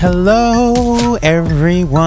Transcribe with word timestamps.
Hello, 0.00 1.16
everyone. 1.16 2.00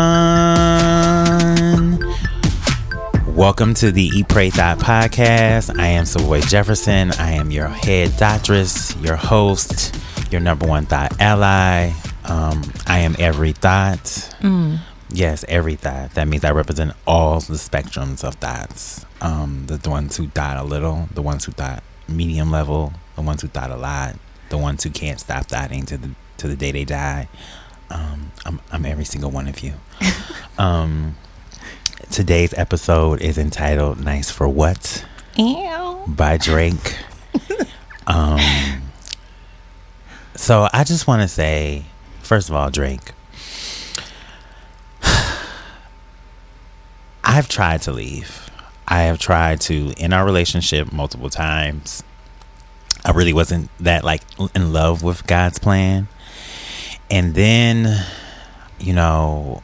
Welcome 3.28 3.76
to 3.76 3.92
the 3.92 4.10
Eat 4.16 4.28
Pray 4.28 4.50
Thot 4.50 4.80
podcast. 4.80 5.80
I 5.80 5.90
am 5.90 6.06
Savoy 6.06 6.42
Jefferson. 6.42 7.12
I 7.20 7.34
am 7.34 7.52
your 7.52 7.68
head 7.68 8.10
doctress, 8.18 9.00
your 9.06 9.16
host, 9.16 9.96
your 10.32 10.42
number 10.42 10.66
one 10.66 10.88
thought 10.88 11.22
ally. 11.22 11.92
Um, 12.24 12.64
I 12.88 12.98
am 13.02 13.16
every 13.20 13.52
thought. 13.52 14.36
Yes, 15.12 15.46
every 15.48 15.76
thought. 15.76 16.16
That 16.16 16.28
means 16.28 16.44
I 16.44 16.50
represent 16.50 16.94
all 17.06 17.42
the 17.42 17.54
spectrums 17.54 18.24
of 18.24 18.34
thoughts. 18.34 19.06
Um, 19.22 19.68
the 19.68 19.88
ones 19.88 20.18
who 20.18 20.30
thought 20.30 20.58
a 20.58 20.64
little, 20.64 21.10
the 21.14 21.22
ones 21.22 21.46
who 21.46 21.52
thought 21.52 21.84
medium 22.08 22.50
level, 22.50 22.92
the 23.16 23.22
ones 23.22 23.44
who 23.44 23.50
thought 23.50 23.70
a 23.70 23.78
lot, 23.78 24.16
the 24.50 24.58
ones 24.58 24.84
who 24.84 24.90
can't 24.90 25.20
stop 25.20 25.46
thoughting 25.46 25.86
to 25.86 25.98
the 26.00 26.10
to 26.38 26.48
the 26.48 26.56
day 26.56 26.72
they 26.72 26.86
die. 26.86 27.30
Um, 27.94 28.32
I'm 28.44 28.60
I'm 28.72 28.86
every 28.86 29.06
single 29.06 29.30
one 29.30 29.48
of 29.48 29.62
you. 29.62 29.76
um, 30.58 31.16
today's 32.10 32.54
episode 32.56 33.22
is 33.22 33.38
entitled 33.38 34.00
"Nice 34.00 34.32
for 34.32 34.50
What" 34.50 35.06
Ew. 35.38 36.04
by 36.08 36.38
Drake. 36.38 36.98
um, 38.08 38.40
so 40.36 40.68
I 40.74 40.84
just 40.84 41.06
want 41.06 41.22
to 41.22 41.28
say, 41.28 41.86
first 42.24 42.50
of 42.50 42.56
all, 42.56 42.72
Drake. 42.72 43.12
I've 47.24 47.48
tried 47.48 47.84
to 47.84 47.92
leave. 47.92 48.50
I 48.88 49.04
have 49.04 49.20
tried 49.20 49.62
to 49.62 49.94
in 49.98 50.14
our 50.14 50.26
relationship 50.26 50.92
multiple 50.92 51.30
times. 51.30 52.02
I 53.06 53.12
really 53.12 53.34
wasn't 53.34 53.70
that 53.80 54.04
like 54.04 54.24
in 54.56 54.74
love 54.74 55.04
with 55.04 55.28
God's 55.28 55.60
plan. 55.60 56.08
And 57.10 57.36
then, 57.36 58.04
you 58.80 58.94
know, 58.94 59.62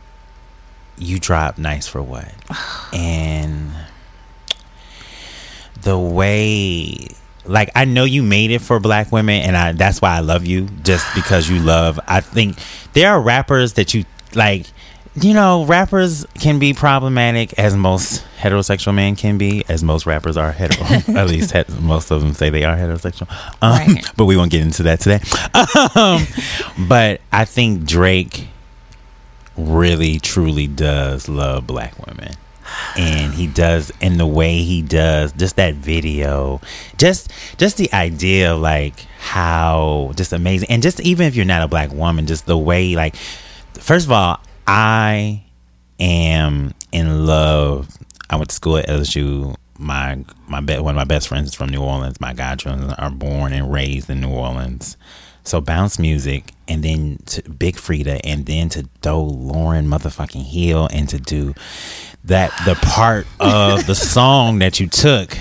you 0.97 1.19
drop 1.19 1.57
nice 1.57 1.87
for 1.87 2.01
what? 2.01 2.31
and 2.93 3.71
the 5.81 5.97
way 5.97 7.07
like 7.45 7.71
I 7.75 7.85
know 7.85 8.03
you 8.03 8.21
made 8.21 8.51
it 8.51 8.59
for 8.59 8.79
black 8.79 9.11
women 9.11 9.41
and 9.41 9.55
I 9.55 9.71
that's 9.71 10.01
why 10.01 10.15
I 10.15 10.19
love 10.19 10.45
you 10.45 10.67
just 10.83 11.13
because 11.15 11.49
you 11.49 11.59
love 11.59 11.99
I 12.07 12.19
think 12.21 12.57
there 12.93 13.09
are 13.09 13.21
rappers 13.21 13.73
that 13.73 13.93
you 13.93 14.05
like 14.35 14.67
you 15.15 15.33
know 15.33 15.65
rappers 15.65 16.25
can 16.39 16.59
be 16.59 16.73
problematic 16.73 17.57
as 17.59 17.75
most 17.75 18.23
heterosexual 18.39 18.93
men 18.93 19.15
can 19.15 19.37
be 19.37 19.63
as 19.67 19.83
most 19.83 20.05
rappers 20.05 20.37
are 20.37 20.51
hetero. 20.51 20.85
At 21.17 21.27
least 21.27 21.51
het- 21.51 21.69
most 21.81 22.11
of 22.11 22.21
them 22.21 22.33
say 22.33 22.49
they 22.49 22.63
are 22.63 22.75
heterosexual. 22.77 23.29
Um, 23.61 23.71
Right. 23.95 24.05
but 24.15 24.25
we 24.25 24.37
won't 24.37 24.51
get 24.51 24.61
into 24.61 24.83
that 24.83 24.99
today. 25.01 25.19
Um, 25.95 26.25
but 26.87 27.21
I 27.33 27.45
think 27.45 27.85
Drake 27.85 28.47
really 29.57 30.19
truly 30.19 30.67
does 30.67 31.27
love 31.27 31.67
black 31.67 31.97
women. 32.07 32.33
And 32.95 33.33
he 33.33 33.47
does 33.47 33.91
in 33.99 34.17
the 34.17 34.27
way 34.27 34.59
he 34.61 34.83
does 34.83 35.31
just 35.33 35.55
that 35.55 35.73
video 35.73 36.61
just 36.97 37.31
just 37.57 37.77
the 37.77 37.91
idea 37.91 38.53
of 38.53 38.61
like 38.61 38.99
how 39.19 40.11
just 40.15 40.31
amazing. 40.33 40.69
And 40.69 40.83
just 40.83 40.99
even 41.01 41.25
if 41.25 41.35
you're 41.35 41.45
not 41.45 41.63
a 41.63 41.67
black 41.67 41.91
woman 41.91 42.27
just 42.27 42.45
the 42.45 42.57
way 42.57 42.95
like 42.95 43.15
first 43.73 44.05
of 44.05 44.11
all 44.11 44.39
i 44.71 45.43
am 45.99 46.75
in 46.91 47.25
love. 47.25 47.89
I 48.29 48.35
went 48.35 48.49
to 48.49 48.55
school 48.55 48.77
at 48.77 48.87
lsu 48.87 49.55
my 49.79 50.23
my 50.47 50.61
be- 50.61 50.77
one 50.77 50.93
of 50.93 50.95
my 50.95 51.05
best 51.05 51.27
friends 51.27 51.49
is 51.49 51.55
from 51.55 51.69
new 51.69 51.81
orleans. 51.81 52.21
My 52.21 52.33
godchildren 52.33 52.91
are 52.91 53.09
born 53.09 53.51
and 53.51 53.71
raised 53.73 54.11
in 54.11 54.21
new 54.21 54.29
orleans. 54.29 54.95
So 55.43 55.59
bounce 55.59 55.97
music 55.97 56.51
and 56.67 56.83
then 56.83 57.17
to 57.27 57.49
Big 57.49 57.77
Freedia 57.77 58.19
and 58.23 58.45
then 58.45 58.69
to 58.69 58.87
throw 59.01 59.23
Lauren 59.23 59.87
motherfucking 59.87 60.43
Hill 60.43 60.87
and 60.93 61.09
to 61.09 61.17
do 61.17 61.55
that 62.25 62.51
the 62.65 62.75
part 62.75 63.25
of 63.39 63.87
the 63.87 63.95
song 64.15 64.59
that 64.59 64.79
you 64.79 64.85
took. 64.87 65.35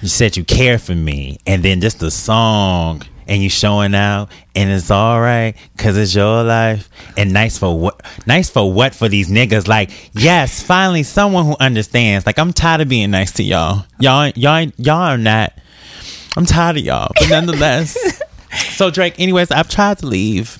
You 0.00 0.08
said 0.08 0.36
you 0.36 0.42
care 0.44 0.78
for 0.80 0.96
me. 0.96 1.38
And 1.46 1.62
then 1.62 1.80
just 1.80 2.00
the 2.00 2.10
song 2.10 3.02
and 3.26 3.42
you 3.42 3.48
showing 3.48 3.94
out 3.94 4.28
and 4.54 4.70
it's 4.70 4.90
all 4.90 5.20
right 5.20 5.54
because 5.76 5.96
it's 5.96 6.14
your 6.14 6.42
life 6.42 6.88
and 7.16 7.32
nice 7.32 7.58
for 7.58 7.78
what 7.78 8.00
nice 8.26 8.50
for 8.50 8.72
what 8.72 8.94
for 8.94 9.08
these 9.08 9.28
niggas 9.28 9.66
like 9.66 10.10
yes 10.14 10.62
finally 10.62 11.02
someone 11.02 11.44
who 11.44 11.56
understands 11.60 12.26
like 12.26 12.38
i'm 12.38 12.52
tired 12.52 12.80
of 12.80 12.88
being 12.88 13.10
nice 13.10 13.32
to 13.32 13.42
y'all 13.42 13.84
y'all 13.98 14.28
y'all 14.36 14.70
y'all 14.76 14.96
are 14.96 15.18
not 15.18 15.52
i'm 16.36 16.46
tired 16.46 16.76
of 16.76 16.84
y'all 16.84 17.12
but 17.18 17.28
nonetheless 17.30 18.22
so 18.54 18.90
Drake, 18.90 19.18
anyways, 19.18 19.50
I've 19.50 19.68
tried 19.68 19.98
to 19.98 20.06
leave. 20.06 20.58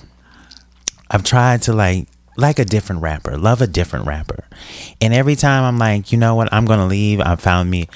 I've 1.09 1.23
tried 1.23 1.61
to 1.63 1.73
like 1.73 2.07
like 2.37 2.59
a 2.59 2.65
different 2.65 3.01
rapper, 3.01 3.37
love 3.37 3.61
a 3.61 3.67
different 3.67 4.05
rapper. 4.05 4.43
And 4.99 5.13
every 5.13 5.35
time 5.35 5.63
I'm 5.63 5.77
like, 5.77 6.11
you 6.11 6.17
know 6.17 6.35
what, 6.35 6.51
I'm 6.51 6.65
gonna 6.65 6.87
leave. 6.87 7.21
I 7.21 7.35
found 7.35 7.69
me, 7.69 7.87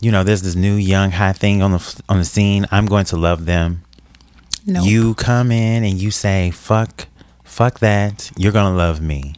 you 0.00 0.10
know, 0.10 0.24
there's 0.24 0.42
this 0.42 0.54
new 0.54 0.74
young 0.74 1.10
high 1.10 1.32
thing 1.32 1.62
on 1.62 1.72
the 1.72 2.02
on 2.08 2.18
the 2.18 2.24
scene. 2.24 2.66
I'm 2.70 2.86
going 2.86 3.04
to 3.06 3.16
love 3.16 3.44
them. 3.44 3.82
No. 4.66 4.82
You 4.84 5.14
come 5.14 5.50
in 5.50 5.84
and 5.84 6.00
you 6.00 6.10
say, 6.10 6.50
fuck, 6.50 7.06
fuck 7.44 7.80
that. 7.80 8.30
You're 8.36 8.52
gonna 8.52 8.76
love 8.76 9.00
me. 9.00 9.34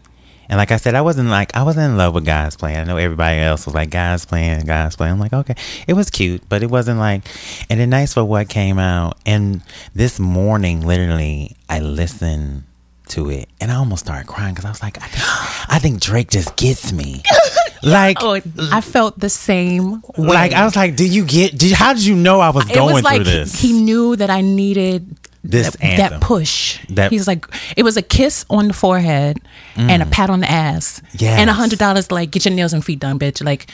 And 0.49 0.59
like 0.59 0.71
I 0.71 0.77
said, 0.77 0.95
I 0.95 1.01
wasn't 1.01 1.31
like 1.31 1.57
I 1.57 1.62
wasn't 1.62 1.93
in 1.93 1.97
love 1.97 2.15
with 2.15 2.27
God's 2.27 2.57
plan. 2.57 2.81
I 2.81 2.85
know 2.85 2.97
everybody 2.97 3.41
else 3.41 3.65
was 3.65 3.75
like 3.75 3.91
God's 3.91 4.27
plan, 4.27 4.65
God's 4.67 4.97
plan. 4.97 5.12
I'm 5.12 5.19
like, 5.19 5.33
okay, 5.33 5.55
it 5.87 5.95
was 5.95 6.11
cute, 6.11 6.49
but 6.49 6.62
it 6.62 6.71
wasn't 6.71 6.99
like. 6.99 7.25
And 7.71 7.81
then 7.81 7.91
nice 7.91 8.15
for 8.15 8.25
what 8.25 8.49
came 8.49 8.79
out. 8.79 9.19
And 9.25 9.62
this 9.95 10.21
morning, 10.21 10.87
literally, 10.87 11.56
I 11.69 11.81
listened 11.81 12.65
to 13.09 13.31
it, 13.31 13.49
and 13.61 13.71
I 13.71 13.77
almost 13.77 14.05
started 14.05 14.27
crying 14.27 14.55
because 14.55 14.65
I 14.65 14.71
was 14.71 14.83
like, 14.83 14.99
I 14.99 15.06
think, 15.06 15.71
I 15.71 15.79
think 15.79 16.01
Drake 16.01 16.31
just 16.31 16.56
gets 16.56 16.93
me. 16.93 17.23
like, 17.83 18.19
Oh, 18.21 18.41
I 18.73 18.81
felt 18.81 19.19
the 19.19 19.29
same 19.31 20.01
way. 20.17 20.27
like 20.29 20.53
I 20.53 20.65
was 20.65 20.77
like, 20.77 20.97
do 20.97 21.07
you 21.07 21.25
get? 21.25 21.57
Did, 21.59 21.73
how 21.73 21.93
did 21.95 22.05
you 22.05 22.15
know 22.17 22.41
I 22.41 22.51
was 22.51 22.69
it 22.69 22.75
going 22.75 22.95
was 22.95 23.05
like 23.05 23.17
through 23.17 23.25
this? 23.25 23.61
he 23.61 23.73
knew 23.73 24.17
that 24.17 24.31
I 24.31 24.41
needed 24.41 25.17
This 25.43 25.71
that, 25.71 25.83
anthem. 25.85 26.21
that 26.21 26.21
push. 26.27 26.79
That- 26.91 27.11
He's 27.12 27.27
like, 27.27 27.47
it 27.77 27.83
was 27.83 27.97
a 27.97 28.03
kiss 28.03 28.47
on 28.49 28.69
the 28.69 28.75
forehead 28.75 29.39
and 29.77 30.03
a 30.03 30.07
pat 30.07 30.31
on 30.31 30.41
the 30.41 30.51
ass, 30.51 31.01
Mm. 31.12 31.21
Yes. 31.21 31.39
and 31.41 31.51
a 31.51 31.53
hundred 31.53 31.79
dollars. 31.79 32.11
Like, 32.11 32.31
get 32.31 32.45
your 32.47 32.55
nails 32.55 32.73
and 32.73 32.85
feet 32.85 33.01
done, 33.01 33.19
bitch. 33.19 33.45
Like, 33.45 33.67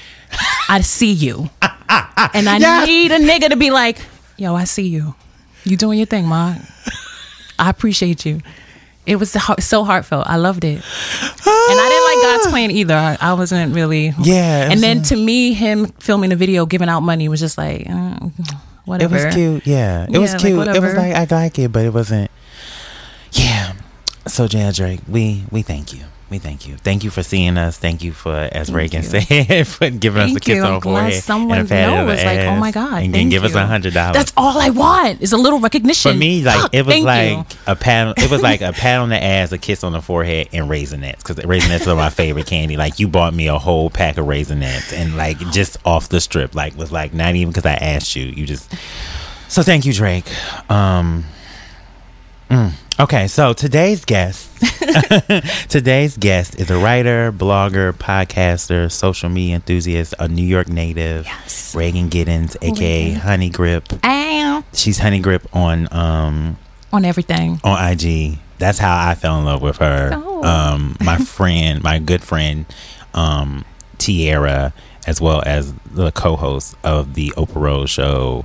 I 0.69 0.81
see 0.81 1.13
you, 1.13 1.51
and 1.63 2.49
I 2.49 2.57
Yes. 2.59 2.87
need 2.87 3.13
a 3.13 3.19
nigga 3.19 3.51
to 3.51 3.57
be 3.57 3.71
like, 3.71 3.99
yo, 4.37 4.55
I 4.57 4.65
see 4.65 4.89
you. 4.89 5.15
You 5.65 5.77
doing 5.77 5.99
your 5.99 6.07
thing, 6.07 6.27
ma. 6.27 6.55
I 7.59 7.69
appreciate 7.71 8.25
you. 8.25 8.41
It 9.07 9.17
was 9.17 9.31
so 9.61 9.85
heartfelt. 9.85 10.27
I 10.27 10.37
loved 10.37 10.63
it. 10.65 10.77
And 10.77 10.83
I 11.81 11.89
didn't 11.89 12.05
like 12.05 12.39
God's 12.43 12.51
plan 12.53 12.71
either. 12.71 12.95
I, 12.95 13.17
I 13.21 13.33
wasn't 13.35 13.75
really. 13.75 14.13
Yeah, 14.23 14.67
it 14.67 14.73
And 14.73 14.83
then 14.83 15.03
to 15.05 15.17
me, 15.17 15.53
him 15.53 15.87
filming 15.99 16.31
the 16.31 16.37
video, 16.37 16.67
giving 16.67 16.89
out 16.89 17.01
money 17.01 17.29
was 17.29 17.41
just 17.41 17.57
like, 17.59 17.87
uh, 17.89 18.19
It 19.01 19.11
was 19.11 19.35
cute, 19.35 19.67
yeah. 19.67 20.05
It 20.05 20.11
Yeah, 20.11 20.19
was 20.19 20.33
like, 20.33 20.41
cute. 20.43 20.69
it 20.69 20.81
was 20.83 20.95
like 20.95 21.15
I 21.15 21.27
like 21.35 21.59
it, 21.59 21.73
but 21.73 21.85
it 21.85 21.93
wasn't. 21.95 22.31
Yeah. 23.33 23.73
So, 24.27 24.47
Jan 24.47 24.73
Drake, 24.75 25.01
we 25.09 25.45
we 25.51 25.63
thank 25.63 25.93
you. 25.95 26.05
We 26.31 26.39
thank 26.39 26.69
you. 26.69 26.77
Thank 26.77 27.03
you 27.03 27.11
for 27.11 27.25
seeing 27.25 27.59
us. 27.59 27.77
Thank 27.77 28.05
you 28.05 28.13
for, 28.13 28.33
as 28.33 28.73
Regan 28.73 29.03
said, 29.03 29.67
for 29.67 29.91
giving 29.91 30.23
us 30.23 30.37
a 30.37 30.39
kiss 30.39 30.57
you. 30.57 30.63
on 30.63 30.75
the 30.75 30.81
forehead 30.81 31.23
someone 31.25 31.59
and 31.59 31.67
a 31.67 31.69
pat 31.69 31.89
on 31.89 32.07
the 32.07 32.15
knows. 32.15 32.25
Like, 32.25 32.39
oh 32.41 32.57
my 32.57 32.71
God, 32.71 33.03
and 33.03 33.05
then 33.07 33.13
thank 33.13 33.31
give 33.31 33.45
us 33.45 33.55
a 33.57 33.67
hundred 33.67 33.95
dollars. 33.95 34.17
That's 34.17 34.33
all 34.37 34.59
I 34.59 34.71
want 34.71 35.21
is 35.23 35.33
a 35.33 35.37
little 35.37 35.59
recognition. 35.59 36.13
For 36.13 36.17
me, 36.17 36.45
like 36.45 36.73
it 36.73 36.87
was 36.87 37.01
like 37.01 37.33
you. 37.33 37.59
a 37.67 37.75
pat. 37.75 38.17
It 38.19 38.31
was 38.31 38.43
like 38.43 38.61
a 38.61 38.73
pat 38.73 39.01
on 39.01 39.09
the 39.09 39.21
ass, 39.21 39.51
a 39.51 39.59
kiss 39.59 39.83
on 39.83 39.91
the 39.91 40.01
forehead, 40.01 40.51
and 40.53 40.71
raisinets. 40.71 41.19
Because 41.19 41.37
raisinets 41.37 41.91
are 41.91 41.97
my 41.97 42.11
favorite 42.11 42.47
candy. 42.47 42.77
Like 42.77 43.01
you 43.01 43.09
bought 43.09 43.35
me 43.35 43.49
a 43.49 43.59
whole 43.59 43.91
pack 43.91 44.17
of 44.17 44.27
raisinets, 44.27 44.93
and 44.93 45.17
like 45.17 45.39
just 45.51 45.79
off 45.85 46.09
the 46.09 46.21
strip, 46.21 46.55
like 46.55 46.77
was 46.77 46.93
like 46.93 47.13
not 47.13 47.35
even 47.35 47.51
because 47.51 47.67
I 47.67 47.75
asked 47.75 48.15
you. 48.15 48.27
You 48.27 48.47
just. 48.47 48.73
So 49.49 49.63
thank 49.65 49.85
you, 49.85 49.93
Drake. 49.93 50.27
Um. 50.71 51.25
Mm. 52.51 52.73
Okay, 52.99 53.29
so 53.29 53.53
today's 53.53 54.05
guest. 54.05 54.49
today's 55.69 56.17
guest 56.17 56.59
is 56.61 56.71
a 56.71 56.77
writer, 56.79 57.33
blogger, 57.33 57.93
podcaster, 57.93 58.91
social 58.91 59.29
media 59.29 59.55
enthusiast, 59.57 60.15
a 60.19 60.29
New 60.29 60.45
York 60.45 60.69
native, 60.69 61.25
Yes. 61.27 61.75
Regan 61.75 62.11
Giddens, 62.11 62.57
aka 62.61 63.05
Regan. 63.07 63.21
Honey 63.21 63.51
Grip. 63.51 63.85
Ow. 64.05 64.65
She's 64.75 64.99
Honeygrip 65.01 65.47
on 65.55 65.89
um 65.93 66.57
on 66.93 67.05
everything. 67.05 67.61
on 67.65 67.93
IG. 67.93 68.39
That's 68.59 68.79
how 68.79 69.09
I 69.09 69.15
fell 69.15 69.39
in 69.39 69.45
love 69.47 69.63
with 69.63 69.79
her. 69.79 70.11
Oh. 70.13 70.43
Um, 70.45 70.97
my 71.01 71.17
friend, 71.37 71.83
my 71.83 71.99
good 71.99 72.23
friend, 72.23 72.67
um, 73.15 73.65
Tiara, 73.97 74.75
as 75.07 75.21
well 75.21 75.43
as 75.47 75.73
the 75.91 76.11
co-host 76.13 76.75
of 76.85 77.15
the 77.15 77.31
Oprah 77.37 77.55
Rose 77.63 77.91
show, 77.91 78.45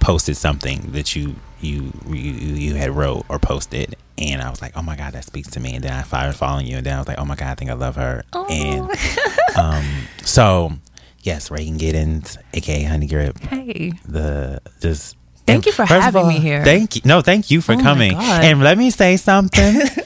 posted 0.00 0.36
something 0.36 0.90
that 0.92 1.14
you 1.16 1.36
you 1.64 1.92
you, 2.08 2.32
you 2.32 2.74
had 2.74 2.90
wrote 2.90 3.24
or 3.28 3.38
posted, 3.38 3.96
and 4.18 4.42
I 4.42 4.50
was 4.50 4.60
like, 4.62 4.76
oh 4.76 4.82
my 4.82 4.96
god, 4.96 5.14
that 5.14 5.24
speaks 5.24 5.50
to 5.52 5.60
me. 5.60 5.74
And 5.74 5.84
then 5.84 5.92
I 5.92 6.02
started 6.02 6.34
following 6.34 6.66
you, 6.66 6.76
and 6.78 6.86
then 6.86 6.94
I 6.94 6.98
was 6.98 7.08
like, 7.08 7.18
oh 7.18 7.24
my 7.24 7.36
god, 7.36 7.48
I 7.48 7.54
think 7.54 7.70
I 7.70 7.74
love 7.74 7.96
her. 7.96 8.24
Oh. 8.32 8.46
And 8.48 8.90
um, 9.58 9.84
so 10.22 10.72
yes, 11.22 11.50
Regan 11.50 11.78
Giddens, 11.78 12.36
aka 12.52 12.84
Honeygrip, 12.84 13.38
Hey. 13.40 13.92
the 14.06 14.60
just 14.80 15.16
Thank 15.46 15.66
you 15.66 15.72
for 15.72 15.86
First 15.86 16.02
having 16.02 16.22
all, 16.22 16.28
me 16.28 16.38
here. 16.38 16.64
Thank 16.64 16.96
you. 16.96 17.02
No, 17.04 17.20
thank 17.20 17.50
you 17.50 17.60
for 17.60 17.74
Oh 17.74 17.78
coming. 17.82 18.14
And 18.14 18.62
let 18.62 18.78
me 18.78 18.90
say 18.90 19.18
something. 19.18 19.74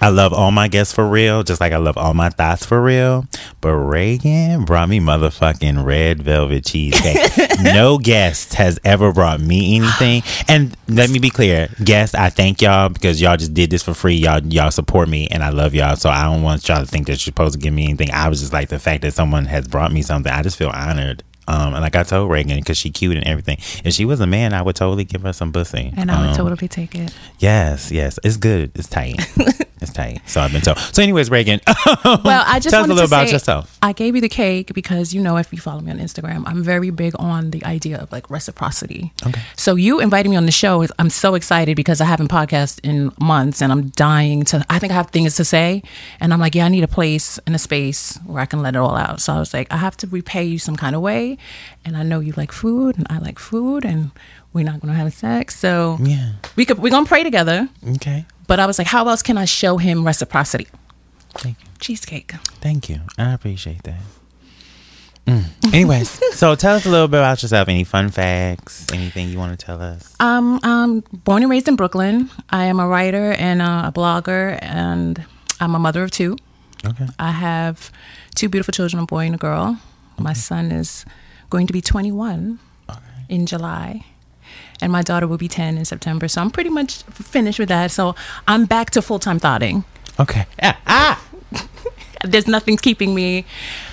I 0.00 0.08
love 0.10 0.32
all 0.32 0.50
my 0.50 0.68
guests 0.68 0.94
for 0.94 1.08
real, 1.08 1.42
just 1.42 1.60
like 1.60 1.72
I 1.72 1.76
love 1.78 1.96
all 1.98 2.14
my 2.14 2.30
thoughts 2.30 2.64
for 2.64 2.80
real. 2.82 3.26
But 3.60 3.74
Regan 3.74 4.64
brought 4.64 4.88
me 4.88 5.00
motherfucking 5.00 5.84
red 5.84 6.22
velvet 6.22 6.64
cheesecake. 6.64 7.30
no 7.62 7.98
guest 7.98 8.54
has 8.54 8.78
ever 8.84 9.12
brought 9.12 9.40
me 9.40 9.76
anything. 9.76 10.22
And 10.46 10.76
let 10.88 11.10
me 11.10 11.18
be 11.18 11.30
clear, 11.30 11.68
guests, 11.82 12.14
I 12.14 12.30
thank 12.30 12.62
y'all 12.62 12.88
because 12.88 13.20
y'all 13.20 13.36
just 13.36 13.54
did 13.54 13.70
this 13.70 13.82
for 13.82 13.94
free. 13.94 14.14
Y'all 14.14 14.40
y'all 14.46 14.70
support 14.70 15.08
me 15.08 15.26
and 15.28 15.42
I 15.42 15.50
love 15.50 15.74
y'all. 15.74 15.96
So 15.96 16.10
I 16.10 16.24
don't 16.24 16.42
want 16.42 16.68
y'all 16.68 16.80
to 16.80 16.86
think 16.86 17.06
that 17.06 17.12
you're 17.14 17.18
supposed 17.32 17.54
to 17.54 17.58
give 17.60 17.74
me 17.74 17.84
anything. 17.84 18.10
I 18.12 18.28
was 18.28 18.40
just 18.40 18.52
like 18.52 18.68
the 18.68 18.78
fact 18.78 19.02
that 19.02 19.14
someone 19.14 19.46
has 19.46 19.66
brought 19.66 19.92
me 19.92 20.02
something. 20.02 20.32
I 20.32 20.42
just 20.42 20.56
feel 20.56 20.70
honored. 20.70 21.24
Um, 21.48 21.72
and 21.72 21.80
like 21.82 21.96
I 21.96 22.02
told 22.02 22.30
Regan, 22.30 22.58
because 22.58 22.76
she 22.76 22.90
cute 22.90 23.16
and 23.16 23.26
everything. 23.26 23.56
If 23.82 23.94
she 23.94 24.04
was 24.04 24.20
a 24.20 24.26
man, 24.26 24.52
I 24.52 24.60
would 24.60 24.76
totally 24.76 25.04
give 25.04 25.22
her 25.22 25.32
some 25.32 25.50
pussy. 25.50 25.92
And 25.96 26.10
I 26.10 26.20
would 26.20 26.30
Um, 26.30 26.36
totally 26.36 26.68
take 26.68 26.94
it. 26.94 27.10
Yes, 27.38 27.90
yes, 27.90 28.18
it's 28.22 28.36
good. 28.36 28.70
It's 28.74 28.86
tight. 28.86 29.18
tight. 29.92 30.20
So 30.28 30.40
I've 30.40 30.52
been 30.52 30.60
told. 30.62 30.78
So, 30.78 31.02
anyways, 31.02 31.30
Regan, 31.30 31.60
Well, 32.04 32.44
I 32.46 32.58
just 32.60 32.70
tell 32.70 32.80
us 32.82 32.86
a 32.86 32.88
little 32.92 32.96
to 32.96 33.04
about 33.04 33.26
say, 33.28 33.32
yourself. 33.34 33.78
I 33.82 33.92
gave 33.92 34.14
you 34.14 34.20
the 34.20 34.28
cake 34.28 34.72
because 34.74 35.12
you 35.14 35.20
know 35.22 35.36
if 35.36 35.52
you 35.52 35.58
follow 35.58 35.80
me 35.80 35.90
on 35.90 35.98
Instagram, 35.98 36.44
I'm 36.46 36.62
very 36.62 36.90
big 36.90 37.14
on 37.18 37.50
the 37.50 37.64
idea 37.64 37.98
of 37.98 38.10
like 38.12 38.30
reciprocity. 38.30 39.12
Okay. 39.26 39.40
So 39.56 39.74
you 39.74 40.00
invited 40.00 40.28
me 40.28 40.36
on 40.36 40.46
the 40.46 40.52
show. 40.52 40.86
I'm 40.98 41.10
so 41.10 41.34
excited 41.34 41.76
because 41.76 42.00
I 42.00 42.04
haven't 42.04 42.28
podcast 42.28 42.80
in 42.82 43.12
months 43.20 43.60
and 43.62 43.72
I'm 43.72 43.88
dying 43.90 44.44
to. 44.46 44.64
I 44.70 44.78
think 44.78 44.92
I 44.92 44.94
have 44.96 45.10
things 45.10 45.36
to 45.36 45.44
say, 45.44 45.82
and 46.20 46.32
I'm 46.32 46.40
like, 46.40 46.54
yeah, 46.54 46.64
I 46.66 46.68
need 46.68 46.84
a 46.84 46.88
place 46.88 47.38
and 47.46 47.54
a 47.54 47.58
space 47.58 48.18
where 48.26 48.40
I 48.42 48.46
can 48.46 48.62
let 48.62 48.74
it 48.74 48.78
all 48.78 48.96
out. 48.96 49.20
So 49.20 49.32
I 49.32 49.38
was 49.38 49.52
like, 49.54 49.72
I 49.72 49.76
have 49.76 49.96
to 49.98 50.06
repay 50.06 50.44
you 50.44 50.58
some 50.58 50.76
kind 50.76 50.94
of 50.96 51.02
way, 51.02 51.38
and 51.84 51.96
I 51.96 52.02
know 52.02 52.20
you 52.20 52.32
like 52.36 52.52
food 52.52 52.96
and 52.98 53.06
I 53.10 53.18
like 53.18 53.38
food, 53.38 53.84
and 53.84 54.10
we're 54.52 54.64
not 54.64 54.80
gonna 54.80 54.94
have 54.94 55.12
sex, 55.12 55.58
so 55.58 55.98
Yeah. 56.00 56.32
we 56.56 56.64
could 56.64 56.78
we're 56.78 56.90
gonna 56.90 57.06
pray 57.06 57.22
together. 57.22 57.68
Okay. 57.96 58.24
But 58.48 58.58
I 58.58 58.66
was 58.66 58.78
like, 58.78 58.88
how 58.88 59.06
else 59.08 59.22
can 59.22 59.38
I 59.38 59.44
show 59.44 59.76
him 59.76 60.04
reciprocity? 60.04 60.66
Thank 61.34 61.62
you. 61.62 61.68
Cheesecake. 61.78 62.32
Thank 62.60 62.88
you. 62.88 63.02
I 63.16 63.32
appreciate 63.32 63.84
that. 63.84 64.00
Mm. 65.26 65.74
Anyways, 65.74 66.08
so 66.38 66.54
tell 66.54 66.74
us 66.74 66.86
a 66.86 66.88
little 66.88 67.06
bit 67.06 67.18
about 67.18 67.42
yourself. 67.42 67.68
Any 67.68 67.84
fun 67.84 68.08
facts? 68.10 68.90
Anything 68.92 69.28
you 69.28 69.38
want 69.38 69.58
to 69.58 69.64
tell 69.64 69.80
us? 69.80 70.14
Um, 70.18 70.58
I'm 70.62 71.00
born 71.12 71.42
and 71.42 71.50
raised 71.50 71.68
in 71.68 71.76
Brooklyn. 71.76 72.30
I 72.48 72.64
am 72.64 72.80
a 72.80 72.88
writer 72.88 73.32
and 73.32 73.60
a, 73.60 73.88
a 73.88 73.92
blogger, 73.94 74.58
and 74.62 75.22
I'm 75.60 75.74
a 75.74 75.78
mother 75.78 76.02
of 76.02 76.10
two. 76.10 76.36
Okay. 76.84 77.06
I 77.18 77.32
have 77.32 77.92
two 78.34 78.48
beautiful 78.48 78.72
children, 78.72 79.02
a 79.02 79.06
boy 79.06 79.26
and 79.26 79.34
a 79.34 79.38
girl. 79.38 79.78
My 80.18 80.32
son 80.32 80.72
is 80.72 81.04
going 81.50 81.66
to 81.66 81.72
be 81.72 81.82
21 81.82 82.58
in 83.28 83.44
July, 83.46 84.06
and 84.80 84.92
my 84.92 85.02
daughter 85.02 85.26
will 85.26 85.38
be 85.38 85.48
10 85.48 85.76
in 85.78 85.84
September. 85.84 86.28
So 86.28 86.40
I'm 86.40 86.50
pretty 86.50 86.70
much 86.70 87.02
finished 87.04 87.58
with 87.58 87.68
that. 87.68 87.90
So 87.90 88.14
I'm 88.46 88.64
back 88.66 88.90
to 88.90 89.02
full 89.02 89.18
time 89.18 89.38
thoughting. 89.38 89.84
Okay. 90.20 90.46
Ah, 90.62 90.78
ah. 90.86 91.24
There's 92.24 92.48
nothing 92.48 92.76
keeping 92.76 93.14
me. 93.14 93.44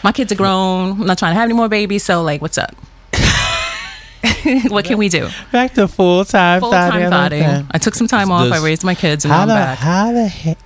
My 0.03 0.11
kids 0.11 0.31
are 0.31 0.35
grown. 0.35 1.01
I'm 1.01 1.05
not 1.07 1.17
trying 1.19 1.31
to 1.33 1.35
have 1.39 1.45
any 1.45 1.53
more 1.53 1.69
babies. 1.69 2.03
So, 2.03 2.23
like, 2.23 2.41
what's 2.41 2.57
up? 2.57 2.75
what 4.69 4.85
can 4.85 4.97
we 4.97 5.09
do? 5.09 5.29
Back 5.51 5.73
to 5.75 5.87
full 5.87 6.25
time 6.25 6.59
Full 6.61 6.71
thoughting. 6.71 7.09
time 7.09 7.13
I 7.13 7.27
like 7.27 7.65
I 7.71 7.77
took 7.77 7.93
some 7.95 8.07
time 8.07 8.31
off. 8.31 8.51
I 8.51 8.63
raised 8.63 8.83
my 8.83 8.95
kids, 8.95 9.25
and 9.25 9.29
now 9.31 9.35
How 9.37 9.41
I'm 9.43 9.47
the 9.49 9.53
back. 9.53 9.77
how 9.77 10.11
the 10.11 10.27
heck? 10.27 10.57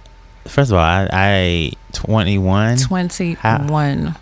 First 0.45 0.71
of 0.71 0.77
all, 0.77 0.83
I, 0.83 1.07
I 1.11 1.71
21. 1.93 2.77
21. 2.77 4.15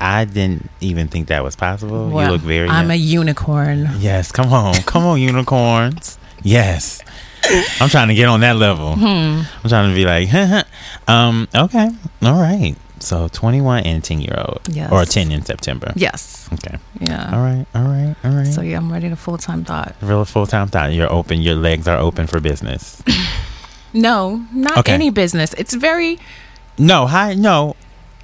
I 0.00 0.24
didn't 0.24 0.70
even 0.80 1.08
think 1.08 1.28
that 1.28 1.44
was 1.44 1.56
possible. 1.56 2.08
Well, 2.10 2.26
you 2.26 2.32
look 2.32 2.40
very. 2.42 2.68
I'm 2.68 2.84
young. 2.86 2.90
a 2.92 2.94
unicorn. 2.94 3.88
Yes, 3.98 4.32
come 4.32 4.52
on, 4.52 4.74
come 4.82 5.04
on, 5.04 5.20
unicorns. 5.20 6.18
Yes, 6.42 7.02
I'm 7.80 7.88
trying 7.90 8.08
to 8.08 8.14
get 8.14 8.26
on 8.28 8.40
that 8.40 8.56
level. 8.56 8.94
Hmm. 8.94 9.42
I'm 9.62 9.68
trying 9.68 9.90
to 9.90 9.94
be 9.94 10.04
like, 10.06 10.32
um, 11.08 11.48
okay, 11.54 11.90
all 12.22 12.40
right. 12.40 12.74
So 13.02 13.28
21 13.28 13.84
and 13.84 14.04
10 14.04 14.20
year 14.20 14.34
old, 14.36 14.60
Yes. 14.68 14.92
or 14.92 15.06
10 15.06 15.32
in 15.32 15.42
September. 15.42 15.90
Yes. 15.96 16.48
Okay, 16.52 16.76
Yeah. 17.00 17.30
all 17.32 17.40
right, 17.42 17.64
all 17.74 17.82
right, 17.84 18.14
all 18.24 18.30
right. 18.32 18.46
So 18.46 18.60
yeah, 18.60 18.76
I'm 18.76 18.92
ready 18.92 19.08
to 19.08 19.16
full 19.16 19.38
time 19.38 19.64
thought. 19.64 19.94
Real 20.02 20.24
full 20.26 20.46
time 20.46 20.68
thought. 20.68 20.92
You're 20.92 21.10
open. 21.10 21.40
Your 21.40 21.54
legs 21.56 21.88
are 21.88 21.96
open 21.98 22.26
for 22.26 22.40
business. 22.40 23.02
No, 23.92 24.46
not 24.52 24.78
Okay. 24.78 24.92
any 24.92 25.10
business. 25.10 25.52
It's 25.54 25.74
very 25.74 26.20
no, 26.78 27.06
hi, 27.08 27.34
no 27.34 27.74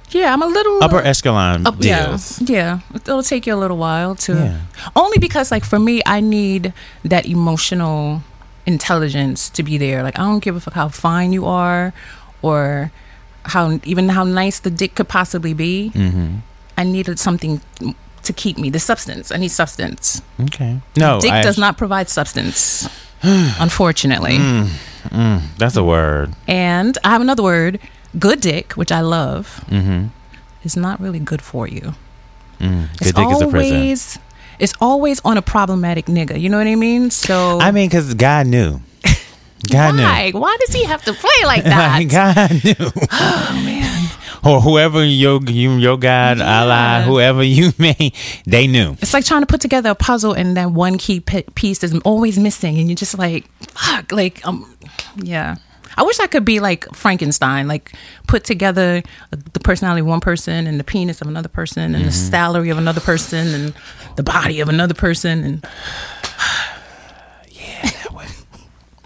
yeah. 0.09 0.33
I'm 0.33 0.41
a 0.41 0.47
little 0.47 0.83
upper 0.83 0.99
echelon 0.99 1.65
up- 1.67 1.75
yeah, 1.83 2.07
deals. 2.07 2.41
yeah. 2.41 2.79
It'll 2.95 3.23
take 3.23 3.45
you 3.47 3.53
a 3.53 3.59
little 3.59 3.77
while 3.77 4.15
to. 4.15 4.33
Yeah. 4.33 4.59
Only 4.95 5.17
because 5.17 5.51
like 5.51 5.65
for 5.65 5.79
me, 5.79 6.01
I 6.05 6.19
need 6.21 6.73
that 7.03 7.25
emotional 7.25 8.21
intelligence 8.65 9.49
to 9.51 9.63
be 9.63 9.77
there. 9.77 10.03
Like 10.03 10.17
I 10.19 10.23
don't 10.23 10.43
give 10.43 10.55
a 10.55 10.59
fuck 10.59 10.73
how 10.73 10.89
fine 10.89 11.31
you 11.33 11.45
are, 11.45 11.93
or 12.41 12.91
how 13.45 13.79
even 13.83 14.09
how 14.09 14.23
nice 14.23 14.59
the 14.59 14.69
dick 14.69 14.95
could 14.95 15.07
possibly 15.07 15.53
be. 15.53 15.91
Mm-hmm. 15.93 16.37
I 16.77 16.83
needed 16.83 17.17
something 17.19 17.61
to 18.23 18.33
keep 18.33 18.57
me. 18.57 18.69
The 18.69 18.79
substance. 18.79 19.31
I 19.31 19.37
need 19.37 19.49
substance. 19.51 20.21
Okay. 20.39 20.79
No, 20.95 21.19
Dick 21.19 21.31
I 21.31 21.41
does 21.41 21.57
not 21.57 21.77
provide 21.77 22.07
substance, 22.09 22.87
unfortunately. 23.23 24.37
Mm, 24.37 24.67
mm, 25.09 25.41
that's 25.57 25.75
a 25.75 25.83
word. 25.83 26.33
And 26.47 26.97
I 27.03 27.09
have 27.09 27.21
another 27.21 27.41
word, 27.41 27.79
good 28.19 28.41
dick, 28.41 28.73
which 28.73 28.91
I 28.91 29.01
love, 29.01 29.63
Mm-hmm. 29.69 30.07
is 30.63 30.75
not 30.77 30.99
really 30.99 31.19
good 31.19 31.41
for 31.41 31.67
you. 31.67 31.93
Mm. 32.59 32.89
It's 33.01 33.11
Good 33.11 33.15
dick 33.15 33.29
is 33.31 33.41
a 33.41 33.47
prison. 33.47 33.75
always 33.77 34.19
it's 34.59 34.73
always 34.81 35.21
on 35.23 35.37
a 35.37 35.41
problematic 35.43 36.07
nigga. 36.07 36.39
You 36.39 36.49
know 36.49 36.57
what 36.57 36.65
I 36.67 36.75
mean? 36.75 37.11
So 37.11 37.59
I 37.59 37.71
mean, 37.71 37.87
because 37.89 38.13
God 38.15 38.47
knew. 38.47 38.81
God 39.71 39.95
knew. 39.95 40.01
why? 40.03 40.31
Why 40.33 40.57
does 40.65 40.73
he 40.73 40.83
have 40.85 41.03
to 41.03 41.13
play 41.13 41.45
like 41.45 41.63
that? 41.75 42.01
God 42.09 42.63
knew. 42.63 42.91
oh 43.11 43.61
man. 43.63 44.09
or 44.43 44.61
whoever 44.61 45.03
your 45.05 45.39
you, 45.43 45.73
your 45.77 45.97
God, 45.97 46.37
Yeah. 46.39 46.61
Allah, 46.61 47.03
whoever 47.05 47.43
you 47.43 47.71
may, 47.77 48.11
they 48.45 48.65
knew. 48.65 48.97
It's 49.01 49.13
like 49.13 49.25
trying 49.25 49.41
to 49.41 49.47
put 49.47 49.61
together 49.61 49.91
a 49.91 49.95
puzzle 49.95 50.33
and 50.33 50.57
that 50.57 50.71
one 50.71 50.97
key 50.97 51.19
pi- 51.19 51.45
piece 51.53 51.83
is 51.83 51.93
always 52.05 52.39
missing 52.39 52.77
and 52.79 52.87
you're 52.89 52.95
just 52.95 53.17
like, 53.17 53.45
fuck, 53.73 54.11
like 54.11 54.45
um 54.47 54.65
yeah. 55.17 55.57
I 55.97 56.03
wish 56.03 56.19
I 56.19 56.27
could 56.27 56.45
be 56.45 56.59
like 56.59 56.85
Frankenstein, 56.95 57.67
like 57.67 57.91
put 58.27 58.43
together 58.43 59.01
the 59.31 59.59
personality 59.59 60.01
of 60.01 60.07
one 60.07 60.19
person 60.21 60.67
and 60.67 60.79
the 60.79 60.83
penis 60.83 61.21
of 61.21 61.27
another 61.27 61.49
person 61.49 61.95
and 61.95 62.05
the 62.05 62.09
Mm-hmm. 62.09 62.29
salary 62.31 62.69
of 62.69 62.77
another 62.77 63.01
person 63.01 63.47
and 63.55 63.73
the 64.15 64.23
body 64.23 64.59
of 64.61 64.69
another 64.69 64.93
person 64.93 65.43
and 65.43 65.65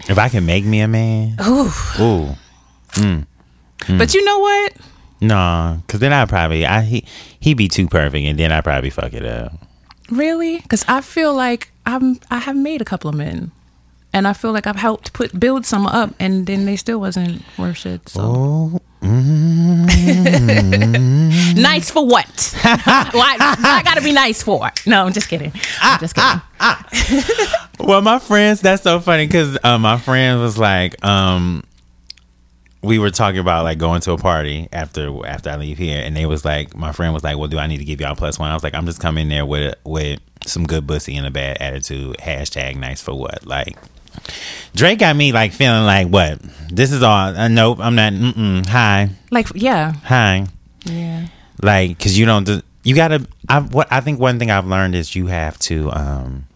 If 0.08 0.18
I 0.18 0.28
can 0.28 0.44
make 0.44 0.64
me 0.64 0.80
a 0.80 0.88
man, 0.88 1.36
ooh. 1.46 1.70
ooh, 2.00 2.36
Mm. 2.94 3.26
But 3.98 4.14
you 4.14 4.24
know 4.24 4.38
what? 4.40 4.72
no, 5.20 5.80
because 5.86 6.00
then 6.00 6.12
I 6.12 6.24
probably 6.26 6.66
I 6.66 6.82
he 6.82 7.04
he 7.40 7.54
be 7.54 7.68
too 7.68 7.86
perfect, 7.88 8.26
and 8.26 8.38
then 8.38 8.50
I 8.52 8.60
probably 8.60 8.90
fuck 8.90 9.12
it 9.14 9.24
up. 9.24 9.52
Really? 10.10 10.58
Because 10.58 10.84
I 10.88 11.00
feel 11.00 11.32
like 11.34 11.70
I'm 11.86 12.18
I 12.30 12.38
have 12.38 12.56
made 12.56 12.82
a 12.82 12.84
couple 12.84 13.08
of 13.08 13.14
men, 13.16 13.52
and 14.12 14.28
I 14.28 14.32
feel 14.32 14.52
like 14.52 14.66
I've 14.66 14.76
helped 14.76 15.12
put 15.12 15.38
build 15.38 15.64
some 15.66 15.86
up, 15.86 16.14
and 16.20 16.46
then 16.46 16.64
they 16.66 16.76
still 16.76 17.00
wasn't 17.00 17.42
worth 17.58 17.78
shit. 17.78 18.08
So 18.08 18.20
Oh, 18.22 18.80
nice 21.56 21.90
for 21.90 22.06
what? 22.06 22.56
why, 22.62 23.36
why 23.38 23.82
gotta 23.84 24.00
be 24.02 24.12
nice 24.12 24.42
for? 24.42 24.70
No, 24.86 25.04
I'm 25.06 25.12
just 25.12 25.28
kidding. 25.28 25.52
I'm 25.80 25.98
just 25.98 26.14
kidding. 26.14 26.40
well, 27.80 28.00
my 28.00 28.18
friends, 28.20 28.60
that's 28.60 28.82
so 28.82 29.00
funny 29.00 29.26
because 29.26 29.58
uh, 29.64 29.78
my 29.78 29.98
friend 29.98 30.40
was 30.40 30.56
like, 30.56 31.04
um, 31.04 31.64
we 32.82 32.98
were 32.98 33.10
talking 33.10 33.40
about 33.40 33.64
like 33.64 33.78
going 33.78 34.00
to 34.02 34.12
a 34.12 34.18
party 34.18 34.68
after 34.72 35.26
after 35.26 35.50
I 35.50 35.56
leave 35.56 35.78
here, 35.78 36.02
and 36.04 36.16
they 36.16 36.26
was 36.26 36.44
like, 36.44 36.76
my 36.76 36.92
friend 36.92 37.14
was 37.14 37.24
like, 37.24 37.38
"Well, 37.38 37.48
do 37.48 37.58
I 37.58 37.66
need 37.66 37.78
to 37.78 37.84
give 37.84 38.00
y'all 38.00 38.16
plus 38.16 38.38
one?" 38.38 38.50
I 38.50 38.54
was 38.54 38.62
like, 38.64 38.74
"I'm 38.74 38.86
just 38.86 39.00
coming 39.00 39.28
there 39.28 39.46
with 39.46 39.74
with 39.84 40.20
some 40.46 40.66
good 40.66 40.86
pussy 40.86 41.16
and 41.16 41.26
a 41.26 41.30
bad 41.30 41.58
attitude." 41.60 42.16
Hashtag 42.18 42.76
nice 42.76 43.00
for 43.00 43.14
what? 43.14 43.46
Like 43.46 43.76
Drake 44.74 44.98
got 44.98 45.14
me 45.16 45.32
like 45.32 45.52
feeling 45.52 45.84
like 45.84 46.08
what? 46.08 46.40
This 46.70 46.92
is 46.92 47.02
all. 47.02 47.36
Uh, 47.36 47.48
nope, 47.48 47.78
I'm 47.80 47.94
not. 47.94 48.12
Mm-mm, 48.12 48.66
hi, 48.66 49.10
Like 49.30 49.48
yeah, 49.54 49.92
hi. 50.04 50.46
yeah. 50.84 51.26
Like, 51.62 51.96
because 51.98 52.18
you 52.18 52.24
don't. 52.26 52.44
do- 52.44 52.62
You 52.84 52.94
gotta. 52.94 53.26
I 53.48 53.60
what 53.60 53.86
I 53.92 54.00
think 54.00 54.18
one 54.20 54.38
thing 54.38 54.50
I've 54.50 54.66
learned 54.66 54.94
is 54.94 55.14
you 55.14 55.26
have 55.28 55.58
to. 55.70 55.90
um 55.92 56.46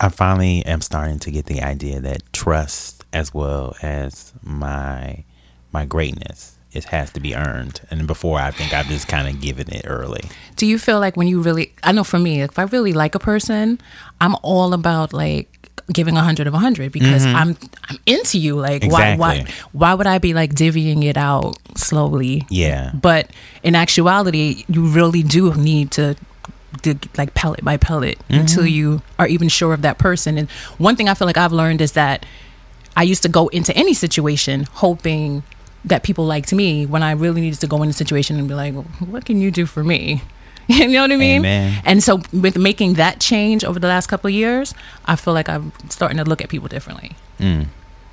I 0.00 0.08
finally 0.10 0.64
am 0.64 0.80
starting 0.80 1.18
to 1.20 1.30
get 1.30 1.46
the 1.46 1.60
idea 1.62 2.00
that 2.00 2.22
trust, 2.32 3.04
as 3.12 3.34
well 3.34 3.74
as 3.82 4.32
my 4.42 5.24
my 5.72 5.84
greatness, 5.86 6.56
it 6.72 6.84
has 6.84 7.10
to 7.12 7.20
be 7.20 7.34
earned. 7.34 7.80
And 7.90 8.06
before, 8.06 8.38
I 8.38 8.50
think 8.52 8.72
I've 8.72 8.86
just 8.86 9.08
kind 9.08 9.26
of 9.28 9.40
given 9.40 9.72
it 9.72 9.82
early. 9.86 10.22
Do 10.56 10.66
you 10.66 10.78
feel 10.78 11.00
like 11.00 11.16
when 11.16 11.26
you 11.28 11.40
really? 11.40 11.72
I 11.82 11.92
know 11.92 12.04
for 12.04 12.18
me, 12.18 12.42
if 12.42 12.58
I 12.58 12.62
really 12.64 12.92
like 12.92 13.14
a 13.14 13.18
person, 13.18 13.80
I'm 14.20 14.36
all 14.42 14.72
about 14.72 15.12
like 15.12 15.57
giving 15.92 16.16
a 16.16 16.22
hundred 16.22 16.46
of 16.46 16.54
a 16.54 16.58
hundred 16.58 16.92
because 16.92 17.24
I'm 17.24 17.56
I'm 17.88 17.96
into 18.06 18.38
you. 18.38 18.56
Like 18.56 18.84
why 18.84 19.16
why 19.16 19.38
Mm-hmm. 19.38 19.78
Why 19.78 19.94
would 19.94 20.06
I 20.06 20.18
be 20.18 20.34
like 20.34 20.54
divvying 20.54 21.04
it 21.04 21.16
out 21.16 21.56
slowly? 21.76 22.46
Yeah. 22.50 22.92
But 22.94 23.30
in 23.62 23.74
actuality, 23.74 24.64
you 24.68 24.86
really 24.86 25.22
do 25.22 25.54
need 25.54 25.90
to 25.92 26.16
do 26.82 26.98
like 27.16 27.34
pellet 27.34 27.64
by 27.64 27.76
pellet 27.76 28.18
Mm-hmm. 28.28 28.40
until 28.40 28.66
you 28.66 29.02
are 29.18 29.26
even 29.26 29.48
sure 29.48 29.72
of 29.72 29.82
that 29.82 29.98
person. 29.98 30.36
And 30.38 30.50
one 30.78 30.96
thing 30.96 31.08
I 31.08 31.14
feel 31.14 31.26
like 31.26 31.38
I've 31.38 31.52
learned 31.52 31.80
is 31.80 31.92
that 31.92 32.26
I 32.96 33.02
used 33.04 33.22
to 33.22 33.28
go 33.28 33.48
into 33.48 33.74
any 33.76 33.94
situation 33.94 34.66
hoping 34.72 35.42
that 35.84 36.02
people 36.02 36.26
liked 36.26 36.52
me 36.52 36.84
when 36.84 37.02
I 37.02 37.12
really 37.12 37.40
needed 37.40 37.60
to 37.60 37.66
go 37.66 37.82
in 37.82 37.88
a 37.88 37.92
situation 37.92 38.38
and 38.38 38.48
be 38.48 38.54
like, 38.54 38.74
well, 38.74 38.82
what 39.06 39.24
can 39.24 39.40
you 39.40 39.50
do 39.50 39.64
for 39.64 39.82
me? 39.84 40.22
you 40.88 40.88
know 40.88 41.02
what 41.02 41.12
I 41.12 41.16
mean? 41.16 41.40
Amen. 41.40 41.82
And 41.84 42.02
so 42.02 42.20
with 42.32 42.56
making 42.56 42.94
that 42.94 43.20
change 43.20 43.64
over 43.64 43.78
the 43.78 43.88
last 43.88 44.06
couple 44.06 44.28
of 44.28 44.34
years, 44.34 44.74
I 45.06 45.16
feel 45.16 45.34
like 45.34 45.48
I'm 45.48 45.72
starting 45.88 46.18
to 46.18 46.24
look 46.24 46.42
at 46.42 46.48
people 46.48 46.68
differently. 46.68 47.16
Mm. 47.38 47.66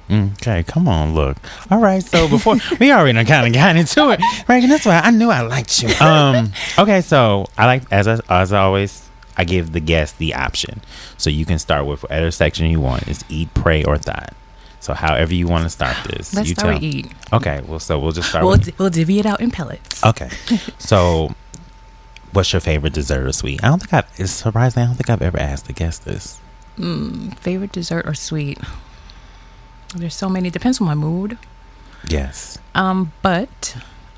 Okay, 0.10 0.64
come 0.64 0.88
on, 0.88 1.16
look. 1.16 1.38
All 1.72 1.80
right, 1.80 2.04
so 2.04 2.28
before 2.30 2.58
we 2.80 2.92
already 2.92 3.24
kind 3.26 3.48
of 3.48 3.54
got 3.54 3.76
into 3.76 4.12
it, 4.12 4.20
right? 4.48 4.62
And 4.62 4.72
that's 4.72 4.86
why 4.86 5.00
I 5.00 5.10
knew 5.12 5.30
I 5.30 5.42
liked 5.42 5.82
you. 5.82 5.90
Um, 6.00 6.52
okay, 6.78 7.02
so 7.02 7.48
I 7.58 7.66
like 7.66 7.84
as 7.92 8.08
I, 8.08 8.20
as 8.30 8.54
always, 8.54 9.10
I 9.38 9.44
give 9.44 9.72
the 9.74 9.80
guest 9.80 10.18
the 10.20 10.36
option, 10.36 10.82
so 11.18 11.30
you 11.32 11.44
can 11.46 11.58
start 11.60 11.86
with 11.88 12.04
whatever 12.04 12.30
section 12.32 12.68
you 12.68 12.80
want. 12.80 13.08
Is 13.08 13.26
eat, 13.30 13.52
pray, 13.56 13.84
or 13.84 13.98
thought. 13.98 14.34
So 14.80 14.94
however 14.94 15.34
you 15.34 15.48
want 15.48 15.64
to 15.64 15.70
start 15.72 15.98
this, 16.06 16.36
Let's 16.36 16.50
you 16.50 16.54
start 16.54 16.74
tell. 16.74 16.76
with 16.76 16.84
eat. 16.84 17.12
Okay, 17.34 17.62
well, 17.68 17.80
so 17.80 17.98
we'll 18.00 18.12
just 18.12 18.30
start 18.30 18.46
We'll, 18.46 18.58
with. 18.60 18.78
we'll 18.78 18.92
divvy 18.92 19.18
it 19.18 19.26
out 19.26 19.42
in 19.42 19.50
pellets. 19.50 20.06
Okay, 20.06 20.30
so 20.78 21.34
what's 22.36 22.52
your 22.54 22.60
favorite 22.60 22.94
dessert 22.94 23.26
or 23.26 23.32
sweet? 23.32 23.64
I 23.64 23.68
don't 23.70 23.80
think 23.80 23.94
I've. 23.94 24.20
It's 24.20 24.32
surprising. 24.32 24.84
I 24.84 24.86
don't 24.88 24.96
think 24.96 25.10
I've 25.10 25.22
ever 25.22 25.40
asked 25.40 25.68
the 25.68 25.74
guest 25.74 26.06
this. 26.06 26.40
Mm, 26.78 27.38
favorite 27.40 27.72
dessert 27.72 28.06
or 28.06 28.14
sweet? 28.14 28.60
There's 29.96 30.16
so 30.16 30.30
many. 30.30 30.50
Depends 30.50 30.82
on 30.82 30.88
my 30.88 30.96
mood. 30.96 31.38
Yes. 32.08 32.58
Um, 32.76 33.14
but 33.22 33.78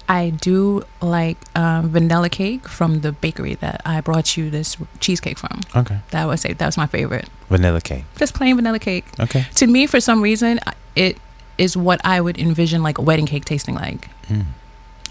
I 0.09 0.31
do 0.31 0.83
like 1.01 1.37
um, 1.55 1.89
vanilla 1.89 2.29
cake 2.29 2.67
from 2.67 3.01
the 3.01 3.11
bakery 3.11 3.55
that 3.55 3.81
I 3.85 4.01
brought 4.01 4.35
you 4.35 4.49
this 4.49 4.75
cheesecake 4.99 5.37
from. 5.37 5.61
Okay. 5.75 5.99
That 6.11 6.25
was 6.25 6.41
say 6.41 6.53
that 6.53 6.65
was 6.65 6.77
my 6.77 6.87
favorite. 6.87 7.29
Vanilla 7.49 7.81
cake. 7.81 8.05
Just 8.17 8.33
plain 8.33 8.55
vanilla 8.55 8.79
cake. 8.79 9.05
Okay. 9.19 9.45
To 9.55 9.67
me, 9.67 9.85
for 9.85 9.99
some 9.99 10.21
reason, 10.21 10.59
it 10.95 11.17
is 11.57 11.77
what 11.77 12.01
I 12.03 12.21
would 12.21 12.37
envision 12.37 12.83
like 12.83 12.97
a 12.97 13.01
wedding 13.01 13.27
cake 13.27 13.45
tasting 13.45 13.75
like. 13.75 14.09
Mm. 14.27 14.45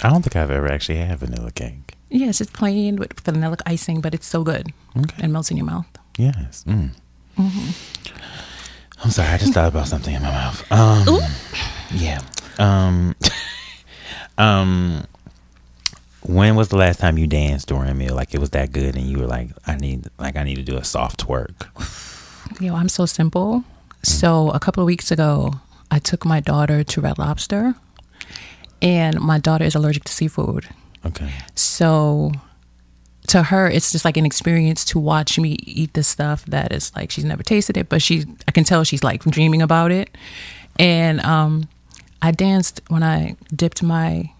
I 0.02 0.10
don't 0.10 0.22
think 0.22 0.36
I've 0.36 0.50
ever 0.50 0.68
actually 0.68 0.98
had 0.98 1.18
vanilla 1.18 1.50
cake. 1.52 1.95
Yeah, 2.08 2.28
it's 2.28 2.40
plain 2.46 2.96
with 2.96 3.18
vanilla 3.20 3.56
icing, 3.66 4.00
but 4.00 4.14
it's 4.14 4.26
so 4.26 4.42
good 4.44 4.72
Okay. 4.96 5.22
and 5.22 5.32
melts 5.32 5.50
in 5.50 5.56
your 5.56 5.66
mouth. 5.66 5.86
Yes. 6.16 6.64
Mm. 6.66 6.90
Mm-hmm. 7.36 9.02
I'm 9.04 9.10
sorry. 9.10 9.28
I 9.28 9.38
just 9.38 9.52
thought 9.52 9.68
about 9.68 9.88
something 9.88 10.14
in 10.14 10.22
my 10.22 10.30
mouth. 10.30 10.72
Um, 10.72 11.08
Ooh. 11.08 11.20
yeah. 11.92 12.20
Um, 12.58 13.14
um, 14.38 15.04
when 16.22 16.56
was 16.56 16.68
the 16.68 16.76
last 16.76 16.98
time 17.00 17.18
you 17.18 17.26
danced 17.26 17.68
during 17.68 17.90
a 17.90 17.94
meal? 17.94 18.14
Like 18.14 18.34
it 18.34 18.40
was 18.40 18.50
that 18.50 18.72
good, 18.72 18.96
and 18.96 19.04
you 19.06 19.18
were 19.18 19.26
like, 19.26 19.50
I 19.66 19.76
need, 19.76 20.06
like, 20.18 20.36
I 20.36 20.44
need 20.44 20.56
to 20.56 20.62
do 20.62 20.76
a 20.76 20.84
soft 20.84 21.26
twerk. 21.26 21.66
You 22.60 22.68
know, 22.70 22.76
I'm 22.76 22.88
so 22.88 23.06
simple. 23.06 23.64
So 24.04 24.50
a 24.52 24.60
couple 24.60 24.80
of 24.80 24.86
weeks 24.86 25.10
ago, 25.10 25.54
I 25.90 25.98
took 25.98 26.24
my 26.24 26.38
daughter 26.38 26.84
to 26.84 27.00
Red 27.00 27.18
Lobster, 27.18 27.74
and 28.80 29.20
my 29.20 29.38
daughter 29.40 29.64
is 29.64 29.74
allergic 29.74 30.04
to 30.04 30.12
seafood. 30.12 30.68
Okay. 31.04 31.32
So 31.76 32.32
to 33.28 33.42
her, 33.42 33.68
it's 33.68 33.92
just 33.92 34.04
like 34.04 34.16
an 34.16 34.24
experience 34.24 34.84
to 34.86 34.98
watch 34.98 35.38
me 35.38 35.56
eat 35.80 35.92
this 35.94 36.08
stuff 36.08 36.44
that 36.46 36.72
is 36.72 36.94
like 36.96 37.10
she's 37.10 37.24
never 37.24 37.42
tasted 37.42 37.76
it, 37.76 37.88
but 37.88 38.00
she 38.00 38.24
I 38.48 38.50
can 38.52 38.64
tell 38.64 38.84
she's 38.84 39.04
like 39.04 39.22
dreaming 39.24 39.62
about 39.62 39.90
it. 39.90 40.08
And 40.78 41.20
um, 41.20 41.68
I 42.22 42.30
danced 42.30 42.80
when 42.88 43.02
I 43.02 43.36
dipped 43.54 43.82
my 43.82 44.30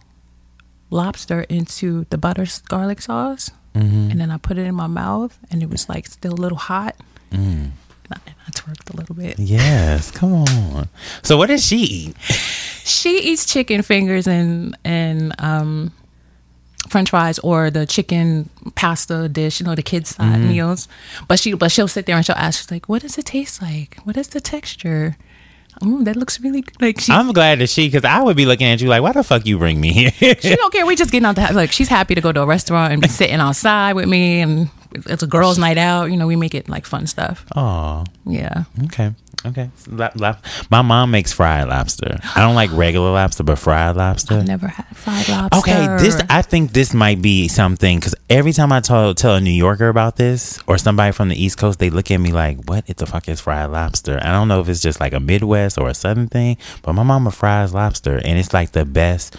lobster 0.90 1.43
into 1.49 2.07
the 2.11 2.19
butter 2.19 2.47
garlic 2.69 3.00
sauce, 3.02 3.50
Mm-hmm. 3.75 4.11
and 4.11 4.19
then 4.21 4.31
I 4.31 4.38
put 4.38 4.57
it 4.57 4.64
in 4.66 4.75
my 4.75 4.87
mouth, 4.87 5.38
and 5.50 5.62
it 5.62 5.69
was 5.69 5.87
like 5.87 6.07
still 6.07 6.33
a 6.33 6.40
little 6.45 6.57
hot. 6.57 6.97
Mm. 7.31 7.73
I, 8.11 8.16
I 8.47 8.50
twerked 8.52 8.88
a 8.95 8.97
little 8.97 9.14
bit. 9.14 9.38
Yes. 9.38 10.11
Come 10.11 10.33
on. 10.33 10.88
So 11.23 11.37
what 11.37 11.49
does 11.49 11.62
she 11.66 11.76
eat? 11.76 12.16
She 12.87 13.19
eats 13.21 13.45
chicken 13.45 13.83
fingers 13.83 14.26
and 14.26 14.75
and 14.85 15.35
um, 15.38 15.93
French 16.88 17.11
fries 17.11 17.38
or 17.40 17.71
the 17.71 17.87
chicken 17.87 18.49
pasta 18.75 19.28
dish, 19.28 19.61
you 19.61 19.66
know, 19.66 19.75
the 19.75 19.83
kids' 19.83 20.11
side 20.16 20.38
Mm-hmm. 20.40 20.49
meals. 20.49 20.88
But 21.28 21.38
she 21.40 21.52
but 21.55 21.71
she'll 21.73 21.88
sit 21.88 22.07
there 22.07 22.16
and 22.16 22.25
she'll 22.25 22.37
ask, 22.37 22.61
she's 22.61 22.71
like, 22.71 22.88
"What 22.88 23.02
does 23.02 23.19
it 23.19 23.26
taste 23.26 23.61
like? 23.62 23.99
What 24.05 24.16
is 24.16 24.28
the 24.28 24.40
texture?" 24.40 25.16
Mm, 25.83 26.07
that 26.07 26.16
looks 26.16 26.40
really 26.40 26.62
good. 26.62 26.81
like 26.81 27.00
she. 27.00 27.12
I'm 27.12 27.33
glad 27.35 27.59
that 27.59 27.69
she, 27.69 27.87
because 27.88 28.02
I 28.02 28.23
would 28.23 28.35
be 28.37 28.47
looking 28.47 28.66
at 28.66 28.81
you 28.81 28.88
like, 28.88 29.02
why 29.02 29.12
the 29.12 29.23
fuck 29.23 29.45
you 29.45 29.59
bring 29.59 29.78
me 29.78 29.93
here? 30.11 30.35
she 30.40 30.57
don't 30.57 30.73
care. 30.73 30.87
We 30.87 30.97
just 30.97 31.11
getting 31.12 31.26
out 31.26 31.37
the 31.37 31.52
like. 31.52 31.71
She's 31.71 31.88
happy 31.88 32.14
to 32.14 32.23
go 32.23 32.33
to 32.33 32.40
a 32.43 32.47
restaurant 32.47 32.95
and 32.95 33.02
be 33.02 33.09
sitting 33.21 33.37
outside 33.40 33.93
with 33.93 34.09
me, 34.09 34.40
and 34.40 34.71
it's 34.95 35.23
a 35.23 35.26
girls' 35.26 35.59
night 35.59 35.76
out. 35.76 36.11
You 36.11 36.16
know, 36.16 36.26
we 36.26 36.35
make 36.35 36.55
it 36.55 36.71
like 36.71 36.87
fun 36.87 37.07
stuff. 37.07 37.45
Aw. 37.55 38.05
Yeah, 38.25 38.64
Okay. 38.85 39.12
Okay. 39.45 39.71
La- 39.87 40.11
la- 40.16 40.37
My 40.71 40.83
mom 40.83 41.12
makes 41.12 41.33
fried 41.33 41.69
lobster. 41.69 42.19
I 42.35 42.40
don't 42.40 42.57
like 42.57 42.71
regular 42.73 43.12
lobster, 43.12 43.45
but 43.45 43.59
fried 43.59 43.95
lobster. 43.95 44.35
I've 44.38 44.47
never 44.47 44.66
had 44.66 44.87
fried 44.97 45.28
lobster. 45.28 45.59
Okay, 45.59 45.87
this 46.02 46.21
I 46.28 46.43
think 46.43 46.73
this 46.73 46.93
might 46.93 47.23
be 47.23 47.47
something 47.47 47.99
because 47.99 48.14
every 48.28 48.52
time 48.52 48.73
I 48.73 48.81
tell 48.81 49.14
tell 49.14 49.37
a 49.37 49.40
New 49.40 49.50
Yorker 49.52 49.88
about 49.88 50.16
this 50.16 50.59
or 50.66 50.78
somebody 50.78 51.12
from 51.12 51.28
the 51.28 51.40
East 51.40 51.59
Coast, 51.59 51.78
they 51.78 51.90
look 51.90 52.11
at 52.11 52.19
me 52.19 52.33
like, 52.33 52.64
"What 52.64 52.87
the 52.87 53.07
fuck 53.07 53.28
is 53.28 53.40
fried 53.40 53.71
lobster?" 53.71 54.19
I 54.21 54.33
don't 54.33 54.49
know 54.49 54.61
if 54.61 54.69
it's 54.69 54.81
just 54.83 54.99
like 55.00 55.12
a 55.12 55.21
Midwest 55.21 55.78
or 55.78 55.88
a 55.88 55.95
Southern 55.95 56.26
thing, 56.28 56.57
but 56.83 56.95
my 56.95 57.05
mama 57.05 57.31
fries 57.31 57.73
lobster 57.73 58.16
and 58.25 58.38
it's 58.38 58.52
like 58.52 58.73
the 58.73 58.85
best. 58.85 59.37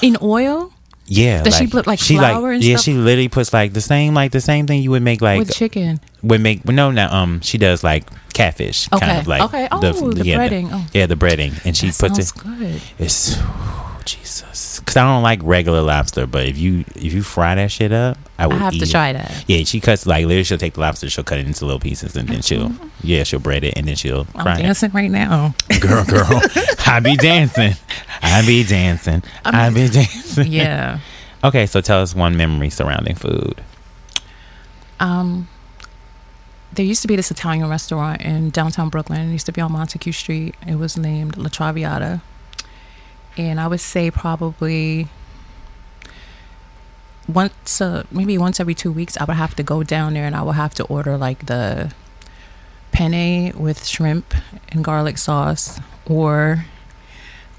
in 0.00 0.16
oil 0.22 0.72
Yeah, 1.12 1.42
Does 1.42 1.56
she 1.56 1.66
put, 1.66 1.88
like, 1.88 1.98
she 1.98 2.16
flour 2.16 2.52
and 2.52 2.62
yeah, 2.62 2.76
stuff? 2.76 2.84
she 2.84 2.94
literally 2.94 3.28
puts 3.28 3.52
like 3.52 3.72
the 3.72 3.80
same 3.80 4.14
like 4.14 4.30
the 4.30 4.40
same 4.40 4.68
thing 4.68 4.80
you 4.80 4.92
would 4.92 5.02
make 5.02 5.20
like 5.20 5.40
with 5.40 5.52
chicken. 5.52 5.98
would 6.22 6.40
make 6.40 6.64
no 6.68 6.92
no 6.92 7.08
um 7.08 7.40
she 7.40 7.58
does 7.58 7.82
like 7.82 8.04
catfish 8.32 8.86
kind 8.88 9.18
of 9.18 9.26
like 9.26 9.42
okay. 9.42 9.66
Oh, 9.72 9.80
the 10.12 10.24
yeah, 10.24 10.38
breading. 10.38 10.68
Oh. 10.72 10.86
yeah 10.94 11.06
the 11.06 11.16
breading 11.16 11.52
and 11.66 11.76
she 11.76 11.88
That 11.90 11.98
puts 11.98 12.18
it 12.20 12.32
good. 12.38 12.80
it's 13.00 13.34
oh, 13.38 14.00
Jesus, 14.06 14.78
because 14.80 14.96
I 14.96 15.02
don't 15.04 15.22
like 15.22 15.40
regular 15.42 15.82
lobster. 15.82 16.26
But 16.26 16.46
if 16.46 16.56
you 16.56 16.84
if 16.94 17.12
you 17.12 17.22
fry 17.22 17.54
that 17.56 17.70
shit 17.70 17.92
up, 17.92 18.16
I 18.38 18.46
I 18.46 18.54
have 18.54 18.72
to 18.74 18.82
it. 18.82 18.90
try 18.90 19.12
that. 19.12 19.44
Yeah, 19.46 19.62
she 19.64 19.78
cuts 19.80 20.06
like 20.06 20.22
literally. 20.24 20.44
She'll 20.44 20.58
take 20.58 20.74
the 20.74 20.80
lobster, 20.80 21.10
she'll 21.10 21.22
cut 21.24 21.38
it 21.38 21.46
into 21.46 21.64
little 21.66 21.80
pieces, 21.80 22.16
and 22.16 22.28
then 22.28 22.40
she'll 22.42 22.72
yeah 23.02 23.24
she'll 23.24 23.40
bread 23.40 23.62
it, 23.64 23.74
and 23.76 23.86
then 23.86 23.96
she'll 23.96 24.26
I'm 24.34 24.42
fry 24.44 24.58
it. 24.58 24.62
dancing 24.62 24.90
right 24.92 25.10
now. 25.10 25.54
Girl, 25.80 26.04
girl, 26.04 26.26
I 26.86 27.00
be 27.00 27.16
dancing, 27.16 27.74
I 28.22 28.44
be 28.46 28.64
dancing, 28.64 29.22
I 29.44 29.68
be 29.70 29.88
dancing. 29.88 30.19
yeah. 30.46 31.00
Okay, 31.42 31.66
so 31.66 31.80
tell 31.80 32.02
us 32.02 32.14
one 32.14 32.36
memory 32.36 32.70
surrounding 32.70 33.14
food. 33.14 33.62
Um, 34.98 35.48
there 36.72 36.84
used 36.84 37.02
to 37.02 37.08
be 37.08 37.16
this 37.16 37.30
Italian 37.30 37.68
restaurant 37.68 38.20
in 38.20 38.50
downtown 38.50 38.90
Brooklyn. 38.90 39.30
It 39.30 39.32
used 39.32 39.46
to 39.46 39.52
be 39.52 39.60
on 39.60 39.72
Montague 39.72 40.12
Street. 40.12 40.54
It 40.66 40.76
was 40.76 40.96
named 40.96 41.36
La 41.36 41.48
Traviata. 41.48 42.20
And 43.36 43.58
I 43.58 43.66
would 43.66 43.80
say 43.80 44.10
probably 44.10 45.08
once, 47.26 47.80
uh, 47.80 48.04
maybe 48.10 48.36
once 48.38 48.60
every 48.60 48.74
two 48.74 48.92
weeks, 48.92 49.16
I 49.16 49.24
would 49.24 49.36
have 49.36 49.54
to 49.56 49.62
go 49.62 49.82
down 49.82 50.14
there 50.14 50.26
and 50.26 50.36
I 50.36 50.42
would 50.42 50.56
have 50.56 50.74
to 50.74 50.84
order 50.84 51.16
like 51.16 51.46
the 51.46 51.92
penne 52.92 53.52
with 53.56 53.86
shrimp 53.86 54.34
and 54.70 54.84
garlic 54.84 55.16
sauce 55.16 55.80
or 56.06 56.66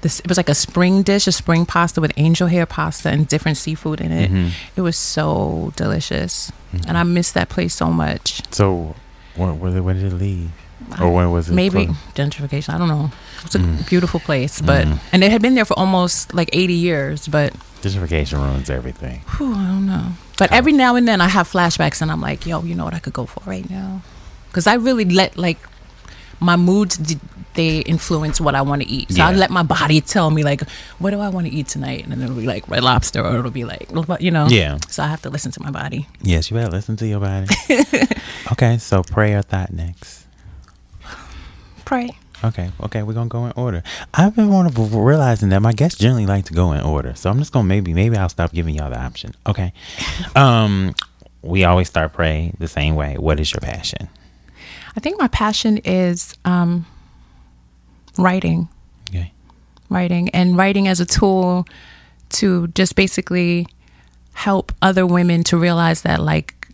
this 0.02 0.20
it 0.20 0.28
was 0.28 0.36
like 0.36 0.48
a 0.50 0.54
spring 0.54 1.02
dish 1.02 1.26
a 1.26 1.32
spring 1.32 1.64
pasta 1.66 2.00
with 2.00 2.12
angel 2.16 2.48
hair 2.48 2.66
pasta 2.66 3.08
and 3.08 3.26
different 3.28 3.56
seafood 3.56 4.00
in 4.00 4.12
it 4.12 4.30
Mhm. 4.30 4.50
it 4.76 4.82
was 4.82 4.96
so 4.96 5.72
delicious 5.76 6.52
Mhm. 6.74 6.84
and 6.88 6.98
i 6.98 7.02
miss 7.02 7.32
that 7.32 7.48
place 7.48 7.74
so 7.74 7.86
much 7.90 8.42
So, 8.50 8.94
when, 9.36 9.58
where 9.60 9.94
did 9.94 10.12
it 10.12 10.16
leave, 10.16 10.50
or 11.00 11.10
when 11.12 11.30
was 11.30 11.48
it? 11.48 11.54
maybe 11.54 11.86
closed? 11.86 12.14
gentrification 12.14 12.74
i 12.74 12.78
don't 12.78 12.88
know 12.88 13.10
it's 13.44 13.54
a 13.54 13.58
Mm. 13.58 13.86
beautiful 13.88 14.20
place 14.20 14.60
but 14.60 14.86
Mm. 14.86 14.98
and 15.12 15.24
it 15.24 15.30
had 15.32 15.40
been 15.40 15.54
there 15.54 15.64
for 15.64 15.78
almost 15.78 16.34
like 16.34 16.50
80 16.52 16.74
years 16.74 17.28
but 17.28 17.52
gentrification 17.82 18.38
ruins 18.38 18.68
everything. 18.70 19.22
whew, 19.38 19.54
i 19.54 19.64
don't 19.72 19.86
know 19.86 20.06
but 20.38 20.50
How- 20.50 20.56
every 20.58 20.72
now 20.72 20.96
and 20.96 21.06
then 21.08 21.20
i 21.20 21.28
have 21.28 21.46
flashbacks 21.50 22.02
and 22.02 22.10
i'm 22.12 22.20
like 22.20 22.44
yo 22.46 22.62
you 22.62 22.74
know 22.74 22.84
what 22.84 22.94
i 22.94 22.98
could 22.98 23.12
go 23.14 23.26
for 23.26 23.42
right 23.46 23.68
now 23.70 24.02
because 24.48 24.66
i 24.66 24.74
really 24.74 25.04
let 25.06 25.36
like 25.38 25.58
my 26.40 26.56
moods 26.56 26.96
d- 26.98 27.20
they 27.54 27.78
influence 27.80 28.40
what 28.40 28.54
i 28.54 28.62
want 28.62 28.82
to 28.82 28.88
eat 28.88 29.10
so 29.12 29.22
i 29.22 29.30
Yeah. 29.30 29.36
let 29.36 29.50
my 29.50 29.62
body 29.62 30.00
tell 30.00 30.30
me 30.30 30.42
like 30.42 30.62
what 30.98 31.10
do 31.10 31.20
i 31.20 31.28
want 31.28 31.46
to 31.46 31.52
eat 31.52 31.68
tonight 31.68 32.04
and 32.04 32.12
then 32.12 32.22
it'll 32.22 32.36
be 32.36 32.46
like 32.46 32.68
red 32.68 32.82
lobster 32.82 33.20
or 33.24 33.38
it'll 33.38 33.50
be 33.50 33.64
like 33.64 33.88
you 34.20 34.30
know 34.30 34.46
Yeah. 34.48 34.78
so 34.88 35.02
i 35.02 35.06
have 35.06 35.22
to 35.22 35.30
listen 35.30 35.52
to 35.52 35.62
my 35.62 35.70
body 35.70 36.06
Yes, 36.22 36.50
you 36.50 36.56
better 36.56 36.70
listen 36.70 36.96
to 36.96 37.06
your 37.06 37.20
body. 37.20 37.46
okay, 38.52 38.78
so 38.78 39.02
pray 39.02 39.34
or 39.34 39.42
thought 39.42 39.72
next. 39.72 40.26
pray 41.84 42.10
Okay, 42.44 42.70
okay, 42.82 43.04
we're 43.04 43.12
gonna 43.12 43.28
go 43.28 43.46
in 43.46 43.52
order. 43.54 43.84
I've 44.12 44.34
been 44.34 44.48
want 44.48 44.74
to 44.74 44.82
realizing 44.82 45.50
that 45.50 45.62
my 45.62 45.72
guests 45.72 45.96
generally 45.96 46.26
like 46.26 46.44
to 46.46 46.52
go 46.52 46.72
in 46.72 46.80
order, 46.80 47.14
so 47.14 47.30
I'm 47.30 47.38
just 47.38 47.52
gonna 47.52 47.68
maybe 47.68 47.94
maybe 47.94 48.16
I'll 48.16 48.28
stop 48.28 48.50
giving 48.52 48.74
y'all 48.74 48.90
the 48.90 48.98
option. 49.00 49.32
Okay, 49.46 49.72
um, 50.34 50.92
we 51.42 51.62
always 51.62 51.86
start 51.88 52.12
pray 52.14 52.52
the 52.58 52.66
same 52.66 52.96
way. 52.96 53.16
What 53.16 53.38
is 53.38 53.52
your 53.52 53.60
passion? 53.60 54.08
i 54.96 55.00
think 55.00 55.18
my 55.20 55.28
passion 55.28 55.78
is 55.84 56.34
um 56.44 56.84
writing 58.18 58.68
Okay, 59.12 59.32
writing 59.88 60.28
and 60.30 60.56
writing 60.56 60.88
as 60.88 61.00
a 61.00 61.06
tool 61.06 61.66
to 62.30 62.68
just 62.68 62.96
basically 62.96 63.66
help 64.34 64.72
other 64.80 65.06
women 65.06 65.44
to 65.44 65.56
realize 65.58 66.02
that 66.02 66.20
like 66.20 66.68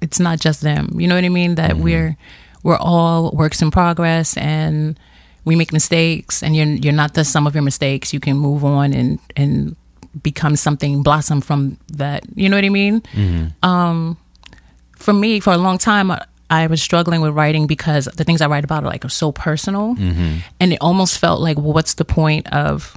it's 0.00 0.18
not 0.18 0.40
just 0.40 0.62
them 0.62 0.88
you 0.98 1.06
know 1.06 1.14
what 1.14 1.24
i 1.24 1.28
mean 1.28 1.54
that 1.56 1.76
we're 1.76 2.16
we're 2.62 2.78
all 2.78 3.30
works 3.32 3.60
in 3.60 3.70
progress 3.70 4.36
and 4.36 4.98
we 5.44 5.56
make 5.56 5.72
mistakes 5.72 6.42
and 6.42 6.54
you're 6.56 6.66
you're 6.66 6.92
not 6.92 7.14
the 7.14 7.24
sum 7.24 7.46
of 7.46 7.54
your 7.54 7.64
mistakes. 7.64 8.12
You 8.12 8.20
can 8.20 8.36
move 8.36 8.64
on 8.64 8.92
and 8.92 9.18
and 9.36 9.74
become 10.22 10.56
something 10.56 11.02
blossom 11.02 11.40
from 11.40 11.78
that. 11.88 12.22
You 12.36 12.48
know 12.48 12.56
what 12.56 12.64
I 12.64 12.68
mean? 12.68 13.02
Um, 13.62 14.16
for 14.96 15.12
me, 15.12 15.40
for 15.40 15.52
a 15.52 15.56
long 15.56 15.78
time, 15.78 16.10
I, 16.12 16.24
I 16.52 16.66
was 16.66 16.82
struggling 16.82 17.22
with 17.22 17.32
writing 17.32 17.66
because 17.66 18.04
the 18.04 18.24
things 18.24 18.42
I 18.42 18.46
write 18.46 18.62
about 18.62 18.84
are 18.84 18.86
like 18.86 19.06
are 19.06 19.08
so 19.08 19.32
personal, 19.32 19.94
mm-hmm. 19.94 20.40
and 20.60 20.72
it 20.74 20.78
almost 20.82 21.18
felt 21.18 21.40
like, 21.40 21.56
well, 21.56 21.72
what's 21.72 21.94
the 21.94 22.04
point 22.04 22.46
of 22.52 22.94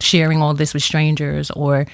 sharing 0.00 0.40
all 0.40 0.54
this 0.54 0.72
with 0.72 0.82
strangers? 0.82 1.50
Or, 1.50 1.86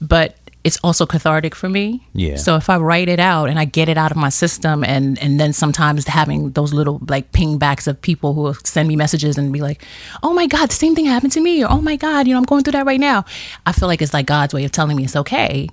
but 0.00 0.34
it's 0.64 0.78
also 0.82 1.06
cathartic 1.06 1.54
for 1.54 1.68
me. 1.68 2.04
Yeah. 2.12 2.36
So 2.36 2.56
if 2.56 2.68
I 2.68 2.78
write 2.78 3.08
it 3.08 3.20
out 3.20 3.50
and 3.50 3.58
I 3.58 3.64
get 3.66 3.88
it 3.88 3.96
out 3.96 4.10
of 4.10 4.16
my 4.16 4.30
system, 4.30 4.82
and 4.82 5.16
and 5.22 5.38
then 5.38 5.52
sometimes 5.52 6.08
having 6.08 6.50
those 6.50 6.72
little 6.74 7.00
like 7.08 7.30
ping 7.30 7.58
backs 7.58 7.86
of 7.86 8.02
people 8.02 8.34
who 8.34 8.52
send 8.64 8.88
me 8.88 8.96
messages 8.96 9.38
and 9.38 9.52
be 9.52 9.60
like, 9.60 9.84
"Oh 10.24 10.34
my 10.34 10.48
God, 10.48 10.70
the 10.70 10.74
same 10.74 10.96
thing 10.96 11.04
happened 11.04 11.34
to 11.34 11.40
me," 11.40 11.62
or 11.62 11.70
"Oh 11.70 11.80
my 11.80 11.94
God, 11.94 12.26
you 12.26 12.34
know, 12.34 12.38
I'm 12.38 12.50
going 12.50 12.64
through 12.64 12.72
that 12.72 12.86
right 12.86 13.00
now." 13.00 13.24
I 13.64 13.70
feel 13.70 13.86
like 13.86 14.02
it's 14.02 14.12
like 14.12 14.26
God's 14.26 14.54
way 14.54 14.64
of 14.64 14.72
telling 14.72 14.96
me 14.96 15.04
it's 15.04 15.14
okay. 15.14 15.68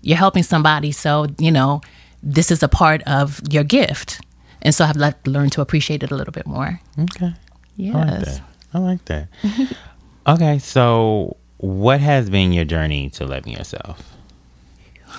You're 0.00 0.18
helping 0.18 0.44
somebody, 0.44 0.92
so 0.92 1.26
you 1.40 1.50
know 1.50 1.80
this 2.22 2.50
is 2.50 2.62
a 2.62 2.68
part 2.68 3.02
of 3.02 3.40
your 3.50 3.64
gift, 3.64 4.20
and 4.62 4.74
so 4.74 4.84
I've 4.84 4.96
learned 5.26 5.52
to 5.52 5.60
appreciate 5.60 6.02
it 6.02 6.10
a 6.10 6.16
little 6.16 6.32
bit 6.32 6.46
more. 6.46 6.80
Okay. 6.98 7.34
Yes. 7.76 8.40
I 8.74 8.78
like 8.78 9.04
that. 9.04 9.28
I 9.42 9.48
like 9.48 9.64
that. 9.66 9.76
okay, 10.26 10.58
so 10.58 11.36
what 11.58 12.00
has 12.00 12.30
been 12.30 12.52
your 12.52 12.64
journey 12.64 13.10
to 13.10 13.26
loving 13.26 13.52
yourself? 13.52 14.16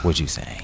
Would 0.03 0.19
you 0.19 0.27
say? 0.27 0.59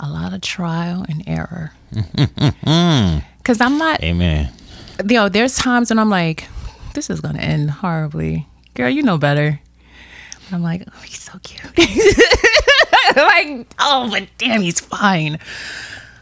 A 0.00 0.08
lot 0.08 0.32
of 0.32 0.40
trial 0.40 1.04
and 1.08 1.22
error. 1.26 1.72
Because 3.42 3.60
I'm 3.60 3.76
not 3.76 4.00
Amen. 4.04 4.52
you 5.00 5.16
know, 5.16 5.28
there's 5.28 5.56
times 5.56 5.90
when 5.90 5.98
I'm 5.98 6.10
like, 6.10 6.46
this 6.94 7.10
is 7.10 7.20
gonna 7.20 7.40
end 7.40 7.72
horribly. 7.72 8.46
Girl, 8.74 8.88
you 8.88 9.02
know 9.02 9.18
better. 9.18 9.60
But 10.44 10.54
I'm 10.54 10.62
like, 10.62 10.84
oh, 10.86 11.00
he's 11.00 11.20
so 11.20 11.38
cute. 11.42 11.60
like, 13.16 13.66
oh, 13.78 14.08
but 14.10 14.28
damn, 14.38 14.62
he's 14.62 14.80
fine. 14.80 15.38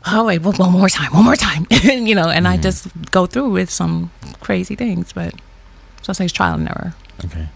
Oh 0.07 0.25
wait, 0.25 0.41
one, 0.41 0.57
one 0.57 0.73
more 0.73 0.89
time, 0.89 1.13
one 1.13 1.25
more 1.25 1.37
time. 1.37 1.67
you 1.83 2.15
know, 2.15 2.29
and 2.29 2.49
I 2.49 2.57
just 2.57 2.89
go 3.11 3.27
through 3.27 3.51
with 3.51 3.71
some 3.71 4.11
crazy 4.41 4.75
things, 4.75 5.13
but 5.13 5.35
so 6.03 6.11
I 6.11 6.13
say 6.15 6.25
it's 6.25 6.33
trial 6.33 6.55
and 6.55 6.69
error. 6.69 6.95
Okay. 7.27 7.49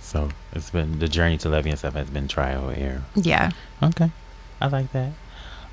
So 0.00 0.30
it's 0.52 0.70
been 0.70 0.98
the 0.98 1.08
journey 1.08 1.38
to 1.38 1.48
loving 1.48 1.70
yourself 1.70 1.94
has 1.94 2.10
been 2.10 2.26
trial 2.28 2.68
and 2.68 2.82
error. 2.82 3.02
Yeah. 3.14 3.50
Okay. 3.82 4.10
I 4.60 4.66
like 4.68 4.90
that. 4.92 5.12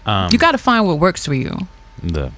Um 0.05 0.29
You 0.31 0.37
gotta 0.37 0.57
find 0.59 0.85
what 0.85 0.99
works 0.99 1.25
for 1.25 1.33
you. 1.33 1.67
the 2.03 2.31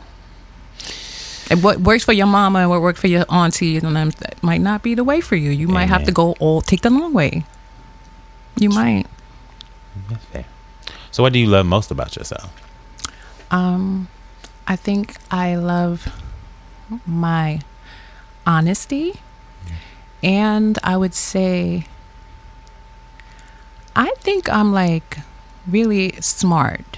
And 1.49 1.61
what 1.61 1.79
works 1.81 2.05
for 2.05 2.13
your 2.13 2.27
mama 2.27 2.59
and 2.59 2.69
what 2.69 2.81
works 2.81 3.01
for 3.01 3.07
your 3.07 3.25
auntie 3.29 3.77
and 3.77 3.95
them 3.95 4.11
that 4.19 4.41
might 4.41 4.61
not 4.61 4.81
be 4.81 4.95
the 4.95 5.03
way 5.03 5.19
for 5.19 5.35
you. 5.35 5.49
You 5.51 5.67
might 5.67 5.89
have 5.89 6.05
to 6.05 6.11
go 6.11 6.35
all 6.39 6.61
take 6.61 6.81
the 6.81 6.89
long 6.89 7.13
way. 7.13 7.43
You 8.57 8.69
might. 8.69 9.07
that's 10.09 10.25
fair. 10.25 10.45
So 11.13 11.21
what 11.21 11.31
do 11.31 11.39
you 11.39 11.45
love 11.47 11.65
most 11.65 11.91
about 11.91 12.15
yourself? 12.15 12.51
Um, 13.51 14.07
I 14.67 14.75
think 14.75 15.15
I 15.29 15.55
love 15.55 16.11
my 17.05 17.61
honesty, 18.47 19.21
and 20.23 20.79
I 20.83 20.97
would 20.97 21.13
say 21.13 21.85
I 23.95 24.11
think 24.19 24.49
I'm 24.49 24.73
like 24.73 25.19
really 25.67 26.13
smart. 26.19 26.97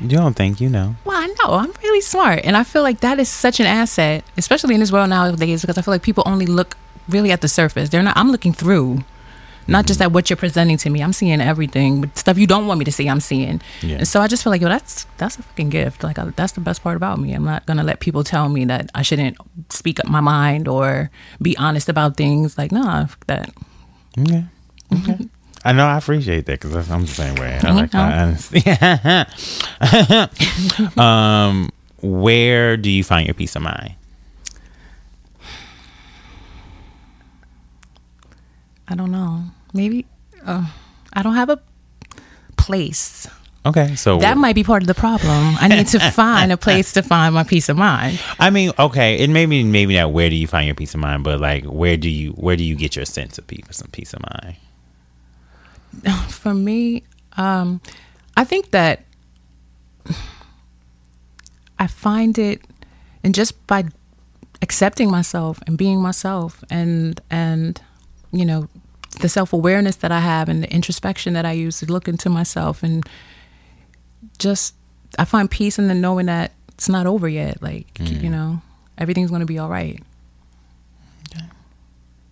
You 0.00 0.08
don't 0.08 0.34
think 0.34 0.60
you 0.60 0.68
know. 0.68 0.94
Well, 1.04 1.16
I 1.16 1.26
know 1.26 1.54
I'm 1.54 1.72
really 1.82 2.00
smart, 2.00 2.44
and 2.44 2.56
I 2.56 2.62
feel 2.62 2.82
like 2.82 3.00
that 3.00 3.18
is 3.18 3.28
such 3.28 3.58
an 3.58 3.66
asset, 3.66 4.24
especially 4.36 4.74
in 4.74 4.80
this 4.80 4.92
world 4.92 5.08
nowadays, 5.10 5.62
because 5.62 5.78
I 5.78 5.82
feel 5.82 5.94
like 5.94 6.02
people 6.02 6.22
only 6.26 6.46
look 6.46 6.76
really 7.08 7.32
at 7.32 7.40
the 7.40 7.48
surface. 7.48 7.88
They're 7.90 8.02
not. 8.02 8.16
I'm 8.16 8.30
looking 8.30 8.52
through, 8.52 9.02
not 9.66 9.86
just 9.86 10.00
at 10.02 10.12
what 10.12 10.28
you're 10.30 10.36
presenting 10.36 10.76
to 10.78 10.90
me. 10.90 11.00
I'm 11.02 11.12
seeing 11.12 11.40
everything, 11.40 12.00
but 12.02 12.16
stuff 12.18 12.38
you 12.38 12.46
don't 12.46 12.66
want 12.66 12.78
me 12.78 12.84
to 12.84 12.92
see. 12.92 13.08
I'm 13.08 13.20
seeing, 13.20 13.60
Yeah. 13.82 13.96
and 13.98 14.08
so 14.08 14.20
I 14.20 14.26
just 14.28 14.42
feel 14.42 14.50
like 14.50 14.60
yo, 14.62 14.68
that's 14.68 15.06
that's 15.18 15.38
a 15.38 15.42
fucking 15.42 15.70
gift. 15.70 16.02
Like 16.02 16.18
I, 16.18 16.24
that's 16.36 16.52
the 16.52 16.60
best 16.60 16.82
part 16.82 16.96
about 16.96 17.18
me. 17.18 17.32
I'm 17.32 17.44
not 17.44 17.66
gonna 17.66 17.84
let 17.84 18.00
people 18.00 18.24
tell 18.24 18.48
me 18.48 18.64
that 18.66 18.90
I 18.94 19.02
shouldn't 19.02 19.36
speak 19.70 20.00
up 20.00 20.06
my 20.06 20.20
mind 20.20 20.68
or 20.68 21.10
be 21.42 21.56
honest 21.56 21.88
about 21.88 22.16
things. 22.16 22.56
Like 22.58 22.72
nah, 22.72 23.06
that. 23.26 23.50
Okay. 24.18 24.44
Okay. 24.92 25.18
I 25.66 25.72
know 25.72 25.86
I 25.86 25.96
appreciate 25.96 26.44
that 26.46 26.60
because 26.60 26.90
I'm 26.90 27.00
the 27.02 27.06
same 27.08 27.34
way. 27.36 27.58
I 27.64 27.72
like 27.72 27.90
Mhm. 27.90 27.94
my 27.94 28.20
honesty. 28.20 28.60
um, 31.00 31.70
where 32.02 32.76
do 32.76 32.90
you 32.90 33.02
find 33.02 33.26
your 33.26 33.34
peace 33.34 33.56
of 33.56 33.62
mind? 33.62 33.94
I 38.94 38.96
don't 38.96 39.10
know. 39.10 39.42
Maybe 39.72 40.06
uh, 40.46 40.68
I 41.12 41.22
don't 41.24 41.34
have 41.34 41.50
a 41.50 41.60
place. 42.56 43.26
Okay, 43.66 43.96
so 43.96 44.18
That 44.18 44.36
might 44.36 44.54
be 44.54 44.62
part 44.62 44.84
of 44.84 44.86
the 44.86 44.94
problem. 44.94 45.56
I 45.58 45.66
need 45.66 45.88
to 45.88 45.98
find 46.12 46.52
a 46.52 46.56
place 46.56 46.92
to 46.92 47.02
find 47.02 47.34
my 47.34 47.42
peace 47.42 47.68
of 47.68 47.76
mind. 47.76 48.20
I 48.38 48.50
mean, 48.50 48.70
okay, 48.78 49.16
it 49.18 49.30
maybe 49.30 49.64
maybe 49.64 49.96
not 49.96 50.12
where 50.12 50.30
do 50.30 50.36
you 50.36 50.46
find 50.46 50.66
your 50.66 50.76
peace 50.76 50.94
of 50.94 51.00
mind, 51.00 51.24
but 51.24 51.40
like 51.40 51.64
where 51.64 51.96
do 51.96 52.08
you 52.08 52.34
where 52.34 52.54
do 52.54 52.62
you 52.62 52.76
get 52.76 52.94
your 52.94 53.04
sense 53.04 53.36
of 53.36 53.48
peace 53.48 53.64
some 53.72 53.88
peace 53.88 54.14
of 54.14 54.20
mind? 54.32 54.56
For 56.28 56.54
me, 56.54 57.02
um, 57.36 57.80
I 58.36 58.44
think 58.44 58.70
that 58.70 59.02
I 61.80 61.88
find 61.88 62.38
it, 62.38 62.62
and 63.24 63.34
just 63.34 63.66
by 63.66 63.86
accepting 64.62 65.10
myself 65.10 65.58
and 65.66 65.76
being 65.76 66.00
myself, 66.00 66.62
and 66.70 67.20
and 67.28 67.80
you 68.30 68.44
know, 68.44 68.68
the 69.14 69.28
self 69.28 69.52
awareness 69.52 69.96
that 69.96 70.12
I 70.12 70.20
have 70.20 70.48
and 70.48 70.62
the 70.62 70.72
introspection 70.72 71.34
that 71.34 71.44
I 71.44 71.52
use 71.52 71.80
to 71.80 71.86
look 71.86 72.08
into 72.08 72.28
myself, 72.28 72.82
and 72.82 73.08
just 74.38 74.74
I 75.18 75.24
find 75.24 75.50
peace 75.50 75.78
in 75.78 75.88
the 75.88 75.94
knowing 75.94 76.26
that 76.26 76.52
it's 76.68 76.88
not 76.88 77.06
over 77.06 77.28
yet. 77.28 77.62
Like 77.62 77.86
you 78.00 78.30
know, 78.30 78.60
everything's 78.98 79.30
gonna 79.30 79.46
be 79.46 79.58
all 79.58 79.68
right. 79.68 80.02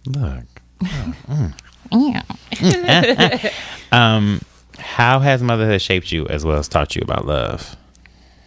Look, 0.06 0.44
Yeah. 1.92 2.22
um, 3.92 4.40
how 4.78 5.20
has 5.20 5.42
motherhood 5.42 5.80
shaped 5.80 6.10
you 6.10 6.26
as 6.26 6.44
well 6.44 6.58
as 6.58 6.68
taught 6.68 6.96
you 6.96 7.02
about 7.02 7.26
love? 7.26 7.76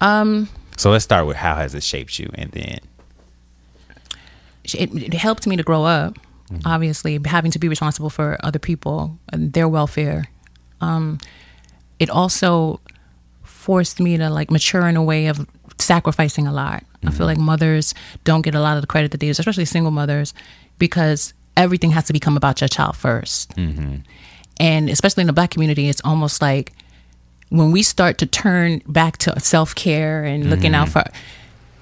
Um. 0.01 0.49
So 0.77 0.91
let's 0.91 1.05
start 1.05 1.25
with 1.25 1.37
how 1.37 1.55
has 1.55 1.73
it 1.73 1.83
shaped 1.83 2.19
you, 2.19 2.29
and 2.33 2.51
then 2.51 2.79
it, 4.73 4.93
it 4.93 5.13
helped 5.13 5.47
me 5.47 5.55
to 5.55 5.63
grow 5.63 5.83
up 5.85 6.17
Mm-hmm. 6.51 6.67
obviously 6.67 7.19
having 7.25 7.49
to 7.51 7.57
be 7.57 7.67
responsible 7.67 8.11
for 8.11 8.37
other 8.43 8.59
people 8.59 9.17
and 9.33 9.53
their 9.53 9.67
welfare 9.67 10.25
um, 10.81 11.17
it 11.99 12.09
also 12.09 12.79
forced 13.43 13.99
me 13.99 14.17
to 14.17 14.29
like 14.29 14.51
mature 14.51 14.87
in 14.87 14.95
a 14.95 15.03
way 15.03 15.27
of 15.27 15.47
sacrificing 15.79 16.47
a 16.47 16.53
lot. 16.53 16.83
I 17.03 17.09
feel 17.09 17.11
mm-hmm. 17.11 17.23
like 17.23 17.37
mothers 17.37 17.93
don't 18.23 18.41
get 18.41 18.55
a 18.55 18.59
lot 18.59 18.77
of 18.77 18.81
the 18.81 18.87
credit 18.87 19.11
that 19.11 19.19
they 19.19 19.27
deserve 19.27 19.43
especially 19.43 19.65
single 19.65 19.91
mothers 19.91 20.33
because 20.79 21.33
everything 21.57 21.91
has 21.91 22.05
to 22.05 22.13
become 22.13 22.35
about 22.37 22.61
your 22.61 22.67
child 22.67 22.95
1st 22.95 23.47
mm-hmm. 23.55 23.95
and 24.59 24.89
especially 24.89 25.21
in 25.21 25.27
the 25.27 25.33
black 25.33 25.51
community 25.51 25.87
it's 25.87 26.01
almost 26.03 26.41
like 26.41 26.73
when 27.49 27.71
we 27.71 27.83
start 27.83 28.17
to 28.17 28.25
turn 28.25 28.81
back 28.87 29.17
to 29.17 29.39
self-care 29.39 30.23
and 30.23 30.49
looking 30.49 30.73
out 30.73 30.89
for 30.89 31.03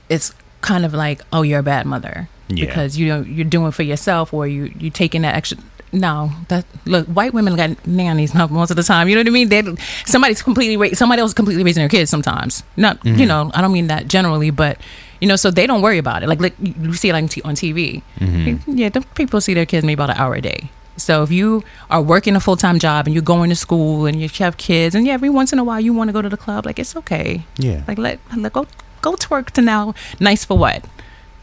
it's 0.10 0.34
kind 0.64 0.86
of 0.86 0.94
like 0.94 1.22
oh 1.32 1.44
you're 1.44 1.60
a 1.60 1.64
bad 1.64 1.86
mother. 1.86 2.28
Yeah. 2.50 2.66
because 2.66 2.98
you 2.98 3.08
know 3.08 3.22
you're 3.22 3.46
doing 3.46 3.72
for 3.72 3.84
yourself 3.84 4.34
or 4.34 4.48
you 4.48 4.72
you 4.78 4.90
taking 4.90 5.22
that 5.22 5.34
extra 5.34 5.58
no 5.92 6.30
that 6.50 6.66
look 6.86 7.08
white 7.08 7.34
women 7.34 7.56
got 7.56 7.88
nannies 7.88 8.34
most 8.52 8.70
of 8.70 8.76
the 8.78 8.84
time. 8.84 9.08
You 9.08 9.16
know 9.16 9.22
what 9.22 9.28
i 9.28 9.32
mean? 9.32 9.50
They 9.50 9.64
somebody's 10.06 10.42
completely 10.42 10.78
ra- 10.78 10.94
somebody 10.94 11.22
else 11.22 11.32
is 11.32 11.36
completely 11.36 11.64
raising 11.64 11.82
their 11.82 11.90
kids 11.90 12.10
sometimes. 12.12 12.64
Not 12.76 13.04
you 13.06 13.14
mm-hmm. 13.14 13.28
know 13.28 13.52
i 13.54 13.62
don't 13.62 13.72
mean 13.72 13.88
that 13.88 14.08
generally 14.08 14.52
but 14.52 14.78
you 15.22 15.28
know 15.28 15.36
so 15.36 15.52
they 15.52 15.66
don't 15.66 15.82
worry 15.82 15.98
about 15.98 16.24
it. 16.24 16.28
Like, 16.30 16.42
like 16.42 16.54
you 16.60 16.94
see 16.94 17.10
it 17.10 17.16
on, 17.16 17.28
t- 17.28 17.42
on 17.44 17.56
tv 17.56 18.04
mm-hmm. 18.20 18.78
yeah 18.78 18.90
the 18.90 19.02
people 19.16 19.40
see 19.42 19.54
their 19.54 19.66
kids 19.66 19.86
maybe 19.86 20.02
about 20.02 20.10
an 20.10 20.18
hour 20.18 20.36
a 20.36 20.42
day. 20.42 20.70
So 20.96 21.24
if 21.24 21.32
you 21.32 21.64
are 21.90 22.02
working 22.02 22.36
a 22.36 22.40
full-time 22.40 22.78
job 22.78 23.08
and 23.08 23.16
you're 23.16 23.24
going 23.24 23.50
to 23.50 23.56
school 23.56 24.06
and 24.06 24.22
you 24.22 24.30
have 24.40 24.58
kids 24.58 24.94
and 24.94 25.08
yeah 25.08 25.14
every 25.14 25.30
once 25.30 25.54
in 25.54 25.60
a 25.60 25.64
while 25.64 25.80
you 25.80 25.94
want 25.94 26.10
to 26.10 26.14
go 26.14 26.22
to 26.22 26.30
the 26.30 26.38
club 26.38 26.66
like 26.66 26.78
it's 26.78 26.96
okay. 26.96 27.46
Yeah, 27.58 27.84
like 27.88 27.98
let, 27.98 28.20
let 28.36 28.54
go 28.54 28.68
go 29.04 29.16
to 29.16 29.28
work 29.30 29.52
to 29.52 29.62
now 29.62 29.94
nice 30.20 30.44
for 30.46 30.58
what. 30.58 30.84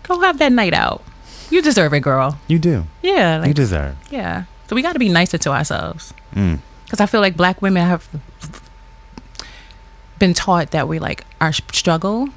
Go 0.03 0.19
have 0.27 0.39
that 0.39 0.51
night 0.51 0.75
out. 0.75 1.03
You 1.51 1.63
deserve 1.63 1.93
it 1.95 2.01
girl. 2.01 2.39
You 2.49 2.59
do, 2.59 2.85
yeah 3.03 3.45
you 3.45 3.55
deserve. 3.55 3.95
yeah. 4.11 4.45
So 4.67 4.75
we 4.77 4.83
got 4.83 4.93
to 4.95 4.99
be 4.99 5.09
nicer 5.09 5.39
to 5.39 5.51
ourselves. 5.51 6.15
Mm. 6.35 6.59
because 6.85 7.01
i 7.01 7.07
feel 7.07 7.21
like 7.21 7.37
black 7.37 7.61
women 7.61 7.83
have 7.87 8.07
been 10.21 10.33
taught 10.35 10.71
that 10.71 10.87
we 10.87 10.99
like 11.01 11.25
our 11.41 11.53
struggle 11.53 12.29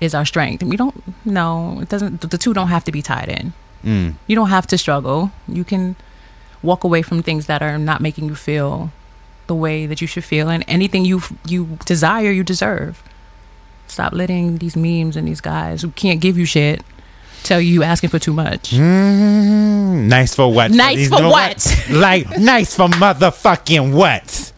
is 0.00 0.14
our 0.14 0.24
strength. 0.24 0.62
And 0.62 0.70
we 0.70 0.76
don't 0.76 0.96
no 1.24 1.78
it 1.82 1.88
doesn't 1.88 2.20
the 2.34 2.38
two 2.38 2.52
don't 2.54 2.68
have 2.68 2.84
to 2.84 2.92
be 2.92 3.02
tied 3.02 3.28
in. 3.28 3.52
Mm. 3.84 4.14
you 4.28 4.36
don't 4.36 4.50
have 4.50 4.66
to 4.68 4.78
struggle. 4.78 5.30
You 5.48 5.64
can 5.64 5.96
walk 6.62 6.84
away 6.84 7.02
from 7.02 7.22
things 7.22 7.46
that 7.46 7.60
are 7.62 7.78
not 7.78 8.00
making 8.00 8.24
you 8.30 8.36
feel 8.36 8.92
the 9.48 9.54
way 9.54 9.86
that 9.86 10.00
you 10.00 10.06
should 10.06 10.22
feel 10.24 10.48
and 10.48 10.62
anything 10.68 11.04
you 11.04 11.20
you 11.52 11.78
desire 11.84 12.30
you 12.30 12.44
deserve 12.44 13.02
stop 13.92 14.12
letting 14.12 14.58
these 14.58 14.76
memes 14.76 15.16
and 15.16 15.28
these 15.28 15.40
guys 15.40 15.82
who 15.82 15.90
can't 15.92 16.20
give 16.20 16.36
you 16.38 16.44
shit 16.46 16.82
tell 17.42 17.60
you 17.60 17.72
you 17.74 17.82
asking 17.82 18.10
for 18.10 18.18
too 18.18 18.32
much. 18.32 18.70
Mm, 18.70 20.06
nice 20.08 20.34
for 20.34 20.52
what? 20.52 20.70
Nice 20.70 20.96
These 20.96 21.08
for 21.08 21.22
what? 21.22 21.86
like 21.90 22.26
nice 22.38 22.74
for 22.74 22.88
motherfucking 22.88 23.94
what? 23.94 24.52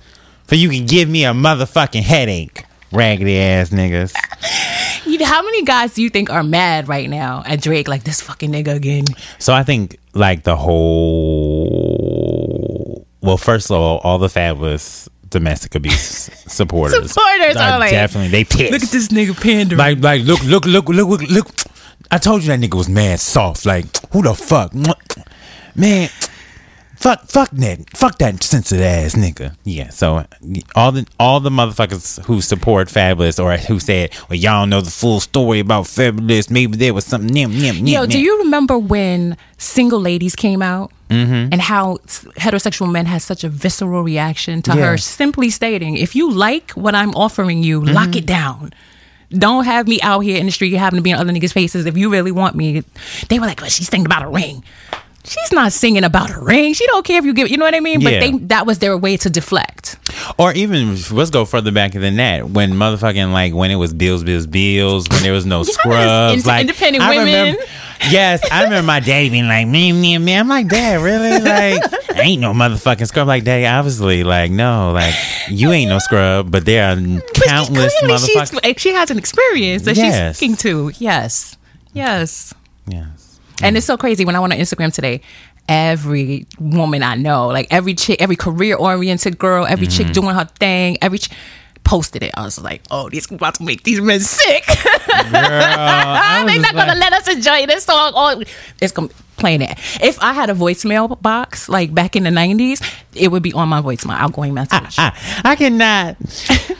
For 0.46 0.54
you 0.54 0.68
can 0.68 0.86
give 0.86 1.08
me 1.08 1.24
a 1.24 1.32
motherfucking 1.32 2.02
headache, 2.02 2.64
raggedy 2.92 3.38
ass 3.38 3.70
niggas. 3.70 4.12
How 5.24 5.42
many 5.42 5.64
guys 5.64 5.94
do 5.94 6.02
you 6.02 6.10
think 6.10 6.28
are 6.30 6.42
mad 6.42 6.86
right 6.88 7.08
now 7.08 7.42
at 7.46 7.62
Drake? 7.62 7.88
Like 7.88 8.04
this 8.04 8.20
fucking 8.20 8.52
nigga 8.52 8.74
again. 8.74 9.04
So 9.38 9.54
I 9.54 9.62
think 9.62 9.96
like 10.12 10.42
the 10.42 10.56
whole. 10.56 11.94
Well, 13.22 13.38
first 13.38 13.70
of 13.70 13.76
all, 13.78 13.98
all 13.98 14.18
the 14.18 14.26
Fabolous 14.28 15.08
domestic 15.34 15.74
abuse 15.74 16.30
supporters, 16.46 17.12
Supporters 17.12 17.56
are 17.56 17.78
like, 17.80 17.90
definitely 17.90 18.30
they 18.30 18.44
pissed. 18.44 18.72
Look 18.72 18.82
at 18.84 18.88
this 18.90 19.08
nigga 19.08 19.34
pandering. 19.40 19.78
Like, 19.78 19.98
like, 19.98 20.22
look, 20.22 20.42
look, 20.44 20.64
look, 20.64 20.88
look, 20.88 21.08
look, 21.08 21.22
look. 21.28 21.48
I 22.10 22.18
told 22.18 22.42
you 22.42 22.48
that 22.48 22.60
nigga 22.60 22.76
was 22.76 22.88
mad 22.88 23.18
soft. 23.18 23.66
Like, 23.66 23.86
who 24.12 24.22
the 24.22 24.34
fuck, 24.34 24.72
man? 25.74 26.08
Fuck, 26.96 27.26
fuck 27.26 27.50
that, 27.50 27.84
fuck 27.90 28.16
that 28.18 28.42
sensitive 28.42 28.84
ass 28.84 29.14
nigga. 29.14 29.56
Yeah. 29.64 29.90
So 29.90 30.24
all 30.74 30.92
the 30.92 31.06
all 31.18 31.40
the 31.40 31.50
motherfuckers 31.50 32.24
who 32.24 32.40
support 32.40 32.88
Fabolous 32.88 33.42
or 33.42 33.56
who 33.58 33.78
said, 33.78 34.10
"Well, 34.30 34.38
y'all 34.38 34.66
know 34.66 34.80
the 34.80 34.90
full 34.90 35.20
story 35.20 35.60
about 35.60 35.84
Fabolous. 35.84 36.50
Maybe 36.50 36.78
there 36.78 36.94
was 36.94 37.04
something." 37.04 37.28
Nim, 37.34 37.50
nim, 37.50 37.76
nim, 37.76 37.86
Yo, 37.88 38.06
do 38.06 38.18
you 38.18 38.38
remember 38.38 38.78
when 38.78 39.36
single 39.58 40.00
ladies 40.00 40.34
came 40.34 40.62
out 40.62 40.92
Mm-hmm. 41.10 41.52
and 41.52 41.60
how 41.60 41.98
heterosexual 42.38 42.90
men 42.90 43.06
has 43.06 43.22
such 43.22 43.44
a 43.44 43.48
visceral 43.48 44.02
reaction 44.02 44.62
to 44.62 44.74
Yeah. 44.74 44.86
her 44.90 44.96
simply 44.96 45.50
stating, 45.50 45.96
"If 45.96 46.16
you 46.16 46.30
like 46.30 46.70
what 46.72 46.94
I'm 46.94 47.10
offering 47.14 47.62
you, 47.62 47.84
lock 47.84 48.08
mm-hmm. 48.08 48.18
it 48.18 48.26
down." 48.26 48.72
Don't 49.30 49.64
have 49.64 49.86
me 49.86 50.00
out 50.00 50.20
here 50.20 50.38
in 50.38 50.46
the 50.46 50.52
street 50.52 50.72
having 50.74 50.96
to 50.98 51.02
be 51.02 51.10
in 51.10 51.16
other 51.16 51.32
niggas' 51.32 51.52
faces. 51.52 51.86
If 51.86 51.96
you 51.96 52.08
really 52.08 52.32
want 52.32 52.56
me, 52.56 52.84
they 53.28 53.38
were 53.38 53.46
like, 53.46 53.60
"Well, 53.60 53.70
she's 53.70 53.88
thinking 53.88 54.06
about 54.06 54.22
a 54.22 54.28
ring." 54.28 54.64
She's 55.26 55.52
not 55.52 55.72
singing 55.72 56.04
about 56.04 56.30
a 56.30 56.38
ring. 56.40 56.74
She 56.74 56.86
don't 56.86 57.04
care 57.04 57.18
if 57.18 57.24
you 57.24 57.32
give. 57.32 57.48
You 57.48 57.56
know 57.56 57.64
what 57.64 57.74
I 57.74 57.80
mean? 57.80 58.02
But 58.04 58.12
Yeah. 58.12 58.20
they 58.20 58.32
that 58.48 58.66
was 58.66 58.78
their 58.80 58.96
way 58.98 59.16
to 59.18 59.30
deflect. 59.30 59.96
Or 60.38 60.52
even 60.52 60.96
let's 61.10 61.30
go 61.30 61.44
further 61.46 61.72
back 61.72 61.92
than 61.92 62.16
that. 62.16 62.50
When 62.50 62.72
motherfucking 62.74 63.32
like 63.32 63.54
when 63.54 63.70
it 63.70 63.76
was 63.76 63.94
bills, 63.94 64.22
bills, 64.22 64.46
bills. 64.46 65.06
When 65.08 65.22
there 65.22 65.32
was 65.32 65.46
no 65.46 65.58
Yes, 65.64 65.72
scrubs, 65.74 66.34
ind- 66.34 66.46
like 66.46 66.60
independent 66.62 67.02
I 67.04 67.10
women. 67.10 67.26
Remember, 67.26 67.62
yes, 68.10 68.40
I 68.52 68.64
remember 68.64 68.86
my 68.86 69.00
daddy 69.00 69.30
being 69.30 69.48
like, 69.48 69.66
me, 69.66 69.92
me, 69.92 70.18
me. 70.18 70.34
I'm 70.36 70.48
like, 70.48 70.68
Dad, 70.68 71.00
really? 71.00 71.40
Like, 71.40 71.82
ain't 72.16 72.40
no 72.42 72.52
motherfucking 72.52 73.06
scrub. 73.06 73.26
Like, 73.26 73.44
Daddy, 73.44 73.66
obviously, 73.66 74.24
like, 74.24 74.50
no, 74.50 74.92
like, 74.92 75.14
you 75.48 75.72
ain't 75.72 75.88
no 75.88 75.98
scrub. 76.00 76.50
But 76.50 76.66
there 76.66 76.84
are 76.90 76.96
countless 76.96 77.94
motherfuckers. 78.02 78.78
she 78.78 78.92
has 78.92 79.10
an 79.10 79.16
experience 79.18 79.84
that 79.84 79.96
Yes. 79.96 80.32
she's 80.32 80.36
speaking 80.36 80.56
to. 80.58 80.92
Yes, 80.98 81.56
yes. 81.94 82.52
Yes. 82.86 83.23
And 83.62 83.76
it's 83.76 83.86
so 83.86 83.96
crazy 83.96 84.24
when 84.24 84.34
I 84.36 84.40
went 84.40 84.52
on 84.52 84.58
Instagram 84.58 84.92
today. 84.92 85.20
Every 85.68 86.46
woman 86.60 87.02
I 87.02 87.14
know, 87.14 87.46
like 87.48 87.68
every 87.70 87.94
chick, 87.94 88.20
every 88.20 88.36
career 88.36 88.76
oriented 88.76 89.38
girl, 89.38 89.64
every 89.64 89.86
chick 89.86 90.06
Mm-hmm. 90.06 90.12
doing 90.12 90.34
her 90.34 90.44
thing, 90.58 90.98
every 91.00 91.18
ch- 91.18 91.30
posted 91.84 92.22
it. 92.22 92.32
I 92.34 92.42
was 92.42 92.60
like, 92.60 92.82
oh, 92.90 93.08
these 93.08 93.30
about 93.30 93.54
to 93.56 93.62
make 93.62 93.82
these 93.82 94.00
men 94.00 94.20
sick. 94.20 94.64
Girl, 94.66 95.30
They're 95.30 96.58
not 96.60 96.74
gonna 96.74 96.92
like- 96.94 96.98
let 96.98 97.12
us 97.14 97.28
enjoy 97.28 97.64
this 97.66 97.84
song. 97.84 98.12
Oh, 98.14 98.42
it's 98.82 98.92
gonna 98.92 99.08
playing 99.36 99.62
it. 99.62 99.78
If 100.02 100.18
I 100.22 100.32
had 100.34 100.50
a 100.50 100.54
voicemail 100.54 101.20
box 101.22 101.68
like 101.68 101.94
back 101.94 102.14
in 102.16 102.24
the 102.24 102.30
nineties, 102.30 102.80
it 103.14 103.28
would 103.30 103.42
be 103.42 103.52
on 103.54 103.68
my 103.68 103.80
voicemail 103.80 104.16
outgoing 104.16 104.52
message. 104.54 104.96
I, 104.98 105.12
I 105.44 105.56
cannot. 105.56 106.16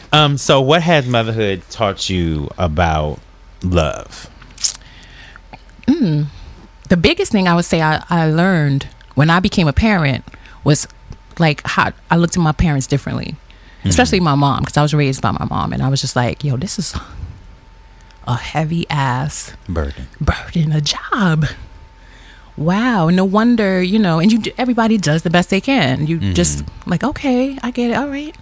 um. 0.13 0.37
So, 0.37 0.61
what 0.61 0.83
has 0.83 1.07
motherhood 1.07 1.63
taught 1.71 2.09
you 2.11 2.49
about 2.59 3.19
love? 3.63 4.29
The 6.95 7.01
biggest 7.01 7.33
thing 7.33 7.49
I 7.49 7.57
would 7.57 7.65
say 7.65 7.83
I, 7.83 8.05
I 8.09 8.31
learned 8.31 8.87
when 9.17 9.29
I 9.29 9.41
became 9.41 9.67
a 9.67 9.73
parent 9.73 10.25
was 10.63 10.87
like 11.41 11.61
how 11.65 11.91
I 12.09 12.15
looked 12.17 12.37
at 12.37 12.41
my 12.41 12.53
parents 12.53 12.87
differently, 12.87 13.35
mm-hmm. 13.35 13.89
especially 13.89 14.21
my 14.21 14.37
mom, 14.37 14.61
because 14.61 14.77
I 14.77 14.83
was 14.83 14.95
raised 14.95 15.21
by 15.21 15.33
my 15.33 15.45
mom, 15.51 15.73
and 15.73 15.83
I 15.83 15.89
was 15.89 16.01
just 16.01 16.15
like, 16.15 16.45
yo, 16.45 16.57
this 16.57 16.79
is 16.79 16.95
a 18.29 18.37
heavy 18.37 18.89
ass 18.89 19.55
Burden. 19.69 20.07
burden, 20.21 20.71
a 20.71 20.81
job. 20.81 21.47
Wow, 22.57 23.09
no 23.09 23.25
wonder, 23.25 23.83
you 23.83 23.99
know, 23.99 24.21
and 24.21 24.31
you 24.31 24.39
do- 24.39 24.53
everybody 24.57 24.97
does 24.97 25.23
the 25.23 25.31
best 25.31 25.51
they 25.51 25.61
can. 25.61 26.07
You 26.07 26.21
mm-hmm. 26.21 26.35
just 26.35 26.63
like, 26.87 27.03
okay, 27.03 27.59
I 27.61 27.73
get 27.73 27.91
it, 27.91 27.95
all 27.95 28.07
right. 28.07 28.37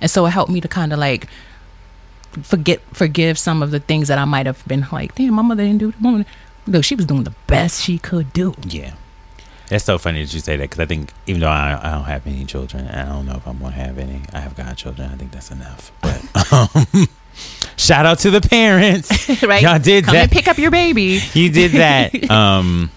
And 0.00 0.10
so 0.10 0.24
it 0.24 0.30
helped 0.30 0.50
me 0.50 0.62
to 0.62 0.68
kind 0.68 0.94
of 0.94 0.98
like 0.98 1.28
forget 2.42 2.80
forgive 2.94 3.38
some 3.38 3.62
of 3.62 3.70
the 3.70 3.80
things 3.80 4.08
that 4.08 4.16
I 4.16 4.24
might 4.24 4.46
have 4.46 4.66
been 4.66 4.86
like, 4.90 5.14
damn, 5.14 5.34
my 5.34 5.42
mother 5.42 5.62
didn't 5.62 5.80
do 5.80 5.92
the 5.92 5.98
woman. 6.02 6.24
Look, 6.70 6.84
she 6.84 6.94
was 6.94 7.06
doing 7.06 7.24
the 7.24 7.34
best 7.46 7.82
she 7.82 7.98
could 7.98 8.32
do. 8.32 8.54
Yeah. 8.66 8.94
That's 9.68 9.84
so 9.84 9.98
funny 9.98 10.24
that 10.24 10.32
you 10.32 10.40
say 10.40 10.56
that 10.56 10.62
because 10.62 10.80
I 10.80 10.86
think 10.86 11.12
even 11.26 11.40
though 11.42 11.48
I, 11.48 11.78
I 11.82 11.90
don't 11.92 12.04
have 12.04 12.26
any 12.26 12.44
children, 12.46 12.88
I 12.88 13.04
don't 13.04 13.26
know 13.26 13.36
if 13.36 13.46
I'm 13.46 13.58
going 13.58 13.72
to 13.72 13.78
have 13.78 13.98
any. 13.98 14.22
I 14.32 14.40
have 14.40 14.56
godchildren. 14.56 15.10
I 15.12 15.16
think 15.16 15.30
that's 15.30 15.50
enough. 15.50 15.92
But 16.00 16.52
um, 16.52 17.06
shout 17.76 18.06
out 18.06 18.18
to 18.20 18.30
the 18.30 18.40
parents. 18.40 19.10
right? 19.42 19.62
Y'all 19.62 19.78
did 19.78 20.04
Come 20.04 20.14
that. 20.14 20.22
and 20.24 20.32
pick 20.32 20.48
up 20.48 20.56
your 20.56 20.70
baby. 20.70 21.20
You 21.34 21.50
did 21.50 21.72
that. 21.72 22.30
um, 22.30 22.90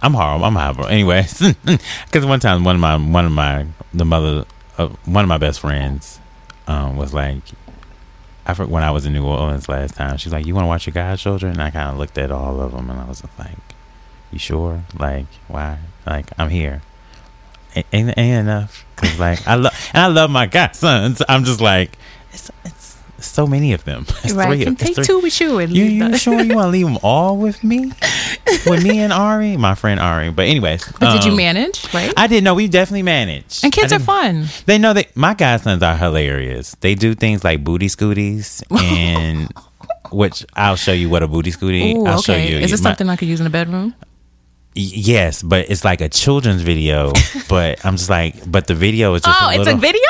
I'm 0.00 0.14
horrible. 0.14 0.46
I'm 0.46 0.54
horrible. 0.54 0.86
Anyways, 0.86 1.54
because 1.64 2.24
one 2.24 2.40
time 2.40 2.64
one 2.64 2.76
of 2.76 2.80
my 2.80 2.96
one 2.96 3.26
of 3.26 3.32
my 3.32 3.66
the 3.92 4.06
mother 4.06 4.46
of 4.78 4.96
one 5.06 5.24
of 5.24 5.28
my 5.28 5.38
best 5.38 5.60
friends 5.60 6.20
um, 6.66 6.96
was 6.96 7.12
like, 7.12 7.42
I 8.46 8.52
when 8.54 8.82
I 8.82 8.90
was 8.90 9.06
in 9.06 9.12
New 9.12 9.24
Orleans 9.24 9.68
last 9.68 9.94
time, 9.94 10.16
she's 10.16 10.32
like, 10.32 10.46
"You 10.46 10.54
want 10.54 10.64
to 10.64 10.68
watch 10.68 10.86
your 10.86 10.94
godchildren?" 10.94 11.52
And 11.52 11.62
I 11.62 11.70
kind 11.70 11.90
of 11.90 11.98
looked 11.98 12.18
at 12.18 12.30
all 12.30 12.60
of 12.60 12.72
them, 12.72 12.90
and 12.90 13.00
I 13.00 13.04
was 13.04 13.22
like, 13.38 13.56
"You 14.32 14.38
sure? 14.38 14.82
Like, 14.98 15.26
why? 15.48 15.78
Like, 16.06 16.30
I'm 16.38 16.50
here." 16.50 16.82
A- 17.76 17.84
Ain't, 17.92 18.18
ain't 18.18 18.40
enough 18.40 18.84
because 18.96 19.18
like 19.18 19.46
I 19.46 19.54
love 19.54 19.72
and 19.94 20.02
I 20.02 20.06
love 20.08 20.30
my 20.30 20.46
godsons. 20.46 21.22
I'm 21.28 21.44
just 21.44 21.60
like 21.60 21.96
it's 22.32 22.50
it's 22.64 22.81
so 23.26 23.46
many 23.46 23.72
of 23.72 23.84
them. 23.84 24.06
It's 24.24 24.32
right? 24.32 24.62
three. 24.64 24.74
Take 24.76 24.94
three. 24.96 25.04
two 25.04 25.20
with 25.20 25.40
you 25.40 25.58
and 25.58 25.72
You, 25.74 25.84
leave 25.84 26.12
you 26.12 26.18
sure 26.18 26.40
you 26.40 26.54
want 26.54 26.66
to 26.66 26.70
leave 26.70 26.86
them 26.86 26.98
all 27.02 27.36
with 27.36 27.62
me? 27.64 27.92
with 28.66 28.82
me 28.84 28.98
and 29.00 29.12
Ari, 29.12 29.56
my 29.56 29.74
friend 29.74 29.98
Ari. 30.00 30.30
But 30.30 30.46
anyways, 30.46 30.90
But 31.00 31.14
did 31.14 31.24
you 31.24 31.32
um, 31.32 31.36
manage? 31.36 31.92
Right? 31.92 32.12
I 32.16 32.26
did 32.26 32.44
know 32.44 32.54
we 32.54 32.68
definitely 32.68 33.02
managed. 33.02 33.64
and 33.64 33.72
kids 33.72 33.92
are 33.92 33.98
fun. 33.98 34.46
They 34.66 34.78
know 34.78 34.92
that 34.92 35.16
my 35.16 35.34
godsons 35.34 35.82
are 35.82 35.96
hilarious. 35.96 36.76
They 36.80 36.94
do 36.94 37.14
things 37.14 37.42
like 37.44 37.64
booty 37.64 37.88
scooties 37.88 38.62
and 38.80 39.48
which 40.10 40.44
I'll 40.54 40.76
show 40.76 40.92
you 40.92 41.08
what 41.08 41.22
a 41.22 41.28
booty 41.28 41.50
scootie. 41.52 41.94
Ooh, 41.96 42.06
I'll 42.06 42.22
show 42.22 42.36
you. 42.36 42.58
Is 42.58 42.70
this 42.70 42.82
My- 42.82 42.90
something 42.90 43.08
I 43.08 43.16
could 43.16 43.28
use 43.28 43.40
in 43.40 43.44
the 43.44 43.50
bedroom? 43.50 43.94
Yes, 44.74 45.42
but 45.42 45.68
it's 45.70 45.84
like 45.84 46.00
a 46.00 46.08
children's 46.08 46.62
video. 46.62 47.12
but 47.48 47.84
I'm 47.84 47.96
just 47.96 48.08
like, 48.08 48.50
but 48.50 48.66
the 48.66 48.74
video 48.74 49.12
is 49.14 49.22
just 49.22 49.42
Oh, 49.42 49.48
a 49.48 49.54
it's 49.60 49.68
a 49.68 49.76
video. 49.76 50.00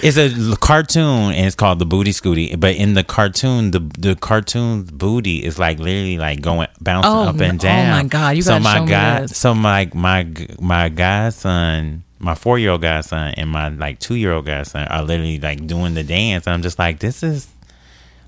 It's 0.00 0.16
a 0.16 0.56
cartoon 0.56 1.32
and 1.32 1.46
it's 1.46 1.56
called 1.56 1.78
the 1.80 1.86
Booty 1.86 2.10
Scooty. 2.12 2.58
But 2.58 2.76
in 2.76 2.94
the 2.94 3.02
cartoon, 3.04 3.72
the 3.72 3.80
the 3.98 4.14
cartoon's 4.14 4.90
booty 4.90 5.44
is 5.44 5.58
like 5.58 5.78
literally 5.78 6.18
like 6.18 6.40
going 6.40 6.68
bouncing 6.80 7.10
Oh, 7.10 7.24
up 7.24 7.40
and 7.40 7.62
no. 7.62 7.68
Oh, 7.68 7.90
my 7.90 8.04
God, 8.04 8.36
you 8.36 8.42
so 8.42 8.52
gotta 8.52 8.64
my 8.64 8.74
show 8.76 8.82
me 8.84 8.88
god, 8.90 9.22
this. 9.24 9.36
so 9.36 9.54
my 9.54 9.90
my 9.94 10.26
my 10.60 10.88
godson, 10.88 12.04
my 12.20 12.34
four 12.36 12.58
year 12.58 12.70
old 12.70 12.82
godson, 12.82 13.34
and 13.36 13.50
my 13.50 13.68
like 13.70 13.98
two 13.98 14.14
year 14.14 14.32
old 14.32 14.46
godson 14.46 14.86
are 14.86 15.02
literally 15.02 15.38
like 15.38 15.66
doing 15.66 15.94
the 15.94 16.04
dance. 16.04 16.46
And 16.46 16.54
I'm 16.54 16.62
just 16.62 16.78
like, 16.78 17.00
this 17.00 17.22
is 17.24 17.48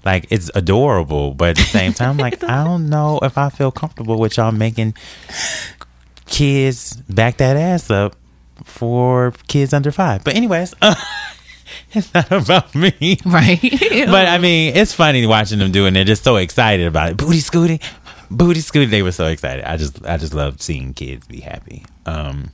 like 0.05 0.27
it's 0.31 0.51
adorable, 0.55 1.35
but 1.35 1.51
at 1.51 1.57
the 1.57 1.63
same 1.63 1.93
time, 1.93 2.17
like 2.19 2.43
I 2.49 2.65
don't 2.65 2.89
know 2.89 3.19
if 3.23 3.39
I 3.39 3.49
feel 3.49 3.71
comfortable 3.73 4.19
with 4.19 4.37
y'all 4.37 4.53
making 4.53 4.95
kids 6.27 6.97
back 7.09 7.37
that 7.39 7.57
ass 7.57 7.91
up 7.91 8.17
for 8.65 9.33
kids 9.49 9.73
under 9.73 9.91
five. 9.93 10.25
But 10.25 10.35
anyways, 10.35 10.75
it's 11.93 12.13
not 12.15 12.31
about 12.31 12.75
me. 12.75 13.19
Right. 13.25 13.61
But 14.07 14.29
I 14.29 14.39
mean, 14.39 14.77
it's 14.77 14.93
funny 14.93 15.27
watching 15.27 15.59
them 15.59 15.73
doing 15.73 15.89
it. 15.89 15.95
They're 15.95 16.05
just 16.05 16.25
so 16.25 16.37
excited 16.37 16.87
about 16.87 17.11
it. 17.11 17.17
Booty 17.17 17.41
scooting, 17.41 17.81
booty 18.31 18.61
scooting. 18.61 18.91
They 18.91 19.03
were 19.03 19.13
so 19.13 19.27
excited. 19.27 19.65
I 19.65 19.77
just, 19.77 20.05
I 20.05 20.17
just 20.17 20.35
love 20.35 20.61
seeing 20.61 20.95
kids 20.95 21.27
be 21.27 21.41
happy. 21.41 21.85
Um, 22.07 22.51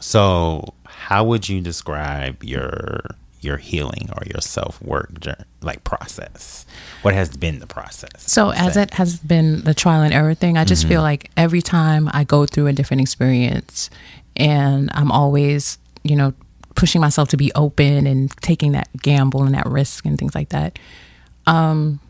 so 0.00 0.74
how 0.86 1.24
would 1.24 1.48
you 1.48 1.60
describe 1.60 2.42
your 2.42 3.00
your 3.46 3.56
healing 3.56 4.10
or 4.14 4.22
your 4.26 4.40
self 4.42 4.82
work 4.82 5.08
like 5.62 5.84
process? 5.84 6.66
What 7.02 7.14
has 7.14 7.34
been 7.36 7.60
the 7.60 7.66
process? 7.66 8.30
So 8.30 8.50
as 8.50 8.74
Say. 8.74 8.82
it 8.82 8.94
has 8.94 9.16
been 9.18 9.62
the 9.62 9.72
trial 9.72 10.02
and 10.02 10.12
error 10.12 10.34
thing, 10.34 10.58
I 10.58 10.64
just 10.64 10.82
Mm-hmm. 10.82 10.88
feel 10.90 11.02
like 11.02 11.30
every 11.36 11.62
time 11.62 12.10
I 12.12 12.24
go 12.24 12.44
through 12.44 12.66
a 12.66 12.72
different 12.74 13.00
experience 13.00 13.88
and 14.36 14.90
I'm 14.92 15.10
always, 15.10 15.78
you 16.02 16.16
know, 16.16 16.34
pushing 16.74 17.00
myself 17.00 17.28
to 17.30 17.38
be 17.38 17.50
open 17.54 18.06
and 18.06 18.30
taking 18.42 18.72
that 18.72 18.88
gamble 19.00 19.44
and 19.44 19.54
that 19.54 19.64
risk 19.66 20.04
and 20.04 20.18
things 20.18 20.34
like 20.34 20.50
that. 20.50 20.78
Um 21.46 22.00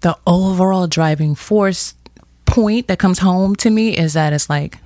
the 0.00 0.16
overall 0.26 0.86
driving 0.86 1.34
force 1.34 1.94
point 2.44 2.86
that 2.88 2.98
comes 2.98 3.18
home 3.20 3.56
to 3.56 3.70
me 3.70 3.96
is 3.96 4.12
that 4.12 4.32
it's 4.32 4.48
like, 4.50 4.78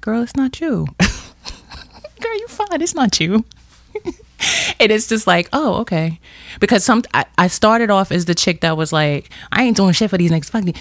girl, 0.00 0.22
it's 0.22 0.36
not 0.36 0.60
you. 0.60 0.86
girl, 2.20 2.34
you 2.38 2.46
fine, 2.48 2.80
it's 2.80 2.94
not 2.94 3.18
you. 3.20 3.44
and 4.80 4.92
it's 4.92 5.06
just 5.06 5.26
like, 5.26 5.48
oh, 5.52 5.76
okay. 5.80 6.18
Because 6.60 6.84
some 6.84 7.02
I, 7.12 7.24
I 7.38 7.46
started 7.48 7.90
off 7.90 8.12
as 8.12 8.24
the 8.24 8.34
chick 8.34 8.60
that 8.60 8.76
was 8.76 8.92
like, 8.92 9.30
I 9.52 9.64
ain't 9.64 9.76
doing 9.76 9.92
shit 9.92 10.10
for 10.10 10.18
these 10.18 10.30
niggas. 10.30 10.50
Fuck 10.50 10.64
these. 10.64 10.76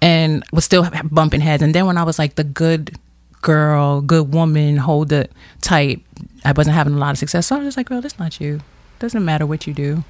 and 0.00 0.44
was 0.52 0.64
still 0.64 0.88
bumping 1.10 1.40
heads. 1.40 1.62
And 1.62 1.74
then 1.74 1.86
when 1.86 1.98
I 1.98 2.02
was 2.02 2.18
like 2.18 2.34
the 2.34 2.44
good 2.44 2.96
girl, 3.40 4.00
good 4.00 4.32
woman, 4.32 4.76
hold 4.76 5.12
it 5.12 5.32
tight, 5.60 6.04
I 6.44 6.52
wasn't 6.52 6.74
having 6.74 6.94
a 6.94 6.98
lot 6.98 7.10
of 7.10 7.18
success. 7.18 7.46
So 7.48 7.56
I 7.56 7.58
was 7.58 7.66
just 7.68 7.76
like, 7.76 7.86
girl, 7.86 8.00
that's 8.00 8.18
not 8.18 8.40
you. 8.40 8.60
Doesn't 8.98 9.24
matter 9.24 9.46
what 9.46 9.66
you 9.66 9.74
do, 9.74 10.04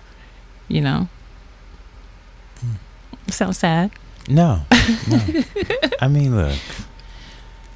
you 0.68 0.80
know. 0.82 1.08
Hmm. 2.60 2.72
Sounds 3.30 3.58
sad. 3.58 3.90
No, 4.28 4.62
no. 5.08 5.18
I 6.00 6.08
mean, 6.08 6.36
look, 6.36 6.56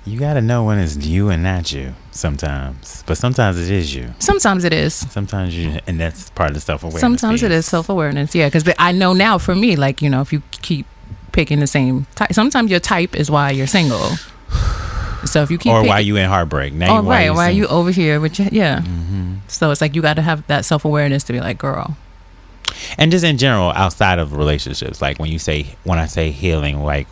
you 0.06 0.20
got 0.20 0.34
to 0.34 0.40
know 0.40 0.64
when 0.64 0.78
it's 0.78 0.96
you 0.96 1.30
and 1.30 1.42
not 1.42 1.72
you 1.72 1.94
sometimes, 2.12 3.02
but 3.06 3.18
sometimes 3.18 3.58
it 3.58 3.70
is 3.70 3.94
you. 3.94 4.14
Sometimes 4.20 4.62
it 4.64 4.72
is. 4.72 4.94
Sometimes 4.94 5.56
you, 5.56 5.80
and 5.86 5.98
that's 5.98 6.30
part 6.30 6.50
of 6.50 6.54
the 6.54 6.60
self 6.60 6.84
awareness. 6.84 7.00
Sometimes 7.00 7.42
it 7.42 7.50
is 7.50 7.66
self 7.66 7.88
awareness. 7.88 8.34
Yeah, 8.34 8.46
because 8.46 8.72
I 8.78 8.92
know 8.92 9.12
now 9.12 9.38
for 9.38 9.54
me, 9.54 9.74
like 9.74 10.00
you 10.00 10.08
know, 10.08 10.20
if 10.20 10.32
you 10.32 10.42
keep 10.50 10.86
picking 11.32 11.58
the 11.58 11.66
same 11.66 12.06
type, 12.14 12.32
sometimes 12.32 12.70
your 12.70 12.80
type 12.80 13.16
is 13.16 13.30
why 13.30 13.50
you're 13.50 13.66
single. 13.66 14.12
So 15.24 15.42
if 15.42 15.50
you 15.50 15.58
keep 15.58 15.72
or 15.72 15.78
picking, 15.80 15.88
why 15.88 15.98
you 16.00 16.16
in 16.18 16.28
heartbreak? 16.28 16.72
Now 16.72 16.98
oh 16.98 17.02
you, 17.02 17.08
right, 17.08 17.30
why 17.30 17.48
are 17.48 17.50
you 17.50 17.66
over 17.66 17.90
here? 17.90 18.20
With 18.20 18.38
your, 18.38 18.46
yeah. 18.52 18.82
Mm-hmm. 18.82 19.36
So 19.48 19.72
it's 19.72 19.80
like 19.80 19.96
you 19.96 20.02
got 20.02 20.14
to 20.14 20.22
have 20.22 20.46
that 20.46 20.64
self 20.64 20.84
awareness 20.84 21.24
to 21.24 21.32
be 21.32 21.40
like, 21.40 21.58
girl, 21.58 21.96
And 22.96 23.10
just 23.10 23.24
in 23.24 23.36
general, 23.36 23.70
outside 23.70 24.20
of 24.20 24.34
relationships, 24.34 25.02
like 25.02 25.18
when 25.18 25.32
you 25.32 25.40
say, 25.40 25.74
when 25.82 25.98
I 25.98 26.06
say 26.06 26.30
healing, 26.30 26.84
like 26.84 27.08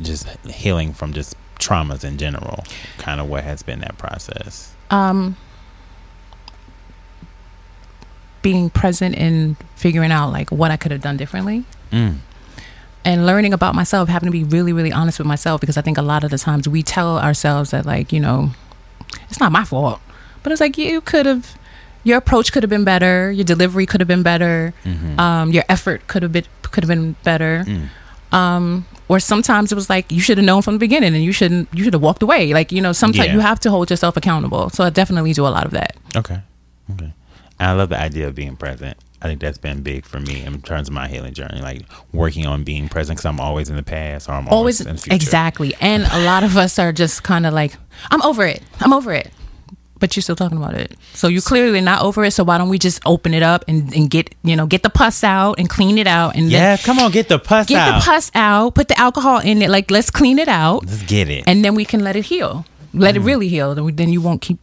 just 0.00 0.28
healing 0.46 0.92
from 0.92 1.12
just 1.12 1.34
traumas 1.58 2.04
in 2.04 2.16
general, 2.18 2.64
kind 2.98 3.20
of 3.20 3.28
what 3.28 3.44
has 3.44 3.62
been 3.62 3.80
that 3.80 3.96
process. 3.98 4.74
um, 4.90 5.36
being 8.42 8.70
present 8.70 9.16
and 9.16 9.56
figuring 9.74 10.12
out 10.12 10.30
like 10.30 10.50
what 10.52 10.70
I 10.70 10.76
could 10.76 10.92
have 10.92 11.00
done 11.00 11.16
differently. 11.16 11.64
Mm. 11.92 12.16
and 13.04 13.24
learning 13.26 13.52
about 13.52 13.74
myself, 13.76 14.08
having 14.08 14.26
to 14.26 14.32
be 14.32 14.42
really, 14.42 14.72
really 14.72 14.90
honest 14.92 15.18
with 15.20 15.26
myself 15.28 15.60
because 15.60 15.76
I 15.76 15.80
think 15.80 15.96
a 15.96 16.02
lot 16.02 16.24
of 16.24 16.30
the 16.32 16.38
times 16.38 16.68
we 16.68 16.82
tell 16.82 17.18
ourselves 17.20 17.70
that, 17.70 17.86
like, 17.86 18.12
you 18.12 18.18
know, 18.18 18.50
it's 19.30 19.38
not 19.38 19.52
my 19.52 19.64
fault, 19.64 20.00
but 20.42 20.50
it's 20.50 20.60
like 20.60 20.76
you 20.76 21.00
could 21.00 21.24
have, 21.26 21.56
your 22.02 22.18
approach 22.18 22.50
could 22.52 22.64
have 22.64 22.70
been 22.70 22.82
better, 22.82 23.30
your 23.30 23.44
delivery 23.44 23.86
could 23.86 24.00
have 24.00 24.08
been 24.08 24.24
better, 24.24 24.74
Mhm. 24.84 25.18
um, 25.20 25.52
your 25.52 25.62
effort 25.68 26.06
could 26.08 26.22
have 26.24 26.32
been 26.32 26.44
could 26.62 26.82
have 26.82 26.88
been 26.88 27.14
better, 27.22 27.64
Mm. 27.66 27.88
Um, 28.32 28.86
or 29.08 29.20
sometimes 29.20 29.70
it 29.72 29.74
was 29.74 29.88
like 29.88 30.10
you 30.10 30.20
should 30.20 30.38
have 30.38 30.44
known 30.44 30.62
from 30.62 30.74
the 30.74 30.78
beginning 30.80 31.14
and 31.14 31.22
you 31.24 31.32
shouldn't, 31.32 31.68
you 31.72 31.84
should 31.84 31.92
have 31.92 32.02
walked 32.02 32.22
away. 32.22 32.52
Like, 32.52 32.72
you 32.72 32.80
know, 32.82 32.92
sometimes 32.92 33.28
Yeah. 33.28 33.34
you 33.34 33.40
have 33.40 33.60
to 33.60 33.70
hold 33.70 33.90
yourself 33.90 34.16
accountable. 34.16 34.70
So 34.70 34.84
I 34.84 34.90
definitely 34.90 35.32
do 35.32 35.46
a 35.46 35.48
lot 35.48 35.64
of 35.64 35.70
that. 35.72 35.96
Okay. 36.16 36.40
Okay. 36.92 37.12
And 37.58 37.70
I 37.70 37.72
love 37.72 37.88
the 37.88 37.98
idea 38.00 38.26
of 38.28 38.34
being 38.34 38.56
present. 38.56 38.96
I 39.22 39.28
think 39.28 39.40
that's 39.40 39.58
been 39.58 39.82
big 39.82 40.04
for 40.04 40.20
me 40.20 40.42
in 40.44 40.60
terms 40.60 40.88
of 40.88 40.94
my 40.94 41.08
healing 41.08 41.32
journey, 41.32 41.60
like 41.62 41.82
working 42.12 42.46
on 42.46 42.64
being 42.64 42.88
present 42.88 43.16
because 43.16 43.24
I'm 43.26 43.40
always 43.40 43.70
in 43.70 43.76
the 43.76 43.82
past 43.82 44.28
or 44.28 44.32
I'm 44.32 44.46
always, 44.48 44.80
always 44.80 44.80
in 44.82 44.96
the 44.96 45.02
future. 45.02 45.14
exactly 45.16 45.74
and 45.80 46.02
a 46.12 46.24
lot 46.24 46.44
of 46.44 46.56
us 46.56 46.78
are 46.78 46.92
just 46.92 47.22
kind 47.22 47.46
of 47.46 47.54
like 47.54 47.76
i'm 48.10 48.20
over 48.22 48.44
it 48.46 48.62
i'm 48.80 48.92
over 48.92 49.12
it 49.14 49.32
but 49.98 50.14
you're 50.14 50.22
still 50.22 50.36
talking 50.36 50.58
about 50.58 50.74
it. 50.74 50.96
So 51.14 51.28
you're 51.28 51.42
clearly 51.42 51.80
not 51.80 52.02
over 52.02 52.24
it 52.24 52.32
so 52.32 52.44
why 52.44 52.58
don't 52.58 52.68
we 52.68 52.78
just 52.78 53.00
open 53.06 53.32
it 53.34 53.42
up 53.42 53.64
and, 53.68 53.92
and 53.94 54.10
get 54.10 54.34
you 54.42 54.54
know 54.56 54.66
get 54.66 54.82
the 54.82 54.90
pus 54.90 55.24
out 55.24 55.58
and 55.58 55.68
clean 55.70 55.98
it 55.98 56.06
out 56.06 56.36
and 56.36 56.50
Yes, 56.50 56.84
come 56.84 56.98
on, 56.98 57.10
get 57.10 57.28
the 57.28 57.38
pus 57.38 57.64
out. 57.64 57.68
get 57.68 57.78
out. 57.78 58.00
the 58.00 58.04
pus 58.04 58.30
out 58.34 58.74
put 58.74 58.88
the 58.88 58.98
alcohol 58.98 59.38
in 59.38 59.62
it 59.62 59.70
like 59.70 59.90
let's 59.90 60.10
clean 60.10 60.38
it 60.38 60.48
out. 60.48 60.84
Let's 60.86 61.02
get 61.04 61.28
it. 61.28 61.44
and 61.46 61.64
then 61.64 61.74
we 61.74 61.84
can 61.84 62.04
let 62.04 62.16
it 62.16 62.26
heal. 62.26 62.64
Let 62.92 63.16
it 63.16 63.20
really 63.20 63.48
heal. 63.48 63.74
Then 63.74 63.94
then 63.96 64.12
you 64.12 64.20
won't 64.20 64.40
keep 64.42 64.58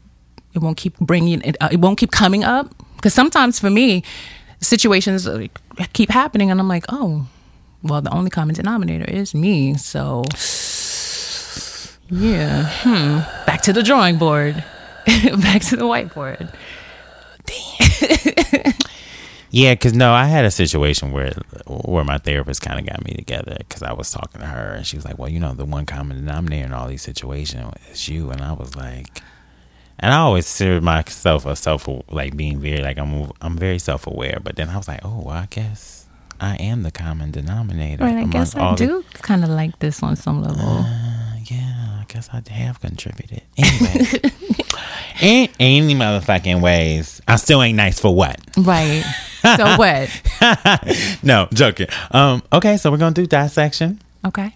it 0.54 0.60
won't 0.60 0.78
keep 0.78 0.98
bringing 1.00 1.42
it 1.42 1.58
uh, 1.62 1.70
it 1.72 1.80
won't 1.80 1.98
keep 1.98 2.12
coming 2.12 2.44
up. 2.44 2.74
Because 2.96 3.14
sometimes 3.14 3.60
for 3.60 3.70
me 3.70 4.04
situations 4.62 5.28
keep 5.92 6.10
happening 6.10 6.50
and 6.50 6.58
i'm 6.62 6.70
like 6.70 6.86
oh 6.88 7.28
well 7.82 8.02
the 8.02 8.10
only 8.14 8.30
common 8.30 8.56
denominator 8.56 9.04
is 9.12 9.36
me 9.36 9.76
so 9.76 10.24
yeah 12.10 12.70
hmm. 12.84 13.18
Back 13.46 13.62
to 13.64 13.74
the 13.74 13.84
drawing 13.84 14.18
board 14.18 14.64
back 15.42 15.62
to 15.64 15.76
the 15.76 15.84
whiteboard 15.86 16.54
Damn. 17.46 18.74
Yeah, 19.56 19.74
because 19.76 19.94
no, 19.94 20.12
I 20.14 20.26
had 20.26 20.46
a 20.46 20.52
situation 20.52 21.12
where 21.12 21.34
where 21.68 22.04
my 22.04 22.18
therapist 22.18 22.62
kind 22.64 22.80
of 22.80 22.88
got 22.92 23.06
me 23.06 23.14
together 23.14 23.56
because 23.60 23.84
I 23.84 23.94
was 23.94 24.10
talking 24.10 24.42
to 24.42 24.48
her 24.48 24.74
and 24.74 24.84
she 24.88 24.96
was 24.96 25.06
like, 25.06 25.20
"Well, 25.20 25.30
you 25.30 25.40
know, 25.40 25.54
the 25.54 25.64
one 25.66 25.86
common 25.86 26.18
denominator 26.18 26.66
in 26.66 26.74
all 26.74 26.88
these 26.88 27.04
situations 27.04 27.72
is 27.92 28.10
you," 28.10 28.32
and 28.32 28.42
I 28.42 28.54
was 28.54 28.76
like, 28.76 29.22
and 30.00 30.12
I 30.12 30.18
always 30.18 30.46
consider 30.46 30.82
myself 30.82 31.46
a 31.46 31.56
self 31.56 31.88
like 32.10 32.36
being 32.36 32.60
very 32.62 32.82
like 32.82 32.98
I'm 32.98 33.30
I'm 33.42 33.56
very 33.56 33.78
self 33.78 34.08
aware, 34.08 34.40
but 34.44 34.56
then 34.56 34.70
I 34.70 34.78
was 34.78 34.88
like, 34.88 35.02
"Oh, 35.04 35.22
well, 35.24 35.36
I 35.36 35.46
guess 35.52 36.08
I 36.42 36.56
am 36.56 36.82
the 36.82 36.90
common 36.92 37.30
denominator." 37.30 38.04
right 38.06 38.18
i 38.18 38.26
guess 38.26 38.56
i 38.56 38.60
all 38.60 38.76
the- 38.76 38.88
do 38.88 39.04
kind 39.22 39.44
of 39.44 39.52
like 39.52 39.78
this 39.80 40.02
on 40.02 40.16
some 40.16 40.42
level 40.42 40.64
Uh, 40.66 41.36
yeah, 41.46 42.00
I 42.02 42.06
guess 42.08 42.28
I 42.34 42.42
have 42.52 42.80
contributed. 42.82 43.44
Anyway, 43.58 44.08
in 45.22 45.50
any 45.60 45.96
motherfucking 45.96 46.62
ways, 46.62 47.22
I 47.28 47.36
still 47.38 47.62
ain't 47.62 47.78
nice 47.78 48.00
for 48.00 48.14
what? 48.16 48.40
right 48.58 49.04
so 49.58 49.66
what 49.78 50.10
no, 51.24 51.48
joking. 51.54 51.88
Um, 52.12 52.44
okay, 52.52 52.78
so 52.78 52.92
we're 52.92 52.98
gonna 52.98 53.14
do 53.14 53.26
dissection. 53.26 54.00
okay 54.26 54.56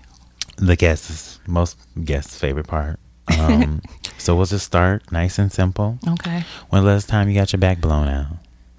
The 0.57 0.75
guests, 0.75 1.39
most 1.47 1.77
guests' 2.03 2.37
favorite 2.39 2.67
part. 2.67 2.99
Um, 3.27 3.81
so 4.17 4.35
we'll 4.35 4.45
just 4.45 4.65
start 4.65 5.11
nice 5.11 5.39
and 5.39 5.51
simple. 5.51 5.99
okay 6.07 6.45
When 6.69 6.85
last 6.85 7.09
time 7.09 7.29
you 7.29 7.35
got 7.35 7.51
your 7.51 7.59
back 7.59 7.81
blown 7.81 8.07
out? 8.07 8.27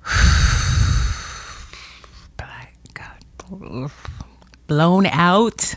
blown 4.67 5.07
out 5.07 5.75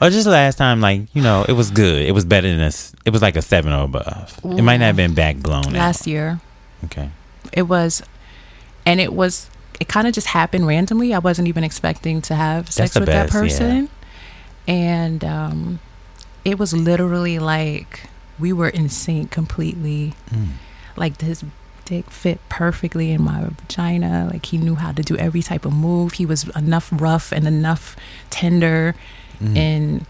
Or 0.00 0.10
just 0.10 0.26
last 0.26 0.56
time, 0.56 0.80
like 0.80 1.02
you 1.14 1.22
know, 1.22 1.44
it 1.48 1.52
was 1.52 1.70
good. 1.70 2.02
It 2.02 2.12
was 2.12 2.24
better 2.24 2.48
than 2.48 2.60
a. 2.60 2.72
It 3.06 3.10
was 3.10 3.22
like 3.22 3.36
a 3.36 3.42
seven 3.42 3.72
or 3.72 3.84
above. 3.84 4.38
It 4.44 4.62
might 4.62 4.78
not 4.78 4.86
have 4.86 4.96
been 4.96 5.14
back 5.14 5.36
blown 5.36 5.72
last 5.72 6.06
year. 6.06 6.40
Okay. 6.84 7.08
it 7.52 7.62
was 7.62 8.02
and 8.84 9.00
it 9.00 9.12
was 9.14 9.48
it 9.80 9.88
kind 9.88 10.06
of 10.06 10.12
just 10.12 10.26
happened 10.26 10.66
randomly 10.66 11.14
i 11.14 11.18
wasn't 11.18 11.48
even 11.48 11.64
expecting 11.64 12.20
to 12.20 12.34
have 12.34 12.70
sex 12.70 12.94
with 12.94 13.06
best, 13.06 13.32
that 13.32 13.34
yeah. 13.34 13.40
person 13.40 13.88
and 14.68 15.24
um 15.24 15.78
it 16.44 16.58
was 16.58 16.74
literally 16.74 17.38
like 17.38 18.00
we 18.38 18.52
were 18.52 18.68
in 18.68 18.88
sync 18.90 19.30
completely 19.30 20.12
Mm. 20.30 20.48
like 20.96 21.18
his 21.22 21.42
dick 21.86 22.10
fit 22.10 22.38
perfectly 22.50 23.10
in 23.12 23.22
my 23.22 23.44
vagina 23.48 24.28
like 24.30 24.44
he 24.46 24.58
knew 24.58 24.74
how 24.74 24.92
to 24.92 25.02
do 25.02 25.16
every 25.16 25.42
type 25.42 25.64
of 25.64 25.72
move 25.72 26.14
he 26.14 26.26
was 26.26 26.44
enough 26.54 26.90
rough 26.92 27.32
and 27.32 27.46
enough 27.46 27.96
tender 28.28 28.94
Mm. 29.44 29.56
and 29.56 30.06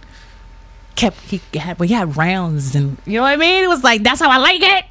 kept 0.97 1.19
he 1.23 1.41
had 1.59 1.79
well 1.79 1.89
he 1.89 1.95
had 1.95 2.17
rounds 2.17 2.75
and 2.75 2.97
you 3.05 3.15
know 3.15 3.23
what 3.23 3.33
I 3.33 3.37
mean? 3.37 3.65
It 3.65 3.69
was 3.69 3.83
like 3.83 4.03
that's 4.03 4.21
how 4.21 4.31
I 4.31 4.39
like 4.39 4.61
it. 4.63 4.85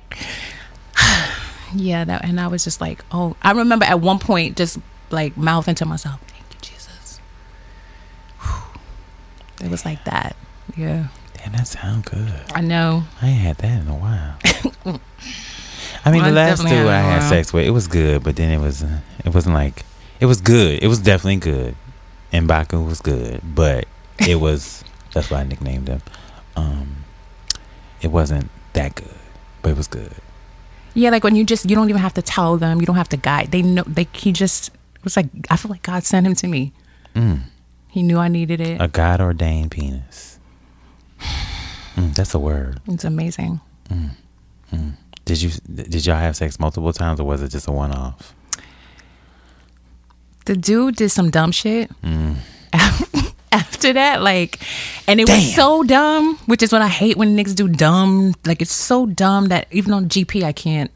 yeah, 1.75 2.03
that 2.03 2.25
and 2.25 2.39
I 2.39 2.47
was 2.47 2.63
just 2.63 2.81
like, 2.81 3.03
oh, 3.11 3.35
I 3.41 3.51
remember 3.51 3.85
at 3.85 3.99
one 4.01 4.19
point 4.19 4.57
just 4.57 4.79
like 5.11 5.37
mouthing 5.37 5.75
to 5.75 5.85
myself, 5.85 6.19
"Thank 6.27 6.43
you, 6.53 6.59
Jesus." 6.61 7.19
It 9.63 9.69
was 9.71 9.85
like 9.85 10.03
that. 10.05 10.35
Yeah, 10.75 11.07
Damn, 11.43 11.51
that 11.53 11.67
sound 11.67 12.05
good. 12.05 12.33
I 12.53 12.61
know. 12.61 13.03
I 13.21 13.27
ain't 13.27 13.39
had 13.39 13.57
that 13.57 13.81
in 13.81 13.87
a 13.87 13.95
while. 13.95 14.35
I 16.05 16.11
mean, 16.11 16.21
I 16.21 16.29
the 16.29 16.35
last 16.35 16.61
two 16.61 16.67
I 16.67 16.69
had 16.69 16.79
it 16.79 16.87
had 16.87 17.19
while. 17.19 17.29
sex 17.29 17.53
with, 17.53 17.65
it 17.65 17.71
was 17.71 17.87
good, 17.87 18.23
but 18.23 18.35
then 18.35 18.51
it 18.51 18.59
was, 18.59 18.81
it 18.81 19.33
wasn't 19.33 19.55
like, 19.55 19.83
it 20.19 20.25
was 20.25 20.41
good. 20.41 20.81
It 20.81 20.87
was 20.87 20.99
definitely 20.99 21.37
good, 21.37 21.75
and 22.31 22.47
Baku 22.47 22.81
was 22.81 23.01
good, 23.01 23.41
but 23.43 23.87
it 24.19 24.35
was. 24.39 24.83
that's 25.13 25.29
why 25.29 25.39
I 25.41 25.43
nicknamed 25.43 25.87
him. 25.87 26.01
Um, 26.55 27.03
it 28.01 28.07
wasn't 28.11 28.49
that 28.73 28.95
good, 28.95 29.07
but 29.61 29.69
it 29.71 29.77
was 29.77 29.87
good. 29.87 30.13
Yeah, 30.93 31.09
like 31.09 31.23
when 31.23 31.35
you 31.35 31.43
just 31.45 31.69
you 31.69 31.75
don't 31.75 31.89
even 31.89 32.01
have 32.01 32.13
to 32.15 32.21
tell 32.21 32.57
them, 32.57 32.79
you 32.79 32.85
don't 32.85 32.95
have 32.97 33.09
to 33.09 33.17
guide. 33.17 33.51
They 33.51 33.61
know. 33.63 33.83
They 33.87 34.07
he 34.13 34.31
just 34.31 34.69
it 34.95 35.03
was 35.03 35.15
like 35.17 35.27
I 35.49 35.57
feel 35.57 35.71
like 35.71 35.81
God 35.83 36.03
sent 36.03 36.25
him 36.27 36.35
to 36.35 36.47
me. 36.47 36.71
Mm, 37.15 37.41
He 37.89 38.03
knew 38.03 38.17
I 38.19 38.27
needed 38.27 38.61
it. 38.61 38.79
a 38.81 38.87
God 38.87 39.19
ordained 39.21 39.71
penis. 39.71 40.39
Mm, 41.95 42.15
that's 42.15 42.33
a 42.33 42.39
word. 42.39 42.79
It's 42.87 43.03
amazing. 43.03 43.61
Mm. 43.91 44.95
Did 45.25 45.41
you 45.43 45.51
did 45.71 46.03
y'all 46.07 46.15
have 46.15 46.35
sex 46.35 46.59
multiple 46.59 46.91
times, 46.91 47.19
or 47.19 47.23
was 47.27 47.43
it 47.43 47.49
just 47.49 47.67
a 47.67 47.71
one 47.71 47.91
off? 47.91 48.33
the 50.45 50.57
dude 50.57 50.95
did 50.97 51.09
some 51.09 51.29
dumb 51.29 51.51
shit 51.51 51.89
Mm. 52.01 52.35
after 53.83 53.93
that 53.93 54.21
like 54.21 54.59
and 55.07 55.19
it 55.19 55.27
was 55.27 55.55
so 55.55 55.83
dumb 55.83 56.37
which 56.45 56.63
is 56.63 56.71
what 56.71 56.81
i 56.81 56.87
hate 56.87 57.17
when 57.17 57.35
niggas 57.35 57.55
do 57.55 57.67
dumb 57.67 58.33
like 58.45 58.61
it's 58.61 58.71
so 58.71 59.05
dumb 59.05 59.47
that 59.47 59.67
even 59.71 59.91
on 59.93 60.07
gp 60.07 60.43
i 60.43 60.51
can't 60.53 60.91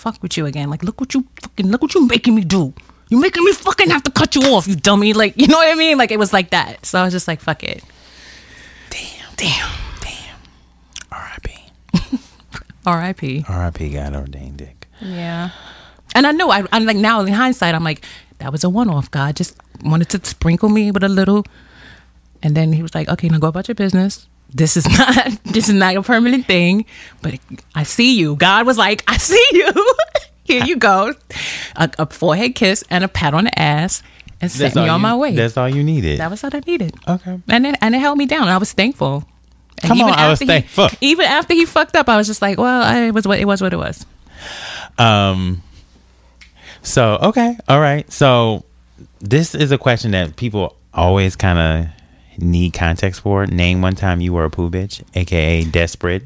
fuck 0.00 0.22
with 0.22 0.36
you 0.38 0.46
again. 0.46 0.70
Like 0.70 0.82
look 0.82 0.98
what 0.98 1.12
you 1.12 1.26
fucking 1.42 1.68
look 1.68 1.82
what 1.82 1.94
you 1.94 2.06
making 2.06 2.34
me 2.34 2.42
do. 2.42 2.72
You 3.10 3.20
making 3.20 3.44
me 3.44 3.52
fucking 3.52 3.90
have 3.90 4.02
to 4.04 4.10
cut 4.10 4.34
you 4.34 4.42
off 4.54 4.66
you 4.66 4.74
dummy. 4.74 5.12
Like 5.12 5.34
you 5.36 5.46
know 5.46 5.58
what 5.58 5.70
i 5.70 5.74
mean? 5.74 5.98
Like 5.98 6.10
it 6.10 6.18
was 6.18 6.32
like 6.32 6.50
that. 6.50 6.86
So 6.86 6.98
i 6.98 7.04
was 7.04 7.12
just 7.12 7.28
like 7.28 7.40
fuck 7.40 7.62
it. 7.62 7.84
Damn, 8.88 9.34
damn 9.36 9.70
damn. 10.00 10.36
R.I.P. 11.12 11.52
r.i.p 12.86 13.44
R.I.P. 13.46 13.90
God 13.90 14.14
ordained 14.14 14.56
dick. 14.56 14.86
yeah. 15.02 15.50
And 16.14 16.26
i 16.26 16.32
know 16.32 16.50
I, 16.50 16.64
i'm 16.72 16.86
like 16.86 16.96
now 16.96 17.20
in 17.20 17.28
hindsight 17.32 17.74
i'm 17.74 17.84
like 17.84 18.04
that 18.38 18.50
was 18.50 18.64
a 18.64 18.70
one-off 18.70 19.10
god. 19.10 19.36
Just 19.36 19.54
wanted 19.84 20.08
to 20.10 20.24
sprinkle 20.26 20.70
me 20.70 20.90
with 20.90 21.04
a 21.04 21.08
little 21.10 21.44
And 22.42 22.54
then 22.56 22.72
he 22.72 22.82
was 22.82 22.94
like, 22.94 23.08
okay, 23.08 23.28
now 23.28 23.38
go 23.38 23.48
about 23.48 23.68
your 23.68 23.74
business. 23.74 24.26
This 24.52 24.76
is 24.76 24.86
not 24.98 25.26
this 25.44 25.68
is 25.68 25.74
not 25.74 25.94
a 25.96 26.02
permanent 26.02 26.46
thing, 26.46 26.84
but 27.22 27.34
I 27.74 27.82
see 27.84 28.16
you. 28.18 28.36
God 28.36 28.66
was 28.66 28.76
like, 28.78 29.04
I 29.06 29.16
see 29.16 29.44
you. 29.52 29.72
Here 30.44 30.64
you 30.64 30.76
go. 30.76 31.14
A, 31.76 31.90
a 31.98 32.06
forehead 32.06 32.54
kiss 32.56 32.82
and 32.90 33.04
a 33.04 33.08
pat 33.08 33.34
on 33.34 33.44
the 33.44 33.56
ass 33.58 34.02
and 34.40 34.50
set 34.50 34.74
me 34.74 34.88
on 34.88 34.98
you- 34.98 35.02
my 35.02 35.14
way. 35.14 35.36
That's 35.36 35.56
all 35.56 35.68
you 35.68 35.84
needed. 35.84 36.18
That 36.18 36.30
was 36.30 36.42
all 36.42 36.50
I 36.52 36.60
needed. 36.66 36.94
okay. 37.06 37.38
And 37.48 37.66
it, 37.66 37.76
and 37.80 37.94
it 37.94 37.98
held 37.98 38.18
me 38.18 38.26
down. 38.26 38.48
I 38.48 38.56
was 38.58 38.72
thankful. 38.72 39.24
And 39.82 39.88
Come 39.88 40.00
on, 40.02 40.10
I 40.10 40.28
was 40.28 40.42
after 40.42 40.52
he- 40.52 40.60
thankful. 40.60 40.88
even 41.00 41.26
after 41.26 41.54
he 41.54 41.64
fucked 41.66 41.94
up, 41.94 42.08
I 42.08 42.16
was 42.16 42.26
just 42.26 42.42
like, 42.42 42.58
well, 42.58 42.82
I, 42.82 43.02
it 43.02 43.14
was 43.14 43.28
what 43.28 43.38
it 43.38 43.44
was. 43.46 43.62
What 43.62 43.72
it 43.72 43.76
was. 43.78 44.04
Um. 44.98 45.62
So 46.82 47.18
okay, 47.22 47.56
all 47.68 47.80
right. 47.80 48.10
So 48.10 48.64
this 49.20 49.54
is 49.54 49.70
a 49.70 49.78
question 49.78 50.10
that 50.12 50.36
people 50.36 50.76
always 50.92 51.36
kind 51.36 51.58
of 51.58 51.92
need 52.42 52.72
context 52.72 53.20
for. 53.22 53.46
Name 53.46 53.80
one 53.82 53.94
time 53.94 54.20
you 54.20 54.32
were 54.32 54.44
a 54.44 54.50
poo 54.50 54.70
bitch, 54.70 55.02
aka 55.14 55.64
desperate, 55.64 56.22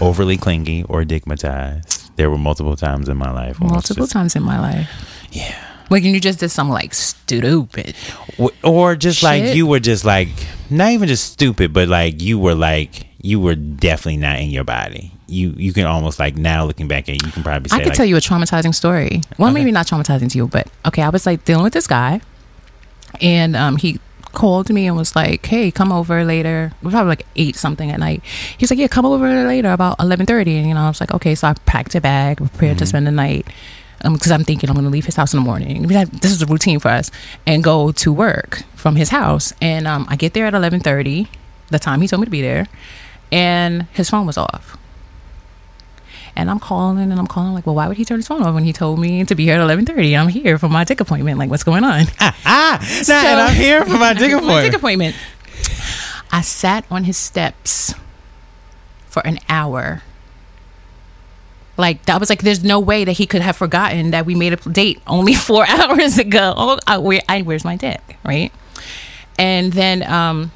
overly 0.00 0.36
clingy, 0.36 0.84
or 0.84 1.02
digmatized. 1.04 2.10
There 2.16 2.30
were 2.30 2.38
multiple 2.38 2.76
times 2.76 3.08
in 3.08 3.16
my 3.16 3.30
life. 3.30 3.60
when 3.60 3.70
I 3.70 3.74
was 3.74 3.82
Multiple 3.88 4.04
just- 4.06 4.12
times 4.12 4.36
in 4.36 4.42
my 4.42 4.58
life. 4.58 4.90
Yeah. 5.32 5.54
Like, 5.88 6.02
and 6.02 6.12
you 6.14 6.20
just 6.20 6.40
did 6.40 6.48
something 6.48 6.72
like 6.72 6.94
stupid. 6.94 7.94
Or 8.64 8.96
just 8.96 9.22
like 9.22 9.54
you 9.54 9.66
were 9.68 9.78
just 9.78 10.04
like 10.04 10.28
not 10.68 10.90
even 10.90 11.06
just 11.06 11.32
stupid, 11.32 11.72
but 11.72 11.88
like 11.88 12.20
you 12.20 12.38
were 12.40 12.54
like 12.56 13.06
you 13.22 13.38
were 13.38 13.54
definitely 13.54 14.16
not 14.16 14.38
in 14.40 14.50
your 14.50 14.64
body. 14.64 15.12
You 15.28 15.54
you 15.56 15.72
can 15.72 15.86
almost 15.86 16.18
like 16.18 16.36
now 16.36 16.64
looking 16.64 16.88
back 16.88 17.08
at 17.08 17.16
it, 17.16 17.24
you 17.26 17.30
can 17.30 17.42
probably 17.44 17.68
say 17.68 17.76
I 17.76 17.78
could 17.80 17.88
like, 17.90 17.96
tell 17.96 18.06
you 18.06 18.16
a 18.16 18.20
traumatizing 18.20 18.74
story. 18.74 19.20
Well, 19.38 19.48
Okay. 19.50 19.54
maybe 19.60 19.70
not 19.72 19.86
traumatizing 19.86 20.28
to 20.32 20.38
you, 20.38 20.48
but 20.48 20.66
okay. 20.86 21.02
I 21.02 21.08
was 21.08 21.24
like 21.24 21.44
dealing 21.44 21.62
with 21.64 21.72
this 21.72 21.86
guy, 21.86 22.20
and 23.20 23.54
um, 23.56 23.76
he 23.76 24.00
called 24.36 24.70
me 24.70 24.86
and 24.86 24.96
was 24.96 25.16
like, 25.16 25.44
"Hey, 25.46 25.72
come 25.72 25.90
over 25.90 26.24
later." 26.24 26.70
It 26.78 26.84
was 26.84 26.92
probably 26.92 27.08
like 27.08 27.26
eight 27.34 27.56
something 27.56 27.90
at 27.90 27.98
night. 27.98 28.22
He's 28.58 28.70
like, 28.70 28.78
"Yeah, 28.78 28.86
come 28.86 29.06
over 29.06 29.26
later 29.48 29.72
about 29.72 29.96
eleven 29.98 30.26
30. 30.26 30.58
And 30.58 30.68
you 30.68 30.74
know, 30.74 30.84
I 30.84 30.88
was 30.88 31.00
like, 31.00 31.12
"Okay." 31.12 31.34
So 31.34 31.48
I 31.48 31.54
packed 31.64 31.94
a 31.96 32.00
bag, 32.00 32.36
prepared 32.38 32.78
to 32.78 32.86
spend 32.86 33.06
the 33.06 33.10
night. 33.10 33.46
Because 34.02 34.30
I'm 34.30 34.44
thinking 34.44 34.68
I'm 34.68 34.76
going 34.76 34.84
to 34.84 34.90
leave 34.90 35.06
his 35.06 35.16
house 35.16 35.32
in 35.32 35.40
the 35.40 35.44
morning. 35.44 35.88
This 35.88 36.30
is 36.30 36.42
a 36.42 36.46
routine 36.46 36.78
for 36.78 36.90
us, 36.90 37.10
and 37.46 37.64
go 37.64 37.92
to 37.92 38.12
work 38.12 38.62
from 38.76 38.94
his 38.94 39.08
house. 39.08 39.54
And 39.60 39.88
um, 39.88 40.06
I 40.08 40.16
get 40.16 40.34
there 40.34 40.46
at 40.46 40.52
11:30, 40.52 41.26
the 41.70 41.78
time 41.78 42.02
he 42.02 42.06
told 42.06 42.20
me 42.20 42.26
to 42.26 42.30
be 42.30 42.42
there, 42.42 42.68
and 43.32 43.88
his 43.94 44.10
phone 44.10 44.26
was 44.26 44.36
off. 44.36 44.76
And 46.36 46.50
I'm 46.50 46.60
calling 46.60 47.10
and 47.10 47.18
I'm 47.18 47.26
calling 47.26 47.54
like, 47.54 47.64
well, 47.64 47.74
why 47.74 47.88
would 47.88 47.96
he 47.96 48.04
turn 48.04 48.18
his 48.18 48.28
phone 48.28 48.42
off 48.42 48.54
when 48.54 48.64
he 48.64 48.72
told 48.72 48.98
me 48.98 49.24
to 49.24 49.34
be 49.34 49.44
here 49.44 49.54
at 49.54 49.60
11:30? 49.60 50.20
I'm 50.20 50.28
here 50.28 50.58
for 50.58 50.68
my 50.68 50.84
dick 50.84 51.00
appointment. 51.00 51.38
Like, 51.38 51.48
what's 51.48 51.64
going 51.64 51.82
on? 51.82 52.04
ah, 52.20 52.38
ah 52.44 53.04
nah, 53.08 53.14
and 53.14 53.40
I'm 53.40 53.54
here 53.54 53.82
for 53.84 53.96
my 53.96 54.12
dick 54.12 54.32
My 54.32 54.38
appointment. 54.38 54.64
dick 54.64 54.74
appointment. 54.74 55.16
I 56.30 56.42
sat 56.42 56.84
on 56.90 57.04
his 57.04 57.16
steps 57.16 57.94
for 59.06 59.26
an 59.26 59.38
hour. 59.48 60.02
Like 61.78 62.04
that 62.06 62.20
was 62.20 62.28
like, 62.28 62.42
there's 62.42 62.62
no 62.64 62.80
way 62.80 63.04
that 63.04 63.12
he 63.12 63.26
could 63.26 63.42
have 63.42 63.56
forgotten 63.56 64.10
that 64.10 64.26
we 64.26 64.34
made 64.34 64.52
a 64.52 64.56
date 64.56 65.00
only 65.06 65.34
four 65.48 65.66
hours 65.66 66.18
ago. 66.18 66.52
Oh, 66.56 66.78
I, 66.86 66.98
where, 66.98 67.22
I, 67.28 67.42
where's 67.42 67.64
my 67.64 67.76
dick, 67.76 68.18
right? 68.24 68.52
And 69.38 69.72
then 69.72 70.02
um, 70.02 70.52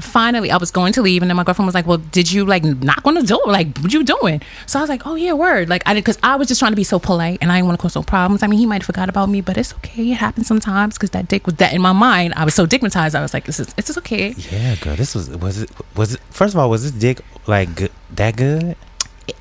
finally, 0.00 0.50
I 0.50 0.56
was 0.56 0.70
going 0.70 0.92
to 0.94 1.02
leave, 1.02 1.22
and 1.22 1.30
then 1.30 1.36
my 1.36 1.44
girlfriend 1.44 1.66
was 1.66 1.74
like, 1.74 1.86
"Well, 1.86 1.98
did 1.98 2.30
you 2.30 2.44
like 2.44 2.64
knock 2.64 3.02
on 3.04 3.14
the 3.14 3.22
door? 3.22 3.40
Like, 3.46 3.76
what 3.78 3.92
you 3.92 4.04
doing?" 4.04 4.40
So 4.66 4.78
I 4.78 4.82
was 4.82 4.88
like, 4.88 5.06
"Oh 5.06 5.14
yeah, 5.14 5.32
word." 5.32 5.68
Like 5.68 5.82
I 5.86 5.94
did 5.94 6.04
because 6.04 6.18
I 6.22 6.36
was 6.36 6.48
just 6.48 6.58
trying 6.60 6.72
to 6.72 6.76
be 6.76 6.84
so 6.84 6.98
polite, 6.98 7.38
and 7.40 7.50
I 7.50 7.56
didn't 7.56 7.66
want 7.66 7.78
to 7.78 7.82
cause 7.82 7.94
no 7.94 8.02
problems. 8.02 8.42
I 8.42 8.46
mean, 8.46 8.58
he 8.58 8.66
might 8.66 8.82
have 8.82 8.86
forgot 8.86 9.08
about 9.08 9.28
me, 9.28 9.40
but 9.40 9.56
it's 9.56 9.74
okay. 9.74 10.12
It 10.12 10.14
happens 10.16 10.46
sometimes 10.46 10.94
because 10.94 11.10
that 11.10 11.28
dick 11.28 11.46
was 11.46 11.56
that 11.56 11.72
in 11.72 11.80
my 11.80 11.92
mind. 11.92 12.34
I 12.36 12.44
was 12.44 12.54
so 12.54 12.66
digmatized. 12.66 13.14
I 13.14 13.22
was 13.22 13.34
like, 13.34 13.44
"This 13.46 13.60
is 13.60 13.74
it's 13.76 13.86
just 13.88 13.98
okay." 13.98 14.34
Yeah, 14.50 14.76
girl. 14.76 14.96
This 14.96 15.14
was 15.14 15.28
was 15.30 15.62
it 15.62 15.70
was 15.96 16.14
it 16.14 16.20
first 16.30 16.54
of 16.54 16.60
all 16.60 16.70
was 16.70 16.82
this 16.82 16.92
dick 16.92 17.20
like 17.46 17.74
good, 17.74 17.92
that 18.14 18.36
good? 18.36 18.76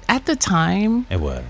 At 0.10 0.26
the 0.26 0.36
time, 0.36 1.06
It 1.10 1.20
was. 1.22 1.44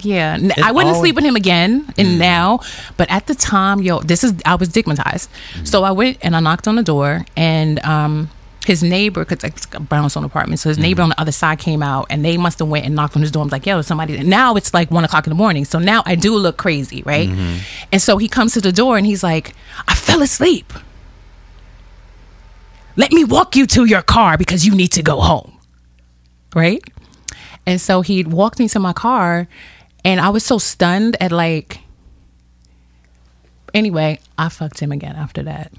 Yeah, 0.00 0.38
I 0.62 0.72
wouldn't 0.72 0.94
always- 0.94 1.00
sleep 1.00 1.14
with 1.14 1.24
him 1.24 1.36
again. 1.36 1.82
Mm. 1.84 1.94
And 1.98 2.18
now, 2.18 2.60
but 2.96 3.10
at 3.10 3.26
the 3.26 3.34
time, 3.34 3.82
yo, 3.82 4.00
this 4.00 4.22
is 4.24 4.32
I 4.46 4.54
was 4.54 4.68
stigmatized. 4.70 5.28
Mm. 5.54 5.68
So 5.68 5.82
I 5.84 5.90
went 5.92 6.18
and 6.22 6.34
I 6.36 6.40
knocked 6.40 6.66
on 6.68 6.76
the 6.76 6.82
door, 6.82 7.26
and 7.36 7.82
um, 7.84 8.30
his 8.64 8.82
neighbor, 8.82 9.24
because 9.24 9.42
it's 9.44 9.66
a 9.72 9.80
brownstone 9.80 10.24
apartment, 10.24 10.60
so 10.60 10.68
his 10.68 10.78
Mm. 10.78 10.82
neighbor 10.82 11.02
on 11.02 11.08
the 11.08 11.20
other 11.20 11.32
side 11.32 11.58
came 11.58 11.82
out, 11.82 12.06
and 12.10 12.24
they 12.24 12.36
must 12.36 12.58
have 12.60 12.68
went 12.68 12.84
and 12.86 12.94
knocked 12.94 13.16
on 13.16 13.22
his 13.22 13.30
door. 13.30 13.42
I'm 13.42 13.48
like, 13.48 13.66
yo, 13.66 13.82
somebody. 13.82 14.16
and 14.16 14.28
Now 14.28 14.54
it's 14.54 14.72
like 14.72 14.90
one 14.90 15.04
o'clock 15.04 15.26
in 15.26 15.30
the 15.30 15.36
morning, 15.36 15.64
so 15.64 15.78
now 15.78 16.02
I 16.06 16.14
do 16.14 16.36
look 16.36 16.56
crazy, 16.58 17.02
right? 17.04 17.28
Mm-hmm. 17.28 17.58
And 17.92 18.00
so 18.02 18.18
he 18.18 18.28
comes 18.28 18.52
to 18.54 18.60
the 18.60 18.72
door, 18.72 18.96
and 18.96 19.06
he's 19.06 19.22
like, 19.22 19.54
I 19.88 19.94
fell 19.94 20.22
asleep. 20.22 20.72
Let 22.96 23.10
me 23.12 23.24
walk 23.24 23.56
you 23.56 23.66
to 23.68 23.84
your 23.86 24.02
car 24.02 24.36
because 24.36 24.66
you 24.66 24.74
need 24.74 24.88
to 24.92 25.02
go 25.02 25.20
home, 25.20 25.58
right? 26.54 26.82
And 27.66 27.80
so 27.80 28.02
he 28.02 28.22
walked 28.24 28.58
me 28.58 28.68
to 28.68 28.78
my 28.78 28.92
car, 28.92 29.48
and 30.04 30.20
I 30.20 30.28
was 30.28 30.44
so 30.44 30.58
stunned 30.58 31.16
at 31.20 31.32
like. 31.32 31.78
Anyway, 33.74 34.20
I 34.36 34.50
fucked 34.50 34.80
him 34.80 34.92
again 34.92 35.16
after 35.16 35.42
that, 35.44 35.72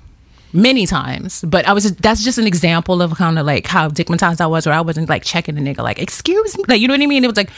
many 0.54 0.86
times. 0.86 1.44
But 1.44 1.68
I 1.68 1.74
was 1.74 1.96
that's 1.96 2.24
just 2.24 2.38
an 2.38 2.48
example 2.48 3.02
of 3.02 3.16
kind 3.16 3.38
of 3.38 3.46
like 3.46 3.68
how 3.68 3.90
digmatized 3.90 4.40
I 4.40 4.48
was, 4.48 4.66
where 4.66 4.76
I 4.76 4.82
wasn't 4.82 5.10
like 5.10 5.24
checking 5.24 5.56
the 5.56 5.62
nigga, 5.62 5.80
like 5.80 6.00
excuse 6.00 6.58
me, 6.58 6.64
like 6.68 6.80
you 6.80 6.88
know 6.88 6.94
what 6.94 7.02
I 7.02 7.08
mean. 7.08 7.24
It 7.24 7.28
was 7.28 7.38
like 7.38 7.50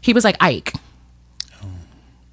he 0.00 0.12
was 0.12 0.24
like 0.24 0.36
Ike. 0.40 0.72
Oh. 1.62 1.68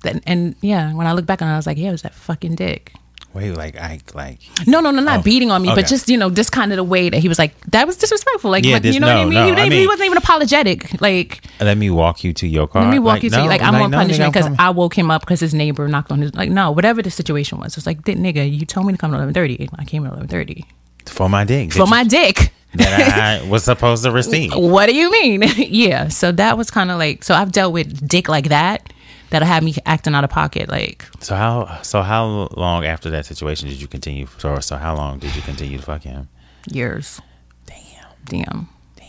Then 0.02 0.22
and 0.26 0.56
yeah, 0.62 0.94
when 0.94 1.08
I 1.08 1.14
look 1.14 1.26
back 1.26 1.42
on 1.42 1.48
it, 1.48 1.54
I 1.54 1.58
was 1.58 1.68
like, 1.68 1.78
yeah, 1.78 1.90
it 1.90 1.94
was 1.94 2.02
that 2.02 2.14
fucking 2.14 2.56
dick. 2.56 2.94
Wait, 3.34 3.52
like 3.56 3.78
I 3.78 4.00
like 4.14 4.40
No, 4.68 4.82
no, 4.82 4.92
no, 4.92 5.02
not 5.02 5.20
Oh, 5.20 5.24
beating 5.24 5.52
on 5.52 5.62
me, 5.62 5.70
okay. 5.70 5.82
but 5.82 5.88
just 5.88 6.10
you 6.10 6.18
know, 6.18 6.30
just 6.30 6.52
kind 6.52 6.72
of 6.74 6.76
the 6.76 6.84
way 6.84 7.10
that 7.10 7.20
he 7.20 7.30
was 7.30 7.40
like, 7.40 7.54
that 7.72 7.88
was 7.88 7.96
disrespectful. 7.98 8.52
Like, 8.52 8.66
Yeah, 8.66 8.74
what- 8.74 8.84
this- 8.84 8.94
you 8.94 9.00
know 9.00 9.08
what 9.08 9.16
I 9.18 9.24
mean? 9.26 9.34
no, 9.34 9.46
he, 9.46 9.52
I 9.62 9.66
even- 9.68 9.78
he 9.80 9.88
wasn't 9.88 10.06
even 10.08 10.18
apologetic. 10.18 11.02
Like, 11.02 11.42
let 11.62 11.78
me 11.78 11.90
walk 11.90 12.24
you 12.24 12.34
to 12.34 12.48
your 12.48 12.68
car. 12.68 12.84
let 12.84 12.92
me 12.92 13.00
walk 13.00 13.24
you 13.24 13.30
to 13.30 13.38
no, 13.38 13.46
like 13.46 13.62
I'm 13.62 13.76
on 13.76 13.92
no, 13.92 13.98
punishment 13.98 14.34
because. 14.34 14.50
I 14.60 14.70
woke 14.72 14.98
him 14.98 15.10
up 15.10 15.22
because 15.22 15.40
his 15.40 15.54
neighbor 15.54 15.88
knocked 15.88 16.12
on 16.12 16.22
his 16.22 16.34
like 16.36 16.50
no 16.50 16.72
whatever 16.72 17.02
the 17.02 17.12
situation 17.12 17.58
was. 17.60 17.78
It's 17.78 17.86
like 17.88 18.02
nigga, 18.04 18.44
you 18.52 18.66
told 18.66 18.86
me 18.86 18.94
to 18.94 18.98
come 18.98 19.14
at 19.14 19.18
eleven 19.18 19.34
thirty. 19.34 19.70
I 19.78 19.86
came 19.86 20.06
at 20.06 20.12
eleven 20.12 20.28
thirty 20.28 20.66
for 21.06 21.30
my 21.30 21.44
dick 21.46 21.72
for 21.74 21.88
my 21.88 22.04
dick. 22.04 22.52
that 22.76 23.42
I 23.44 23.48
was 23.50 23.64
supposed 23.64 24.04
to 24.04 24.12
receive. 24.12 24.52
What 24.56 24.86
do 24.88 24.96
you 24.96 25.10
mean? 25.12 25.42
yeah. 25.58 26.08
So 26.10 26.32
that 26.34 26.58
was 26.58 26.70
kind 26.70 26.92
of 26.92 26.98
like 27.00 27.24
so 27.24 27.34
I've 27.34 27.52
dealt 27.52 27.74
with 27.74 28.08
dick 28.08 28.28
like 28.30 28.50
that 28.50 28.92
that'll 29.32 29.48
have 29.48 29.64
me 29.64 29.76
acting 29.86 30.14
out 30.14 30.24
of 30.24 30.30
pocket. 30.30 30.70
Like 30.70 31.06
So 31.20 31.36
how 31.36 31.82
so 31.82 32.02
how 32.04 32.48
long 32.56 32.86
after 32.86 33.10
that 33.10 33.26
situation 33.26 33.68
did 33.70 33.82
you 33.82 33.88
continue? 33.88 34.28
So 34.38 34.60
so 34.60 34.78
how 34.78 34.96
long 34.96 35.18
did 35.20 35.36
you 35.36 35.42
continue 35.42 35.78
to 35.78 35.84
fuck 35.84 36.04
him? 36.04 36.30
years. 36.72 37.20
Damn. 37.66 37.78
Damn. 38.26 38.70
Damn. 38.96 39.08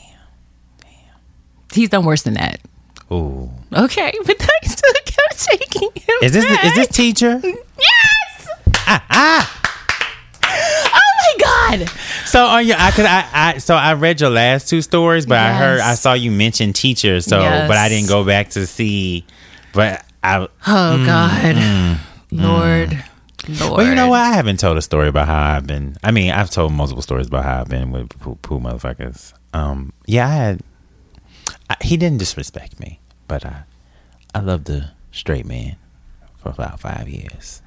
Damn. 0.81 0.91
He's 1.75 1.91
done 1.91 2.05
worse 2.07 2.23
than 2.23 2.35
that. 2.35 2.61
Ooh. 3.13 3.51
Okay, 3.75 4.11
but 4.25 4.37
I 4.41 4.67
still 4.67 4.93
kept 5.05 5.39
taking 5.45 5.91
him. 5.95 6.15
Is 6.23 6.33
this 6.33 6.47
back. 6.47 6.65
is 6.65 6.75
this 6.75 6.89
teacher? 6.89 7.41
Yes. 7.45 8.49
Ah 8.87 9.05
ah. 9.11 9.59
Oh 10.45 11.37
my 11.39 11.79
god. 11.79 11.89
So 12.27 12.45
on 12.47 12.67
your, 12.67 12.77
I 12.79 12.91
could, 12.91 13.05
I, 13.05 13.29
I, 13.33 13.59
so 13.59 13.75
I 13.75 13.95
read 13.95 14.21
your 14.21 14.31
last 14.31 14.69
two 14.69 14.81
stories, 14.83 15.27
but 15.27 15.39
I 15.39 15.53
heard, 15.55 15.81
I 15.81 15.95
saw 15.95 16.15
you 16.15 16.31
mention 16.31 16.73
teachers. 16.73 17.27
So, 17.27 17.41
Yes. 17.41 17.69
but 17.69 17.77
I 17.77 17.89
didn't 17.89 18.09
go 18.09 18.25
back 18.25 18.51
to 18.51 18.67
see. 18.67 19.25
But 19.73 20.05
I, 20.23 20.37
Oh 20.43 20.49
Mm, 20.67 21.07
God, 21.07 22.01
Lord, 22.31 23.05
Lord. 23.61 23.77
well, 23.79 23.87
you 23.89 23.95
know 23.95 24.09
what? 24.09 24.21
I 24.21 24.33
haven't 24.35 24.59
told 24.61 24.77
a 24.79 24.83
story 24.83 25.09
about 25.09 25.27
how 25.27 25.41
I've 25.57 25.67
been. 25.67 25.97
I 26.03 26.11
mean, 26.13 26.31
I've 26.31 26.51
told 26.51 26.73
multiple 26.73 27.03
stories 27.03 27.27
about 27.27 27.45
how 27.45 27.61
I've 27.61 27.69
been 27.69 27.91
with 27.91 28.09
poo, 28.21 28.37
poo 28.43 28.61
motherfuckers. 28.61 29.33
Um, 29.53 29.93
yeah, 30.07 30.27
I 30.29 30.31
had. 30.33 30.61
I, 31.69 31.77
he 31.83 31.97
didn't 31.97 32.19
disrespect 32.19 32.79
me, 32.81 33.01
but 33.29 33.45
I, 33.45 33.65
I 34.35 34.41
loved 34.41 34.67
the 34.67 34.91
straight 35.11 35.45
man 35.47 35.77
for 36.37 36.51
about 36.51 36.81
five 36.81 37.09
years. 37.09 37.61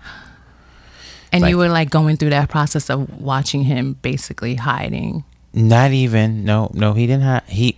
And 1.32 1.42
like- 1.42 1.50
you 1.50 1.58
were 1.58 1.70
like 1.70 1.90
going 1.90 2.16
through 2.18 2.30
that 2.32 2.50
process 2.50 2.90
of 2.90 3.22
watching 3.22 3.64
him 3.64 3.94
basically 4.02 4.56
hiding. 4.56 5.26
Not 5.54 5.92
even. 5.92 6.44
No, 6.46 6.70
no, 6.74 6.94
he 6.94 7.08
didn't 7.08 7.24
have. 7.24 7.46
He. 7.48 7.78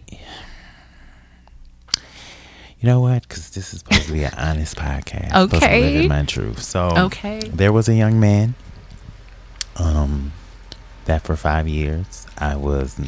You 2.80 2.88
know 2.88 2.99
what? 2.99 3.28
Because 3.28 3.49
this 3.51 3.73
is 3.73 3.80
supposed 3.80 4.05
to 4.07 4.11
be 4.13 4.23
an 4.23 4.34
honest 4.38 4.75
podcast. 4.75 5.32
I'm 5.34 5.47
Supposed 5.47 5.63
to 5.63 5.69
live 5.69 5.84
Okay. 5.84 6.03
in 6.03 6.09
my 6.09 6.23
truth. 6.23 6.61
So 6.61 6.93
Okay. 6.97 7.39
there 7.39 7.73
was 7.73 7.89
a 7.89 7.95
young 7.95 8.19
man. 8.19 8.55
Um, 9.78 10.32
that 11.05 11.21
for 11.23 11.36
five 11.36 11.67
years 11.67 12.25
I 12.38 12.55
was 12.55 12.99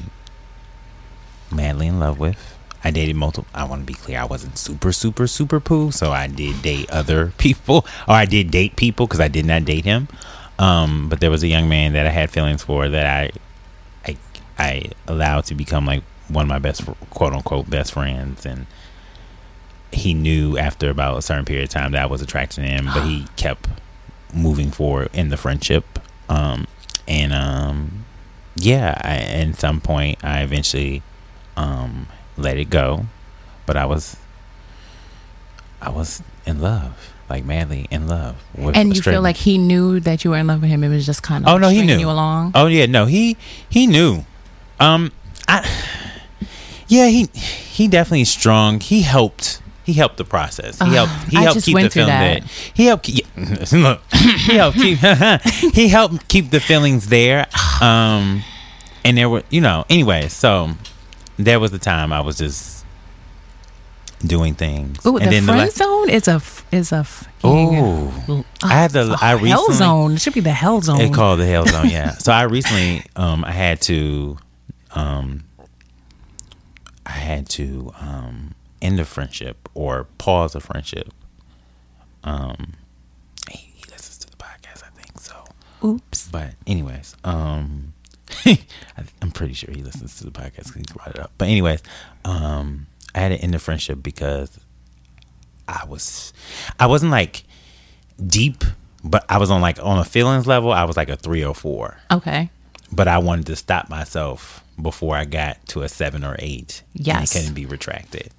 madly 1.52 1.88
in 1.88 2.00
love 2.00 2.20
with. 2.20 2.56
I 2.84 2.92
dated 2.92 3.16
multiple. 3.18 3.50
I 3.54 3.66
want 3.66 3.82
to 3.82 3.86
be 3.86 3.94
clear. 3.94 4.20
I 4.20 4.24
wasn't 4.26 4.58
super, 4.58 4.92
super, 4.92 5.28
super 5.28 5.60
poo. 5.60 5.92
So 5.92 6.12
I 6.12 6.28
did 6.28 6.62
date 6.62 6.90
other 6.90 7.34
people, 7.38 7.86
or 8.08 8.14
I 8.16 8.26
did 8.26 8.52
date 8.52 8.76
people 8.76 9.06
because 9.06 9.20
I 9.20 9.28
did 9.28 9.46
not 9.46 9.66
date 9.66 9.84
him. 9.86 10.08
Um, 10.58 11.10
but 11.10 11.20
there 11.20 11.32
was 11.32 11.44
a 11.44 11.48
young 11.48 11.70
man 11.70 11.94
that 11.94 12.06
I 12.06 12.10
had 12.10 12.30
feelings 12.32 12.64
for 12.64 12.88
that 12.90 13.06
I, 13.06 14.12
I, 14.12 14.18
I 14.58 14.92
allowed 15.08 15.46
to 15.46 15.56
become 15.56 15.86
like 15.86 16.04
one 16.28 16.44
of 16.46 16.50
my 16.50 16.60
best, 16.60 16.86
quote 17.10 17.34
unquote, 17.34 17.70
best 17.70 17.94
friends, 17.94 18.46
and 18.46 18.66
he 19.92 20.14
knew 20.14 20.58
after 20.58 20.90
about 20.90 21.18
a 21.18 21.22
certain 21.22 21.46
period 21.46 21.64
of 21.64 21.70
time 21.70 21.92
that 21.94 22.02
I 22.02 22.06
was 22.06 22.22
attracted 22.22 22.62
to 22.62 22.68
him, 22.68 22.86
but 22.86 23.04
he 23.04 23.26
kept 23.36 23.68
moving 24.34 24.72
forward 24.72 25.10
in 25.14 25.30
the 25.30 25.38
friendship. 25.38 25.86
Um, 26.28 26.68
and 27.08 27.34
um, 27.34 28.06
yeah, 28.56 29.00
I, 29.04 29.16
at 29.18 29.56
some 29.60 29.82
point, 29.82 30.24
I 30.24 30.42
eventually 30.42 31.02
um, 31.58 32.08
let 32.38 32.58
it 32.58 32.70
go, 32.70 33.06
but 33.66 33.76
I 33.78 33.86
was, 33.86 34.16
I 35.82 35.90
was 35.90 36.22
in 36.46 36.62
love, 36.62 37.14
like 37.30 37.44
madly 37.46 37.88
in 37.90 38.08
love. 38.08 38.36
And 38.76 38.96
you 38.96 39.02
feel 39.02 39.22
like 39.22 39.38
he 39.38 39.58
knew 39.58 40.00
that 40.02 40.24
you 40.24 40.32
were 40.32 40.38
in 40.38 40.48
love 40.48 40.62
with 40.62 40.70
him. 40.70 40.84
It 40.84 40.90
was 40.90 41.06
just 41.06 41.24
kind 41.24 41.46
of 41.46 41.54
Oh 41.54 41.58
no, 41.58 41.70
he 41.70 41.82
knew. 41.82 41.98
you 41.98 42.10
along. 42.10 42.52
Oh 42.54 42.68
yeah, 42.68 42.86
no, 42.86 43.06
he 43.06 43.38
he 43.70 43.88
knew. 43.88 44.26
Um, 44.80 45.12
I 45.48 45.68
yeah, 46.88 47.08
he 47.08 47.26
he 47.34 47.88
definitely 47.88 48.26
strong. 48.26 48.80
He 48.80 49.02
helped. 49.02 49.62
He 49.90 49.94
helped 49.98 50.18
the 50.18 50.24
process. 50.26 50.78
He 50.78 50.86
Ah, 50.86 50.90
helped. 51.08 51.14
He 51.32 51.38
helped 51.38 51.64
keep 51.64 51.78
the 51.78 51.90
feeling 51.90 52.10
that. 52.10 52.42
there. 52.42 52.50
He 52.76 52.86
helped. 52.86 53.04
Keep, 53.06 53.26
look, 53.74 54.02
he 54.14 54.54
helped 54.56 54.78
keep. 54.78 55.00
he 55.74 55.88
helped 55.90 56.28
keep 56.28 56.52
the 56.52 56.60
feelings 56.60 57.08
there. 57.08 57.48
Um, 57.82 58.44
and 59.04 59.18
there 59.18 59.30
were, 59.30 59.44
you 59.50 59.62
know, 59.62 59.86
anyway. 59.90 60.28
So 60.28 60.72
there 61.38 61.60
was 61.60 61.72
the 61.72 61.80
time 61.80 62.14
I 62.14 62.22
was 62.22 62.38
just 62.38 62.86
doing 64.26 64.54
things. 64.54 65.04
Ooh, 65.06 65.18
and 65.18 65.32
the 65.32 65.40
the 65.40 65.46
friend 65.46 65.60
la- 65.62 65.70
zone 65.70 66.10
is 66.10 66.28
a 66.28 66.42
is 66.72 66.92
a. 66.92 67.06
Ooh. 67.46 68.46
I 68.62 68.68
had 68.74 68.92
the. 68.92 69.18
I 69.22 69.38
hell 69.38 69.72
zone. 69.72 70.14
It 70.14 70.22
should 70.22 70.34
be 70.34 70.42
the 70.42 70.52
hell 70.52 70.82
zone. 70.82 71.02
It 71.02 71.14
called 71.14 71.40
the 71.40 71.46
hell 71.48 71.66
zone, 71.66 71.90
yeah. 71.98 72.12
so 72.12 72.32
I 72.32 72.44
recently, 72.44 73.04
um, 73.16 73.44
I 73.46 73.52
had 73.54 73.82
to, 73.84 74.38
um, 74.92 75.46
I 77.06 77.12
had 77.14 77.48
to 77.58 77.92
um, 78.00 78.54
end 78.82 79.00
a 79.00 79.06
friendship 79.06 79.68
or 79.74 80.06
pause 80.18 80.56
a 80.56 80.60
friendship. 80.60 81.14
Um, 82.24 82.74
he, 83.50 83.58
he 83.76 83.84
listens 83.92 84.18
to 84.20 84.28
the 84.30 84.38
podcast, 84.38 84.84
I 84.84 84.90
think 85.02 85.20
so. 85.20 85.46
Oops. 85.84 86.28
But 86.30 86.56
anyways, 86.68 87.16
um, 87.24 87.94
I, 88.46 88.58
I'm 89.22 89.32
pretty 89.32 89.54
sure 89.54 89.74
he 89.74 89.82
listens 89.84 90.18
to 90.20 90.26
the 90.26 90.32
podcast 90.32 90.56
because 90.68 90.76
he 90.76 90.84
brought 90.94 91.10
it 91.10 91.20
up. 91.20 91.32
But 91.38 91.48
anyways, 91.48 91.82
um, 92.26 92.88
I 93.16 93.20
had 93.20 93.30
to 93.30 93.38
end 93.38 93.54
the 93.54 93.60
friendship 93.60 94.04
because 94.04 94.60
I 95.68 95.86
was, 95.88 96.34
I 96.80 96.88
wasn't 96.88 97.12
like 97.12 97.44
deep, 98.26 98.64
but 99.04 99.24
I 99.30 99.38
was 99.38 99.50
on 99.52 99.62
like 99.62 99.82
on 99.82 99.98
a 100.00 100.04
feelings 100.04 100.46
level. 100.48 100.72
I 100.72 100.84
was 100.84 100.98
like 100.98 101.10
a 101.10 101.16
three 101.16 101.44
or 101.44 101.56
four, 101.56 101.98
Okay. 102.12 102.50
but 102.92 103.08
I 103.08 103.18
wanted 103.20 103.46
to 103.48 103.56
stop 103.56 103.90
myself 103.90 104.64
before 104.82 105.16
I 105.16 105.26
got 105.26 105.66
to 105.70 105.82
a 105.84 105.90
seven 105.90 106.24
or 106.24 106.36
eight. 106.40 106.84
and 106.98 107.08
Yes. 107.08 107.36
it 107.36 107.40
couldn't 107.40 107.54
be 107.56 107.66
retracted. 107.66 108.32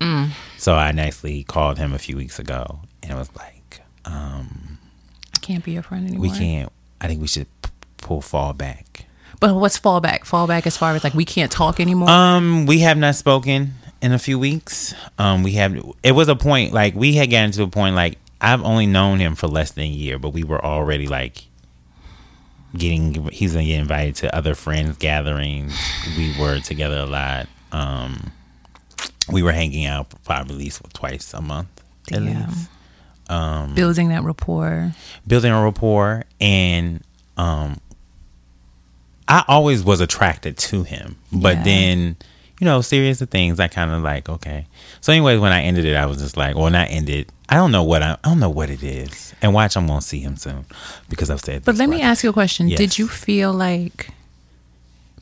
So 0.59 0.75
I 0.75 0.93
nicely 0.93 1.45
called 1.45 1.79
him 1.79 1.93
a 1.93 1.99
few 1.99 2.17
weeks 2.17 2.39
ago, 2.39 2.81
and 3.03 3.13
it 3.13 3.15
was 3.15 3.31
like, 3.37 3.83
um, 4.05 4.79
I 5.35 5.39
can't 5.41 5.65
be 5.65 5.73
your 5.73 5.83
friend 5.83 6.07
anymore. 6.07 6.23
we 6.23 6.31
can't. 6.31 6.71
I 7.01 7.07
think 7.07 7.21
we 7.21 7.27
should 7.29 7.47
p- 7.63 7.71
pull 7.99 8.21
fall 8.21 8.53
back. 8.53 9.07
But 9.41 9.55
what's 9.55 9.79
fallback? 9.79 10.21
Fallback 10.21 10.67
as 10.67 10.77
far 10.77 10.95
as 10.95 11.03
like 11.05 11.15
we 11.15 11.25
can't 11.25 11.51
talk 11.51 11.81
anymore. 11.81 12.11
Um, 12.11 12.67
we 12.67 12.81
have 12.81 12.99
not 12.99 13.15
spoken 13.15 13.75
in 14.03 14.13
a 14.13 14.19
few 14.19 14.39
weeks. 14.39 14.95
Um, 15.19 15.43
we 15.43 15.53
have. 15.53 15.75
It 16.03 16.13
was 16.13 16.29
a 16.29 16.37
point 16.37 16.75
like 16.75 16.95
we 16.95 17.15
had 17.15 17.31
gotten 17.31 17.51
to 17.53 17.63
a 17.63 17.69
point 17.69 17.95
like 17.95 18.19
I've 18.43 18.63
only 18.63 18.87
known 18.87 19.19
him 19.19 19.35
for 19.35 19.47
less 19.47 19.71
than 19.71 19.85
a 19.85 19.89
year, 19.89 20.19
but 20.19 20.31
we 20.31 20.45
were 20.45 20.63
already 20.63 21.07
like 21.07 21.45
getting. 22.77 23.29
He's 23.31 23.53
gonna 23.55 23.65
get 23.67 23.79
invited 23.81 24.17
to 24.17 24.35
other 24.35 24.55
friends 24.55 24.97
gatherings. 24.97 25.75
We 26.17 26.35
were 26.39 26.61
together 26.61 26.99
a 26.99 27.07
lot. 27.07 27.49
Um, 27.73 28.33
we 29.31 29.43
were 29.43 29.53
hanging 29.53 29.87
out 29.87 30.13
probably 30.25 30.55
at 30.55 30.59
least 30.59 30.83
twice 30.93 31.33
a 31.35 31.41
month. 31.41 31.69
At 32.13 32.25
Damn. 32.25 32.49
least. 32.49 32.69
Um, 33.29 33.75
Building 33.77 34.09
that 34.09 34.25
rapport. 34.25 34.93
building 35.27 35.53
a 35.53 35.63
rapport 35.63 36.25
and 36.41 37.01
um 37.37 37.79
I 39.29 39.45
always 39.47 39.85
was 39.85 40.01
attracted 40.01 40.57
to 40.59 40.83
him. 40.83 41.15
But 41.33 41.59
Yeah. 41.59 41.63
then, 41.63 42.17
you 42.61 42.65
know, 42.65 42.81
serious 42.81 43.21
of 43.21 43.31
things 43.31 43.61
I 43.61 43.69
kind 43.69 43.93
of 43.93 44.03
like, 44.03 44.29
okay. 44.29 44.67
So 45.01 45.13
anyways, 45.13 45.41
when 45.41 45.53
I 45.53 45.63
ended 45.63 45.85
it, 45.87 45.97
I 45.97 46.07
was 46.07 46.19
just 46.19 46.37
like, 46.37 46.57
well, 46.57 46.71
not 46.71 46.89
ended. 46.91 47.31
I 47.49 47.55
don't 47.57 47.73
know 47.73 47.83
what 47.83 48.03
I, 48.03 48.13
I 48.23 48.29
don't 48.29 48.39
know 48.41 48.51
what 48.51 48.71
it 48.71 48.83
is. 48.83 49.35
And 49.43 49.55
watch 49.55 49.77
I'm 49.77 49.87
going 49.87 50.01
to 50.01 50.07
see 50.07 50.21
him 50.21 50.37
soon 50.37 50.67
because 51.09 51.31
I've 51.31 51.41
said 51.41 51.65
But 51.65 51.77
let 51.77 51.89
me 51.89 52.03
ask 52.03 52.23
you 52.23 52.31
a 52.31 52.33
question. 52.35 52.69
Yes. 52.69 52.79
Did 52.79 52.99
you 52.99 53.09
feel 53.09 53.53
like 53.53 54.11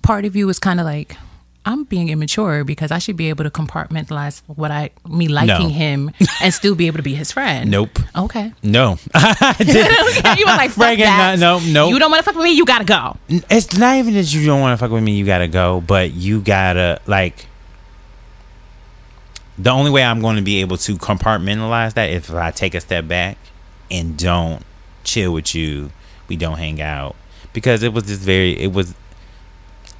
part 0.02 0.24
of 0.24 0.34
you 0.36 0.46
was 0.46 0.58
kind 0.58 0.80
of 0.80 0.86
like 0.86 1.16
I'm 1.64 1.84
being 1.84 2.08
immature 2.08 2.64
because 2.64 2.90
I 2.90 2.98
should 2.98 3.16
be 3.16 3.28
able 3.28 3.44
to 3.44 3.50
compartmentalize 3.50 4.40
what 4.46 4.70
I 4.70 4.90
me 5.08 5.28
liking 5.28 5.68
No. 5.68 5.74
him 5.74 6.10
and 6.42 6.52
still 6.54 6.74
be 6.74 6.86
able 6.86 6.96
to 6.96 7.02
be 7.02 7.14
his 7.14 7.30
friend. 7.30 7.70
Nope. 7.70 7.98
Okay. 8.16 8.52
No. 8.62 8.98
I 9.14 9.54
didn't. 9.58 10.38
you 10.38 10.46
were 10.46 10.52
like, 10.52 10.70
fuck 10.70 10.96
that. 10.98 11.38
no, 11.38 11.58
no, 11.58 11.64
no. 11.72 11.88
You 11.90 11.98
don't 11.98 12.10
want 12.10 12.20
to 12.20 12.24
fuck 12.24 12.36
with 12.36 12.44
me. 12.44 12.52
You 12.52 12.64
gotta 12.64 12.84
go. 12.84 13.16
it's 13.28 13.76
not 13.78 13.96
even 13.96 14.14
that 14.14 14.32
you 14.32 14.46
don't 14.46 14.60
want 14.60 14.78
to 14.78 14.82
fuck 14.82 14.90
with 14.92 15.02
me 15.02 15.12
you 15.16 15.26
gotta 15.26 15.48
go 15.48 15.80
but 15.86 16.12
you 16.12 16.40
gotta 16.40 17.00
like 17.06 17.46
the 19.58 19.70
only 19.70 19.90
way 19.90 20.02
i'm 20.04 20.20
going 20.20 20.36
to 20.36 20.42
be 20.42 20.60
able 20.60 20.76
to 20.76 20.96
compartmentalize 20.96 21.94
that 21.94 22.10
is 22.10 22.28
if 22.28 22.34
i 22.34 22.50
take 22.50 22.74
a 22.74 22.80
step 22.80 23.06
back 23.08 23.36
and 23.90 24.16
don't 24.16 24.62
chill 25.04 25.32
with 25.32 25.54
you 25.54 25.90
we 26.28 26.36
don't 26.36 26.58
hang 26.58 26.80
out 26.80 27.16
because 27.52 27.82
it 27.82 27.92
was 27.92 28.04
just 28.04 28.20
very 28.20 28.52
it 28.58 28.72
was 28.72 28.94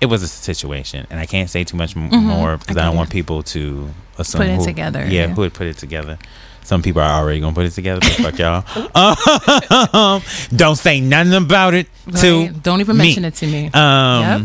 it 0.01 0.07
was 0.07 0.23
a 0.23 0.29
situation 0.29 1.07
and 1.11 1.19
i 1.19 1.27
can't 1.27 1.51
say 1.51 1.65
too 1.65 1.77
much 1.77 1.97
m- 1.97 2.09
more 2.25 2.57
because 2.57 2.77
Mm-hmm. 2.77 2.79
I 2.79 2.83
i, 2.83 2.87
don't 2.87 2.97
want 2.97 3.11
people 3.11 3.43
to 3.45 3.91
assume 4.19 4.41
Put 4.43 4.49
it 4.51 4.57
who- 4.59 4.65
together, 4.65 5.01
yeah, 5.05 5.11
yeah. 5.11 5.27
who 5.29 5.41
would 5.43 5.55
put 5.55 5.67
it 5.67 5.79
together 5.79 6.19
some 6.63 6.83
people 6.83 7.01
are 7.01 7.21
already 7.23 7.41
gonna 7.41 7.55
put 7.55 7.65
it 7.65 7.71
together 7.71 8.01
but 8.01 8.35
fuck 8.37 8.39
y'all 8.39 8.65
um, 9.95 10.23
don't 10.55 10.77
say 10.77 11.01
nothing 11.01 11.33
about 11.35 11.73
it 11.75 11.87
to 12.21 12.49
Don't 12.51 12.81
even 12.81 12.97
me. 12.97 13.05
mention 13.05 13.25
it 13.25 13.35
to 13.37 13.47
me. 13.47 13.71
um, 13.73 14.23
Yep. 14.23 14.41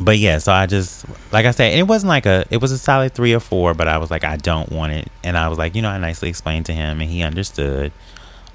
But 0.00 0.18
yeah, 0.18 0.38
so 0.38 0.52
I 0.52 0.66
just 0.66 1.04
like 1.32 1.46
I 1.46 1.50
said, 1.50 1.76
it 1.78 1.86
wasn't 1.86 2.08
like 2.08 2.26
a 2.26 2.44
it 2.50 2.60
was 2.60 2.72
a 2.72 2.78
solid 2.78 3.14
three 3.14 3.34
or 3.34 3.40
four, 3.40 3.74
but 3.74 3.88
I 3.88 3.98
was 3.98 4.10
like 4.10 4.24
I 4.24 4.36
don't 4.36 4.70
want 4.70 4.92
it, 4.92 5.08
and 5.22 5.36
I 5.36 5.48
was 5.48 5.58
like 5.58 5.74
you 5.74 5.82
know 5.82 5.90
I 5.90 5.98
nicely 5.98 6.28
explained 6.28 6.66
to 6.66 6.72
him, 6.72 7.00
and 7.00 7.10
he 7.10 7.22
understood. 7.22 7.92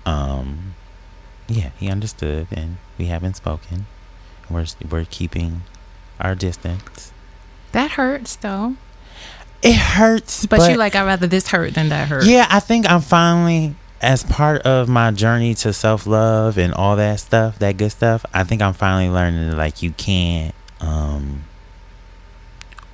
Um, 0.05 0.75
yeah, 1.47 1.69
he 1.77 1.89
understood, 1.89 2.47
and 2.51 2.77
we 2.97 3.05
haven't 3.05 3.35
spoken. 3.35 3.85
We're 4.49 4.65
we're 4.89 5.05
keeping 5.05 5.63
our 6.19 6.35
distance. 6.35 7.11
that 7.71 7.91
hurts 7.91 8.35
though. 8.37 8.75
It 9.63 9.75
hurts, 9.75 10.45
But, 10.45 10.69
you 10.69 10.77
like 10.77 10.95
I'd 10.95 11.05
rather 11.05 11.25
this 11.27 11.47
hurt 11.49 11.73
than 11.73 11.89
that 11.89 12.07
hurt. 12.07 12.25
Yeah, 12.25 12.45
I 12.49 12.59
think 12.59 12.89
I'm 12.89 13.01
finally 13.01 13.75
as 14.01 14.23
part 14.23 14.61
of 14.61 14.87
my 14.87 15.09
journey 15.11 15.55
to 15.55 15.73
self 15.73 16.05
love 16.05 16.57
and 16.57 16.73
all 16.73 16.95
that 16.95 17.19
stuff, 17.19 17.57
that 17.59 17.77
good 17.77 17.91
stuff. 17.91 18.23
I 18.33 18.43
think 18.43 18.61
I'm 18.61 18.73
finally 18.73 19.09
learning 19.09 19.57
like 19.57 19.81
you 19.81 19.91
can't 19.91 20.53
um 20.79 21.43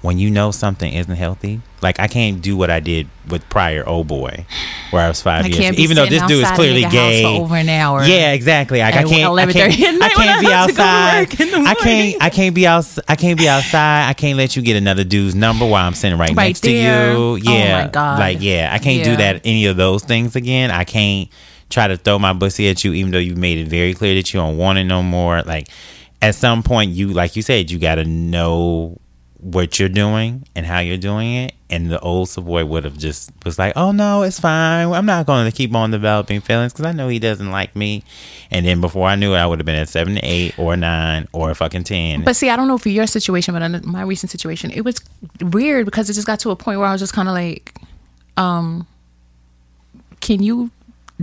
when 0.02 0.18
you 0.18 0.30
know 0.30 0.52
something 0.52 0.92
isn't 0.94 1.16
healthy. 1.16 1.62
Like 1.82 1.98
I 1.98 2.08
can't 2.08 2.42
do 2.42 2.58
what 2.58 2.70
I 2.70 2.82
did 2.82 3.08
with 3.30 3.48
prior 3.50 3.88
old 3.88 4.06
boy, 4.08 4.46
where 4.92 5.02
I 5.02 5.08
was 5.08 5.22
five 5.22 5.46
I 5.46 5.48
years. 5.48 5.80
Even 5.80 5.96
though 5.96 6.06
this 6.06 6.22
dude 6.24 6.44
is 6.44 6.52
clearly 6.52 6.84
in 6.84 6.92
your 6.92 7.02
house 7.02 7.12
gay. 7.12 7.26
over 7.26 7.56
an 7.56 7.70
hour. 7.70 8.04
Yeah, 8.04 8.34
exactly. 8.34 8.80
Like 8.80 8.96
I 8.96 9.04
can't, 9.06 9.40
I 9.40 9.50
can't, 9.50 10.04
I 10.04 10.10
can't 10.10 10.42
be 10.42 10.48
have 10.48 10.68
to 10.68 10.74
go 10.74 10.78
to 10.78 10.82
outside. 10.84 11.20
work 11.30 11.40
in 11.40 11.52
the 11.52 11.70
I 11.70 11.74
can't, 11.76 12.22
I 12.24 12.30
can't 12.30 12.54
be 12.54 12.68
out. 12.68 12.98
I 13.08 13.16
can't 13.16 13.40
be 13.40 13.48
outside. 13.48 14.10
I 14.10 14.14
can't 14.14 14.38
let 14.38 14.58
you 14.58 14.62
get 14.62 14.76
another 14.76 15.06
dude's 15.06 15.36
number 15.36 15.66
while 15.66 15.88
I'm 15.88 15.94
sitting 15.94 16.18
right, 16.20 16.32
Right 16.36 16.48
next 16.48 16.62
there. 16.64 17.14
to 17.14 17.18
Oh 17.18 17.36
you. 17.36 17.44
Yeah, 17.54 17.80
Oh 17.80 17.84
my 17.86 17.88
God. 17.90 18.20
like 18.20 18.38
yeah, 18.42 18.72
I 18.74 18.80
can't 18.80 19.06
do 19.06 19.16
that. 19.16 19.40
Any 19.46 19.68
of 19.68 19.78
those 19.78 20.04
things 20.04 20.36
again. 20.36 20.70
I 20.70 20.84
can't 20.84 21.30
try 21.70 21.88
to 21.88 21.96
throw 21.96 22.20
my 22.20 22.34
pussy 22.34 22.68
at 22.70 22.84
you, 22.84 22.92
even 22.92 23.14
though 23.14 23.20
you've 23.20 23.38
made 23.38 23.58
it 23.58 23.70
very 23.70 23.94
clear 23.94 24.16
that 24.16 24.34
you 24.34 24.40
don't 24.42 24.58
want 24.58 24.80
it 24.80 24.84
no 24.84 25.02
more. 25.02 25.42
Like 25.44 25.70
at 26.24 26.36
some 26.36 26.64
point, 26.64 26.92
you 26.92 27.10
like 27.10 27.36
you 27.36 27.42
said, 27.42 27.70
you 27.70 27.78
got 27.78 27.96
to 27.96 28.06
know 28.06 28.98
what 29.40 29.78
you're 29.78 29.90
doing 29.90 30.48
and 30.56 30.66
how 30.66 30.80
you're 30.80 30.96
doing 30.96 31.34
it. 31.34 31.54
And 31.70 31.92
the 31.92 32.00
old 32.00 32.30
Savoy 32.30 32.64
would 32.64 32.86
have 32.86 32.98
just 32.98 33.30
was 33.44 33.60
like, 33.60 33.74
"Oh 33.76 33.92
no, 33.92 34.22
it's 34.22 34.40
fine. 34.40 34.90
I'm 34.94 35.06
not 35.06 35.26
going 35.26 35.52
to 35.52 35.56
keep 35.56 35.76
on 35.76 35.92
developing 35.92 36.40
feelings 36.40 36.72
because 36.72 36.86
I 36.86 36.94
know 36.94 37.10
he 37.10 37.20
doesn't 37.20 37.52
like 37.52 37.76
me." 37.76 38.06
And 38.52 38.66
then 38.66 38.80
before 38.80 39.06
I 39.08 39.16
knew 39.16 39.34
it, 39.34 39.38
I 39.38 39.46
would 39.46 39.60
have 39.60 39.66
been 39.66 39.76
at 39.76 39.90
seven, 39.90 40.18
eight, 40.24 40.58
or 40.58 40.78
nine, 40.78 41.28
or 41.34 41.54
fucking 41.54 41.84
ten. 41.84 42.24
But 42.24 42.38
see, 42.38 42.50
I 42.50 42.56
don't 42.56 42.70
know 42.70 42.78
for 42.78 42.90
your 42.90 43.06
situation, 43.06 43.54
but 43.54 43.84
my 43.84 44.04
recent 44.04 44.32
situation, 44.32 44.72
it 44.72 44.82
was 44.82 44.96
weird 45.42 45.84
because 45.84 46.10
it 46.10 46.14
just 46.14 46.28
got 46.28 46.40
to 46.42 46.52
a 46.52 46.56
point 46.56 46.80
where 46.80 46.88
I 46.88 46.94
was 46.94 47.02
just 47.02 47.14
kind 47.14 47.28
of 47.28 47.34
like, 47.34 47.76
um, 48.38 48.88
can 50.22 50.42
you, 50.42 50.72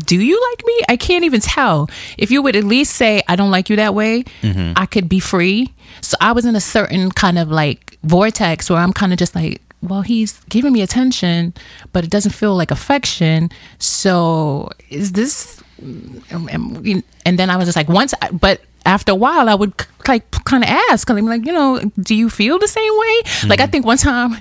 do 0.07 0.16
you 0.20 0.40
like 0.51 0.62
me? 0.66 0.80
I 0.88 0.96
can't 0.96 1.24
even 1.24 1.40
tell. 1.40 1.88
If 2.18 2.30
you 2.30 2.42
would 2.42 2.57
at 2.57 2.64
least 2.64 2.94
say, 2.96 3.22
I 3.28 3.36
don't 3.36 3.51
like 3.51 3.70
you 3.70 3.76
that 3.76 3.94
way, 3.94 4.24
Mm-hmm. 4.42 4.72
I 4.76 4.86
could 4.86 5.09
be 5.09 5.20
free. 5.20 5.72
So 6.01 6.16
I 6.20 6.32
was 6.32 6.44
in 6.44 6.57
a 6.57 6.61
certain 6.61 7.11
kind 7.11 7.38
of 7.38 7.51
like 7.51 7.98
vortex 8.05 8.68
where 8.70 8.78
I'm 8.78 8.92
kind 8.92 9.12
of 9.12 9.18
just 9.18 9.34
like, 9.34 9.61
well, 9.82 10.03
he's 10.03 10.32
giving 10.48 10.72
me 10.72 10.82
attention, 10.82 11.55
but 11.92 12.05
it 12.05 12.11
doesn't 12.11 12.32
feel 12.32 12.55
like 12.57 12.70
affection. 12.70 13.48
So 13.78 14.70
is 14.90 15.12
this 15.12 15.62
and 15.80 17.38
then 17.38 17.51
I 17.51 17.57
was 17.57 17.66
just 17.66 17.76
like 17.76 17.88
once, 17.88 18.12
I, 18.20 18.30
but 18.30 18.61
after 18.86 19.12
a 19.12 19.14
while, 19.14 19.48
I 19.48 19.55
would 19.55 19.72
like 20.09 20.30
kind 20.44 20.64
of 20.64 20.70
ask, 20.90 21.09
I'm 21.11 21.26
like, 21.26 21.44
you 21.46 21.53
know, 21.53 21.80
do 22.01 22.14
you 22.14 22.28
feel 22.30 22.59
the 22.59 22.68
same 22.68 22.92
way? 22.98 23.22
Like 23.48 23.61
I 23.61 23.66
think 23.66 23.84
one 23.86 23.98
time 23.98 24.34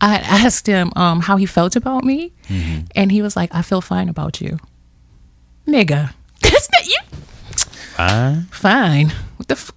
I 0.00 0.16
asked 0.18 0.66
him 0.66 0.92
um, 0.96 1.20
how 1.20 1.36
he 1.36 1.46
felt 1.46 1.76
about 1.76 2.04
me, 2.04 2.32
and 2.96 3.12
he 3.12 3.22
was 3.22 3.36
like, 3.36 3.54
I 3.54 3.62
feel 3.62 3.80
fine 3.80 4.08
about 4.08 4.40
you, 4.40 4.58
nigga. 5.70 6.12
That's 6.42 6.68
not 6.72 6.86
you. 6.86 6.98
Fine. 7.96 8.42
Fine. 8.50 9.08
What 9.36 9.48
the? 9.48 9.54
F- 9.54 9.72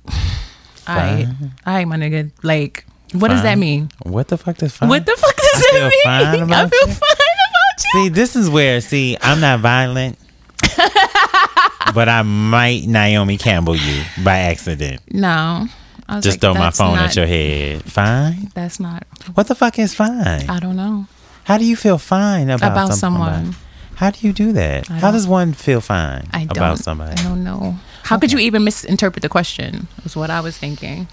All 0.88 0.96
right, 0.96 1.28
all 1.66 1.74
right, 1.74 1.86
my 1.88 1.96
nigga. 1.98 2.32
Like, 2.42 2.86
what 3.14 3.30
does 3.30 3.42
that 3.44 3.58
mean? 3.58 3.90
What 4.04 4.28
the 4.28 4.38
fuck 4.38 4.58
does 4.58 4.76
fine? 4.76 4.90
What 4.90 5.06
the 5.06 5.16
fuck 5.16 5.36
does 5.36 5.46
I 5.56 5.60
that 5.60 5.72
feel 5.72 5.90
mean? 5.90 6.02
fine 6.04 6.54
I 6.54 6.68
feel 6.70 6.88
you. 6.88 6.94
fine 6.94 7.12
about 7.12 7.94
you. 7.96 8.04
See, 8.04 8.10
this 8.10 8.36
is 8.36 8.50
where 8.50 8.82
see 8.82 9.18
I'm 9.22 9.40
not 9.40 9.60
violent, 9.62 10.18
but 11.94 12.10
I 12.10 12.22
might 12.24 12.86
Naomi 12.88 13.38
Campbell 13.38 13.76
you 13.76 14.04
by 14.24 14.40
accident. 14.40 15.02
No, 15.12 15.68
I 16.10 16.16
was 16.16 16.24
Just 16.26 16.36
like, 16.36 16.42
throw 16.42 16.54
my 16.54 16.72
phone 16.72 16.96
not, 16.96 17.10
at 17.10 17.16
your 17.16 17.28
head. 17.28 17.84
Fine. 17.84 18.52
That's 18.56 18.80
not. 18.80 19.06
What 19.36 19.48
the 19.48 19.56
fuck 19.56 19.78
is 19.80 19.94
fine? 19.94 20.50
I 20.50 20.60
don't 20.60 20.76
know 20.76 21.08
How 21.46 21.58
do 21.58 21.66
you 21.66 21.76
feel 21.76 21.98
fine 21.98 22.50
about, 22.50 22.72
about 22.72 22.88
some- 22.90 22.98
someone. 23.00 23.56
How 23.98 24.12
do 24.12 24.26
you 24.28 24.34
do 24.34 24.52
that? 24.54 24.88
How 24.88 25.12
does 25.12 25.28
one 25.28 25.54
feel 25.54 25.80
fine 25.82 26.28
I 26.34 26.40
don't. 26.46 26.58
about 26.58 26.80
somebody? 26.80 27.12
I 27.20 27.24
don't 27.24 27.44
know. 27.44 27.78
How 28.04 28.18
could 28.20 28.32
you 28.32 28.40
even 28.40 28.64
misinterpret 28.64 29.22
the 29.22 29.30
question? 29.30 29.88
Was 30.04 30.16
what 30.16 30.30
I 30.30 30.40
was 30.42 30.58
thinking. 30.58 31.06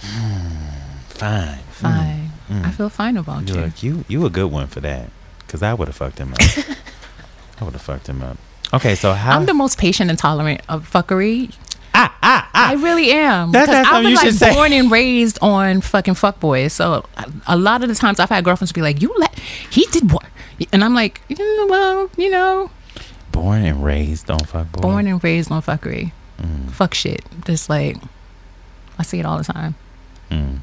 Fine. 1.08 1.58
Fine. 1.72 2.30
I 2.50 2.70
feel 2.72 2.88
fine 2.88 3.16
about 3.16 3.48
you. 3.48 3.54
Look, 3.54 3.82
you 3.82 4.04
you 4.08 4.26
a 4.26 4.30
good 4.30 4.50
one 4.50 4.66
for 4.66 4.80
that. 4.80 5.10
Cause 5.46 5.62
I 5.62 5.74
would 5.74 5.88
have 5.88 5.96
fucked 5.96 6.18
him 6.18 6.32
up. 6.32 6.40
I 7.60 7.64
would 7.64 7.72
have 7.74 7.82
fucked 7.82 8.08
him 8.08 8.22
up. 8.22 8.36
Okay, 8.72 8.94
so 8.94 9.12
how? 9.12 9.36
I'm 9.38 9.46
the 9.46 9.54
most 9.54 9.78
patient 9.78 10.10
and 10.10 10.18
tolerant 10.18 10.60
of 10.68 10.88
fuckery. 10.90 11.54
ah 11.94 12.12
ah 12.22 12.48
ah. 12.54 12.70
I 12.70 12.74
really 12.74 13.10
am. 13.12 13.50
That's 13.52 13.68
Because 13.68 13.84
not 13.86 14.02
been 14.02 14.10
you 14.10 14.16
like 14.16 14.32
say. 14.32 14.52
born 14.54 14.72
and 14.72 14.90
raised 14.90 15.38
on 15.42 15.80
fucking 15.80 16.14
fuckboys. 16.14 16.70
So 16.72 17.04
a- 17.16 17.30
a 17.48 17.56
lot 17.56 17.82
of 17.82 17.88
the 17.88 17.94
times 17.96 18.18
I've 18.20 18.28
had 18.30 18.44
girlfriends 18.44 18.72
be 18.72 18.80
like, 18.82 19.02
"You 19.02 19.12
let 19.18 19.36
he 19.70 19.86
did 19.92 20.12
what?" 20.12 20.24
And 20.72 20.84
I'm 20.84 20.94
like, 20.94 21.20
"Mm, 21.28 21.68
"Well, 21.70 22.10
you 22.16 22.30
know, 22.30 22.70
Born 23.32 23.64
and 23.64 23.82
raised 23.84 24.30
on 24.30 24.40
fuck 24.40 24.70
boy. 24.72 24.80
born 24.82 25.06
and 25.06 25.22
raised 25.22 25.50
on 25.50 25.62
fuckery, 25.62 26.12
Mm, 26.40 26.70
fuck 26.70 26.94
shit." 26.94 27.22
Just 27.44 27.68
like 27.70 27.96
I 28.98 29.02
see 29.02 29.18
it 29.20 29.26
all 29.26 29.38
the 29.38 29.44
time. 29.44 29.74
mm. 30.30 30.58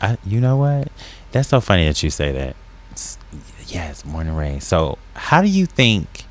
I, 0.00 0.18
you 0.24 0.40
know 0.40 0.56
what? 0.56 0.88
That's 1.32 1.48
so 1.48 1.60
funny 1.60 1.86
that 1.86 2.02
you 2.02 2.10
say 2.10 2.32
that. 2.32 2.56
It's- 2.90 3.18
yes, 3.66 4.02
born 4.02 4.26
and 4.28 4.36
raised. 4.36 4.64
So, 4.64 4.98
how 5.14 5.40
do 5.42 5.48
you 5.48 5.66
think 5.66 6.24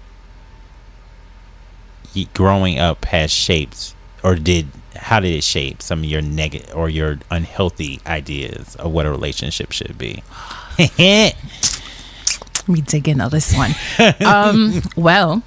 growing 2.33 2.77
up 2.79 3.05
has 3.05 3.31
shaped, 3.31 3.93
or 4.23 4.35
did 4.35 4.67
how 4.95 5.19
did 5.21 5.33
it 5.33 5.43
shape 5.43 5.81
some 5.81 5.99
of 5.99 6.05
your 6.05 6.21
negative 6.21 6.75
or 6.75 6.89
your 6.89 7.19
unhealthy 7.31 8.01
ideas 8.05 8.75
of 8.75 8.91
what 8.91 9.05
a 9.05 9.09
relationship 9.11 9.71
should 9.71 9.97
be? 9.97 10.21
Me 12.67 12.81
dig 12.81 13.07
into 13.07 13.27
this 13.29 13.55
one. 13.55 13.71
um, 14.25 14.81
well, 14.95 15.41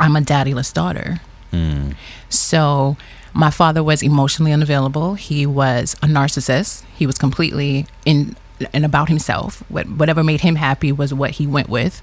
I'm 0.00 0.16
a 0.16 0.20
daddyless 0.20 0.72
daughter. 0.72 1.20
Mm, 1.52 1.94
So 2.28 2.96
my 3.34 3.50
father 3.50 3.82
was 3.82 4.02
emotionally 4.02 4.52
unavailable. 4.52 5.14
He 5.14 5.46
was 5.46 5.94
a 6.02 6.06
narcissist. 6.06 6.84
He 6.94 7.06
was 7.06 7.16
completely 7.18 7.86
in 8.04 8.36
and 8.72 8.84
about 8.84 9.08
himself. 9.08 9.62
What 9.68 9.88
whatever 9.88 10.22
made 10.22 10.40
him 10.42 10.54
happy 10.56 10.92
was 10.92 11.12
what 11.12 11.30
he 11.32 11.46
went 11.46 11.68
with. 11.68 12.00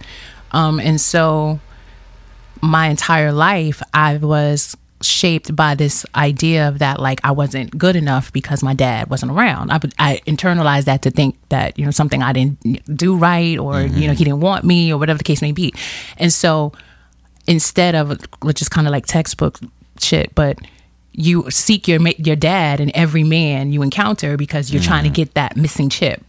Um, 0.51 0.79
and 0.79 0.99
so 0.99 1.59
my 2.61 2.87
entire 2.87 3.31
life 3.31 3.81
I 3.93 4.17
was 4.17 4.75
shaped 5.01 5.55
by 5.55 5.75
this 5.75 6.05
idea 6.15 6.67
of 6.67 6.79
that 6.79 6.99
like 6.99 7.21
I 7.23 7.31
wasn't 7.31 7.77
good 7.77 7.95
enough 7.95 8.33
because 8.33 8.61
my 8.61 8.73
dad 8.73 9.09
wasn't 9.09 9.31
around. 9.31 9.71
I 9.71 9.79
I 9.97 10.21
internalized 10.27 10.85
that 10.85 11.01
to 11.03 11.11
think 11.11 11.37
that 11.49 11.77
you 11.79 11.85
know 11.85 11.91
something 11.91 12.21
I 12.21 12.33
didn't 12.33 12.95
do 12.95 13.15
right 13.15 13.57
or 13.57 13.81
you 13.81 14.07
know 14.07 14.13
he 14.13 14.23
didn't 14.23 14.41
want 14.41 14.65
me 14.65 14.91
or 14.91 14.97
whatever 14.97 15.17
the 15.17 15.23
case 15.23 15.41
may 15.41 15.51
be. 15.51 15.73
And 16.17 16.33
so 16.33 16.73
instead 17.47 17.95
of 17.95 18.19
which 18.41 18.61
is 18.61 18.69
kind 18.69 18.87
of 18.87 18.91
like 18.91 19.05
textbook 19.05 19.59
shit, 19.99 20.35
but 20.35 20.59
you 21.13 21.49
seek 21.49 21.87
your 21.87 21.99
your 22.17 22.35
dad 22.35 22.79
in 22.79 22.95
every 22.95 23.23
man 23.23 23.71
you 23.71 23.81
encounter 23.81 24.37
because 24.37 24.71
you're 24.71 24.81
trying 24.81 25.03
to 25.03 25.09
mm-hmm. 25.09 25.15
get 25.15 25.33
that 25.33 25.57
missing 25.57 25.89
chip. 25.89 26.23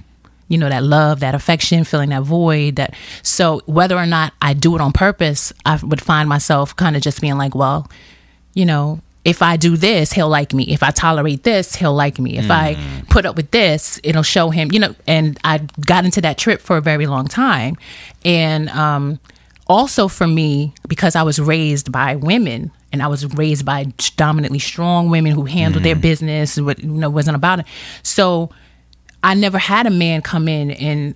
You 0.49 0.59
know 0.59 0.69
that 0.69 0.83
love, 0.83 1.21
that 1.21 1.35
affection, 1.35 1.85
filling 1.85 2.11
that 2.11 2.23
void. 2.23 2.77
That 2.77 2.95
so 3.23 3.63
whether 3.67 3.97
or 3.97 4.07
not 4.07 4.33
I 4.43 4.55
do 4.55 4.75
it 4.75 4.81
on 4.81 4.93
purpose, 4.93 5.53
I 5.65 5.79
would 5.83 6.03
find 6.03 6.29
myself 6.29 6.75
kind 6.75 6.97
of 6.97 7.03
just 7.03 7.21
being 7.21 7.39
like, 7.39 7.55
well, 7.55 7.89
you 8.55 8.67
know, 8.67 9.01
if 9.25 9.43
I 9.43 9.57
do 9.57 9.77
this, 9.77 10.13
he'll 10.13 10.29
like 10.29 10.55
me. 10.55 10.73
If 10.73 10.83
I 10.83 10.91
tolerate 10.91 11.43
this, 11.43 11.75
he'll 11.75 11.95
like 11.95 12.19
me. 12.19 12.39
If 12.39 12.51
I 12.51 12.77
put 13.11 13.27
up 13.27 13.37
with 13.37 13.51
this, 13.51 14.01
it'll 14.03 14.23
show 14.23 14.49
him, 14.49 14.73
you 14.73 14.79
know, 14.79 14.95
and 15.07 15.39
I 15.45 15.59
got 15.85 16.07
into 16.07 16.23
that 16.23 16.39
trip 16.39 16.61
for 16.61 16.79
a 16.79 16.81
very 16.81 17.07
long 17.07 17.27
time. 17.27 17.77
And 18.25 18.71
um, 18.71 19.21
also 19.67 20.09
for 20.09 20.27
me, 20.27 20.73
because 20.89 21.17
I 21.17 21.23
was 21.23 21.39
raised 21.39 21.93
by 21.93 22.17
women 22.17 22.71
and 22.93 23.03
I 23.03 23.09
was 23.09 23.27
raised 23.35 23.67
by 23.67 23.85
dominantly 24.17 24.59
strong 24.59 25.11
women 25.11 25.33
who 25.33 25.45
handled 25.45 25.85
their 25.85 25.97
business, 25.97 26.59
what 26.59 26.79
you 26.79 26.89
know, 26.91 27.11
wasn't 27.11 27.37
about 27.37 27.61
it. 27.61 27.67
So 28.03 28.51
I 29.23 29.35
never 29.35 29.59
had 29.59 29.87
a 29.87 29.91
man 29.91 30.23
come 30.23 30.49
in 30.49 30.71
and 30.71 31.15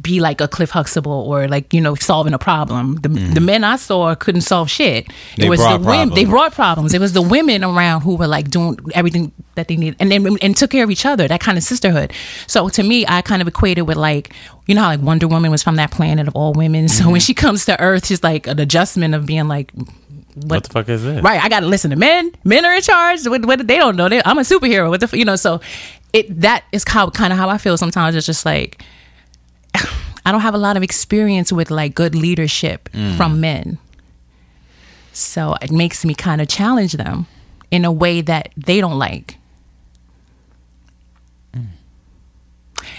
be 0.00 0.20
like 0.20 0.40
a 0.40 0.48
Cliff 0.48 0.70
Huxtable 0.70 1.12
or 1.12 1.48
like 1.48 1.72
you 1.72 1.80
know 1.80 1.94
solving 1.94 2.34
a 2.34 2.38
problem. 2.38 2.96
The, 2.96 3.08
the 3.08 3.18
mm-hmm. 3.18 3.44
men 3.44 3.64
I 3.64 3.76
saw 3.76 4.14
couldn't 4.14 4.42
solve 4.42 4.70
shit. 4.70 5.08
They 5.36 5.46
it 5.46 5.48
was 5.50 5.60
brought 5.60 5.80
the 5.80 5.86
women. 5.86 6.14
They 6.14 6.24
brought 6.24 6.52
problems. 6.52 6.94
It 6.94 7.00
was 7.00 7.12
the 7.12 7.22
women 7.22 7.64
around 7.64 8.02
who 8.02 8.16
were 8.16 8.26
like 8.26 8.50
doing 8.50 8.78
everything 8.94 9.32
that 9.54 9.68
they 9.68 9.76
needed 9.76 9.96
and 10.00 10.10
then 10.10 10.38
and 10.42 10.56
took 10.56 10.70
care 10.70 10.84
of 10.84 10.90
each 10.90 11.06
other. 11.06 11.28
That 11.28 11.40
kind 11.40 11.58
of 11.58 11.64
sisterhood. 11.64 12.12
So 12.46 12.68
to 12.68 12.82
me, 12.82 13.04
I 13.06 13.22
kind 13.22 13.42
of 13.42 13.48
equated 13.48 13.86
with 13.86 13.96
like 13.96 14.32
you 14.66 14.74
know 14.74 14.82
how 14.82 14.88
like 14.88 15.00
Wonder 15.00 15.28
Woman 15.28 15.50
was 15.50 15.62
from 15.62 15.76
that 15.76 15.90
planet 15.90 16.28
of 16.28 16.34
all 16.34 16.52
women. 16.52 16.88
So 16.88 17.06
when 17.06 17.14
mm-hmm. 17.14 17.18
she 17.20 17.34
comes 17.34 17.64
to 17.66 17.80
Earth, 17.80 18.06
she's 18.06 18.22
like 18.22 18.46
an 18.46 18.60
adjustment 18.60 19.14
of 19.14 19.26
being 19.26 19.48
like. 19.48 19.72
what 20.34 20.64
the 20.64 20.70
fuck 20.70 20.88
is 20.88 21.02
this? 21.02 21.22
Right, 21.22 21.42
I 21.42 21.48
got 21.48 21.60
to 21.60 21.66
listen 21.66 21.90
to 21.90 21.96
men. 21.96 22.32
Men 22.44 22.64
are 22.64 22.72
in 22.72 22.82
charge. 22.82 23.26
What, 23.26 23.44
what 23.46 23.66
they 23.66 23.76
don't 23.76 23.96
know. 23.96 24.08
They, 24.08 24.22
I'm 24.24 24.38
a 24.38 24.42
superhero. 24.42 24.88
What 24.88 25.00
the 25.00 25.06
f- 25.06 25.14
you 25.14 25.24
know? 25.24 25.36
So 25.36 25.60
it 26.12 26.40
that 26.40 26.64
is 26.72 26.84
how 26.86 27.10
kind 27.10 27.32
of 27.32 27.38
how 27.38 27.48
I 27.48 27.58
feel 27.58 27.76
sometimes. 27.76 28.16
It's 28.16 28.26
just 28.26 28.46
like 28.46 28.82
I 30.24 30.32
don't 30.32 30.40
have 30.40 30.54
a 30.54 30.58
lot 30.58 30.76
of 30.76 30.82
experience 30.82 31.52
with 31.52 31.70
like 31.70 31.94
good 31.94 32.14
leadership 32.14 32.88
from 33.16 33.40
men. 33.40 33.78
So 35.12 35.54
it 35.62 35.70
makes 35.70 36.04
me 36.04 36.14
kind 36.14 36.40
of 36.40 36.48
challenge 36.48 36.94
them 36.94 37.26
in 37.70 37.84
a 37.84 37.92
way 37.92 38.20
that 38.20 38.50
they 38.56 38.80
don't 38.80 38.98
like. 38.98 39.38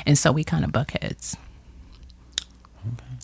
And 0.06 0.18
so 0.18 0.32
we 0.32 0.44
kind 0.44 0.64
of 0.64 0.72
buck 0.72 0.92
heads. 0.92 1.36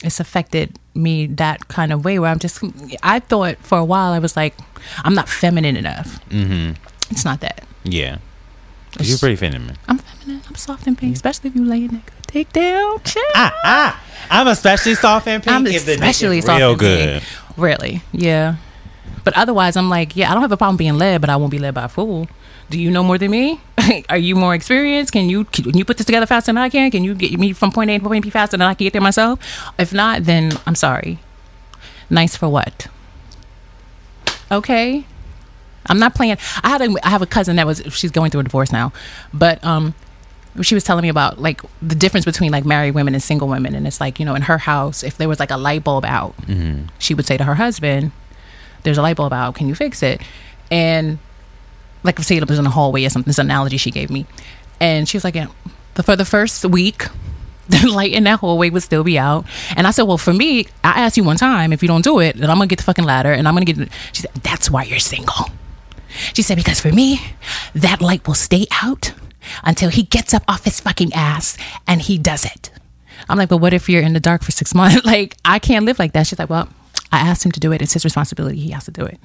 It's 0.04 0.20
affected 0.20 0.80
me 0.95 1.28
that 1.28 1.68
kind 1.68 1.93
of 1.93 2.04
way 2.04 2.18
where 2.18 2.32
I'm 2.32 2.39
just, 2.39 2.64
I 3.04 3.20
thought 3.20 3.58
for 3.58 3.78
a 3.78 3.86
while 3.86 4.14
I 4.14 4.20
was 4.20 4.36
like, 4.36 4.56
I'm 5.04 5.14
not 5.14 5.30
feminine 5.30 5.78
enough. 5.78 6.20
Mm-hmm. 6.30 6.74
It's 7.12 7.24
not 7.24 7.41
that. 7.41 7.64
Yeah. 7.84 8.18
You're 9.10 9.18
pretty 9.18 9.36
feminine. 9.36 9.78
I'm 9.88 9.97
feminine. 9.97 10.41
I'm 10.47 10.56
soft 10.56 10.88
and 10.88 10.97
pink, 10.97 11.16
especially 11.16 11.49
if 11.49 11.56
you 11.56 11.66
lay 11.66 11.86
a 11.86 11.89
nigga 11.89 12.12
dick 12.28 12.52
down. 12.54 13.02
Chill. 13.04 13.22
Ah, 13.36 13.54
ah. 13.64 14.04
I'm 14.30 14.47
especially 14.47 14.95
soft 14.95 15.28
and 15.28 15.43
pink 15.43 15.54
I'm 15.56 15.68
if 15.68 15.86
the 15.86 15.93
especially 15.93 16.39
is 16.39 16.45
soft 16.45 16.60
real 16.60 16.72
and 16.72 16.80
good. 16.80 17.22
pink. 17.22 17.58
Really, 17.58 18.02
yeah. 18.12 18.56
But 19.24 19.36
otherwise, 19.38 19.76
I'm 19.78 19.89
like, 19.89 20.16
yeah, 20.16 20.32
I 20.32 20.34
don't 20.34 20.41
have 20.41 20.52
a 20.52 20.58
problem 20.58 20.78
being 20.78 20.97
led, 20.97 21.22
but 21.22 21.30
I 21.30 21.36
won't 21.36 21.52
be 21.52 21.60
led 21.60 21.74
by 21.74 21.84
a 21.84 21.89
fool. 21.89 22.28
Do 22.70 22.80
you 22.80 22.89
know 22.89 23.04
more 23.04 23.18
than 23.18 23.32
me? 23.32 23.60
Are 24.10 24.18
you 24.18 24.36
more 24.36 24.56
experienced? 24.56 25.12
Can 25.12 25.30
you 25.30 25.43
can 25.45 25.78
you 25.78 25.84
put 25.84 25.97
this 25.97 26.06
together 26.06 26.26
faster 26.26 26.49
than 26.54 26.58
I 26.58 26.70
can? 26.70 26.89
Can 26.89 27.04
you 27.04 27.14
get 27.14 27.38
me 27.38 27.52
from 27.54 27.72
point 27.72 27.89
A 27.91 27.99
to 27.99 28.04
point 28.08 28.24
B 28.24 28.30
faster 28.30 28.56
than 28.58 28.66
I 28.66 28.74
can 28.74 28.86
get 28.86 28.93
there 28.93 29.02
myself? 29.02 29.39
If 29.78 29.93
not, 29.93 30.24
then 30.24 30.54
I'm 30.66 30.76
sorry. 30.76 31.20
Nice 32.10 32.36
for 32.38 32.47
what? 32.49 32.88
Okay. 34.52 35.06
I'm 35.88 35.99
not 35.99 36.15
playing. 36.15 36.38
I 36.63 36.69
had 36.69 36.82
a 36.82 36.95
I 37.03 37.09
have 37.09 37.21
a 37.21 37.25
cousin 37.25 37.55
that 37.55 37.65
was 37.65 37.82
she's 37.89 38.11
going 38.11 38.32
through 38.32 38.41
a 38.41 38.43
divorce 38.43 38.71
now, 38.71 38.93
but 39.34 39.63
um, 39.63 39.93
she 40.61 40.75
was 40.75 40.84
telling 40.84 41.01
me 41.01 41.09
about 41.09 41.39
like 41.39 41.61
the 41.82 41.95
difference 41.95 42.25
between 42.25 42.51
like 42.51 42.65
married 42.65 42.91
women 42.93 43.13
and 43.13 43.23
single 43.23 43.47
women, 43.47 43.73
and 43.75 43.88
it's 43.88 43.99
like 43.99 44.19
you 44.19 44.25
know 44.25 44.36
in 44.36 44.43
her 44.43 44.57
house 44.59 45.03
if 45.03 45.17
there 45.17 45.27
was 45.29 45.39
like 45.39 45.51
a 45.51 45.57
light 45.57 45.84
bulb 45.84 46.05
out, 46.05 46.36
she 46.99 47.13
would 47.13 47.25
say 47.25 47.38
to 47.38 47.43
her 47.45 47.55
husband, 47.55 48.11
"There's 48.84 48.97
a 48.97 49.01
light 49.01 49.17
bulb 49.17 49.34
out. 49.34 49.55
Can 49.55 49.67
you 49.67 49.75
fix 49.75 50.03
it?" 50.03 50.21
And 50.69 51.19
like 52.03 52.19
say 52.19 52.38
it 52.38 52.47
was 52.47 52.57
in 52.57 52.63
the 52.63 52.69
hallway 52.71 53.05
or 53.05 53.09
something. 53.09 53.29
This 53.29 53.39
analogy 53.39 53.77
she 53.77 53.91
gave 53.91 54.09
me, 54.09 54.25
and 54.79 55.07
she 55.07 55.17
was 55.17 55.23
like, 55.23 55.36
yeah, 55.36 55.47
the, 55.95 56.03
for 56.03 56.15
the 56.15 56.25
first 56.25 56.63
week. 56.65 57.07
The 57.69 57.88
light 57.88 58.11
in 58.11 58.25
that 58.25 58.39
hallway 58.39 58.69
would 58.69 58.84
still 58.84 59.03
be 59.03 59.17
out, 59.17 59.45
and 59.77 59.88
I 59.88 59.91
said, 59.91 60.03
"Well, 60.03 60.17
for 60.17 60.34
me, 60.34 60.65
I 60.84 61.03
asked 61.03 61.15
you 61.15 61.23
one 61.23 61.38
time 61.38 61.71
if 61.71 61.82
you 61.82 61.88
don't 61.88 62.03
do 62.03 62.19
it, 62.19 62.36
then 62.36 62.49
I'm 62.49 62.57
gonna 62.57 62.67
get 62.67 62.79
the 62.79 62.84
fucking 62.84 63.05
ladder, 63.05 63.32
and 63.32 63.47
I'm 63.47 63.53
gonna 63.53 63.65
get." 63.65 63.88
She 64.11 64.23
said, 64.23 64.32
"That's 64.43 64.69
why 64.69 64.84
you're 64.84 64.99
single." 64.99 65.45
She 66.34 66.41
said, 66.41 66.57
because 66.57 66.80
for 66.80 66.91
me, 66.91 67.22
that 67.74 68.01
light 68.01 68.28
will 68.28 68.36
stay 68.36 68.66
out 68.84 69.14
until 69.64 69.89
he 69.89 70.03
gets 70.03 70.34
up 70.34 70.43
off 70.47 70.66
his 70.66 70.80
fucking 70.80 71.14
ass 71.14 71.57
and 71.88 72.01
he 72.01 72.18
does 72.18 72.45
it. 72.45 72.72
I'm 73.30 73.38
like, 73.38 73.49
but 73.49 73.57
what 73.57 73.74
if 73.74 73.89
you're 73.89 74.01
in 74.01 74.14
the 74.14 74.20
dark 74.20 74.43
for 74.43 74.51
six 74.51 74.74
months? 74.76 75.05
like, 75.05 75.38
I 75.45 75.59
can't 75.59 75.86
live 75.86 75.99
like 75.99 76.14
that. 76.14 76.28
She's 76.28 76.39
like, 76.39 76.49
well, 76.49 76.70
I 77.12 77.20
asked 77.20 77.45
him 77.45 77.51
to 77.53 77.59
do 77.59 77.72
it. 77.72 77.82
It's 77.82 77.93
his 77.93 78.03
responsibility. 78.03 78.59
He 78.59 78.72
has 78.72 78.86
to 78.86 78.91
do 78.91 79.05
it. 79.05 79.20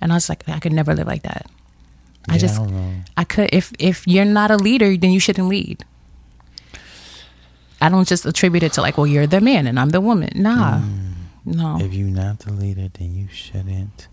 And 0.00 0.12
I 0.12 0.16
was 0.16 0.28
like, 0.28 0.48
I 0.48 0.58
could 0.58 0.72
never 0.72 0.94
live 0.94 1.06
like 1.06 1.22
that. 1.22 1.46
I 2.28 2.34
Yeah, 2.34 2.38
just, 2.38 2.60
I. 2.60 3.04
I 3.18 3.24
could, 3.24 3.50
if, 3.52 3.72
if 3.78 4.06
you're 4.06 4.24
not 4.24 4.50
a 4.50 4.56
leader, 4.56 4.96
then 4.96 5.10
you 5.10 5.20
shouldn't 5.20 5.48
lead. 5.48 5.84
I 7.80 7.88
don't 7.88 8.06
just 8.06 8.26
attribute 8.26 8.62
it 8.62 8.74
to 8.74 8.82
like, 8.82 8.98
well, 8.98 9.06
you're 9.06 9.26
the 9.26 9.40
man 9.40 9.66
and 9.66 9.80
I'm 9.80 9.88
the 9.88 10.00
woman. 10.02 10.30
Nah, 10.34 10.80
mm. 10.80 11.12
no. 11.46 11.78
If 11.80 11.94
you're 11.94 12.08
not 12.08 12.40
the 12.40 12.52
leader, 12.52 12.88
then 12.92 13.14
you 13.14 13.28
shouldn't 13.32 14.08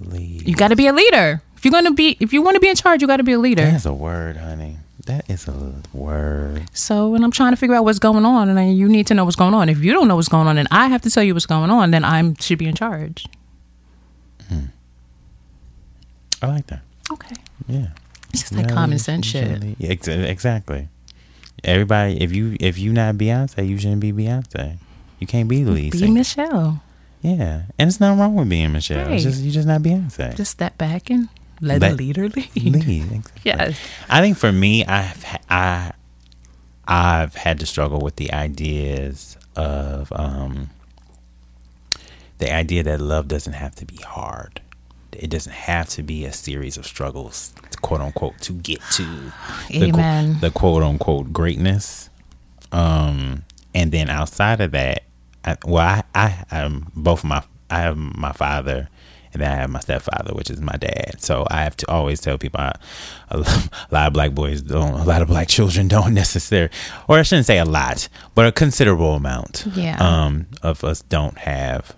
lead. 0.00 0.46
You 0.48 0.54
got 0.54 0.68
to 0.68 0.76
be 0.76 0.86
a 0.86 0.92
leader. 0.92 1.42
If 1.56 1.64
you're 1.64 1.72
gonna 1.72 1.92
be, 1.92 2.16
if 2.20 2.32
you 2.32 2.40
want 2.40 2.54
to 2.54 2.60
be 2.60 2.68
in 2.68 2.76
charge, 2.76 3.02
you 3.02 3.08
got 3.08 3.16
to 3.16 3.24
be 3.24 3.32
a 3.32 3.38
leader. 3.38 3.64
That's 3.64 3.84
a 3.84 3.92
word, 3.92 4.36
honey. 4.36 4.76
That 5.06 5.28
is 5.28 5.48
a 5.48 5.74
word. 5.92 6.64
So 6.72 7.08
when 7.08 7.24
I'm 7.24 7.30
trying 7.30 7.52
to 7.52 7.56
figure 7.56 7.74
out 7.74 7.84
what's 7.84 7.98
going 7.98 8.24
on, 8.24 8.48
and 8.48 8.76
you 8.78 8.88
need 8.88 9.06
to 9.08 9.14
know 9.14 9.24
what's 9.24 9.36
going 9.36 9.54
on. 9.54 9.68
If 9.68 9.78
you 9.82 9.92
don't 9.92 10.06
know 10.06 10.16
what's 10.16 10.28
going 10.28 10.46
on, 10.46 10.58
and 10.58 10.68
I 10.70 10.86
have 10.88 11.02
to 11.02 11.10
tell 11.10 11.22
you 11.22 11.34
what's 11.34 11.46
going 11.46 11.70
on, 11.70 11.90
then 11.90 12.04
I 12.04 12.34
should 12.40 12.58
be 12.58 12.66
in 12.66 12.74
charge. 12.74 13.26
Hmm. 14.48 14.66
I 16.42 16.46
like 16.46 16.66
that. 16.68 16.82
Okay. 17.10 17.34
Yeah. 17.66 17.88
It's 18.32 18.42
just 18.42 18.52
like 18.52 18.68
Yeah, 18.68 18.74
common 18.74 18.98
sense 18.98 19.26
shit. 19.26 19.62
Yeah, 19.78 19.90
ex- 19.90 20.08
Exactly. 20.08 20.88
Everybody, 21.64 22.22
if 22.22 22.32
you 22.32 22.56
if 22.60 22.78
you 22.78 22.92
not 22.92 23.16
Beyonce, 23.16 23.66
you 23.66 23.78
shouldn't 23.78 24.00
be 24.00 24.12
Beyonce. 24.12 24.78
You 25.18 25.26
can't 25.26 25.48
be 25.48 25.64
the 25.64 25.72
lead 25.72 25.92
Be. 25.92 26.08
Michelle. 26.08 26.82
Yeah, 27.22 27.62
and 27.78 27.88
it's 27.88 27.98
nothing 28.00 28.20
wrong 28.20 28.34
with 28.36 28.48
being 28.48 28.72
Michelle. 28.72 29.00
It's 29.00 29.08
Right. 29.24 29.32
just 29.32 29.42
you 29.42 29.50
just 29.50 29.66
not 29.66 29.82
Beyonce. 29.82 30.36
Just 30.36 30.52
step 30.52 30.78
back 30.78 31.10
and 31.10 31.28
let, 31.60 31.80
Let- 31.80 31.90
the 31.90 31.96
leader 31.96 32.28
lead. 32.28 32.48
lead. 32.54 32.76
Exactly. 33.12 33.22
Yes. 33.44 33.78
I 34.08 34.20
think 34.20 34.36
for 34.38 34.52
me, 34.52 34.84
I've 34.84 35.24
I 35.50 35.92
I've 36.86 37.34
had 37.34 37.58
to 37.60 37.66
struggle 37.66 38.00
with 38.00 38.16
the 38.16 38.32
ideas 38.32 39.36
of 39.56 40.12
um 40.12 40.70
the 42.38 42.52
idea 42.52 42.82
that 42.84 43.00
love 43.00 43.26
doesn't 43.28 43.54
have 43.54 43.74
to 43.76 43.84
be 43.84 43.96
hard. 43.96 44.60
It 45.12 45.30
doesn't 45.30 45.52
have 45.52 45.88
to 45.90 46.02
be 46.04 46.24
a 46.24 46.32
series 46.32 46.76
of 46.76 46.86
struggles, 46.86 47.52
quote 47.82 48.00
unquote, 48.00 48.38
to 48.42 48.52
get 48.52 48.80
to 48.92 49.32
the, 49.68 49.86
Amen. 49.86 50.38
the 50.40 50.52
quote 50.52 50.84
unquote 50.84 51.32
greatness. 51.32 52.08
Um, 52.70 53.42
and 53.74 53.90
then 53.90 54.08
outside 54.10 54.60
of 54.60 54.70
that, 54.72 55.02
I, 55.48 55.56
well, 55.64 56.02
I, 56.14 56.44
I, 56.50 56.60
um, 56.60 56.90
both 56.94 57.24
my, 57.24 57.42
I 57.70 57.78
have 57.80 57.96
my 57.96 58.32
father, 58.32 58.88
and 59.32 59.42
then 59.42 59.50
I 59.50 59.56
have 59.56 59.70
my 59.70 59.80
stepfather, 59.80 60.32
which 60.34 60.48
is 60.50 60.60
my 60.60 60.76
dad. 60.76 61.16
So 61.18 61.46
I 61.50 61.62
have 61.64 61.76
to 61.78 61.90
always 61.90 62.20
tell 62.20 62.38
people, 62.38 62.60
I, 62.60 62.72
a 63.30 63.38
lot 63.90 64.06
of 64.06 64.12
black 64.14 64.32
boys 64.32 64.62
don't, 64.62 64.94
a 64.94 65.04
lot 65.04 65.20
of 65.22 65.28
black 65.28 65.48
children 65.48 65.86
don't 65.96 66.14
necessarily, 66.14 66.70
or 67.08 67.18
I 67.18 67.22
shouldn't 67.22 67.46
say 67.46 67.58
a 67.58 67.64
lot, 67.66 68.08
but 68.34 68.46
a 68.46 68.52
considerable 68.52 69.14
amount, 69.14 69.66
Yeah. 69.74 69.96
um, 70.00 70.46
of 70.62 70.82
us 70.84 71.02
don't 71.02 71.36
have 71.38 71.94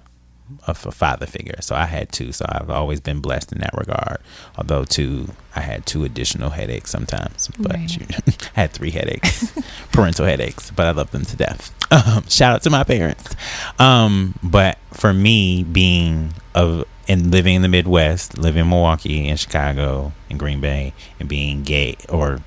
of 0.67 0.85
a 0.87 0.93
father 0.93 1.27
figure. 1.27 1.57
So 1.61 1.75
I 1.75 1.87
had 1.87 2.13
two. 2.13 2.33
So 2.33 2.45
I've 2.49 2.71
always 2.71 3.01
been 3.01 3.21
blessed 3.21 3.53
in 3.53 3.59
that 3.61 3.73
regard. 3.75 4.19
Although 4.57 4.85
two, 4.85 5.29
I 5.57 5.61
had 5.61 5.87
two 5.87 6.05
additional 6.05 6.51
headaches 6.51 6.91
sometimes, 6.91 7.49
but 7.59 7.73
Right. 7.77 7.97
you, 7.97 8.07
I 8.11 8.21
had 8.61 8.73
three 8.73 8.91
headaches, 8.91 9.53
parental 9.93 10.27
headaches. 10.27 10.71
But 10.71 10.87
I 10.87 10.91
love 10.93 11.11
them 11.11 11.25
to 11.25 11.37
death. 11.37 11.75
Um, 11.93 12.23
shout 12.29 12.55
out 12.55 12.63
to 12.63 12.71
my 12.71 12.85
parents. 12.85 13.35
Um, 13.81 14.35
but 14.45 14.79
for 14.93 15.13
me, 15.13 15.65
being 15.65 16.35
of 16.55 16.85
and 17.09 17.33
living 17.33 17.57
in 17.57 17.63
the 17.63 17.69
Midwest, 17.69 18.39
living 18.39 18.61
in 18.61 18.69
Milwaukee, 18.71 19.27
and 19.29 19.41
Chicago, 19.41 20.13
and 20.31 20.39
Green 20.39 20.61
Bay, 20.61 20.93
and 21.19 21.29
being 21.29 21.65
gay 21.65 21.97
or 22.09 22.39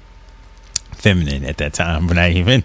feminine 0.94 1.44
at 1.44 1.58
that 1.58 1.74
time, 1.74 2.08
but 2.08 2.16
not 2.16 2.30
even. 2.32 2.64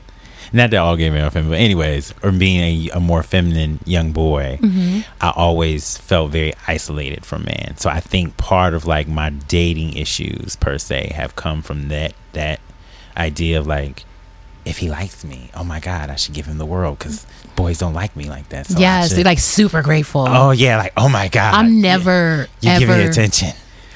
Not 0.52 0.70
that 0.70 0.78
all 0.78 0.96
gay 0.96 1.10
men 1.10 1.24
are 1.24 1.30
feminine, 1.30 1.52
but 1.52 1.60
anyways, 1.60 2.14
or 2.22 2.32
being 2.32 2.88
a, 2.88 2.96
a 2.96 3.00
more 3.00 3.22
feminine 3.22 3.80
young 3.84 4.12
boy, 4.12 4.58
mm-hmm. 4.60 5.00
I 5.20 5.32
always 5.36 5.98
felt 5.98 6.30
very 6.32 6.54
isolated 6.66 7.26
from 7.26 7.44
men. 7.44 7.76
So 7.76 7.90
I 7.90 8.00
think 8.00 8.36
part 8.36 8.74
of 8.74 8.86
like 8.86 9.08
my 9.08 9.30
dating 9.30 9.94
issues 9.94 10.56
per 10.56 10.78
se 10.78 11.12
have 11.14 11.36
come 11.36 11.62
from 11.62 11.88
that 11.88 12.14
that 12.32 12.60
idea 13.16 13.58
of 13.58 13.66
like, 13.66 14.04
if 14.64 14.78
he 14.78 14.90
likes 14.90 15.24
me, 15.24 15.50
oh 15.54 15.64
my 15.64 15.80
god, 15.80 16.10
I 16.10 16.16
should 16.16 16.34
give 16.34 16.46
him 16.46 16.58
the 16.58 16.66
world 16.66 16.98
because 16.98 17.26
boys 17.56 17.78
don't 17.78 17.94
like 17.94 18.14
me 18.16 18.28
like 18.28 18.48
that. 18.50 18.66
So 18.66 18.78
yes, 18.78 19.12
they're 19.12 19.24
like 19.24 19.38
super 19.38 19.82
grateful. 19.82 20.26
oh 20.28 20.50
yeah, 20.50 20.78
like 20.78 20.92
oh 20.96 21.08
my 21.08 21.28
god, 21.28 21.54
I'm 21.54 21.80
never 21.80 22.48
you 22.60 22.70
ever 22.70 22.86
give 22.86 22.88
me 22.96 23.04
attention. 23.04 23.50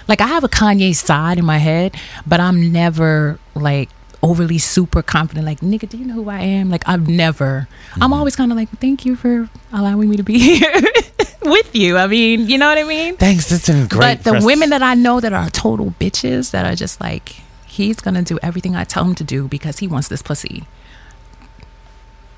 like 0.08 0.20
I 0.20 0.26
have 0.26 0.44
a 0.44 0.48
Kanye 0.48 0.94
side 0.94 1.38
in 1.38 1.44
my 1.44 1.58
head, 1.58 1.94
but 2.26 2.40
I'm 2.40 2.72
never 2.72 3.38
like 3.54 3.90
overly 4.22 4.58
super 4.58 5.02
confident. 5.02 5.46
Like 5.46 5.60
nigga, 5.60 5.88
do 5.88 5.96
you 5.96 6.04
know 6.04 6.14
who 6.14 6.28
I 6.30 6.40
am? 6.40 6.70
Like 6.70 6.88
I've 6.88 7.08
never. 7.08 7.68
Mm-hmm. 7.90 8.02
I'm 8.02 8.12
always 8.12 8.36
kind 8.36 8.50
of 8.52 8.56
like, 8.56 8.68
thank 8.80 9.04
you 9.04 9.16
for 9.16 9.48
allowing 9.72 10.08
me 10.08 10.16
to 10.16 10.22
be 10.22 10.38
here 10.58 10.80
with 11.42 11.74
you. 11.74 11.96
I 11.96 12.06
mean, 12.06 12.48
you 12.48 12.58
know 12.58 12.68
what 12.68 12.78
I 12.78 12.84
mean? 12.84 13.16
Thanks, 13.16 13.50
it's 13.50 13.66
been 13.66 13.88
great. 13.88 14.22
but 14.22 14.24
the 14.24 14.46
women 14.46 14.70
that 14.70 14.82
I 14.82 14.94
know 14.94 15.20
that 15.20 15.32
are 15.32 15.50
total 15.50 15.94
bitches 16.00 16.52
that 16.52 16.64
are 16.64 16.76
just 16.76 17.00
like, 17.00 17.36
he's 17.66 18.00
gonna 18.00 18.22
do 18.22 18.38
everything 18.42 18.76
I 18.76 18.84
tell 18.84 19.04
him 19.04 19.14
to 19.16 19.24
do 19.24 19.48
because 19.48 19.78
he 19.78 19.86
wants 19.88 20.08
this 20.08 20.22
pussy. 20.22 20.64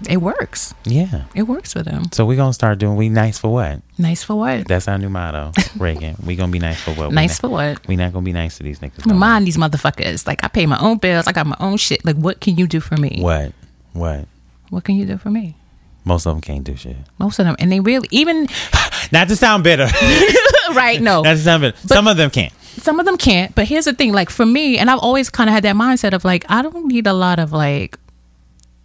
It 0.09 0.19
works. 0.19 0.75
yeah. 0.85 1.25
It 1.35 1.45
works 1.45 1.73
for 1.73 1.83
them. 1.83 2.05
So 2.13 2.25
we're 2.27 2.37
gonna 2.37 2.53
start 2.53 2.79
doing 2.79 2.97
we 2.97 3.09
nice 3.09 3.39
for 3.39 3.53
what? 3.53 3.81
Nice 3.99 4.23
for 4.23 4.35
what? 4.37 4.67
That's 4.69 4.87
our 4.89 4.99
new 4.99 5.09
motto, 5.09 5.53
Regan. 5.79 6.17
We 6.25 6.37
gonna 6.37 6.53
be 6.53 6.59
nice 6.59 6.81
for 6.81 6.93
what? 6.93 7.13
Nice 7.13 7.31
not- 7.31 7.41
for 7.41 7.49
what? 7.49 7.87
We 7.89 7.97
not 7.97 8.13
gonna 8.13 8.25
be 8.25 8.33
nice 8.33 8.57
to 8.59 8.63
these 8.63 8.79
niggas. 8.81 9.07
Mind 9.13 9.47
these 9.47 9.57
motherfuckers. 9.57 10.27
Like 10.27 10.45
I 10.45 10.49
pay 10.49 10.67
my 10.67 10.79
own 10.79 10.99
bills. 10.99 11.27
I 11.27 11.33
got 11.33 11.47
my 11.47 11.57
own 11.61 11.77
shit. 11.77 12.05
Like 12.05 12.17
what 12.17 12.41
can 12.41 12.57
you 12.57 12.67
do 12.67 12.81
for 12.81 12.97
me? 12.97 13.19
What? 13.21 13.53
What? 13.93 14.27
What 14.71 14.85
can 14.85 14.97
you 14.97 15.07
do 15.07 15.19
for 15.19 15.31
me? 15.31 15.57
Most 16.05 16.27
of 16.27 16.35
them 16.35 16.41
can't 16.43 16.65
do 16.65 16.77
shit. 16.77 16.97
Most 17.19 17.39
of 17.39 17.47
them, 17.47 17.57
and 17.59 17.73
they 17.73 17.81
really 17.81 18.09
even 18.11 18.47
Not 19.13 19.29
to 19.29 19.37
sound 19.37 19.65
bitter. 19.65 19.87
right. 20.75 21.01
No, 21.01 21.23
Not 21.23 21.33
to 21.33 21.39
sound 21.39 21.63
bitter. 21.63 21.77
Some 21.89 22.07
of 22.09 22.17
them 22.17 22.31
can't. 22.31 22.53
some 22.79 22.99
of 23.01 23.07
them 23.07 23.17
can't. 23.17 23.55
But 23.55 23.67
here's 23.69 23.85
the 23.87 23.95
thing: 23.95 24.13
like 24.13 24.29
for 24.31 24.45
me, 24.45 24.77
and 24.79 24.91
I've 24.91 24.99
always 24.99 25.31
kind 25.31 25.49
of 25.49 25.55
had 25.55 25.65
that 25.65 25.77
mindset 25.77 26.13
of 26.13 26.25
like 26.25 26.45
I 26.51 26.61
don't 26.63 26.87
need 26.87 27.07
a 27.07 27.13
lot 27.15 27.39
of 27.39 27.53
like 27.53 27.99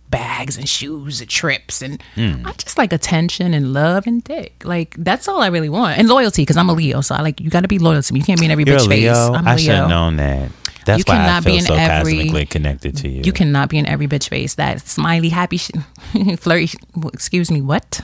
bags 0.09 0.57
and 0.57 0.67
shoes 0.67 1.21
and 1.21 1.29
trips, 1.29 1.81
and 1.81 2.01
Hmm. 2.15 2.45
I 2.45 2.53
just 2.53 2.77
like 2.77 2.91
attention 2.93 3.53
and 3.53 3.73
love 3.73 4.07
and 4.07 4.23
dick. 4.23 4.61
Like 4.65 4.95
that's 4.97 5.27
all 5.27 5.41
I 5.41 5.47
really 5.47 5.69
want, 5.69 5.97
and 5.99 6.07
loyalty 6.07 6.41
because 6.43 6.57
I'm 6.57 6.69
a 6.69 6.73
Leo, 6.73 7.01
so 7.01 7.15
I 7.15 7.21
like 7.21 7.39
you 7.39 7.49
got 7.49 7.61
to 7.61 7.67
be 7.67 7.79
loyal 7.79 8.01
to 8.01 8.13
me. 8.13 8.19
You 8.19 8.25
can't 8.25 8.39
be 8.39 8.45
in 8.45 8.51
every 8.51 8.63
You're 8.65 8.77
bitch 8.79 8.87
Leo. 8.87 9.13
face. 9.13 9.37
I'm 9.37 9.47
a 9.47 9.51
I 9.51 9.55
should 9.57 9.75
have 9.75 9.89
known 9.89 10.15
that. 10.17 10.49
That's 10.85 10.99
You 10.99 11.03
why 11.07 11.15
I 11.15 11.17
cannot 11.25 11.43
be 11.45 11.49
feel 11.51 11.59
in 11.59 11.65
so 11.65 11.73
every- 11.75 12.13
cosmically 12.15 12.45
connected 12.47 12.97
to 12.97 13.09
you. 13.09 13.21
You 13.23 13.31
cannot 13.33 13.69
be 13.69 13.77
in 13.77 13.85
every 13.85 14.07
bitch 14.07 14.29
face. 14.29 14.55
That 14.55 14.81
smiley, 14.87 15.29
happy, 15.29 15.57
sh- 15.57 15.71
flirty. 16.37 16.69
Excuse 17.13 17.51
me, 17.51 17.61
what? 17.61 18.01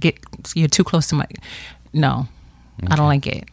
Get 0.00 0.18
you're 0.54 0.68
too 0.68 0.84
close 0.84 1.08
to 1.08 1.16
my. 1.16 1.26
No, 1.92 2.26
I 2.88 2.96
don't 2.96 3.08
like 3.08 3.26
it. 3.26 3.44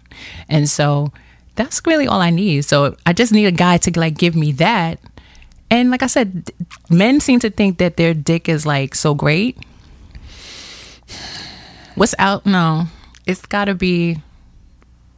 And 0.48 0.70
so 0.70 1.12
that's 1.56 1.82
really 1.86 2.08
all 2.08 2.22
I 2.22 2.30
need. 2.30 2.64
So 2.64 2.96
I 3.06 3.12
just 3.12 3.34
need 3.34 3.46
a 3.48 3.52
guy 3.52 3.78
to 3.78 4.00
like 4.00 4.18
give 4.18 4.36
me 4.36 4.54
that. 4.54 5.00
And 5.72 5.92
like 5.92 6.02
I 6.04 6.08
said, 6.08 6.52
men 6.90 7.20
seem 7.20 7.40
to 7.42 7.50
think 7.50 7.78
that 7.78 7.98
their 7.98 8.14
dick 8.14 8.50
is 8.50 8.66
like 8.66 8.96
so 8.96 9.14
great. 9.14 9.58
What's 11.96 12.16
out? 12.18 12.46
No, 12.46 12.86
it's 13.26 13.46
got 13.46 13.66
to 13.66 13.76
be 13.76 14.18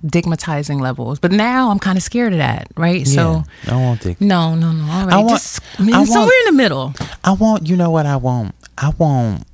digmatizing 0.06 0.82
levels. 0.82 1.20
But 1.20 1.32
now 1.32 1.70
I'm 1.70 1.80
kind 1.80 1.98
of 1.98 2.04
scared 2.04 2.34
of 2.34 2.40
that, 2.40 2.68
right? 2.76 3.06
So. 3.08 3.44
Yeah, 3.66 3.74
I 3.74 3.78
want 3.78 4.02
dick. 4.02 4.20
No, 4.20 4.56
no, 4.56 4.72
no. 4.72 4.84
All 4.92 5.06
right. 5.06 5.14
I 5.14 5.18
want- 5.18 5.30
just 5.30 5.60
I 5.78 5.84
mean, 5.84 5.94
I 5.96 6.00
want- 6.00 6.10
somewhere 6.10 6.40
in 6.48 6.56
the 6.56 6.58
middle. 6.64 6.94
I 7.24 7.32
want. 7.34 7.68
You 7.68 7.76
know 7.76 7.92
what 7.92 8.06
I 8.06 8.16
want? 8.16 8.56
I 8.78 8.90
want 8.98 9.46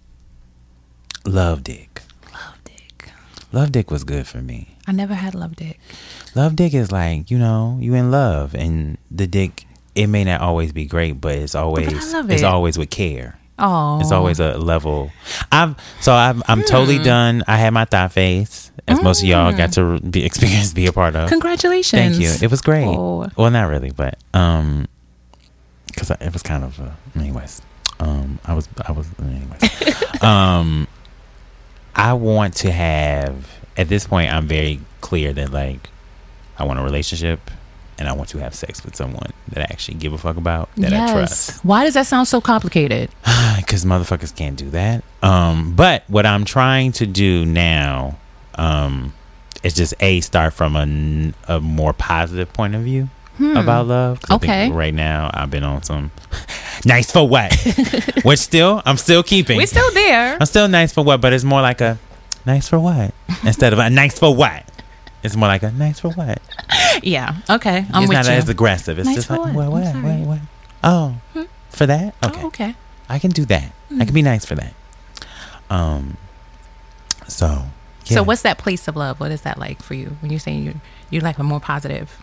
love 1.26 1.64
dick. 1.64 2.02
Love 2.34 2.58
dick. 2.64 3.12
Love 3.52 3.72
dick 3.72 3.92
was 3.92 4.04
good 4.04 4.26
for 4.26 4.38
me. 4.42 4.78
I 4.88 4.94
never 4.94 5.16
had 5.16 5.36
love 5.36 5.58
dick. 5.58 5.80
Love 6.34 6.56
dick 6.56 6.74
is 6.74 6.92
like 6.94 7.30
you 7.30 7.38
know 7.38 7.78
you 7.82 7.94
in 7.94 8.10
love 8.10 8.56
and 8.56 8.98
the 9.12 9.28
dick. 9.28 9.66
It 9.98 10.08
may 10.08 10.24
not 10.24 10.42
always 10.42 10.72
be 10.72 10.86
great, 10.86 11.20
but 11.20 11.36
it's 11.36 11.56
always 11.56 11.88
it's 11.92 12.14
it. 12.14 12.44
always 12.44 12.78
with 12.78 12.90
care. 12.90 13.38
Oh, 13.60 14.00
It's 14.00 14.12
always 14.12 14.40
a 14.40 14.56
level. 14.58 15.12
I've 15.52 15.76
so 16.02 16.14
I'm 16.14 16.44
I'm 16.48 16.60
Hmm. 16.62 16.66
totally 16.68 17.00
done. 17.00 17.44
I 17.48 17.58
had 17.58 17.72
my 17.74 17.86
thigh 17.86 18.08
face, 18.08 18.72
as 18.88 19.02
most 19.02 19.24
of 19.24 19.28
y'all 19.28 19.52
got 19.52 19.72
to 19.74 20.00
be 20.00 20.24
experience, 20.30 20.74
be 20.74 20.86
a 20.86 20.94
part 20.94 21.16
of. 21.16 21.28
congratulations. 21.30 22.00
Thank 22.00 22.20
you. 22.22 22.30
It 22.46 22.52
was 22.52 22.62
great. 22.62 22.86
Oh. 22.86 23.28
Well, 23.36 23.50
not 23.50 23.68
really, 23.70 23.90
but 23.92 24.20
um, 24.36 24.86
because 25.88 26.12
it 26.12 26.32
was 26.34 26.44
kind 26.44 26.64
of 26.64 26.80
uh, 26.80 26.92
anyways. 27.16 27.62
Um, 28.00 28.38
I 28.46 28.54
was 28.54 28.70
I 28.88 28.92
was 28.92 29.08
anyways. 29.20 30.22
um, 30.22 30.88
I 31.96 32.14
want 32.14 32.54
to 32.58 32.72
have 32.72 33.50
at 33.76 33.90
this 33.90 34.06
point. 34.06 34.32
I'm 34.32 34.48
very 34.48 34.80
clear 35.02 35.34
that 35.34 35.52
like 35.52 35.90
I 36.60 36.64
want 36.64 36.78
a 36.80 36.84
relationship. 36.84 37.40
And 38.00 38.08
I 38.08 38.14
want 38.14 38.30
to 38.30 38.38
have 38.38 38.54
sex 38.54 38.84
with 38.86 38.96
someone 38.96 39.32
that 39.50 39.60
I 39.62 39.64
actually 39.72 39.96
give 39.98 40.14
a 40.14 40.18
fuck 40.20 40.38
about, 40.38 40.70
that 40.78 40.94
I 40.94 41.12
trust. 41.12 41.66
Why 41.66 41.84
does 41.84 41.96
that 41.96 42.06
sound 42.06 42.28
so 42.28 42.40
complicated? 42.40 43.10
because 43.58 43.86
motherfuckers 43.86 44.36
can't 44.36 44.56
do 44.56 44.70
that. 44.70 45.04
Um, 45.24 45.74
but 45.76 46.04
what 46.08 46.26
I'm 46.28 46.46
trying 46.46 46.92
to 46.94 47.08
do 47.08 47.44
now 47.46 48.18
um, 48.56 49.14
is 49.64 49.74
just 49.74 49.96
a 50.00 50.22
start 50.22 50.54
from 50.54 50.76
a 51.48 51.60
more 51.60 51.92
positive 51.94 52.54
point 52.54 52.76
of 52.76 52.82
view 52.84 53.10
about 53.40 53.88
love. 53.88 54.22
'Cause 54.22 54.36
I 54.36 54.38
think 54.40 54.52
Hmm. 54.52 54.52
Okay. 54.52 54.72
right 54.72 54.94
now, 54.94 55.30
I've 55.34 55.50
been 55.50 55.64
on 55.64 55.82
some 55.84 56.12
nice 56.86 57.12
for 57.12 57.28
what, 57.28 57.52
which 58.24 58.40
still 58.40 58.82
I'm 58.86 58.98
still 58.98 59.24
keeping. 59.24 59.58
We're 59.58 59.66
still 59.68 59.92
there. 59.94 60.38
I'm 60.40 60.46
still 60.46 60.68
nice 60.68 60.92
for 60.94 61.04
what, 61.04 61.20
but 61.22 61.34
it's 61.34 61.44
more 61.44 61.62
like 61.62 61.82
a 61.82 61.98
nice 62.46 62.68
for 62.68 62.80
what 62.80 63.14
instead 63.44 63.74
of 63.74 63.80
a 63.80 63.90
nice 63.90 64.18
for 64.20 64.36
what. 64.36 64.64
It's 65.28 65.36
more 65.36 65.48
like 65.48 65.64
a 65.64 65.72
nice 65.72 66.00
for 66.00 66.10
what. 66.12 66.40
yeah. 67.04 67.36
Okay. 67.50 67.86
I'm 67.92 68.04
it's 68.04 68.10
with 68.10 68.18
not 68.18 68.26
you. 68.26 68.32
as 68.32 68.50
aggressive. 68.50 68.98
It's 68.98 69.06
Nice 69.06 69.16
just 69.16 69.28
for 69.28 69.38
like 69.38 69.56
what? 69.56 69.70
what, 69.70 69.84
I'm 69.84 70.04
what, 70.04 70.10
sorry. 70.10 70.22
what, 70.22 70.40
what? 70.40 70.40
Oh, 70.84 71.46
for 71.70 71.86
that? 71.86 72.16
Okay. 72.24 72.42
Oh, 72.42 72.48
okay. 72.48 72.76
I 73.10 73.20
can 73.20 73.32
do 73.32 73.46
that. 73.46 73.72
I 74.00 74.06
can 74.06 74.14
be 74.14 74.22
nice 74.22 74.46
for 74.46 74.56
that. 74.56 74.74
Um. 75.70 76.18
So. 77.28 77.64
So 78.06 78.24
what's 78.24 78.44
that 78.44 78.58
place 78.58 78.88
of 78.88 78.96
love? 78.96 79.20
What 79.20 79.32
is 79.32 79.42
that 79.42 79.58
like 79.58 79.84
for 79.84 79.94
you 79.94 80.16
when 80.22 80.32
you're 80.32 80.40
saying 80.40 80.64
you 80.64 80.80
you 81.10 81.20
like 81.20 81.38
a 81.40 81.44
more 81.44 81.60
positive? 81.60 82.18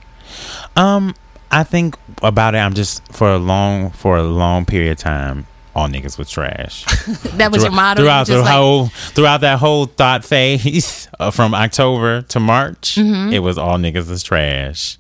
Um, 0.77 1.15
I 1.51 1.63
think 1.63 1.99
about 2.23 2.55
it. 2.55 2.59
I'm 2.59 2.73
just 2.73 3.07
for 3.13 3.29
a 3.29 3.37
long 3.39 3.91
for 3.91 4.17
a 4.17 4.23
long 4.23 4.65
period 4.65 4.93
of 4.93 4.99
time. 4.99 5.47
All 5.75 5.89
niggas 5.89 6.17
was 6.19 6.31
trash. 6.31 6.85
That 7.35 7.51
was 7.51 7.63
your 7.65 7.73
motto. 7.73 8.03
Throughout 8.03 8.27
the 8.29 8.39
like- 8.43 8.53
whole 8.53 8.87
throughout 8.87 9.41
that 9.41 9.59
whole 9.59 9.87
thot 9.87 10.25
phase 10.25 11.09
uh, 11.19 11.31
from 11.33 11.53
October 11.55 12.23
to 12.23 12.39
March. 12.41 12.95
Mm-hmm. 12.97 13.33
It 13.33 13.41
was 13.41 13.59
all 13.59 13.77
niggas 13.79 14.09
is 14.11 14.23
trash. 14.23 14.99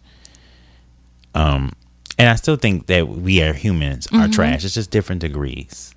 Um, 1.35 1.73
and 2.19 2.29
I 2.29 2.35
still 2.37 2.57
think 2.57 2.87
that 2.87 3.09
we 3.09 3.43
are 3.43 3.53
humans 3.53 4.07
Mm-hmm. 4.09 4.23
are 4.23 4.29
trash. 4.29 4.65
It's 4.65 4.75
just 4.75 4.91
different 4.91 5.21
degrees. 5.21 5.95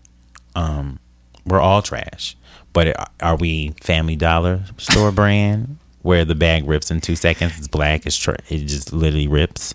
Um, 0.55 0.99
we're 1.45 1.59
all 1.61 1.81
trash, 1.81 2.35
but 2.73 2.95
are 3.21 3.35
we 3.35 3.73
Family 3.81 4.15
Dollar 4.15 4.63
store 4.77 5.11
brand 5.21 5.77
where 6.01 6.25
the 6.25 6.35
bag 6.35 6.67
rips 6.67 6.89
in 6.91 7.01
two 7.01 7.15
seconds? 7.15 7.57
It's 7.57 7.67
black. 7.67 8.05
It's 8.05 8.17
tra- 8.17 8.37
it 8.49 8.65
just 8.65 8.91
literally 8.93 9.27
rips. 9.27 9.73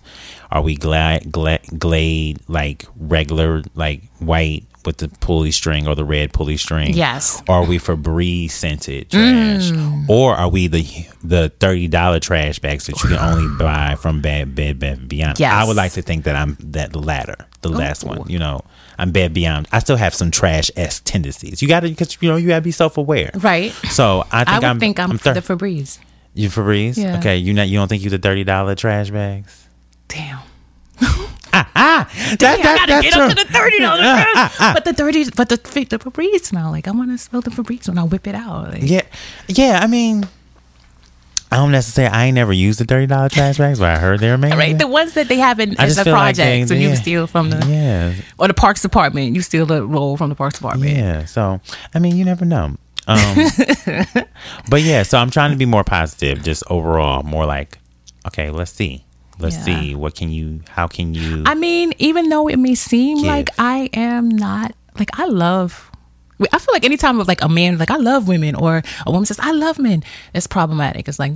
Are 0.51 0.61
we 0.61 0.75
glad 0.75 1.31
gla- 1.31 1.59
glade 1.77 2.39
like 2.47 2.85
regular 2.97 3.63
like 3.75 4.03
white 4.19 4.65
with 4.85 4.97
the 4.97 5.07
pulley 5.07 5.51
string 5.51 5.87
or 5.87 5.95
the 5.95 6.03
red 6.05 6.33
pulley 6.33 6.57
string? 6.57 6.93
Yes. 6.93 7.41
Or 7.47 7.55
are 7.55 7.65
we 7.65 7.77
Febreze 7.79 8.51
scented 8.51 9.09
trash? 9.11 9.71
Mm. 9.71 10.09
Or 10.09 10.35
are 10.35 10.49
we 10.49 10.67
the 10.67 10.85
the 11.23 11.49
thirty 11.59 11.87
dollar 11.87 12.19
trash 12.19 12.59
bags 12.59 12.85
that 12.87 13.01
you 13.03 13.09
can 13.09 13.17
only 13.19 13.47
buy 13.63 13.95
from 13.95 14.21
Bed 14.21 14.55
Bed 14.55 14.79
Bath 14.79 15.07
Beyond? 15.07 15.39
Yes. 15.39 15.53
I 15.53 15.65
would 15.65 15.75
like 15.77 15.93
to 15.93 16.01
think 16.01 16.25
that 16.25 16.35
I'm 16.35 16.57
that 16.59 16.91
the 16.91 16.99
latter, 16.99 17.35
the 17.61 17.69
last 17.69 18.03
one. 18.03 18.23
You 18.29 18.39
know, 18.39 18.61
I'm 18.97 19.11
Bed 19.11 19.33
Beyond. 19.33 19.67
I 19.71 19.79
still 19.79 19.97
have 19.97 20.13
some 20.13 20.31
trash 20.31 20.69
s 20.75 20.99
tendencies. 21.01 21.61
You 21.61 21.67
got 21.67 21.81
to 21.81 21.89
because 21.89 22.17
you 22.21 22.29
know 22.29 22.35
you 22.35 22.47
got 22.49 22.55
to 22.57 22.61
be 22.61 22.71
self 22.71 22.97
aware. 22.97 23.31
Right. 23.35 23.71
So 23.89 24.23
I 24.31 24.43
think 24.43 24.49
I 24.49 24.59
would 24.59 24.63
am 24.65 24.79
think 24.79 24.99
I'm, 24.99 25.17
thir- 25.17 25.33
the 25.33 25.41
Febreze. 25.41 25.99
you 26.33 26.49
Febreze. 26.49 26.97
Yeah. 26.97 27.17
Okay, 27.19 27.37
you 27.37 27.53
not 27.53 27.67
you 27.67 27.77
don't 27.77 27.87
think 27.87 28.03
you 28.03 28.09
the 28.09 28.17
thirty 28.17 28.43
dollar 28.43 28.75
trash 28.75 29.09
bags? 29.09 29.67
Damn. 30.07 30.39
That, 31.53 31.67
I 31.75 32.37
that- 32.37 32.61
gotta 32.63 32.91
that's 32.91 33.03
get 33.05 33.13
true. 33.13 33.23
up 33.23 33.29
to 33.29 33.35
the 33.35 33.45
thirty 33.53 33.79
dollars. 33.79 34.01
Ah, 34.03 34.25
ah, 34.35 34.55
ah. 34.59 34.71
but 34.73 34.85
the 34.85 34.93
thirty, 34.93 35.29
but 35.35 35.49
the 35.49 35.57
the 35.57 35.99
Febreze 35.99 36.43
smell 36.45 36.71
like 36.71 36.87
I 36.87 36.91
want 36.91 37.11
to 37.11 37.17
smell 37.17 37.41
the 37.41 37.51
Febreze 37.51 37.87
when 37.87 37.97
I 37.99 38.03
whip 38.03 38.25
it 38.27 38.35
out. 38.35 38.71
Like, 38.71 38.81
Yeah, 38.83 39.03
yeah. 39.47 39.79
I 39.81 39.87
mean, 39.87 40.25
I 41.51 41.57
don't 41.57 41.71
necessarily. 41.71 42.13
I 42.15 42.25
ain't 42.25 42.35
never 42.35 42.51
used 42.53 42.79
the 42.79 42.85
thirty 42.85 43.05
dollar 43.05 43.29
trash 43.29 43.59
bags, 43.59 43.77
but 43.79 43.89
I 43.89 43.99
heard 43.99 44.19
they're 44.19 44.33
amazing. 44.33 44.57
Right, 44.63 44.77
the 44.77 44.87
ones 44.87 45.13
that 45.13 45.27
they 45.27 45.37
have 45.37 45.59
in 45.59 45.75
I 45.77 45.83
as 45.85 45.95
just 45.95 46.07
a 46.07 46.11
like 46.11 46.19
project, 46.35 46.47
they- 46.47 46.65
so 46.65 46.73
you 46.73 46.89
yeah. 46.89 46.95
steal 46.95 47.27
from 47.27 47.51
the 47.51 47.63
yeah, 47.67 48.13
or 48.39 48.47
the 48.47 48.53
Parks 48.55 48.81
Department. 48.81 49.35
You 49.35 49.41
steal 49.43 49.65
the 49.67 49.85
roll 49.85 50.17
from 50.17 50.29
the 50.29 50.35
Parks 50.35 50.55
Department. 50.55 50.91
yeah. 50.91 51.25
So 51.25 51.61
I 51.93 51.99
mean, 51.99 52.15
you 52.17 52.25
never 52.25 52.45
know. 52.45 52.75
Um, 53.05 53.35
but 54.69 54.81
yeah, 54.81 55.03
so 55.03 55.17
I'm 55.17 55.29
trying 55.29 55.51
to 55.51 55.57
be 55.57 55.65
more 55.65 55.83
positive, 55.83 56.41
just 56.41 56.63
overall, 56.69 57.21
more 57.21 57.45
like, 57.45 57.77
okay, 58.27 58.49
let's 58.49 58.71
see, 58.71 59.03
let's 59.43 59.55
Yeah. 59.57 59.79
see, 59.79 59.95
what 59.95 60.15
can 60.15 60.29
you, 60.31 60.61
how 60.69 60.87
can 60.87 61.13
you? 61.13 61.43
I 61.45 61.53
mean, 61.55 61.93
even 61.99 62.29
though 62.29 62.47
it 62.47 62.57
may 62.57 62.75
seem 62.75 63.17
Give. 63.17 63.27
like 63.27 63.49
I 63.59 63.89
am 63.93 64.29
not 64.29 64.73
like 64.97 65.09
I 65.19 65.25
love. 65.25 65.89
I 66.51 66.57
feel 66.59 66.73
like 66.73 66.83
anytime 66.83 67.19
of 67.21 67.27
like 67.27 67.41
a 67.43 67.47
man 67.47 67.77
like 67.77 67.91
I 67.91 67.95
love 67.97 68.27
women 68.27 68.55
or 68.55 68.81
a 69.05 69.11
woman 69.11 69.25
says 69.25 69.39
I 69.39 69.51
love 69.51 69.77
men, 69.79 70.03
it's 70.33 70.47
problematic. 70.47 71.07
It's 71.07 71.19
like 71.19 71.33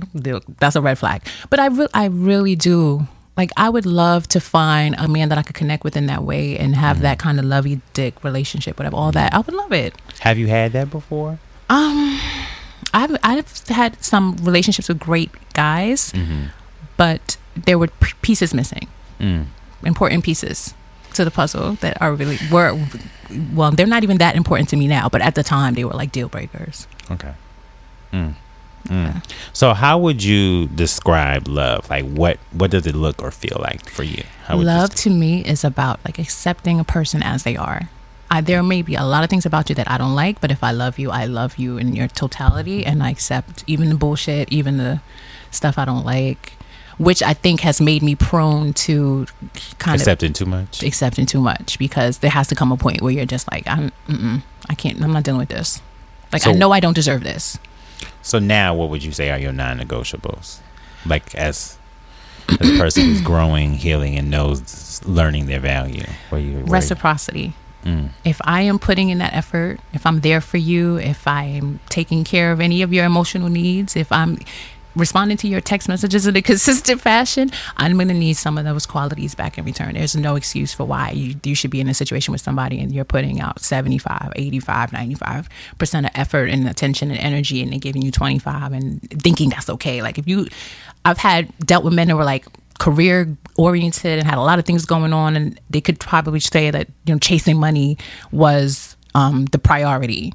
that's 0.58 0.76
a 0.76 0.80
red 0.82 0.98
flag. 0.98 1.22
But 1.50 1.60
I 1.60 1.66
re- 1.66 1.88
I 1.94 2.06
really 2.06 2.56
do 2.56 3.06
like 3.36 3.50
I 3.56 3.68
would 3.70 3.86
love 3.86 4.26
to 4.34 4.40
find 4.40 4.96
a 4.98 5.06
man 5.08 5.28
that 5.30 5.38
I 5.38 5.42
could 5.42 5.54
connect 5.54 5.84
with 5.84 5.96
in 5.96 6.06
that 6.06 6.24
way 6.24 6.58
and 6.58 6.74
have 6.74 6.96
Mm-hmm. 6.96 7.02
that 7.04 7.18
kind 7.20 7.38
of 7.38 7.44
lovey 7.46 7.80
dick 7.94 8.22
relationship, 8.24 8.78
whatever, 8.78 8.96
all 8.96 9.12
that. 9.12 9.32
I 9.32 9.38
would 9.38 9.54
love 9.54 9.72
it. 9.72 9.94
have 10.20 10.36
you 10.36 10.48
had 10.48 10.72
that 10.72 10.90
before? 10.90 11.38
Um, 11.70 12.18
I've 12.92 13.16
I've 13.22 13.68
had 13.68 14.02
some 14.02 14.36
relationships 14.42 14.88
with 14.88 14.98
great 14.98 15.30
guys, 15.54 16.12
but 16.96 17.36
there 17.66 17.78
were 17.78 17.88
p- 17.88 18.12
pieces 18.22 18.54
missing, 18.54 18.86
Mm. 19.20 19.46
important 19.84 20.24
pieces 20.24 20.74
to 21.14 21.24
the 21.24 21.30
puzzle 21.30 21.72
that 21.80 22.00
are 22.00 22.14
really 22.14 22.38
were. 22.50 22.78
Well, 23.54 23.70
they're 23.72 23.86
not 23.86 24.02
even 24.04 24.18
that 24.18 24.36
important 24.36 24.68
to 24.70 24.76
me 24.76 24.86
now, 24.86 25.08
but 25.08 25.20
at 25.20 25.34
the 25.34 25.42
time 25.42 25.74
they 25.74 25.84
were 25.84 25.92
like 25.94 26.12
deal 26.12 26.28
breakers. 26.28 26.86
Okay. 27.10 27.32
Mm. 28.12 28.34
Mm. 28.88 29.22
So, 29.52 29.74
how 29.74 29.98
would 29.98 30.22
you 30.22 30.66
describe 30.68 31.46
love? 31.48 31.90
Like, 31.90 32.04
what 32.06 32.38
what 32.52 32.70
does 32.70 32.86
it 32.86 32.94
look 32.94 33.20
or 33.22 33.30
feel 33.30 33.58
like 33.60 33.88
for 33.90 34.02
you? 34.04 34.22
How 34.46 34.56
would 34.56 34.62
you 34.62 34.66
Love 34.66 34.94
to 35.04 35.10
me 35.10 35.44
is 35.44 35.64
about 35.64 36.00
like 36.04 36.18
accepting 36.18 36.78
a 36.80 36.84
person 36.84 37.22
as 37.22 37.42
they 37.42 37.56
are. 37.56 37.90
I, 38.30 38.42
there 38.42 38.62
may 38.62 38.82
be 38.82 38.94
a 38.94 39.04
lot 39.04 39.24
of 39.24 39.30
things 39.30 39.46
about 39.46 39.68
you 39.70 39.74
that 39.76 39.90
I 39.90 39.96
don't 39.96 40.14
like, 40.14 40.40
but 40.40 40.50
if 40.50 40.62
I 40.62 40.70
love 40.70 40.98
you, 40.98 41.10
I 41.10 41.24
love 41.24 41.56
you 41.56 41.78
in 41.78 41.94
your 41.96 42.08
totality, 42.08 42.84
and 42.84 43.02
I 43.02 43.10
accept 43.10 43.64
even 43.66 43.88
the 43.88 43.94
bullshit, 43.96 44.52
even 44.52 44.76
the 44.76 45.00
stuff 45.50 45.78
I 45.78 45.86
don't 45.86 46.04
like, 46.04 46.52
which 46.98 47.22
I 47.22 47.32
think 47.34 47.60
has 47.60 47.80
made 47.80 48.02
me 48.02 48.14
prone 48.14 48.72
to 48.74 49.26
kind 49.78 49.94
of 49.94 50.00
accepting 50.00 50.32
too 50.32 50.46
much? 50.46 50.82
accepting 50.82 51.26
too 51.26 51.40
much 51.40 51.78
because 51.78 52.18
there 52.18 52.30
has 52.30 52.48
to 52.48 52.54
come 52.54 52.72
a 52.72 52.76
point 52.76 53.02
where 53.02 53.12
you're 53.12 53.24
just 53.26 53.50
like, 53.50 53.66
I'm, 53.66 53.92
I 54.68 54.74
can't, 54.74 55.00
I'm 55.02 55.12
not 55.12 55.22
dealing 55.22 55.38
with 55.40 55.48
this. 55.48 55.80
Like 56.32 56.46
I 56.46 56.52
know 56.52 56.72
I 56.72 56.80
don't 56.80 56.94
deserve 56.94 57.22
this. 57.24 57.58
So 58.22 58.38
now, 58.38 58.74
what 58.74 58.90
would 58.90 59.02
you 59.02 59.12
say 59.12 59.30
are 59.30 59.38
your 59.38 59.52
non-negotiables? 59.52 60.58
Like 61.06 61.34
as 61.34 61.78
as 62.60 62.70
a 62.70 62.78
person 62.78 63.04
who's 63.04 63.20
growing, 63.32 63.74
healing, 63.74 64.16
and 64.18 64.30
knows 64.30 65.00
learning 65.06 65.46
their 65.46 65.60
value. 65.60 66.04
Where 66.30 66.40
you 66.40 66.52
where 66.52 66.60
you- 66.66 66.72
Reciprocity. 66.72 67.54
Mm. 67.84 68.10
if 68.24 68.40
I 68.42 68.62
am 68.62 68.80
putting 68.80 69.08
in 69.08 69.18
that 69.18 69.32
effort, 69.34 69.78
if 69.92 70.04
I'm 70.04 70.20
there 70.20 70.40
for 70.40 70.56
you, 70.56 70.96
if 70.96 71.26
I'm 71.28 71.78
taking 71.88 72.24
care 72.24 72.50
of 72.50 72.60
any 72.60 72.82
of 72.82 72.92
your 72.92 73.04
emotional 73.04 73.48
needs, 73.48 73.94
if 73.94 74.10
I'm 74.10 74.38
responding 74.98 75.36
to 75.38 75.48
your 75.48 75.60
text 75.60 75.88
messages 75.88 76.26
in 76.26 76.36
a 76.36 76.42
consistent 76.50 77.00
fashion, 77.00 77.50
I'm 77.76 77.94
going 77.94 78.08
to 78.08 78.14
need 78.14 78.34
some 78.34 78.58
of 78.58 78.64
those 78.64 78.86
qualities 78.86 79.34
back 79.34 79.58
in 79.58 79.64
return. 79.64 79.94
There's 79.94 80.16
no 80.16 80.36
excuse 80.36 80.72
for 80.74 80.84
why 80.84 81.10
you, 81.10 81.36
you 81.42 81.54
should 81.54 81.70
be 81.70 81.80
in 81.80 81.88
a 81.88 81.94
situation 81.94 82.32
with 82.32 82.40
somebody 82.40 82.80
and 82.80 82.92
you're 82.92 83.04
putting 83.04 83.40
out 83.40 83.60
75, 83.60 84.32
85, 84.36 84.90
95% 84.90 86.04
of 86.04 86.10
effort 86.14 86.50
and 86.50 86.68
attention 86.68 87.10
and 87.10 87.18
energy 87.20 87.62
and 87.62 87.72
they're 87.72 87.78
giving 87.78 88.02
you 88.02 88.10
25 88.10 88.72
and 88.72 89.00
thinking 89.22 89.50
that's 89.50 89.70
okay. 89.70 90.02
Like 90.02 90.18
if 90.18 90.26
you, 90.28 90.46
I've 91.04 91.18
had 91.18 91.56
dealt 91.60 91.84
with 91.84 91.94
men 91.94 92.08
that 92.08 92.16
were 92.16 92.24
like, 92.24 92.46
career 92.78 93.36
oriented 93.56 94.20
and 94.20 94.26
had 94.26 94.38
a 94.38 94.40
lot 94.40 94.60
of 94.60 94.64
things 94.64 94.84
going 94.84 95.12
on 95.12 95.34
and 95.34 95.60
they 95.68 95.80
could 95.80 95.98
probably 95.98 96.38
say 96.38 96.70
that 96.70 96.88
you 97.06 97.12
know 97.12 97.18
chasing 97.18 97.58
money 97.58 97.98
was 98.30 98.96
um, 99.16 99.46
the 99.46 99.58
priority 99.58 100.32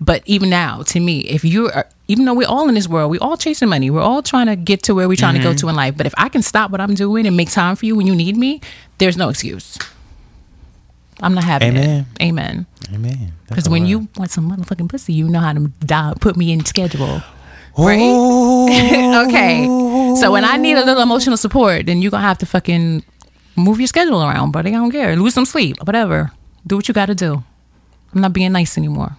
but 0.00 0.22
even 0.26 0.48
now 0.50 0.82
to 0.82 0.98
me 1.00 1.20
if 1.20 1.44
you 1.44 1.68
are 1.70 1.86
even 2.08 2.24
though 2.24 2.34
we're 2.34 2.48
all 2.48 2.68
in 2.68 2.74
this 2.74 2.88
world 2.88 3.10
we're 3.10 3.22
all 3.22 3.36
chasing 3.36 3.68
money 3.68 3.90
we're 3.90 4.00
all 4.00 4.22
trying 4.22 4.46
to 4.46 4.56
get 4.56 4.82
to 4.82 4.94
where 4.94 5.08
we're 5.08 5.16
trying 5.16 5.34
to 5.34 5.42
go 5.42 5.54
to 5.54 5.68
in 5.68 5.76
life 5.76 5.96
but 5.96 6.06
if 6.06 6.14
i 6.16 6.28
can 6.28 6.42
stop 6.42 6.70
what 6.70 6.80
i'm 6.80 6.94
doing 6.94 7.26
and 7.26 7.36
make 7.36 7.50
time 7.50 7.76
for 7.76 7.86
you 7.86 7.94
when 7.94 8.06
you 8.06 8.14
need 8.14 8.36
me 8.36 8.60
there's 8.98 9.16
no 9.16 9.28
excuse 9.28 9.78
i'm 11.20 11.34
not 11.34 11.44
having 11.44 11.76
Amen. 11.76 12.06
it 12.18 12.22
amen 12.24 12.66
Amen. 12.92 13.32
Because 13.48 13.68
when 13.68 13.86
you 13.86 14.08
want 14.16 14.30
some 14.30 14.50
motherfucking 14.50 14.88
pussy 14.88 15.12
you 15.12 15.28
know 15.28 15.38
how 15.38 15.52
to 15.52 15.68
dial, 15.84 16.14
put 16.16 16.36
me 16.36 16.52
in 16.52 16.64
schedule 16.64 17.22
right 17.78 18.00
Oh. 18.02 19.26
okay. 19.28 19.64
So 20.20 20.32
when 20.32 20.44
I 20.44 20.56
need 20.56 20.76
a 20.76 20.84
little 20.84 21.02
emotional 21.02 21.36
support, 21.36 21.86
then 21.86 22.02
you're 22.02 22.10
gonna 22.10 22.26
have 22.26 22.38
to 22.38 22.46
fucking 22.46 23.04
move 23.56 23.78
your 23.80 23.86
schedule 23.86 24.22
around, 24.22 24.50
buddy. 24.50 24.70
I 24.70 24.74
don't 24.74 24.90
care. 24.90 25.14
Lose 25.16 25.34
some 25.34 25.44
sleep, 25.44 25.76
whatever. 25.84 26.32
Do 26.66 26.76
what 26.76 26.88
you 26.88 26.94
gotta 26.94 27.14
do. 27.14 27.42
I'm 28.12 28.20
not 28.20 28.32
being 28.32 28.52
nice 28.52 28.76
anymore. 28.76 29.16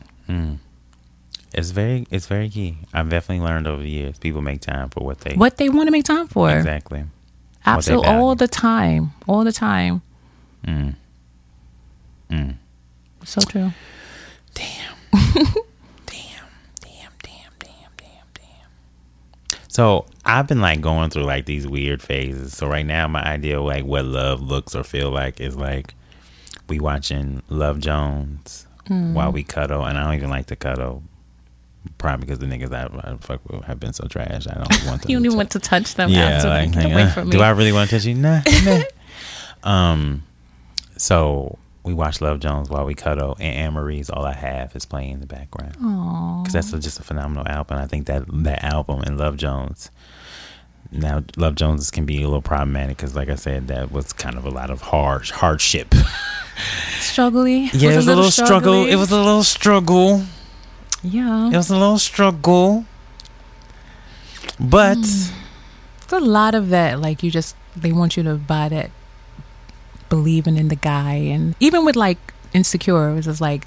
It's 1.54 1.72
very 1.72 2.08
it's 2.10 2.28
very 2.28 2.50
key. 2.50 2.78
I've 2.94 3.10
definitely 3.10 3.44
learned 3.46 3.68
over 3.68 3.82
the 3.84 3.90
years. 3.90 4.18
People 4.20 4.42
make 4.42 4.62
time 4.62 4.90
for 4.90 5.04
what 5.04 5.20
they 5.20 5.36
What 5.36 5.58
they 5.58 5.70
want 5.70 5.88
to 5.88 5.92
make 5.92 6.06
time 6.06 6.28
for. 6.28 6.50
exactly. 6.50 7.04
Absolutely. 7.66 8.08
All 8.08 8.36
the 8.36 8.48
time. 8.48 9.12
All 9.28 9.44
the 9.44 9.52
time. 9.52 10.02
Mm. 10.66 10.96
Mm. 12.30 12.56
So 13.26 13.42
true. 13.42 13.72
Damn. 14.54 14.96
damn. 15.12 15.44
Damn. 16.06 16.46
Damn. 16.80 17.12
Damn. 17.20 17.52
Damn. 17.98 18.26
Damn. 18.34 19.60
So 19.68 20.06
I've 20.26 20.48
been 20.48 20.62
like 20.62 20.82
going 20.82 21.10
through 21.10 21.24
like 21.24 21.46
these 21.46 21.68
weird 21.68 22.02
phases. 22.02 22.56
So 22.58 22.68
right 22.68 22.86
now, 22.86 23.08
my 23.08 23.24
idea 23.24 23.60
of 23.60 23.66
like 23.66 23.84
what 23.86 24.06
love 24.06 24.42
looks 24.42 24.74
or 24.74 24.84
feel 24.84 25.12
like 25.12 25.40
is 25.42 25.56
like 25.56 25.94
we 26.70 26.80
watching 26.80 27.42
Love 27.50 27.80
Jones 27.80 28.66
while 28.88 29.32
we 29.32 29.44
cuddle, 29.44 29.86
and 29.86 29.98
I 29.98 30.04
don't 30.04 30.16
even 30.16 30.30
like 30.30 30.48
to 30.48 30.56
cuddle. 30.56 31.04
Probably 32.02 32.26
because 32.26 32.40
the 32.40 32.48
niggas 32.48 32.74
I, 32.74 33.12
I 33.12 33.16
fuck 33.18 33.48
with 33.48 33.64
have 33.66 33.80
been 33.80 33.94
so 33.94 34.08
trash. 34.08 34.48
I 34.48 34.56
don't 34.56 34.86
want 34.88 35.02
them. 35.04 35.12
You 35.12 35.18
don't 35.18 35.22
to 35.22 35.28
even 35.28 35.38
want 35.38 35.52
to 35.52 35.60
touch 35.60 35.94
them. 35.94 36.10
yeah, 36.10 36.42
like, 36.44 36.76
away 36.76 37.04
uh, 37.04 37.10
from 37.12 37.30
me. 37.30 37.38
do 37.38 37.42
I 37.44 37.52
really 37.52 37.72
want 37.72 37.92
to 37.92 37.96
touch 37.96 38.06
you? 38.06 38.16
Nah. 38.16 38.42
nah. 38.66 38.82
um, 39.64 40.24
so 40.98 41.60
we 41.84 41.94
watch 41.94 42.20
Love 42.20 42.40
Jones 42.40 42.72
while 42.72 42.86
we 42.86 42.96
cuddle, 42.96 43.38
and 43.40 43.68
Amerie's 43.68 44.10
"All 44.10 44.26
I 44.26 44.34
Have" 44.34 44.76
is 44.76 44.84
playing 44.84 45.12
in 45.12 45.20
the 45.20 45.28
background 45.28 45.74
because 45.74 46.54
that's 46.54 46.74
a, 46.74 46.80
just 46.80 47.00
a 47.00 47.04
phenomenal 47.04 47.48
album. 47.48 47.78
I 47.78 47.86
think 47.86 48.08
that 48.08 48.24
that 48.44 48.64
album 48.64 49.02
and 49.02 49.20
Love 49.20 49.38
Jones. 49.38 49.92
Now, 50.92 51.24
Love 51.38 51.54
Jones 51.54 51.92
can 51.92 52.08
be 52.08 52.24
a 52.24 52.26
little 52.26 52.42
problematic 52.42 52.98
because, 52.98 53.16
like 53.16 53.30
I 53.30 53.36
said, 53.36 53.68
that 53.68 53.92
was 53.92 54.12
kind 54.12 54.38
of 54.38 54.46
a 54.46 54.50
lot 54.50 54.72
of 54.72 54.82
hard 54.82 55.30
hardship. 55.30 55.90
Struggly. 56.98 57.70
Yeah, 57.74 57.92
it 57.92 57.96
was 57.98 58.08
a 58.08 58.16
little 58.16 58.32
struggle. 58.32 58.88
It 58.88 58.96
was 58.96 59.12
a 59.12 59.18
little 59.18 59.44
struggle. 59.44 60.24
Yeah. 61.04 61.48
It 61.50 61.56
was 61.58 61.70
a 61.70 61.78
little 61.78 61.98
struggle. 62.00 62.86
But 64.60 64.98
It's 65.00 65.32
a 66.12 66.20
lot 66.20 66.54
of 66.56 66.70
that. 66.70 67.00
Like 67.00 67.24
you 67.24 67.32
just 67.32 67.56
they 67.76 67.92
want 67.92 68.18
you 68.18 68.24
to 68.24 68.36
buy 68.36 68.70
that 68.70 68.92
believing 70.10 70.58
in 70.58 70.68
the 70.68 70.76
guy, 70.76 71.14
and 71.14 71.56
even 71.60 71.86
with 71.86 71.96
like 71.96 72.18
insecure, 72.54 73.10
it 73.10 73.16
was 73.16 73.26
just 73.26 73.42
like 73.42 73.66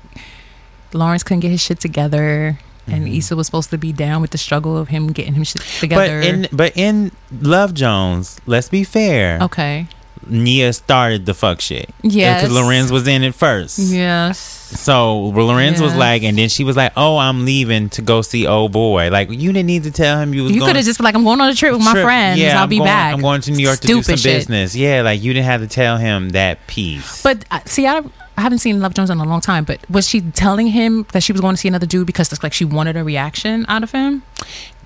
Lawrence 0.93 1.23
couldn't 1.23 1.41
get 1.41 1.51
his 1.51 1.61
shit 1.63 1.81
together, 1.81 2.59
and 2.87 3.07
Mhm. 3.07 3.17
Issa 3.19 3.35
was 3.35 3.47
supposed 3.47 3.71
to 3.71 3.79
be 3.79 3.93
down 3.93 4.21
with 4.23 4.31
the 4.31 4.39
struggle 4.39 4.77
of 4.77 4.89
him 4.89 5.09
getting 5.13 5.35
him 5.35 5.43
shit 5.45 5.63
together. 5.81 6.21
But 6.21 6.27
in 6.29 6.49
but 6.53 6.73
in 6.77 7.13
Love 7.41 7.75
Jones, 7.75 8.41
let's 8.47 8.69
be 8.69 8.85
fair. 8.85 9.39
okay, 9.41 9.87
Nina 10.29 10.73
started 10.73 11.27
the 11.27 11.35
fuck 11.35 11.61
shit. 11.61 11.91
Yes. 12.03 12.43
Because 12.43 12.55
Lorenz 12.55 12.91
was 12.91 13.07
in 13.09 13.23
it 13.23 13.35
first. 13.35 13.79
yes, 13.79 14.39
So 14.39 15.19
Lorenz 15.29 15.81
was 15.81 15.95
like, 15.95 16.23
and 16.23 16.37
then 16.39 16.49
she 16.49 16.65
was 16.65 16.77
like, 16.77 16.93
"Oh, 16.97 17.17
I'm 17.19 17.45
leaving 17.45 17.89
to 17.91 18.03
go 18.03 18.23
see 18.23 18.47
old 18.47 18.73
boy." 18.73 19.11
Like 19.11 19.31
you 19.31 19.53
didn't 19.53 19.67
need 19.67 19.85
to 19.85 19.91
tell 19.91 20.19
him 20.19 20.35
you 20.35 20.45
was 20.45 20.53
you 20.53 20.61
could 20.63 20.77
have 20.77 20.85
just 20.85 20.99
been 20.99 21.05
like, 21.05 21.15
I'm 21.15 21.25
going 21.25 21.41
on 21.41 21.49
a 21.51 21.55
trip 21.55 21.73
with 21.73 21.85
my 21.85 21.93
trip. 21.93 22.05
friends. 22.05 22.39
Yeah, 22.41 22.57
I'll 22.57 22.65
I'm 22.65 22.69
be 22.69 22.79
going, 22.79 22.87
back. 22.89 23.15
I'm 23.15 23.21
going 23.21 23.41
to 23.43 23.51
New 23.53 23.63
York 23.63 23.81
to 23.81 23.87
do 23.87 24.03
Stupid 24.03 24.05
some 24.05 24.17
shit. 24.31 24.39
business. 24.39 24.75
Yeah, 24.75 25.03
like 25.03 25.23
you 25.23 25.33
didn't 25.33 25.47
have 25.47 25.61
to 25.61 25.67
tell 25.69 25.97
him 25.99 26.31
that 26.31 26.67
piece. 26.67 27.23
But 27.23 27.45
uh, 27.51 27.61
see, 27.67 27.87
I, 27.87 27.99
I 28.37 28.41
haven't 28.41 28.59
seen 28.59 28.81
Love 28.81 28.95
Jones 28.95 29.11
in 29.11 29.19
a 29.19 29.25
long 29.25 29.41
time. 29.41 29.65
But 29.65 29.79
was 29.91 30.09
she 30.09 30.21
telling 30.21 30.69
him 30.69 31.07
that 31.13 31.23
she 31.23 31.33
was 31.33 31.41
going 31.41 31.55
to 31.55 31.61
see 31.61 31.69
another 31.69 31.87
dude 31.87 32.07
because 32.07 32.33
it's 32.33 32.43
like 32.43 32.53
she 32.53 32.65
wanted 32.65 32.97
a 32.97 33.05
reaction 33.05 33.65
out 33.69 33.83
of 33.83 33.93
him? 33.93 34.23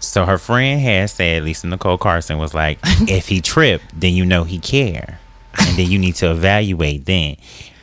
so 0.01 0.25
her 0.25 0.39
friend 0.39 0.81
had 0.81 1.11
said, 1.11 1.43
Lisa 1.43 1.67
Nicole 1.67 1.99
Carson 1.99 2.39
was 2.39 2.55
like, 2.55 2.79
"If 3.09 3.27
he 3.29 3.41
tripped, 3.41 3.85
then 3.99 4.13
you 4.15 4.25
know 4.25 4.45
he 4.45 4.61
care, 4.61 5.19
and 5.59 5.77
then 5.79 5.91
you 5.91 5.99
need 5.99 6.15
to 6.17 6.31
evaluate 6.31 7.07
then." 7.07 7.37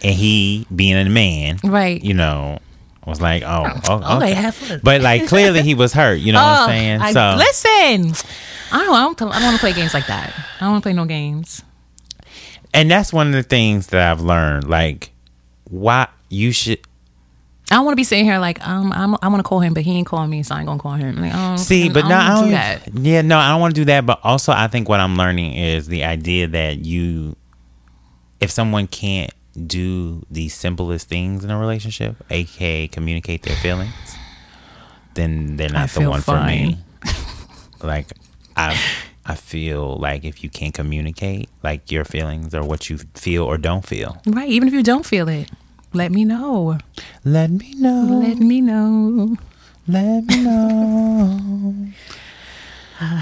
And 0.03 0.13
he, 0.13 0.67
being 0.75 0.95
a 0.97 1.09
man, 1.09 1.57
Right. 1.63 2.03
you 2.03 2.13
know, 2.13 2.59
was 3.07 3.21
like, 3.21 3.43
"Oh, 3.43 3.65
oh 3.89 4.17
okay." 4.17 4.33
have 4.33 4.53
fun. 4.55 4.79
But 4.83 5.01
like 5.01 5.27
clearly 5.27 5.61
he 5.61 5.73
was 5.73 5.93
hurt. 5.93 6.19
You 6.19 6.33
know 6.33 6.41
what 6.41 6.59
I'm 6.61 6.69
saying? 6.69 7.01
I- 7.01 7.11
so 7.13 7.35
listen, 7.37 8.27
I 8.71 8.79
don't, 8.83 8.93
I 8.93 9.01
don't, 9.01 9.21
I 9.31 9.39
don't 9.39 9.43
want 9.43 9.55
to 9.55 9.59
play 9.59 9.73
games 9.73 9.93
like 9.93 10.07
that. 10.07 10.33
I 10.59 10.65
don't 10.65 10.71
want 10.73 10.83
to 10.83 10.87
play 10.89 10.93
no 10.93 11.05
games. 11.05 11.63
and 12.73 12.89
that's 12.91 13.13
one 13.13 13.27
of 13.27 13.33
the 13.33 13.43
things 13.43 13.87
that 13.87 14.11
I've 14.11 14.21
learned. 14.21 14.69
Like, 14.69 15.11
why 15.69 16.07
you 16.29 16.51
should 16.51 16.79
I 17.71 17.75
don't 17.75 17.85
want 17.85 17.93
to 17.93 17.97
be 17.97 18.03
sitting 18.03 18.25
here 18.25 18.37
like 18.37 18.65
um 18.67 18.91
I'm, 18.91 19.15
I 19.23 19.27
want 19.27 19.39
to 19.39 19.43
call 19.47 19.59
him, 19.59 19.73
but 19.73 19.83
he 19.83 19.91
ain't 19.97 20.05
calling 20.07 20.29
me, 20.29 20.43
so 20.43 20.53
I 20.53 20.59
ain't 20.59 20.67
gonna 20.67 20.79
call 20.79 20.93
him. 20.93 21.15
Like, 21.19 21.31
oh, 21.33 21.55
see, 21.55 21.89
but 21.89 22.05
I 22.05 22.09
no, 22.09 22.15
don't 22.15 22.19
I 22.19 22.35
don't. 22.35 22.43
do 22.45 22.51
that. 22.51 23.05
Yeah, 23.07 23.21
no, 23.23 23.37
I 23.39 23.49
don't 23.49 23.61
want 23.61 23.73
to 23.75 23.81
do 23.81 23.85
that. 23.85 24.05
But 24.05 24.19
also, 24.23 24.51
I 24.51 24.67
think 24.67 24.87
what 24.87 24.99
I'm 24.99 25.15
learning 25.17 25.53
is 25.55 25.87
the 25.87 26.03
idea 26.03 26.47
that 26.47 26.79
you, 26.85 27.35
if 28.39 28.51
someone 28.51 28.87
can't 28.87 29.31
do 29.67 30.25
the 30.29 30.49
simplest 30.49 31.07
things 31.07 31.43
in 31.43 31.49
a 31.51 31.57
relationship, 31.57 32.15
aka 32.29 32.87
communicate 32.87 33.43
their 33.43 33.55
feelings, 33.57 33.93
then 35.13 35.55
they're 35.57 35.69
I 35.69 35.73
not 35.73 35.89
the 35.89 36.01
feel 36.01 36.09
one 36.09 36.21
for 36.21 36.43
me. 36.43 36.77
like, 37.81 38.07
I. 38.55 38.79
I 39.27 39.33
feel 39.33 39.97
like 39.97 40.23
if 40.23 40.43
you 40.43 40.51
can't 40.51 40.71
communicate 40.71 41.49
like 41.63 41.89
your 41.91 42.05
feelings 42.05 42.53
or 42.53 42.61
what 42.63 42.91
you 42.91 42.99
feel 43.15 43.43
or 43.43 43.57
don't 43.57 43.83
feel, 43.83 44.21
Right, 44.27 44.47
even 44.49 44.67
if 44.67 44.73
you 44.75 44.83
don't 44.83 45.03
feel 45.03 45.27
it, 45.29 45.49
let 45.93 46.11
me 46.11 46.25
know. 46.25 46.77
let 47.23 47.49
me 47.49 47.73
know. 47.73 48.21
Let 48.23 48.37
me 48.37 48.61
know. 48.61 49.35
Let 49.87 50.25
me 50.25 50.43
know. 50.43 51.87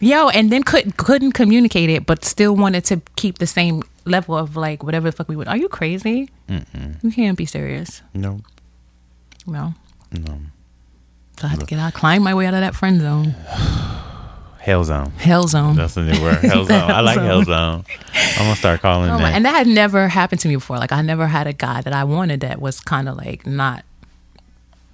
Yo, 0.00 0.28
and 0.30 0.50
then 0.50 0.62
could 0.62 0.96
couldn't 0.96 1.32
communicate 1.32 1.90
it, 1.90 2.06
but 2.06 2.24
still 2.24 2.56
wanted 2.56 2.84
to 2.86 3.02
keep 3.16 3.36
the 3.38 3.46
same 3.46 3.82
level 4.04 4.36
of 4.36 4.56
like 4.56 4.82
whatever 4.82 5.10
the 5.10 5.16
fuck 5.16 5.28
we 5.28 5.36
would. 5.36 5.48
Are 5.48 5.56
you 5.56 5.68
crazy? 5.68 6.28
You 6.48 7.10
can't 7.12 7.36
be 7.38 7.46
serious. 7.46 8.02
no, 8.14 8.40
No. 9.46 9.74
no. 10.12 10.38
So 11.38 11.46
I 11.46 11.50
had 11.50 11.60
to 11.60 11.66
get 11.66 11.78
out, 11.78 11.94
climb 11.94 12.22
my 12.22 12.34
way 12.34 12.46
out 12.46 12.54
of 12.54 12.60
that 12.60 12.74
friend 12.76 13.00
zone, 13.00 13.34
Hell 14.60 14.84
zone. 14.84 15.10
hell 15.16 15.48
zone. 15.48 15.74
That's 15.74 15.94
the 15.94 16.02
new 16.04 16.22
word. 16.22 16.36
Hell 16.36 16.64
zone. 16.64 16.90
I 16.90 17.00
like 17.00 17.18
hell 17.18 17.42
zone. 17.42 17.84
I'm 18.14 18.44
gonna 18.44 18.54
start 18.56 18.80
calling 18.80 19.10
Oh 19.10 19.18
that. 19.18 19.34
and 19.34 19.44
that 19.44 19.54
had 19.54 19.66
never 19.66 20.06
happened 20.06 20.40
to 20.42 20.48
me 20.48 20.54
before. 20.54 20.78
Like 20.78 20.92
I 20.92 21.02
never 21.02 21.26
had 21.26 21.48
a 21.48 21.52
guy 21.52 21.80
that 21.80 21.92
I 21.92 22.04
wanted 22.04 22.40
that 22.42 22.60
was 22.60 22.78
kind 22.80 23.08
of 23.08 23.16
like 23.16 23.44
not, 23.44 23.84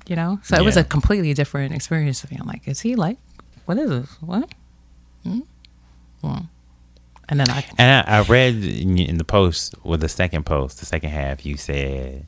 you 0.07 0.17
know. 0.17 0.41
So 0.43 0.57
it 0.57 0.65
was 0.65 0.79
a 0.79 0.85
completely 0.85 1.35
different 1.35 1.75
experience 1.75 2.21
for 2.23 2.33
me. 2.33 2.39
I'm 2.41 2.47
like, 2.47 2.67
is 2.67 2.81
he 2.81 2.95
like, 2.97 3.19
what 3.67 3.77
is 3.77 3.91
this? 3.91 4.09
What? 4.23 4.49
Hmm? 5.25 5.41
Well, 6.23 6.49
and 7.29 7.41
then 7.41 7.51
I 7.51 7.65
And 7.79 8.07
I, 8.09 8.19
I 8.19 8.23
read 8.23 8.65
in 8.65 9.19
the 9.19 9.25
post 9.25 9.75
with 9.85 10.01
the 10.01 10.09
second 10.09 10.45
post, 10.45 10.81
the 10.81 10.87
second 10.87 11.11
half, 11.11 11.45
you 11.45 11.57
said 11.57 12.27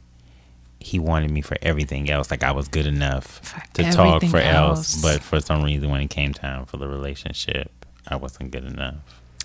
he 0.78 0.98
wanted 0.98 1.30
me 1.30 1.42
for 1.42 1.56
everything 1.62 2.10
else. 2.10 2.30
Like 2.30 2.42
I 2.42 2.52
was 2.52 2.68
good 2.68 2.86
enough 2.86 3.40
For 3.40 3.62
to 3.74 3.92
talk 3.92 4.24
for 4.24 4.38
else. 4.38 4.94
else. 4.94 5.02
but 5.02 5.22
for 5.22 5.40
some 5.40 5.62
reason, 5.62 5.90
when 5.90 6.00
it 6.00 6.08
came 6.10 6.32
time 6.32 6.64
for 6.66 6.78
the 6.78 6.88
relationship, 6.88 7.70
I 8.08 8.16
wasn't 8.16 8.50
good 8.50 8.64
enough. 8.64 8.96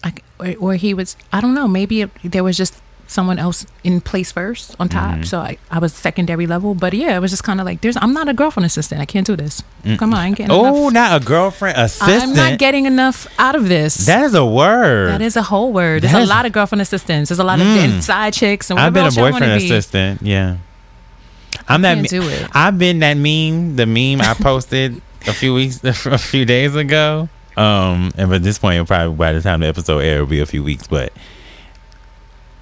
I, 0.03 0.13
or, 0.39 0.55
or 0.59 0.75
he 0.75 0.93
was 0.93 1.15
I 1.33 1.41
don't 1.41 1.55
know 1.55 1.67
maybe 1.67 2.01
it, 2.01 2.11
there 2.23 2.43
was 2.43 2.57
just 2.57 2.75
someone 3.07 3.37
else 3.37 3.65
in 3.83 4.01
place 4.01 4.31
first 4.31 4.75
on 4.79 4.89
top 4.89 5.15
Mm-hmm. 5.15 5.23
so 5.23 5.39
I, 5.39 5.57
I 5.69 5.77
was 5.79 5.93
secondary 5.93 6.47
level 6.47 6.73
but 6.73 6.93
yeah 6.93 7.15
it 7.15 7.19
was 7.19 7.29
just 7.31 7.43
kind 7.43 7.59
of 7.59 7.65
like 7.65 7.81
there's 7.81 7.95
I'm 7.97 8.13
not 8.13 8.27
a 8.27 8.33
girlfriend 8.33 8.65
assistant 8.65 8.99
I 8.99 9.05
can't 9.05 9.27
do 9.27 9.35
this 9.35 9.61
come 9.97 10.13
on 10.13 10.19
I 10.19 10.27
ain't 10.27 10.37
getting 10.37 10.51
Oh, 10.51 10.87
enough 10.89 10.93
not 10.93 11.21
a 11.21 11.25
girlfriend 11.25 11.77
assistant. 11.77 12.23
I'm 12.23 12.33
not 12.35 12.57
getting 12.57 12.85
enough 12.85 13.27
out 13.37 13.55
of 13.55 13.67
this 13.67 14.07
that 14.07 14.23
is 14.23 14.33
a 14.33 14.43
word. 14.45 15.09
that 15.09 15.21
is 15.21 15.35
a 15.35 15.43
whole 15.43 15.71
word 15.71 16.01
there's 16.01 16.13
That 16.13 16.23
a 16.23 16.25
lot 16.25 16.45
of 16.45 16.51
girlfriend 16.51 16.81
assistants 16.81 17.29
there's 17.29 17.39
a 17.39 17.43
lot 17.43 17.59
of 17.61 17.67
Mm. 17.67 18.01
side 18.01 18.33
chicks 18.33 18.69
and 18.71 18.79
I've 18.79 18.93
been 18.93 19.05
a 19.05 19.11
boyfriend 19.11 19.59
be. 19.59 19.65
assistant. 19.65 20.21
Yeah. 20.23 20.57
I'm 21.67 21.81
that. 21.83 21.97
me- 21.97 22.07
do 22.07 22.21
it. 22.27 22.47
I've 22.53 22.77
been 22.77 22.99
that 22.99 23.15
meme. 23.17 23.75
The 23.75 23.85
meme 23.85 24.21
I 24.21 24.33
posted 24.39 25.01
a 25.27 25.33
few 25.33 25.53
weeks, 25.53 25.83
a 25.83 26.17
few 26.17 26.45
days 26.45 26.75
ago. 26.75 27.29
Um, 27.57 28.11
and 28.17 28.29
by 28.29 28.37
this 28.39 28.59
point, 28.59 28.75
it'll 28.75 28.85
probably 28.85 29.15
by 29.15 29.31
the 29.33 29.41
time 29.41 29.61
the 29.61 29.67
episode 29.67 29.99
air, 29.99 30.19
will 30.19 30.29
be 30.29 30.41
a 30.41 30.45
few 30.45 30.63
weeks. 30.63 30.85
But 30.87 31.11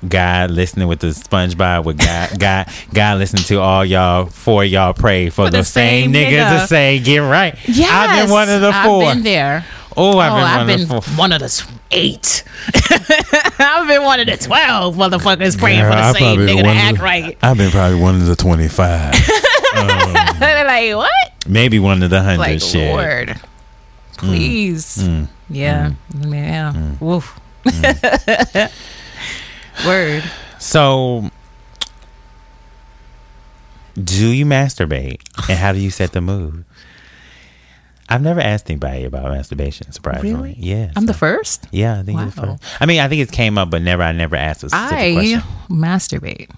God 0.07 0.51
listening 0.51 0.87
with 0.87 0.99
the 0.99 1.07
SpongeBob 1.07 1.85
with 1.85 1.97
God, 1.97 2.29
God, 2.39 2.67
God 2.93 3.17
listening 3.19 3.43
to 3.45 3.59
all 3.59 3.85
y'all 3.85 4.25
for 4.25 4.63
y'all 4.63 4.93
pray 4.93 5.29
for, 5.29 5.45
For 5.45 5.49
the, 5.51 5.57
the 5.57 5.63
same, 5.63 6.13
same 6.13 6.31
niggas 6.31 6.61
to 6.61 6.67
say 6.67 6.99
get 6.99 7.19
right. 7.19 7.57
yes 7.67 7.89
I've 7.91 8.23
been 8.25 8.31
one 8.31 8.49
of 8.49 8.61
the 8.61 8.73
four. 8.83 9.03
I've 9.03 9.15
been 9.15 9.23
there 9.23 9.65
Oh, 9.95 10.17
I've 10.17 10.31
oh, 10.31 10.35
been 10.35 10.43
I've 10.43 10.57
one 10.57 10.67
been 10.67 10.81
of 10.81 11.05
the 11.05 11.11
one 11.11 11.31
of 11.31 11.39
the 11.39 11.67
eight. 11.91 12.43
I've 13.59 13.87
been 13.87 14.03
one 14.03 14.19
of 14.19 14.25
the 14.27 14.37
twelve 14.37 14.95
motherfuckers 14.95 15.57
praying 15.57 15.81
Girl, 15.81 15.91
for 15.91 15.97
the 15.97 16.01
I 16.03 16.11
same 16.13 16.35
probably 16.37 16.45
nigga 16.53 16.57
to 16.61 16.63
one 16.63 16.77
of 16.77 16.83
act 16.83 16.97
the- 16.97 17.03
right. 17.03 17.37
I've 17.41 17.57
been 17.57 17.71
probably 17.71 17.99
one 17.99 18.15
of 18.15 18.25
the 18.25 18.35
twenty-five, 18.35 19.13
um, 19.77 20.39
They're 20.39 20.65
like, 20.65 20.95
what? 20.95 21.47
maybe 21.47 21.79
one 21.79 22.01
of 22.01 22.09
the 22.09 22.21
hundred. 22.21 22.39
Like, 22.39 22.61
shit. 22.61 22.91
Lord, 22.91 23.27
mm. 23.29 23.39
please. 24.17 24.97
Mm. 24.97 25.27
Yeah, 25.49 25.91
mm. 26.13 26.33
yeah. 26.33 26.73
Mm. 26.75 27.01
Woof. 27.01 27.39
Word. 29.85 30.23
So, 30.59 31.29
do 33.95 34.27
you 34.27 34.45
masturbate, 34.45 35.21
and 35.49 35.57
how 35.57 35.71
do 35.73 35.79
you 35.79 35.89
set 35.91 36.13
the 36.13 36.21
mood? 36.21 36.65
I've 38.09 38.21
never 38.21 38.41
asked 38.41 38.69
anybody 38.69 39.05
about 39.05 39.23
masturbation. 39.31 39.91
Surprisingly, 39.91 40.33
Really? 40.33 40.55
yeah. 40.59 40.91
I'm 40.95 41.05
the 41.05 41.13
first. 41.13 41.67
Yeah, 41.71 41.99
I 41.99 42.03
think 42.03 42.17
you're 42.19 42.27
the 42.27 42.31
first. 42.31 42.63
I 42.79 42.85
mean, 42.85 42.99
I 42.99 43.07
think 43.07 43.21
it 43.21 43.31
came 43.31 43.57
up, 43.57 43.69
but 43.69 43.81
never. 43.81 44.03
I 44.03 44.11
never 44.11 44.35
asked 44.35 44.63
a 44.63 44.69
specific 44.69 45.13
question. 45.15 45.39
I 45.39 45.41
question. 45.41 45.77
masturbate. 45.77 46.49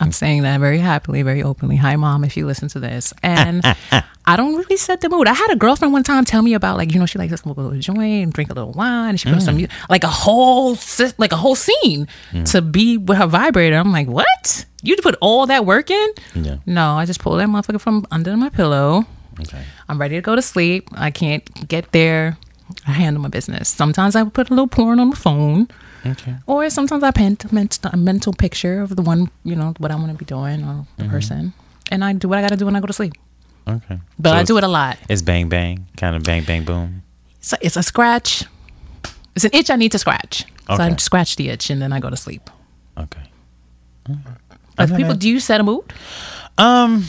I'm 0.00 0.12
saying 0.12 0.42
that 0.42 0.58
very 0.60 0.78
happily, 0.78 1.22
very 1.22 1.42
openly. 1.42 1.76
Hi, 1.76 1.94
mom, 1.96 2.24
if 2.24 2.36
you 2.36 2.46
listen 2.46 2.68
to 2.70 2.80
this. 2.80 3.12
And 3.22 3.62
I 4.26 4.36
don't 4.36 4.56
really 4.56 4.76
set 4.78 5.00
the 5.02 5.08
mood. 5.10 5.28
I 5.28 5.34
had 5.34 5.50
a 5.50 5.56
girlfriend 5.56 5.92
one 5.92 6.02
time 6.04 6.24
tell 6.24 6.40
me 6.42 6.54
about 6.54 6.76
like, 6.78 6.92
you 6.94 6.98
know, 6.98 7.06
she 7.06 7.18
likes 7.18 7.32
to 7.32 7.36
smoke 7.36 7.58
a 7.58 7.60
little 7.60 7.78
joint 7.78 8.00
and 8.24 8.32
drink 8.32 8.50
a 8.50 8.54
little 8.54 8.72
wine, 8.72 9.10
and 9.10 9.20
she 9.20 9.30
puts 9.30 9.44
some 9.44 9.58
Mm. 9.58 9.60
mu- 9.62 9.66
like 9.90 10.02
a 10.04 10.08
whole 10.08 10.76
like 11.18 11.32
a 11.32 11.36
whole 11.36 11.54
scene 11.54 12.08
to 12.46 12.62
be 12.62 12.96
with 12.96 13.18
her 13.18 13.26
vibrator. 13.26 13.76
I'm 13.76 13.92
like, 13.92 14.08
what? 14.08 14.64
You 14.82 14.96
put 14.96 15.16
all 15.20 15.46
that 15.46 15.66
work 15.66 15.90
in? 15.90 16.08
Yeah. 16.34 16.56
No, 16.64 16.92
I 16.94 17.04
just 17.04 17.20
pull 17.20 17.34
that 17.36 17.48
motherfucker 17.48 17.80
from 17.80 18.06
under 18.10 18.34
my 18.36 18.48
pillow. 18.48 19.04
Okay. 19.40 19.62
I'm 19.88 20.00
ready 20.00 20.16
to 20.16 20.22
go 20.22 20.34
to 20.34 20.42
sleep. 20.42 20.88
I 20.92 21.10
can't 21.10 21.44
get 21.68 21.92
there. 21.92 22.38
I 22.86 22.92
handle 22.92 23.22
my 23.22 23.28
business. 23.28 23.68
Sometimes 23.68 24.14
I 24.16 24.24
put 24.24 24.48
a 24.50 24.54
little 24.54 24.68
porn 24.68 25.00
on 25.00 25.10
the 25.10 25.16
phone. 25.16 25.68
Okay. 26.06 26.36
Or 26.46 26.68
sometimes 26.70 27.02
I 27.02 27.10
paint 27.10 27.44
a 27.44 27.54
ment- 27.54 27.78
a 27.84 27.96
mental 27.96 28.32
picture 28.32 28.80
of 28.80 28.96
the 28.96 29.02
one, 29.02 29.30
you 29.44 29.54
know, 29.54 29.74
what 29.78 29.90
I 29.90 29.94
want 29.96 30.08
to 30.12 30.16
be 30.16 30.24
doing 30.24 30.64
or 30.64 30.86
the 30.96 31.04
Mm-hmm. 31.04 31.10
person. 31.12 31.52
And 31.90 32.04
I 32.04 32.12
do 32.14 32.28
what 32.28 32.38
I 32.38 32.42
got 32.42 32.50
to 32.50 32.56
do 32.56 32.64
when 32.64 32.76
I 32.76 32.80
go 32.80 32.86
to 32.86 32.92
sleep. 32.92 33.12
Okay. 33.68 33.98
But 34.18 34.30
So 34.30 34.36
I 34.36 34.42
do 34.44 34.56
it 34.58 34.64
a 34.64 34.68
lot. 34.68 34.96
It's 35.08 35.22
bang 35.22 35.48
bang, 35.48 35.86
kind 35.96 36.16
of 36.16 36.22
bang 36.22 36.44
bang 36.44 36.64
boom. 36.64 37.02
So 37.40 37.56
it's 37.60 37.76
a 37.76 37.82
scratch. 37.82 38.44
It's 39.36 39.44
an 39.44 39.50
itch 39.52 39.70
I 39.70 39.76
need 39.76 39.92
to 39.92 39.98
scratch. 39.98 40.44
So 40.68 40.76
I 40.82 40.94
scratch 40.96 41.36
the 41.36 41.48
itch 41.50 41.68
and 41.70 41.82
then 41.82 41.92
I 41.92 42.00
go 42.00 42.08
to 42.10 42.16
sleep. 42.16 42.48
Okay. 42.96 43.22
Not 44.78 44.96
people, 44.96 45.14
do 45.14 45.28
you 45.28 45.40
set 45.40 45.60
a 45.60 45.64
mood? 45.64 45.84
Um, 46.56 47.04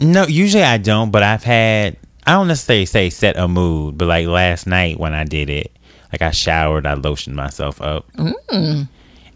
no, 0.00 0.26
usually 0.26 0.62
I 0.64 0.78
don't, 0.78 1.10
but 1.10 1.22
I've 1.22 1.44
had. 1.44 1.96
I 2.26 2.32
don't 2.32 2.48
necessarily 2.48 2.86
say 2.86 3.10
set 3.10 3.36
a 3.36 3.46
mood, 3.48 3.98
but 3.98 4.06
like 4.08 4.26
last 4.26 4.66
night 4.66 4.98
when 4.98 5.12
I 5.14 5.24
did 5.24 5.50
it, 5.50 5.72
like 6.12 6.22
I 6.22 6.30
showered, 6.30 6.86
I 6.86 6.94
lotioned 6.94 7.34
myself 7.34 7.80
up, 7.82 8.06
and 8.16 8.88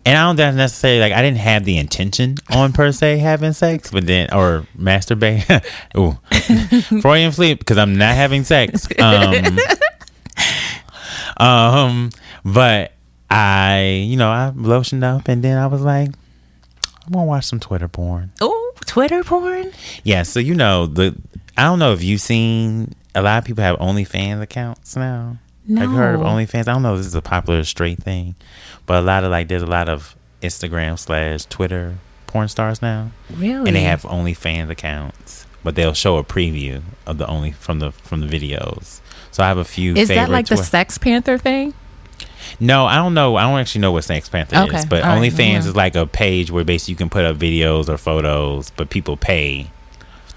I 0.07 0.13
don't 0.33 0.37
necessarily 0.57 1.01
like 1.01 1.13
I 1.13 1.21
didn't 1.21 1.39
have 1.39 1.65
the 1.65 1.77
intention 1.77 2.37
on 2.51 2.73
per 2.73 2.93
se 2.93 3.19
having 3.19 3.53
sex, 3.53 3.91
but 3.91 4.07
then 4.07 4.33
or 4.33 4.67
masturbate. 4.79 5.65
Ooh, 5.99 6.19
Freudian 7.03 7.33
sleep 7.33 7.59
because 7.59 7.79
I'm 7.79 7.97
not 7.97 8.15
having 8.15 8.45
sex. 8.45 8.89
Um, 9.01 9.59
Um, 11.39 12.11
but 12.45 12.93
I, 13.31 14.03
you 14.07 14.17
know, 14.17 14.29
I 14.31 14.53
lotioned 14.55 15.05
up 15.05 15.29
and 15.29 15.43
then 15.43 15.57
I 15.57 15.67
was 15.67 15.83
like, 15.83 16.09
I'm 17.07 17.13
gonna 17.13 17.25
watch 17.27 17.45
some 17.47 17.61
Twitter 17.61 17.89
porn. 17.89 18.33
Oh, 18.41 18.73
Twitter 18.87 19.23
porn. 19.25 19.71
Yeah, 20.05 20.25
so 20.25 20.41
you 20.41 20.55
know 20.55 20.87
the 20.87 21.15
I 21.59 21.65
don't 21.65 21.81
know 21.81 21.93
if 21.93 22.05
you've 22.05 22.21
seen 22.21 22.95
a 23.17 23.21
lot 23.23 23.39
of 23.39 23.45
people 23.45 23.65
have 23.65 23.79
OnlyFans 23.81 24.41
accounts 24.41 24.95
now. 24.95 25.39
No. 25.67 25.81
Have 25.81 25.91
you 25.91 25.97
heard 25.97 26.15
of 26.15 26.21
OnlyFans? 26.21 26.69
I 26.69 26.73
don't 26.73 26.83
know 26.83 26.93
if 26.95 26.99
this 27.01 27.07
is 27.09 27.17
a 27.17 27.21
popular 27.21 27.65
straight 27.65 28.01
thing, 28.01 28.37
but 28.87 28.99
a 28.99 29.01
lot 29.05 29.25
of 29.25 29.33
like 29.33 29.49
there's 29.49 29.63
a 29.63 29.67
lot 29.67 29.89
of 29.89 30.15
Instagram 30.41 30.97
slash 30.97 31.47
Twitter 31.47 31.97
porn 32.29 32.47
stars 32.47 32.81
now, 32.81 33.11
Really? 33.35 33.67
and 33.67 33.75
they 33.75 33.83
have 33.83 34.03
OnlyFans 34.03 34.71
accounts, 34.71 35.47
but 35.65 35.75
they'll 35.75 35.95
show 35.95 36.17
a 36.17 36.23
preview 36.23 36.81
of 37.07 37.19
the 37.19 37.27
only 37.27 37.51
from 37.51 37.81
the 37.81 37.91
from 37.91 38.21
the 38.21 38.29
videos. 38.29 39.01
So 39.33 39.43
I 39.43 39.49
have 39.49 39.59
a 39.59 39.65
few. 39.65 39.97
Is 39.97 40.09
that 40.09 40.31
like 40.31 40.47
the 40.47 40.57
Sex 40.59 40.97
Panther 40.97 41.39
thing? 41.39 41.75
no, 42.61 42.87
I 42.87 42.97
don't 42.97 43.15
know. 43.15 43.35
I 43.35 43.43
don't 43.43 43.59
actually 43.59 43.81
know 43.81 43.91
what 43.91 44.05
Sex 44.05 44.29
Panther 44.29 44.57
Okay, 44.59 44.77
is, 44.79 44.87
but 44.87 45.03
all 45.03 45.17
right, 45.17 45.33
OnlyFans 45.33 45.39
yeah. 45.39 45.59
is 45.59 45.75
like 45.75 45.97
a 45.97 46.07
page 46.07 46.53
where 46.53 46.63
basically 46.65 46.93
you 46.93 46.97
can 46.99 47.11
put 47.11 47.25
up 47.25 47.37
videos 47.37 47.89
or 47.89 47.99
photos, 47.99 48.71
but 48.71 48.91
people 48.91 49.17
pay 49.17 49.71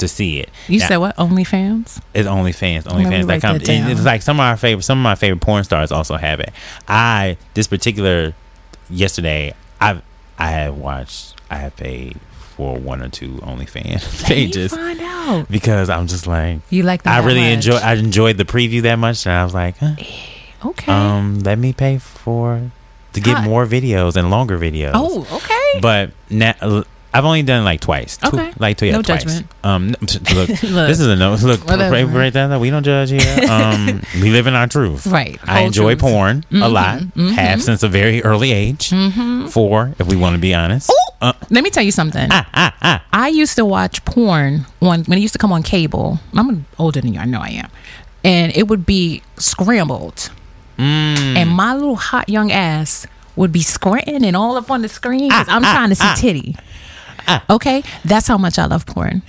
to 0.01 0.07
see 0.07 0.39
it. 0.39 0.49
You 0.67 0.79
Now, 0.79 0.87
said 0.87 0.97
what? 0.97 1.15
OnlyFans? 1.17 2.01
it's 2.13 2.27
OnlyFans. 2.27 2.83
OnlyFans.com. 2.83 3.57
down. 3.59 3.89
It's 3.91 4.03
like 4.05 4.21
some 4.21 4.39
of 4.39 4.43
our 4.45 4.57
favorite, 4.57 4.83
some 4.83 4.99
of 4.99 5.03
my 5.03 5.15
favorite 5.15 5.41
porn 5.41 5.63
stars 5.63 5.91
also 5.91 6.17
have 6.17 6.39
it. 6.39 6.51
I 6.87 7.37
this 7.55 7.67
particular 7.67 8.33
yesterday, 8.89 9.53
I've 9.79 10.01
I 10.37 10.47
have 10.51 10.75
watched. 10.77 11.35
I 11.49 11.55
have 11.55 11.75
paid 11.75 12.17
for 12.55 12.77
one 12.77 13.01
or 13.01 13.09
two 13.09 13.31
OnlyFans 13.35 14.23
pages 14.25 14.73
find 14.73 14.99
out. 15.01 15.49
because 15.49 15.89
I'm 15.89 16.07
just 16.07 16.27
like. 16.27 16.59
You 16.69 16.83
like 16.83 17.03
that? 17.03 17.21
I 17.21 17.25
really 17.25 17.41
much? 17.41 17.53
enjoy. 17.67 17.75
I 17.77 17.93
enjoyed 17.93 18.37
the 18.37 18.45
preview 18.45 18.81
that 18.83 18.95
much, 18.97 19.25
and 19.25 19.33
I 19.33 19.43
was 19.43 19.53
like, 19.53 19.77
huh, 19.77 19.95
Okay. 20.65 20.91
um, 20.91 21.39
let 21.39 21.57
me 21.57 21.73
pay 21.73 21.97
for 21.97 22.71
to 23.13 23.19
get 23.19 23.37
Huh. 23.37 23.43
more 23.43 23.65
videos 23.65 24.15
and 24.15 24.29
longer 24.29 24.57
videos. 24.57 24.91
oh, 24.93 25.27
okay. 25.31 25.79
but 25.81 26.11
now 26.29 26.53
I've 27.13 27.25
only 27.25 27.43
done 27.43 27.61
it 27.61 27.65
like 27.65 27.81
twice. 27.81 28.17
Two, 28.17 28.51
like 28.57 28.77
two, 28.77 28.85
yeah, 28.85 28.93
No 28.93 29.01
twice. 29.01 29.23
judgment. 29.23 29.47
Um, 29.63 29.89
look, 29.99 30.31
Look. 30.33 30.47
this 30.47 30.99
is 30.99 31.07
a 31.07 31.15
no. 31.15 31.35
Look, 31.35 31.67
Whatever. 31.67 31.91
right, 31.93 32.03
right 32.03 32.31
there. 32.31 32.57
We 32.57 32.69
don't 32.69 32.83
judge 32.83 33.09
here. 33.09 33.21
Um, 33.51 34.01
we 34.21 34.29
live 34.31 34.47
in 34.47 34.53
our 34.55 34.67
truth. 34.67 35.05
Right. 35.07 35.37
I 35.43 35.61
enjoy 35.61 35.95
truth. 35.95 36.01
porn 36.01 36.45
a 36.53 36.69
lot. 36.69 37.01
Have 37.35 37.61
since 37.61 37.83
a 37.83 37.89
very 37.89 38.23
early 38.23 38.51
age. 38.53 38.93
Four, 39.49 39.93
if 39.99 40.07
we 40.07 40.15
want 40.15 40.35
to 40.35 40.39
be 40.41 40.53
honest. 40.53 40.89
Uh, 41.21 41.33
Let 41.49 41.63
me 41.63 41.69
tell 41.69 41.83
you 41.83 41.91
something. 41.91 42.27
Ah, 42.31 42.47
ah, 42.53 42.75
ah. 42.81 43.03
I 43.13 43.27
used 43.27 43.55
to 43.57 43.65
watch 43.65 44.03
porn 44.05 44.65
on 44.81 45.03
when 45.03 45.17
it 45.17 45.21
used 45.21 45.33
to 45.33 45.37
come 45.39 45.51
on 45.51 45.61
cable. 45.63 46.19
I'm 46.33 46.65
older 46.79 47.01
than 47.01 47.13
you. 47.13 47.19
I 47.19 47.25
know 47.25 47.41
I 47.41 47.49
am. 47.49 47.69
And 48.23 48.55
it 48.55 48.67
would 48.69 48.85
be 48.85 49.21
scrambled. 49.37 50.29
Mm. 50.79 51.35
And 51.35 51.49
my 51.51 51.73
little 51.75 51.95
hot 51.97 52.29
young 52.29 52.51
ass 52.51 53.05
would 53.35 53.51
be 53.51 53.61
squinting 53.61 54.25
and 54.25 54.35
all 54.35 54.57
up 54.57 54.71
on 54.71 54.81
the 54.81 54.89
screen 54.89 55.29
'cause 55.29 55.47
I'm 55.47 55.61
trying 55.61 55.89
to 55.89 55.95
see 55.95 56.13
titty. 56.15 56.55
Okay? 57.49 57.83
That's 58.05 58.27
how 58.27 58.37
much 58.37 58.57
I 58.59 58.65
love 58.65 58.85
porn. 58.85 59.21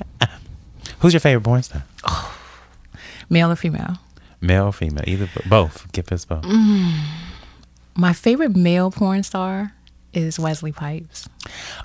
who's 1.00 1.12
your 1.12 1.20
favorite 1.20 1.44
porn 1.44 1.62
star? 1.62 1.84
Male 3.30 3.50
or 3.52 3.56
female? 3.56 3.98
Male 4.40 4.66
or 4.66 4.72
female? 4.72 5.04
Either 5.06 5.28
both. 5.48 5.90
Give 5.92 6.10
us 6.12 6.24
both. 6.24 6.42
Mm. 6.42 6.92
My 7.94 8.12
favorite 8.12 8.56
male 8.56 8.90
porn 8.90 9.22
star 9.22 9.72
is 10.12 10.38
Wesley 10.38 10.72
Pipes. 10.72 11.28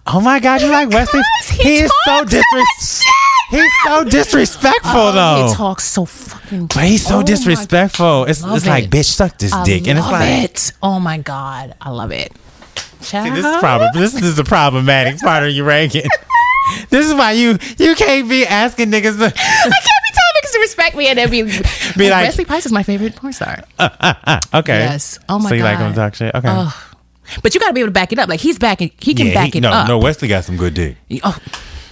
Oh 0.06 0.20
my 0.22 0.40
God, 0.40 0.62
you 0.62 0.70
like 0.70 0.90
Wesley? 0.90 1.22
He 1.50 1.64
he 1.64 1.76
is 1.80 1.92
so 2.06 2.24
disrespectful. 2.24 3.14
He's 3.50 3.72
so 3.86 4.04
disrespectful 4.04 5.12
though. 5.14 5.36
Oh, 5.38 5.48
He 5.50 5.54
talks 5.56 5.86
so 5.86 6.04
fucking 6.06 6.68
But 6.68 6.84
he's 6.84 7.06
so 7.06 7.20
Oh 7.20 7.24
disrespectful. 7.24 8.26
It's 8.26 8.44
it's 8.44 8.66
like, 8.66 8.86
it. 8.86 8.90
bitch, 8.90 9.06
suck 9.06 9.38
this 9.38 9.54
I 9.54 9.64
dick, 9.64 9.88
and 9.88 9.98
it's 9.98 10.08
like. 10.08 10.44
it. 10.44 10.72
Oh 10.84 11.00
my 11.00 11.18
god, 11.18 11.76
I 11.80 11.90
love 11.92 12.12
it. 12.12 12.34
See, 13.02 13.30
this 13.30 13.40
is 13.40 13.46
uh-huh. 13.46 13.60
problem. 13.60 13.90
This 13.94 14.14
is 14.16 14.36
the 14.36 14.44
problematic 14.44 15.20
part 15.20 15.44
of 15.44 15.52
you 15.52 15.64
ranking. 15.64 16.04
this 16.90 17.08
is 17.08 17.14
why 17.14 17.32
you 17.32 17.58
you 17.78 17.96
can't 17.96 18.28
be 18.30 18.46
asking 18.46 18.92
niggas. 18.92 19.18
To, 19.18 19.26
I 19.26 19.30
can't 19.30 19.34
be 19.34 20.14
telling 20.14 20.34
niggas 20.42 20.52
to 20.54 20.60
respect 20.60 20.96
me 20.96 21.08
and 21.08 21.18
then 21.18 21.30
be, 21.30 21.44
Be 21.98 22.10
like- 22.10 22.26
Wesley 22.26 22.46
Pipes 22.46 22.66
is 22.66 22.72
my 22.72 22.84
favorite 22.84 23.16
porn 23.16 23.34
star. 23.34 23.64
okay. 23.80 24.80
Yes. 24.80 25.20
Oh 25.30 25.40
my 25.40 25.44
god. 25.44 25.50
So 25.50 25.56
you 25.56 25.64
like 25.64 25.78
him 25.80 25.92
to 25.92 25.96
talk 25.96 26.16
shit? 26.16 26.34
Okay. 26.36 26.48
Ugh. 26.50 26.74
But 27.44 27.54
you 27.54 27.60
got 27.60 27.68
to 27.68 27.74
be 27.74 27.82
able 27.82 27.90
to 27.90 27.94
back 27.94 28.14
it 28.14 28.20
up. 28.20 28.30
Like 28.30 28.40
he's 28.40 28.58
backing, 28.58 28.92
he 29.00 29.14
can 29.14 29.28
Yeah, 29.28 29.34
back 29.34 29.54
he- 29.54 29.60
it 29.60 29.62
no, 29.62 29.70
up. 29.72 29.88
no. 29.88 29.98
No, 29.98 30.04
Wesley 30.04 30.28
got 30.28 30.46
some 30.46 30.58
good 30.58 30.74
dick. 30.74 30.96
Oh, 31.24 31.38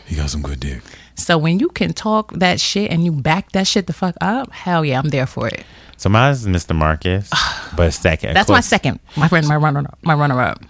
He 0.06 0.16
got 0.16 0.30
some 0.30 0.42
good 0.42 0.60
dick. 0.60 0.82
so 1.16 1.38
when 1.38 1.60
you 1.60 1.70
can 1.70 1.94
talk 1.94 2.32
that 2.34 2.60
shit 2.60 2.92
and 2.92 3.04
you 3.04 3.12
back 3.12 3.52
that 3.52 3.68
shit 3.68 3.88
the 3.88 3.94
fuck 3.94 4.16
up, 4.22 4.52
hell 4.52 4.84
yeah, 4.86 5.00
I'm 5.00 5.10
there 5.10 5.26
for 5.28 5.48
it. 5.48 5.64
So 5.98 6.10
mine 6.10 6.32
is 6.32 6.46
Mr. 6.46 6.76
Marcus, 6.76 7.30
but 7.76 7.94
second. 7.94 8.34
That's 8.34 8.50
my 8.50 8.60
second. 8.62 9.00
My 9.16 9.28
friend, 9.28 9.48
my 9.48 9.56
runner, 9.56 9.86
my 10.02 10.14
runner 10.14 10.42
up. 10.42 10.62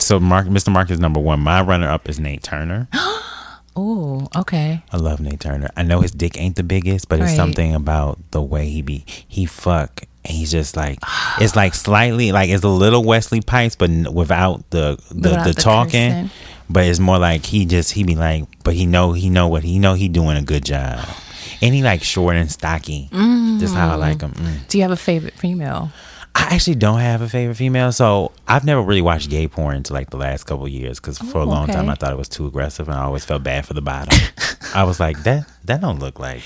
So 0.00 0.18
Mark, 0.20 0.46
Mr. 0.46 0.72
Mark 0.72 0.90
is 0.90 0.98
number 1.00 1.20
one. 1.20 1.40
My 1.40 1.60
runner 1.62 1.88
up 1.88 2.08
is 2.08 2.18
Nate 2.20 2.42
Turner. 2.42 2.88
Oh, 3.80 4.26
okay. 4.34 4.82
I 4.90 4.96
love 4.96 5.20
Nate 5.20 5.38
Turner. 5.38 5.70
I 5.76 5.84
know 5.84 6.00
his 6.00 6.10
dick 6.10 6.36
ain't 6.36 6.56
the 6.56 6.64
biggest, 6.64 7.08
but 7.08 7.20
it's 7.20 7.36
something 7.36 7.76
about 7.76 8.18
the 8.32 8.42
way 8.42 8.68
he 8.68 8.82
be 8.82 9.04
he 9.06 9.46
fuck. 9.46 10.02
And 10.24 10.34
he's 10.36 10.50
just 10.50 10.76
like 10.76 10.98
it's 11.40 11.54
like 11.54 11.74
slightly 11.76 12.32
like 12.32 12.50
it's 12.50 12.64
a 12.64 12.68
little 12.68 13.04
Wesley 13.04 13.40
Pipes, 13.40 13.76
but 13.76 13.88
without 14.12 14.68
the 14.70 14.98
the, 15.12 15.28
Without 15.30 15.44
the 15.44 15.52
the 15.52 15.60
talking. 15.60 16.10
cursing. 16.10 16.30
But 16.68 16.86
it's 16.86 16.98
more 16.98 17.18
like 17.18 17.46
he 17.46 17.66
just 17.66 17.92
he 17.92 18.02
be 18.02 18.16
like, 18.16 18.46
but 18.64 18.74
he 18.74 18.84
know 18.84 19.12
he 19.12 19.30
know 19.30 19.46
what 19.46 19.62
he 19.62 19.78
know 19.78 19.94
he 19.94 20.08
doing 20.08 20.36
a 20.36 20.42
good 20.42 20.64
job, 20.64 21.06
and 21.62 21.72
he 21.72 21.80
like 21.84 22.02
short 22.02 22.34
and 22.34 22.50
stocky. 22.50 23.08
Just 23.60 23.74
how 23.76 23.92
I 23.92 23.94
like 23.94 24.22
him. 24.22 24.32
Mm. 24.32 24.66
Do 24.66 24.78
you 24.78 24.82
have 24.82 24.90
a 24.90 24.96
favorite 24.96 25.34
female? 25.34 25.92
I 26.34 26.54
actually 26.54 26.76
don't 26.76 27.00
have 27.00 27.20
a 27.20 27.28
favorite 27.28 27.56
female, 27.56 27.90
so 27.92 28.32
I've 28.46 28.64
never 28.64 28.80
really 28.80 29.02
watched 29.02 29.28
gay 29.28 29.48
porn 29.48 29.76
until 29.76 29.94
like 29.94 30.10
the 30.10 30.16
last 30.16 30.44
couple 30.44 30.64
of 30.66 30.70
years 30.70 31.00
because 31.00 31.18
for 31.18 31.38
a 31.38 31.42
Oh, 31.42 31.44
long 31.44 31.66
time. 31.66 31.88
I 31.88 31.94
thought 31.94 32.12
it 32.12 32.18
was 32.18 32.28
too 32.28 32.46
aggressive 32.46 32.88
and 32.88 32.96
I 32.96 33.02
always 33.02 33.24
felt 33.24 33.42
bad 33.42 33.66
for 33.66 33.74
the 33.74 33.82
bottom. 33.82 34.18
I 34.74 34.84
was 34.84 35.00
like, 35.00 35.22
that 35.24 35.48
that 35.64 35.80
don't 35.80 35.98
look 35.98 36.18
like 36.18 36.42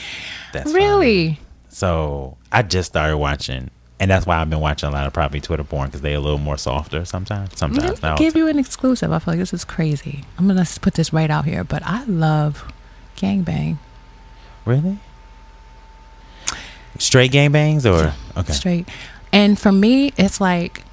that's 0.53 0.73
fine. 0.73 0.81
Really? 0.81 1.41
So 1.69 2.37
I 2.51 2.63
just 2.63 2.89
started 2.91 3.17
watching, 3.19 3.71
and 4.01 4.11
that's 4.11 4.27
why 4.27 4.39
I've 4.39 4.51
been 4.51 4.61
watching 4.61 4.89
a 4.89 4.93
lot 4.93 5.07
of 5.07 5.13
probably 5.13 5.41
Twitter 5.41 5.65
porn 5.65 5.87
because 5.89 6.01
they're 6.01 6.17
a 6.17 6.21
little 6.21 6.39
more 6.39 6.57
softer 6.59 7.05
sometimes. 7.05 7.57
Sometimes 7.59 8.03
me 8.03 8.15
give 8.17 8.35
you 8.37 8.49
an 8.49 8.59
exclusive. 8.59 9.13
I 9.13 9.19
feel 9.19 9.33
like 9.33 9.39
this 9.41 9.53
is 9.55 9.65
crazy. 9.65 10.25
I'm 10.39 10.47
gonna 10.49 10.67
put 10.81 10.95
this 10.95 11.13
right 11.13 11.31
out 11.31 11.45
here, 11.45 11.65
but 11.65 11.83
I 11.85 12.05
love 12.05 12.65
gangbang. 13.17 13.79
Really? 14.65 14.99
Straight 16.99 17.33
gangbangs 17.33 17.85
or 17.91 18.15
okay? 18.39 18.53
straight. 18.53 18.89
And 19.33 19.59
for 19.59 19.73
me, 19.73 20.13
it's 20.17 20.41
like 20.41 20.85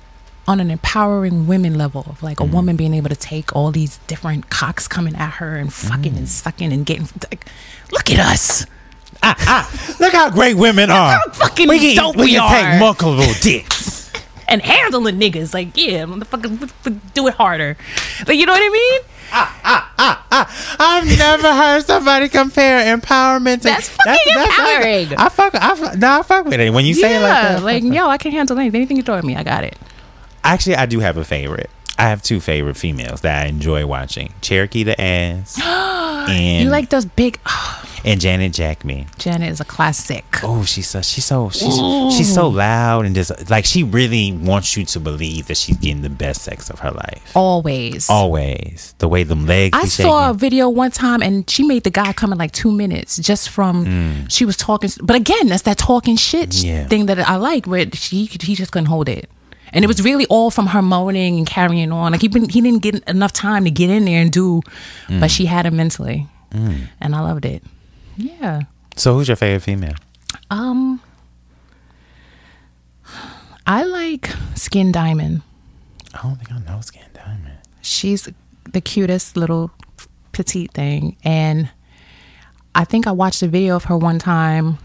on 0.48 0.60
an 0.60 0.72
empowering 0.72 1.46
women 1.46 1.78
level 1.78 2.06
of 2.10 2.24
like 2.24 2.40
a 2.40 2.44
Mm. 2.44 2.52
woman 2.52 2.76
being 2.76 2.94
able 2.96 3.10
to 3.10 3.16
take 3.16 3.56
all 3.56 3.72
these 3.72 4.00
different 4.08 4.50
cocks 4.50 4.88
coming 4.88 5.16
at 5.16 5.34
her 5.34 5.58
and 5.58 5.72
fucking 5.72 6.14
Mm. 6.14 6.18
and 6.18 6.30
sucking 6.30 6.74
and 6.74 6.86
getting 6.86 7.08
like, 7.30 7.46
look 7.92 8.10
at 8.10 8.20
us. 8.20 8.66
Ah, 9.22 9.70
Look 10.00 10.14
how 10.14 10.30
great 10.30 10.56
women 10.56 10.90
are. 10.90 11.20
fucking 11.34 11.68
we 11.68 11.80
can, 11.80 11.96
dope 11.98 12.16
we 12.16 12.24
we 12.26 12.32
can 12.32 12.40
are. 12.42 12.72
take 12.72 12.80
multiple 12.80 13.26
dicks. 13.42 13.99
And 14.50 14.62
handling 14.62 15.20
niggas. 15.20 15.54
Like, 15.54 15.78
yeah, 15.78 16.06
motherfucker, 16.06 17.00
do 17.14 17.28
it 17.28 17.34
harder. 17.36 17.78
But 18.26 18.36
you 18.36 18.46
know 18.46 18.54
what 18.54 18.64
I 18.64 18.70
mean? 18.70 19.02
Ah, 19.32 19.60
ah, 19.64 19.94
ah, 20.00 20.26
ah. 20.32 20.76
I've 20.80 21.06
never 21.18 21.54
heard 21.54 21.86
somebody 21.86 22.30
compare 22.30 22.98
empowerment 22.98 23.58
to 23.58 23.64
That's 23.66 23.90
fucking 23.90 24.34
empowering. 24.36 25.14
I 25.16 25.30
fuck, 25.30 25.54
I 25.54 25.76
fuck, 25.76 25.98
no, 25.98 26.20
I 26.20 26.24
fuck 26.24 26.46
with 26.46 26.60
it 26.60 26.74
when 26.74 26.86
you 26.86 26.96
say 26.96 27.18
it 27.18 27.22
like 27.22 27.32
that. 27.32 27.64
like, 27.64 27.84
yo, 27.84 28.08
I 28.08 28.18
can 28.18 28.32
handle 28.32 28.58
anything. 28.58 28.80
Anything 28.80 28.98
you 28.98 29.04
throw 29.04 29.16
at 29.16 29.24
me, 29.24 29.36
I 29.36 29.44
got 29.44 29.64
it. 29.64 29.78
Actually, 30.44 30.78
I 30.78 30.86
do 30.88 31.00
have 31.00 31.18
a 31.18 31.24
favorite. 31.24 31.70
I 32.00 32.04
have 32.04 32.22
two 32.24 32.40
favorite 32.40 32.78
females 32.78 33.22
that 33.22 33.46
I 33.46 33.50
enjoy 33.50 33.86
watching: 33.86 34.34
Cherokee 34.42 34.86
D'Ass 34.86 35.60
and 35.64 36.64
You 36.64 36.70
like 36.70 36.90
those 36.90 37.06
big. 37.06 37.40
And 38.06 38.20
Janet 38.22 38.54
Jacme. 38.54 39.06
Janet 39.18 39.50
is 39.50 39.60
a 39.60 39.66
classic. 39.66 40.24
Oh, 40.44 40.64
she's 40.64 40.88
so 40.88 41.02
she's 41.02 41.26
so 41.26 41.50
she's 41.50 41.76
she's 42.16 42.34
so 42.34 42.48
loud 42.48 43.06
and 43.06 43.14
just 43.14 43.50
like 43.50 43.66
she 43.66 43.84
really 43.84 44.32
wants 44.32 44.76
you 44.78 44.86
to 44.86 45.00
believe 45.00 45.48
that 45.48 45.58
she's 45.58 45.78
getting 45.78 46.02
the 46.02 46.10
best 46.10 46.42
sex 46.44 46.70
of 46.70 46.80
her 46.80 46.92
life. 46.92 47.32
Always. 47.36 48.10
Always 48.10 48.96
the 49.00 49.08
way 49.08 49.24
them 49.24 49.46
legs. 49.46 49.78
I 49.78 49.84
be 49.84 49.90
saw 49.90 50.30
a 50.30 50.34
video 50.34 50.70
one 50.70 50.92
time 50.92 51.22
and 51.22 51.50
she 51.50 51.64
made 51.64 51.84
the 51.84 51.90
guy 51.92 52.14
come 52.14 52.32
in 52.32 52.38
like 52.38 52.52
two 52.52 52.72
minutes 52.72 53.18
just 53.18 53.50
from 53.50 54.28
she 54.30 54.46
was 54.46 54.56
talking. 54.58 54.90
But 55.02 55.16
again, 55.16 55.48
that's 55.48 55.64
that 55.64 55.78
talking 55.78 56.16
shit 56.16 56.50
Mm. 56.50 56.64
Yeah. 56.66 56.88
thing 56.88 57.06
that 57.08 57.20
I 57.20 57.36
like 57.36 57.66
where 57.68 57.86
she 57.94 58.26
he 58.26 58.56
just 58.56 58.72
couldn't 58.72 58.88
hold 58.88 59.10
it. 59.10 59.30
And 59.72 59.84
it 59.86 59.88
was 59.88 60.02
really 60.04 60.26
all 60.28 60.50
from 60.50 60.68
her 60.68 60.82
moaning 60.82 61.38
and 61.38 61.46
carrying 61.46 61.92
on. 61.92 62.12
Like 62.14 62.22
he 62.22 62.28
been, 62.28 62.50
he 62.50 62.60
didn't 62.62 62.82
get 62.82 63.04
enough 63.08 63.34
time 63.34 63.66
to 63.66 63.72
get 63.72 63.90
in 63.92 64.06
there 64.06 64.22
and 64.22 64.32
do, 64.32 64.62
Mm. 65.08 65.20
but 65.20 65.30
she 65.30 65.46
had 65.46 65.66
him 65.68 65.76
mentally, 65.76 66.26
and 66.52 67.14
I 67.16 67.20
loved 67.20 67.46
it. 67.46 67.64
Yeah. 68.20 68.62
So, 68.96 69.14
who's 69.16 69.28
your 69.30 69.38
favorite 69.38 69.62
female? 69.64 69.96
Um. 70.50 71.02
I 73.66 73.84
like 73.84 74.30
Skin 74.56 74.92
Diamond. 74.92 75.42
I 76.14 76.22
don't 76.24 76.36
think 76.38 76.52
I 76.52 76.58
know 76.60 76.82
Skin 76.82 77.04
Diamond. 77.14 77.58
She's 77.82 78.28
the 78.72 78.82
cutest 78.82 79.38
little 79.38 79.72
petite 80.32 80.72
thing. 80.74 81.16
And 81.24 81.70
I 82.74 82.84
think 82.84 83.06
I 83.08 83.12
watched 83.12 83.42
a 83.44 83.48
video 83.48 83.76
of 83.76 83.86
her 83.86 83.98
one 83.98 84.18
time 84.20 84.80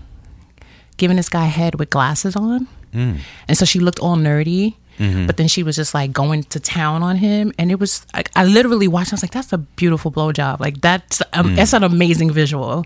giving 0.97 1.17
this 1.17 1.29
guy 1.29 1.47
head 1.47 1.77
with 1.77 1.91
glasses 1.91 2.37
on. 2.37 2.69
Mm. 2.93 3.19
and 3.49 3.59
so 3.59 3.65
she 3.65 3.81
looked 3.81 3.99
all 3.99 4.17
nerdy. 4.17 4.77
Mm-hmm. 5.01 5.27
But 5.27 5.37
then 5.39 5.49
she 5.49 5.65
was 5.65 5.75
just 5.75 5.93
like 5.95 6.13
going 6.13 6.45
to 6.45 6.61
town 6.61 7.03
on 7.03 7.17
him, 7.17 7.53
and 7.59 7.73
it 7.73 7.81
was 7.81 8.07
like 8.15 8.31
I 8.37 8.45
literally 8.45 8.87
watched. 8.87 9.13
I 9.13 9.17
was 9.17 9.25
like, 9.25 9.33
"That's 9.33 9.53
a 9.53 9.59
beautiful 9.59 10.13
blowjob. 10.13 10.61
Like 10.61 10.81
that's 10.81 11.21
um, 11.33 11.47
Mm. 11.49 11.57
that's 11.57 11.73
an 11.73 11.83
amazing 11.83 12.31
visual." 12.31 12.85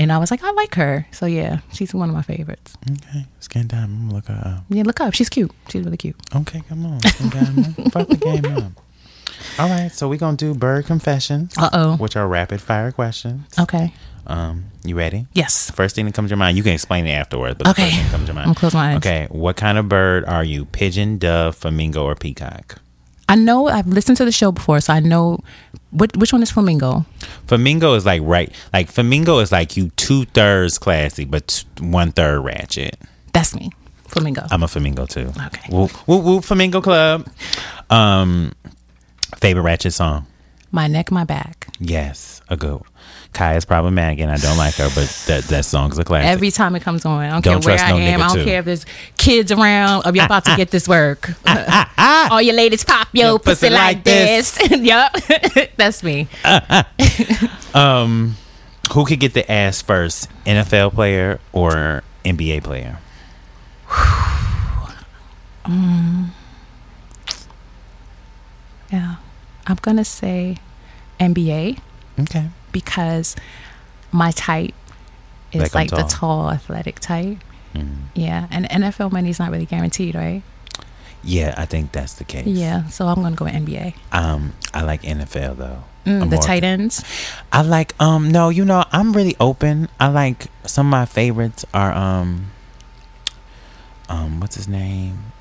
And 0.00 0.10
I 0.12 0.18
was 0.18 0.30
like, 0.30 0.42
"I 0.42 0.50
like 0.52 0.74
her." 0.76 1.06
So 1.12 1.26
yeah, 1.26 1.60
she's 1.72 1.92
one 1.94 2.08
of 2.08 2.14
my 2.14 2.22
favorites. 2.22 2.76
Okay, 2.90 3.26
scan 3.40 3.68
time. 3.68 3.84
I'm 3.84 4.00
gonna 4.08 4.14
look 4.14 4.26
her 4.26 4.42
up. 4.58 4.64
Yeah, 4.70 4.82
look 4.84 5.00
up. 5.00 5.12
She's 5.14 5.28
cute. 5.28 5.52
She's 5.68 5.84
really 5.84 5.96
cute. 5.98 6.16
Okay, 6.34 6.62
come 6.68 6.86
on. 6.86 7.00
Time. 7.00 7.64
Fuck 7.92 8.08
the 8.08 8.16
game 8.16 8.44
up. 8.56 8.72
All 9.58 9.68
right, 9.68 9.90
so 9.92 10.08
we're 10.08 10.18
gonna 10.18 10.36
do 10.36 10.54
bird 10.54 10.86
confessions, 10.86 11.54
Uh 11.58 11.70
oh. 11.72 11.96
which 11.96 12.16
are 12.16 12.26
rapid 12.28 12.60
fire 12.60 12.92
questions. 12.92 13.46
Okay. 13.58 13.92
Um, 14.26 14.66
you 14.84 14.94
ready? 14.96 15.26
Yes. 15.32 15.70
First 15.70 15.96
thing 15.96 16.04
that 16.06 16.14
comes 16.14 16.28
to 16.28 16.32
your 16.32 16.36
mind, 16.38 16.56
you 16.56 16.62
can 16.62 16.72
explain 16.72 17.06
it 17.06 17.10
afterwards. 17.12 17.56
But 17.58 17.64
the 17.64 17.70
Okay. 17.70 17.82
first 17.84 17.94
thing 17.96 18.04
that 18.04 18.10
comes 18.12 18.22
to 18.24 18.26
your 18.28 18.34
mind. 18.36 18.48
I'm 18.48 18.54
close 18.54 18.74
my 18.74 18.90
eyes. 18.92 18.96
Okay, 18.98 19.26
what 19.30 19.56
kind 19.56 19.76
of 19.78 19.88
bird 19.88 20.24
are 20.26 20.44
you? 20.44 20.66
Pigeon, 20.66 21.18
dove, 21.18 21.56
flamingo, 21.56 22.04
or 22.04 22.14
peacock? 22.14 22.80
I 23.30 23.36
know 23.36 23.68
I've 23.68 23.86
listened 23.86 24.16
to 24.18 24.24
the 24.24 24.32
show 24.32 24.50
before, 24.50 24.80
so 24.80 24.92
I 24.92 25.00
know 25.00 25.38
what 25.90 26.16
which 26.16 26.32
one 26.32 26.42
is 26.42 26.50
flamingo. 26.50 27.06
Flamingo 27.46 27.94
is 27.94 28.04
like 28.04 28.22
right, 28.24 28.52
like 28.72 28.88
flamingo 28.88 29.38
is 29.38 29.52
like 29.52 29.76
you 29.76 29.90
two 29.90 30.24
thirds 30.26 30.78
classy, 30.78 31.24
but 31.24 31.64
one 31.78 32.10
third 32.10 32.40
ratchet. 32.40 32.96
That's 33.32 33.54
me. 33.54 33.70
Flamingo. 34.08 34.46
I'm 34.50 34.64
a 34.64 34.68
flamingo 34.68 35.06
too. 35.06 35.32
Okay. 35.46 35.68
Whoop 35.70 35.92
whoop 36.08 36.24
whoop 36.24 36.44
flamingo 36.44 36.80
club. 36.80 37.28
Um, 37.88 38.52
favorite 39.36 39.62
ratchet 39.62 39.92
song? 39.92 40.26
my 40.72 40.86
neck, 40.86 41.10
my 41.10 41.24
back. 41.24 41.68
Yes, 41.78 42.42
a 42.48 42.56
good. 42.56 42.80
Khia 43.32 43.56
is 43.56 43.64
problematic, 43.64 44.18
and 44.18 44.30
I 44.30 44.36
don't 44.38 44.56
like 44.58 44.74
her, 44.74 44.88
but 44.94 45.06
that 45.28 45.44
that 45.44 45.64
song's 45.64 45.98
a 45.98 46.04
classic. 46.04 46.28
Every 46.28 46.50
time 46.50 46.74
it 46.74 46.82
comes 46.82 47.04
on, 47.04 47.20
I 47.22 47.30
don't, 47.30 47.44
Don't 47.44 47.62
care 47.64 47.76
where 47.76 47.84
I 47.84 47.90
no 47.90 47.96
am. 47.98 48.20
I 48.22 48.26
don't 48.26 48.36
too. 48.38 48.44
care 48.44 48.58
if 48.58 48.64
there's 48.64 48.84
kids 49.18 49.52
around 49.52 50.04
or 50.04 50.14
you're 50.14 50.24
about 50.24 50.44
to 50.46 50.56
get 50.56 50.70
this 50.72 50.88
work. 50.88 51.30
Ah, 51.46 51.64
ah, 51.68 51.92
ah, 51.96 52.28
All 52.32 52.42
your 52.42 52.54
ladies 52.54 52.82
pop 52.84 53.08
your 53.12 53.26
Your 53.28 53.38
pussy, 53.38 53.68
pussy 53.68 53.74
like 53.74 53.96
like 53.96 54.04
this. 54.04 54.58
yup, 54.70 55.14
that's 55.76 56.02
me. 56.02 56.26
um, 57.74 58.36
who 58.92 59.04
could 59.06 59.20
get 59.20 59.32
the 59.34 59.50
ass 59.50 59.80
first? 59.80 60.28
NFL 60.44 60.94
player 60.94 61.38
or 61.52 62.02
NBA 62.24 62.64
player? 62.64 62.98
Um, 65.62 66.32
yeah, 68.90 69.16
I'm 69.66 69.76
gonna 69.82 70.04
say 70.06 70.56
NBA 71.20 71.78
Okay. 72.18 72.48
Because 72.72 73.36
my 74.12 74.30
type 74.32 74.74
is 75.52 75.60
Like 75.62 75.74
like, 75.74 75.90
the 75.90 76.02
tall. 76.08 76.50
athletic 76.50 77.00
type. 77.00 77.38
Mm. 77.74 77.96
Yeah, 78.14 78.46
and 78.50 78.66
NFL 78.68 79.12
money 79.12 79.30
is 79.30 79.38
not 79.38 79.50
really 79.50 79.66
guaranteed, 79.66 80.14
right? 80.14 80.42
Yeah, 81.22 81.54
I 81.56 81.66
think 81.66 81.92
that's 81.92 82.14
the 82.14 82.24
case. 82.24 82.46
Yeah, 82.46 82.86
so 82.88 83.06
I'm 83.06 83.22
gonna 83.22 83.36
go 83.36 83.44
with 83.44 83.54
NBA. 83.54 83.94
Um, 84.12 84.54
I 84.72 84.82
like 84.82 85.02
NFL 85.02 85.56
though. 85.56 85.84
Mm, 86.06 86.30
the 86.30 86.38
tight 86.38 86.64
ends. 86.64 87.04
I 87.52 87.60
like 87.62 87.94
um 88.00 88.30
no, 88.32 88.48
you 88.48 88.64
know, 88.64 88.84
I'm 88.90 89.12
really 89.12 89.36
open. 89.38 89.88
I 90.00 90.08
like 90.08 90.46
some 90.64 90.86
of 90.86 90.90
my 90.90 91.04
favorites 91.04 91.64
are 91.74 91.92
um 91.92 92.50
um 94.08 94.40
what's 94.40 94.56
his 94.56 94.66
name? 94.68 95.32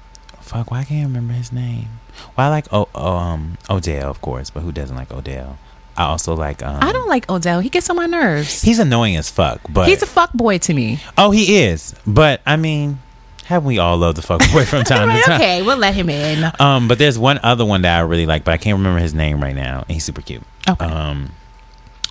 Fuck, 0.42 0.72
why 0.72 0.84
can't 0.84 1.02
I 1.02 1.04
remember 1.04 1.34
his 1.34 1.52
name? 1.52 1.88
Well, 2.36 2.48
I 2.48 2.50
like 2.50 2.68
oh 2.72 2.90
um 2.94 3.58
Odell, 3.70 4.10
of 4.10 4.22
course, 4.22 4.50
but 4.50 4.62
who 4.62 4.72
doesn't 4.72 4.96
like 4.96 5.12
Odell? 5.14 5.58
I 6.00 6.06
also 6.06 6.34
like 6.34 6.64
um 6.64 6.80
I 6.82 6.94
don't 6.94 7.10
like 7.10 7.30
Odell. 7.30 7.60
He 7.60 7.68
gets 7.70 7.90
on 7.90 7.98
my 7.98 8.06
nerves. 8.06 8.62
He's 8.62 8.80
annoying 8.80 9.18
as 9.18 9.30
fuck, 9.30 9.60
but 9.70 9.88
He's 9.90 10.02
a 10.02 10.06
fuck 10.08 10.32
boy 10.34 10.58
to 10.60 10.74
me. 10.74 11.00
oh, 11.18 11.32
he 11.32 11.58
is. 11.64 11.94
But 12.08 12.42
I 12.46 12.56
mean, 12.56 13.00
haven't 13.44 13.68
we 13.68 13.80
all 13.80 13.98
loved 13.98 14.18
the 14.18 14.22
fuck 14.22 14.40
boy 14.54 14.64
from 14.64 14.84
time 14.86 15.10
to 15.10 15.22
time? 15.26 15.42
okay, 15.42 15.62
we'll 15.62 15.78
let 15.78 15.94
him 15.96 16.10
in. 16.10 16.52
Um, 16.60 16.88
but 16.88 16.98
there's 17.00 17.20
one 17.20 17.40
other 17.44 17.66
one 17.66 17.82
that 17.82 17.98
I 17.98 18.02
really 18.02 18.26
like, 18.26 18.46
but 18.46 18.54
I 18.54 18.58
can't 18.58 18.78
remember 18.78 19.00
his 19.02 19.14
name 19.14 19.42
right 19.42 19.56
now. 19.56 19.80
And 19.88 19.92
he's 19.92 20.06
super 20.06 20.22
cute. 20.22 20.42
Okay. 20.70 20.86
Um, 20.86 21.32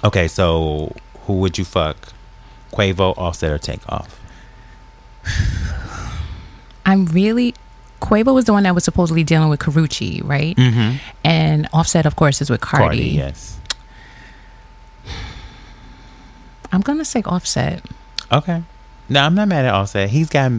okay, 0.04 0.28
so 0.28 0.94
who 1.26 1.34
would 1.40 1.56
you 1.56 1.64
fuck? 1.64 2.12
Quavo, 2.72 3.16
Offset, 3.16 3.50
or 3.50 3.58
Takeoff? 3.58 4.20
I'm 6.84 7.06
really 7.06 7.54
Quavo 8.00 8.32
was 8.34 8.44
the 8.44 8.52
one 8.52 8.62
that 8.62 8.74
was 8.74 8.84
supposedly 8.84 9.24
dealing 9.24 9.48
with 9.48 9.60
Karrueche, 9.60 10.22
right? 10.24 10.56
Mm-hmm. 10.56 10.96
And 11.24 11.68
Offset, 11.72 12.06
of 12.06 12.16
course, 12.16 12.40
is 12.40 12.50
with 12.50 12.60
Cardi. 12.60 12.84
Cardi, 12.84 13.02
yes. 13.10 13.58
I'm 16.72 16.80
gonna 16.80 17.04
say 17.04 17.22
Offset. 17.24 17.82
Okay. 18.32 18.62
No, 19.08 19.20
I'm 19.22 19.34
not 19.34 19.48
mad 19.48 19.64
at 19.64 19.74
Offset. 19.74 20.10
He's 20.10 20.28
got 20.28 20.52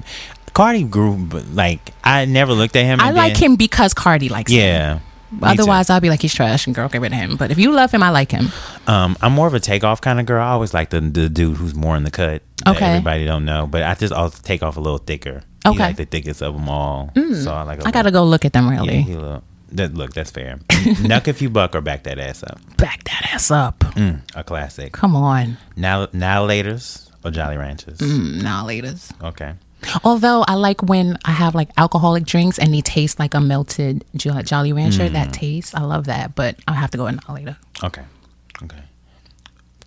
Cardi 0.54 0.84
grew, 0.84 1.16
but 1.18 1.46
like 1.50 1.92
I 2.04 2.26
never 2.26 2.54
looked 2.54 2.76
at 2.76 2.84
him. 2.86 3.00
I 3.00 3.12
like 3.12 3.34
then- 3.36 3.52
him 3.52 3.56
because 3.56 3.94
Cardi 3.94 4.30
likes 4.30 4.52
him. 4.52 4.58
Yeah. 4.60 4.94
me 5.32 5.40
too. 5.40 5.46
Otherwise, 5.46 5.90
I'll 5.92 6.00
be 6.02 6.10
like 6.10 6.22
he's 6.24 6.34
trash 6.34 6.66
and 6.66 6.76
girl 6.76 6.90
get 6.90 7.02
rid 7.02 7.12
of 7.14 7.18
him. 7.20 7.36
But 7.38 7.52
if 7.52 7.60
you 7.60 7.72
love 7.72 7.92
him, 7.92 8.02
I 8.02 8.10
like 8.10 8.32
him. 8.32 8.48
Um, 8.88 9.16
I'm 9.22 9.34
more 9.34 9.46
of 9.46 9.54
a 9.54 9.60
takeoff 9.60 10.02
kind 10.02 10.20
of 10.20 10.26
girl. 10.26 10.42
I 10.44 10.50
always 10.50 10.74
like 10.74 10.90
the 10.90 11.00
the 11.02 11.30
dude 11.30 11.58
who's 11.58 11.76
more 11.76 11.96
in 11.96 12.04
the 12.04 12.12
cut. 12.12 12.42
that 12.66 12.76
Okay. 12.76 12.86
everybody 12.86 13.26
don't 13.26 13.46
know, 13.46 13.68
but 13.68 13.84
I 13.84 13.94
just 13.94 14.12
also 14.14 14.40
take 14.42 14.64
off 14.64 14.78
a 14.78 14.82
little 14.82 14.98
thicker. 14.98 15.44
Okay. 15.66 15.76
Mm. 15.78 15.80
like 15.80 15.98
the 15.98 16.06
thickest 16.06 16.42
of 16.42 16.56
them 16.56 16.68
all. 16.70 17.12
So 17.16 17.54
I 17.54 17.64
like. 17.64 17.84
a 17.84 17.88
I 17.88 17.92
gotta 17.92 18.12
go 18.12 18.24
look 18.24 18.46
at 18.46 18.54
them 18.54 18.68
really. 18.70 18.96
Yeah, 18.96 19.02
he 19.02 19.16
that 19.72 19.94
look 19.94 20.14
that's 20.14 20.32
fair. 20.32 20.58
Nuck 20.70 21.28
if 21.28 21.42
you 21.42 21.50
buck 21.50 21.76
or 21.76 21.82
back 21.82 22.04
that 22.04 22.20
ass 22.20 22.44
up. 22.44 22.60
Back 22.78 23.04
that 23.06 23.30
ass 23.34 23.52
up. 23.52 23.80
Mm, 23.80 24.22
a 24.36 24.44
classic. 24.44 24.94
Come 24.94 25.16
on. 25.16 25.58
Now 25.76 26.08
now 26.14 26.48
laters 26.48 27.10
or 27.24 27.32
Jolly 27.32 27.58
Ranchers. 27.58 27.98
Mm, 28.00 28.42
nah, 28.44 28.66
laters. 28.66 29.12
Okay. 29.24 29.54
Although 30.04 30.44
I 30.48 30.56
like 30.56 30.84
when 30.84 31.18
I 31.24 31.32
have 31.32 31.56
like 31.56 31.70
alcoholic 31.78 32.26
drinks 32.26 32.60
and 32.60 32.74
they 32.74 32.82
taste 32.82 33.18
like 33.20 33.34
a 33.34 33.40
melted 33.40 34.04
Jo- 34.16 34.42
Jolly 34.42 34.74
Rancher. 34.74 35.08
Mm. 35.08 35.14
That 35.14 35.32
taste, 35.34 35.74
I 35.76 35.82
love 35.84 36.06
that. 36.06 36.36
But 36.36 36.58
I 36.68 36.74
have 36.74 36.92
to 36.92 36.98
go 36.98 37.08
in 37.08 37.20
later. 37.30 37.58
Okay. 37.84 38.04
Okay. 38.64 38.80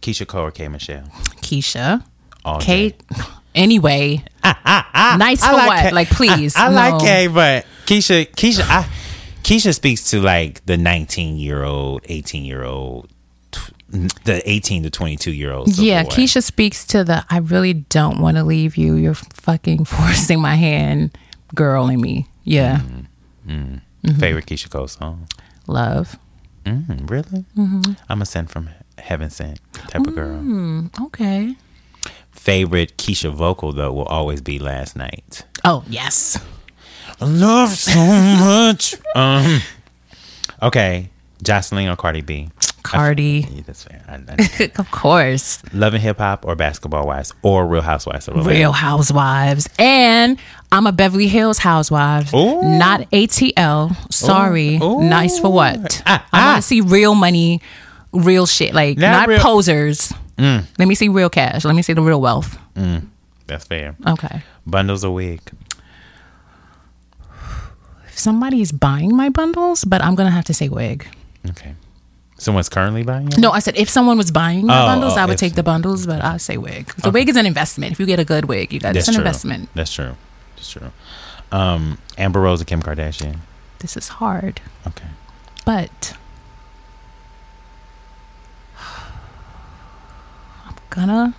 Keyshia 0.00 0.26
Cole 0.26 0.46
or 0.46 0.50
K 0.50 0.68
Michelle. 0.68 1.04
Keisha, 1.42 2.02
All 2.44 2.58
day. 2.58 2.64
Kate. 2.64 3.02
Anyway, 3.54 4.24
nice 4.42 5.40
for 5.40 5.52
I 5.54 5.66
what? 5.66 5.80
K- 5.82 5.90
like, 5.90 6.08
please. 6.08 6.56
I, 6.56 6.68
I 6.68 6.68
no. 6.70 6.74
like 6.74 7.02
Kay, 7.02 7.26
but 7.26 7.66
Keisha, 7.84 8.26
Keisha, 8.34 8.62
I, 8.66 8.88
Keisha 9.42 9.74
speaks 9.74 10.10
to 10.10 10.20
like 10.20 10.64
the 10.66 10.76
19 10.76 11.36
year 11.36 11.64
old, 11.64 12.02
18 12.08 12.44
year 12.44 12.64
old, 12.64 13.08
the 14.24 14.40
18 14.44 14.84
to 14.84 14.90
22 14.90 15.32
year 15.32 15.52
old. 15.52 15.76
Yeah, 15.76 16.04
Keisha 16.04 16.42
speaks 16.42 16.84
to 16.86 17.04
the 17.04 17.24
I 17.28 17.38
really 17.38 17.74
don't 17.74 18.20
want 18.20 18.36
to 18.36 18.44
leave 18.44 18.76
you. 18.76 18.94
You're 18.94 19.14
fucking 19.14 19.84
forcing 19.86 20.40
my 20.40 20.54
hand, 20.54 21.16
girl, 21.54 21.88
in 21.88 22.00
me. 22.00 22.26
Yeah, 22.44 22.80
Mm-hmm. 23.46 24.18
Favorite 24.18 24.46
Keyshia 24.46 24.70
Cole 24.70 24.88
song? 24.88 25.26
love. 25.66 26.16
Mm, 26.64 27.10
really? 27.10 27.44
Mm-hmm. 27.56 27.92
I'm 28.08 28.22
a 28.22 28.26
sent 28.26 28.50
from 28.50 28.70
heaven 28.98 29.30
sent 29.30 29.60
type 29.74 30.06
of 30.06 30.14
girl. 30.14 30.38
Mm, 30.38 31.06
okay. 31.06 31.56
Favorite 32.30 32.96
Keisha 32.96 33.32
vocal 33.32 33.72
though 33.72 33.92
will 33.92 34.04
always 34.04 34.40
be 34.40 34.58
Last 34.58 34.96
Night. 34.96 35.44
Oh 35.64 35.84
yes. 35.88 36.38
I 37.22 37.24
love 37.24 37.70
so 37.70 38.00
much. 38.00 38.96
um. 39.14 39.60
Okay, 40.60 41.08
Joseline 41.44 41.92
or 41.92 41.96
Cardi 41.96 42.20
B. 42.20 42.50
Cardi. 42.82 43.46
Yeah, 43.48 43.62
that's 43.64 43.84
fair. 43.84 44.02
I, 44.08 44.20
I, 44.28 44.70
of 44.80 44.90
course. 44.90 45.62
Love 45.72 45.92
& 45.92 45.94
Hip 45.94 46.18
Hop 46.18 46.44
or 46.44 46.56
Basketball 46.56 47.06
Wives 47.06 47.32
or 47.42 47.64
Real 47.66 47.82
Housewives 47.82 48.26
of 48.26 48.44
Real 48.44 48.72
Housewives. 48.72 49.68
And 49.78 50.36
I'm 50.72 50.86
a 50.88 50.92
Beverly 50.92 51.28
Hills 51.28 51.58
Housewives, 51.58 52.34
Ooh. 52.34 52.60
not 52.62 53.02
ATL. 53.12 54.12
Sorry. 54.12 54.76
Ooh. 54.82 55.02
Nice 55.02 55.38
for 55.38 55.52
what? 55.52 56.02
Ah, 56.06 56.26
I 56.32 56.40
ah. 56.40 56.46
want 56.52 56.62
to 56.62 56.66
see 56.66 56.80
real 56.80 57.14
money, 57.14 57.60
real 58.12 58.46
shit. 58.46 58.74
Like, 58.74 58.98
Not 58.98 59.12
not, 59.12 59.28
real- 59.28 59.38
posers. 59.38 60.12
Mm. 60.38 60.66
Let 60.76 60.88
me 60.88 60.96
see 60.96 61.08
real 61.08 61.30
cash. 61.30 61.64
Let 61.64 61.76
me 61.76 61.82
see 61.82 61.92
the 61.92 62.02
real 62.02 62.20
wealth. 62.20 62.58
That's 63.46 63.64
fair. 63.64 63.96
Okay. 64.06 64.42
Bundles 64.66 65.04
a 65.04 65.10
wig. 65.10 65.40
Somebody's 68.22 68.70
buying 68.70 69.16
my 69.16 69.28
bundles, 69.30 69.82
but 69.84 70.00
I'm 70.00 70.14
going 70.14 70.28
to 70.28 70.30
have 70.32 70.44
to 70.44 70.54
say 70.54 70.68
wig. 70.68 71.08
Okay. 71.50 71.74
Someone's 72.38 72.68
currently 72.68 73.02
buying 73.02 73.26
it? 73.26 73.36
No, 73.38 73.50
I 73.50 73.58
said 73.58 73.76
if 73.76 73.88
someone 73.88 74.16
was 74.16 74.30
buying 74.30 74.64
my 74.66 74.80
Oh, 74.82 74.86
bundles, 74.86 75.14
oh, 75.16 75.20
I 75.20 75.26
would 75.26 75.34
if- 75.34 75.40
take 75.40 75.54
the 75.56 75.64
bundles, 75.64 76.06
but 76.06 76.22
I'd 76.22 76.40
say 76.40 76.56
wig. 76.56 76.86
The 77.02 77.10
wig 77.10 77.28
is 77.28 77.34
an 77.36 77.46
investment. 77.46 77.90
If 77.92 77.98
you 78.00 78.06
get 78.06 78.20
a 78.20 78.24
good 78.24 78.44
wig, 78.44 78.72
you 78.72 78.78
got 78.78 78.94
That's 78.94 79.08
it's 79.08 79.08
an 79.08 79.14
true. 79.14 79.22
investment. 79.22 79.68
That's 79.74 79.92
true. 79.92 80.14
That's 80.54 80.70
true. 80.70 80.92
Um, 81.50 81.98
Amber 82.16 82.40
Rose 82.40 82.62
or 82.62 82.64
Kim 82.64 82.80
Kardashian. 82.80 83.38
This 83.80 83.96
is 83.96 84.06
hard, 84.08 84.60
Okay. 84.86 85.08
but 85.64 86.14
I'm 90.66 90.74
gonna. 90.90 91.34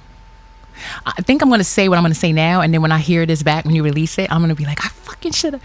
I 1.05 1.21
think 1.21 1.41
I'm 1.41 1.49
gonna 1.49 1.63
say 1.63 1.87
what 1.87 1.97
I'm 1.97 2.03
gonna 2.03 2.13
say 2.15 2.33
now, 2.33 2.59
and 2.61 2.73
then 2.73 2.81
when 2.81 2.91
I 2.91 2.99
hear 2.99 3.25
this 3.25 3.43
back 3.43 3.65
when 3.65 3.73
you 3.75 3.83
release 3.83 4.17
it, 4.19 4.31
I'm 4.31 4.41
gonna 4.41 4.55
be 4.55 4.65
like, 4.65 4.83
I 4.85 4.89
fucking 4.89 5.31
should 5.31 5.53
have. 5.53 5.63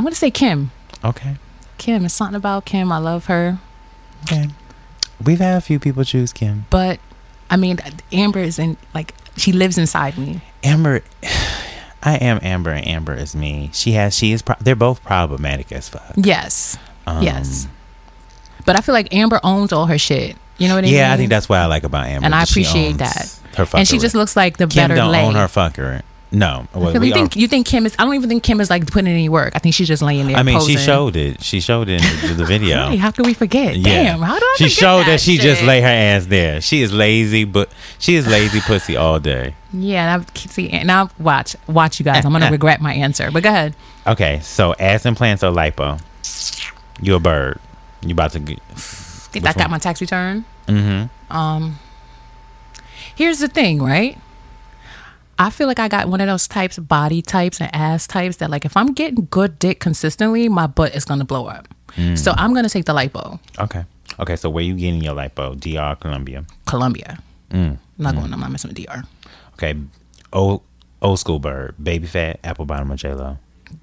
I'm 0.00 0.04
gonna 0.04 0.16
say 0.16 0.30
Kim. 0.30 0.70
Okay. 1.04 1.36
Kim. 1.76 2.06
It's 2.06 2.14
something 2.14 2.34
about 2.34 2.64
Kim. 2.64 2.90
I 2.90 2.96
love 2.96 3.26
her, 3.26 3.58
Okay. 4.24 4.48
We've 5.22 5.38
had 5.40 5.58
a 5.58 5.60
few 5.60 5.78
people 5.78 6.04
choose 6.04 6.32
Kim. 6.32 6.64
but 6.70 7.00
I 7.50 7.58
mean, 7.58 7.78
Amber 8.10 8.38
is 8.38 8.58
in 8.58 8.78
like 8.94 9.12
she 9.36 9.52
lives 9.52 9.76
inside 9.76 10.16
me. 10.16 10.40
Amber, 10.64 11.02
I 12.02 12.14
am 12.16 12.38
Amber 12.42 12.70
and 12.70 12.86
Amber 12.88 13.12
is 13.12 13.36
me. 13.36 13.68
She 13.74 13.92
has 13.92 14.16
she 14.16 14.32
is 14.32 14.40
pro- 14.40 14.56
they're 14.58 14.74
both 14.74 15.04
problematic 15.04 15.70
as 15.70 15.90
fuck. 15.90 16.14
Yes. 16.16 16.78
Um, 17.06 17.22
yes. 17.22 17.68
But 18.64 18.78
I 18.78 18.80
feel 18.80 18.94
like 18.94 19.12
Amber 19.14 19.38
owns 19.44 19.70
all 19.70 19.84
her 19.84 19.98
shit. 19.98 20.34
You 20.56 20.68
know 20.68 20.76
what 20.76 20.84
I 20.84 20.86
mean? 20.86 20.94
Yeah, 20.94 21.12
I 21.12 21.18
think 21.18 21.28
that's 21.28 21.46
what 21.50 21.58
I 21.58 21.66
like 21.66 21.84
about 21.84 22.06
Amber. 22.06 22.24
And 22.24 22.34
I 22.34 22.42
appreciate 22.42 22.96
that. 22.98 23.38
Her 23.56 23.64
fuckery. 23.64 23.78
and 23.80 23.88
she 23.88 23.98
just 23.98 24.14
looks 24.14 24.34
like 24.34 24.56
the 24.56 24.66
Kim 24.66 24.84
better 24.84 24.94
don't 24.94 25.12
lay. 25.12 25.22
own 25.24 25.34
her 25.34 25.46
fucker. 25.46 26.00
No, 26.32 26.68
well, 26.72 26.92
we 27.00 27.08
you 27.08 27.14
think 27.14 27.34
are- 27.34 27.38
you 27.40 27.48
think 27.48 27.66
Kim 27.66 27.86
is? 27.86 27.96
I 27.98 28.04
don't 28.04 28.14
even 28.14 28.28
think 28.28 28.44
Kim 28.44 28.60
is 28.60 28.70
like 28.70 28.86
putting 28.86 29.08
in 29.08 29.14
any 29.14 29.28
work. 29.28 29.52
I 29.56 29.58
think 29.58 29.74
she's 29.74 29.88
just 29.88 30.00
laying 30.00 30.28
there. 30.28 30.36
I 30.36 30.44
mean, 30.44 30.56
posing. 30.56 30.76
she 30.76 30.82
showed 30.82 31.16
it. 31.16 31.42
She 31.42 31.60
showed 31.60 31.88
it 31.88 32.00
in 32.00 32.36
the, 32.36 32.44
video. 32.50 32.88
Hey, 32.88 32.96
how 32.96 33.10
can 33.10 33.24
we 33.24 33.34
forget? 33.34 33.76
Yeah. 33.76 34.04
Damn, 34.04 34.20
how 34.20 34.38
do 34.38 34.44
I 34.44 34.54
She 34.58 34.68
showed 34.68 35.06
that, 35.06 35.20
she 35.20 35.38
just 35.38 35.62
lay 35.64 35.80
her 35.80 35.88
ass 35.88 36.26
there. 36.26 36.60
She 36.60 36.82
is 36.82 36.92
lazy, 36.92 37.42
but 37.44 37.68
she 37.98 38.14
is 38.14 38.28
lazy 38.28 38.60
pussy 38.66 38.96
all 38.96 39.18
day. 39.18 39.54
Yeah, 39.72 40.14
and 40.14 40.22
I've 40.22 40.36
see 40.36 40.70
and 40.70 40.90
I. 40.90 41.08
Watch, 41.18 41.56
watch 41.66 41.98
you 41.98 42.04
guys. 42.04 42.24
I'm 42.24 42.32
gonna 42.32 42.50
regret 42.52 42.80
my 42.80 42.94
answer. 42.94 43.30
But 43.32 43.42
go 43.42 43.48
ahead. 43.48 43.74
Okay, 44.06 44.38
so 44.40 44.74
ass 44.78 45.06
implants 45.06 45.42
or 45.42 45.52
lipo? 45.52 46.00
You 47.02 47.16
a 47.16 47.20
bird. 47.20 47.58
You 48.02 48.12
about 48.12 48.32
to 48.32 48.40
get. 48.40 48.60
Think 48.76 49.46
I 49.46 49.52
got 49.52 49.70
my 49.70 49.78
tax 49.78 50.00
return. 50.00 50.44
Mm-hmm. 50.66 51.36
Um, 51.36 51.78
here's 53.14 53.40
the 53.40 53.48
thing, 53.48 53.82
right? 53.82 54.16
I 55.40 55.48
feel 55.50 55.66
like 55.66 55.78
I 55.78 55.88
got 55.88 56.08
one 56.08 56.20
of 56.20 56.26
those 56.26 56.46
types, 56.46 56.78
body 56.78 57.22
types 57.22 57.60
and 57.60 57.74
ass 57.74 58.06
types 58.06 58.36
that, 58.36 58.50
like, 58.50 58.64
if 58.66 58.76
I'm 58.76 58.92
getting 58.92 59.26
good 59.30 59.58
dick 59.58 59.80
consistently, 59.80 60.48
my 60.50 60.66
butt 60.66 60.94
is 60.94 61.04
gonna 61.06 61.24
blow 61.24 61.46
up. 61.46 61.66
Mm. 61.96 62.16
So 62.18 62.34
I'm 62.36 62.52
gonna 62.54 62.68
take 62.68 62.84
the 62.84 62.94
lipo, 62.94 63.40
Okay. 63.58 63.84
Okay, 64.18 64.36
so 64.36 64.50
where 64.50 64.62
you 64.62 64.74
getting 64.74 65.02
your 65.02 65.14
lipo? 65.14 65.58
DR, 65.58 65.96
Colombia. 65.98 66.44
Colombia. 66.66 67.18
Mm. 67.50 67.56
I'm 67.56 67.78
not 67.98 68.14
going. 68.14 68.32
I'm 68.32 68.40
not 68.40 68.50
messing 68.50 68.68
with 68.68 68.76
DR. 68.76 69.02
Okay. 69.54 69.74
Old 70.32 70.62
old 71.00 71.18
school 71.18 71.38
bird. 71.38 71.74
Baby 71.82 72.06
Phat, 72.06 72.38
apple 72.44 72.66
bottom 72.66 72.92
or 72.92 72.96
J 72.96 73.14
Lo. 73.14 73.38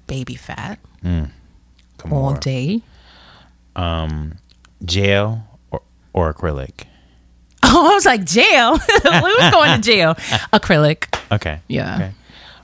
Baby 0.06 0.36
Phat 0.36 0.78
Mm. 1.04 1.30
Come 1.98 2.12
all 2.12 2.34
day. 2.34 2.82
Gel 4.84 5.44
or, 5.70 5.82
or 6.12 6.32
acrylic. 6.32 6.84
Oh, 7.62 7.86
I 7.90 7.94
was 7.94 8.06
like 8.06 8.24
jail. 8.24 8.76
Who's 8.78 9.50
going 9.50 9.74
to 9.74 9.80
jail? 9.80 10.14
Acrylic. 10.52 11.07
Okay. 11.30 11.60
Yeah. 11.68 11.94
Okay. 11.94 12.12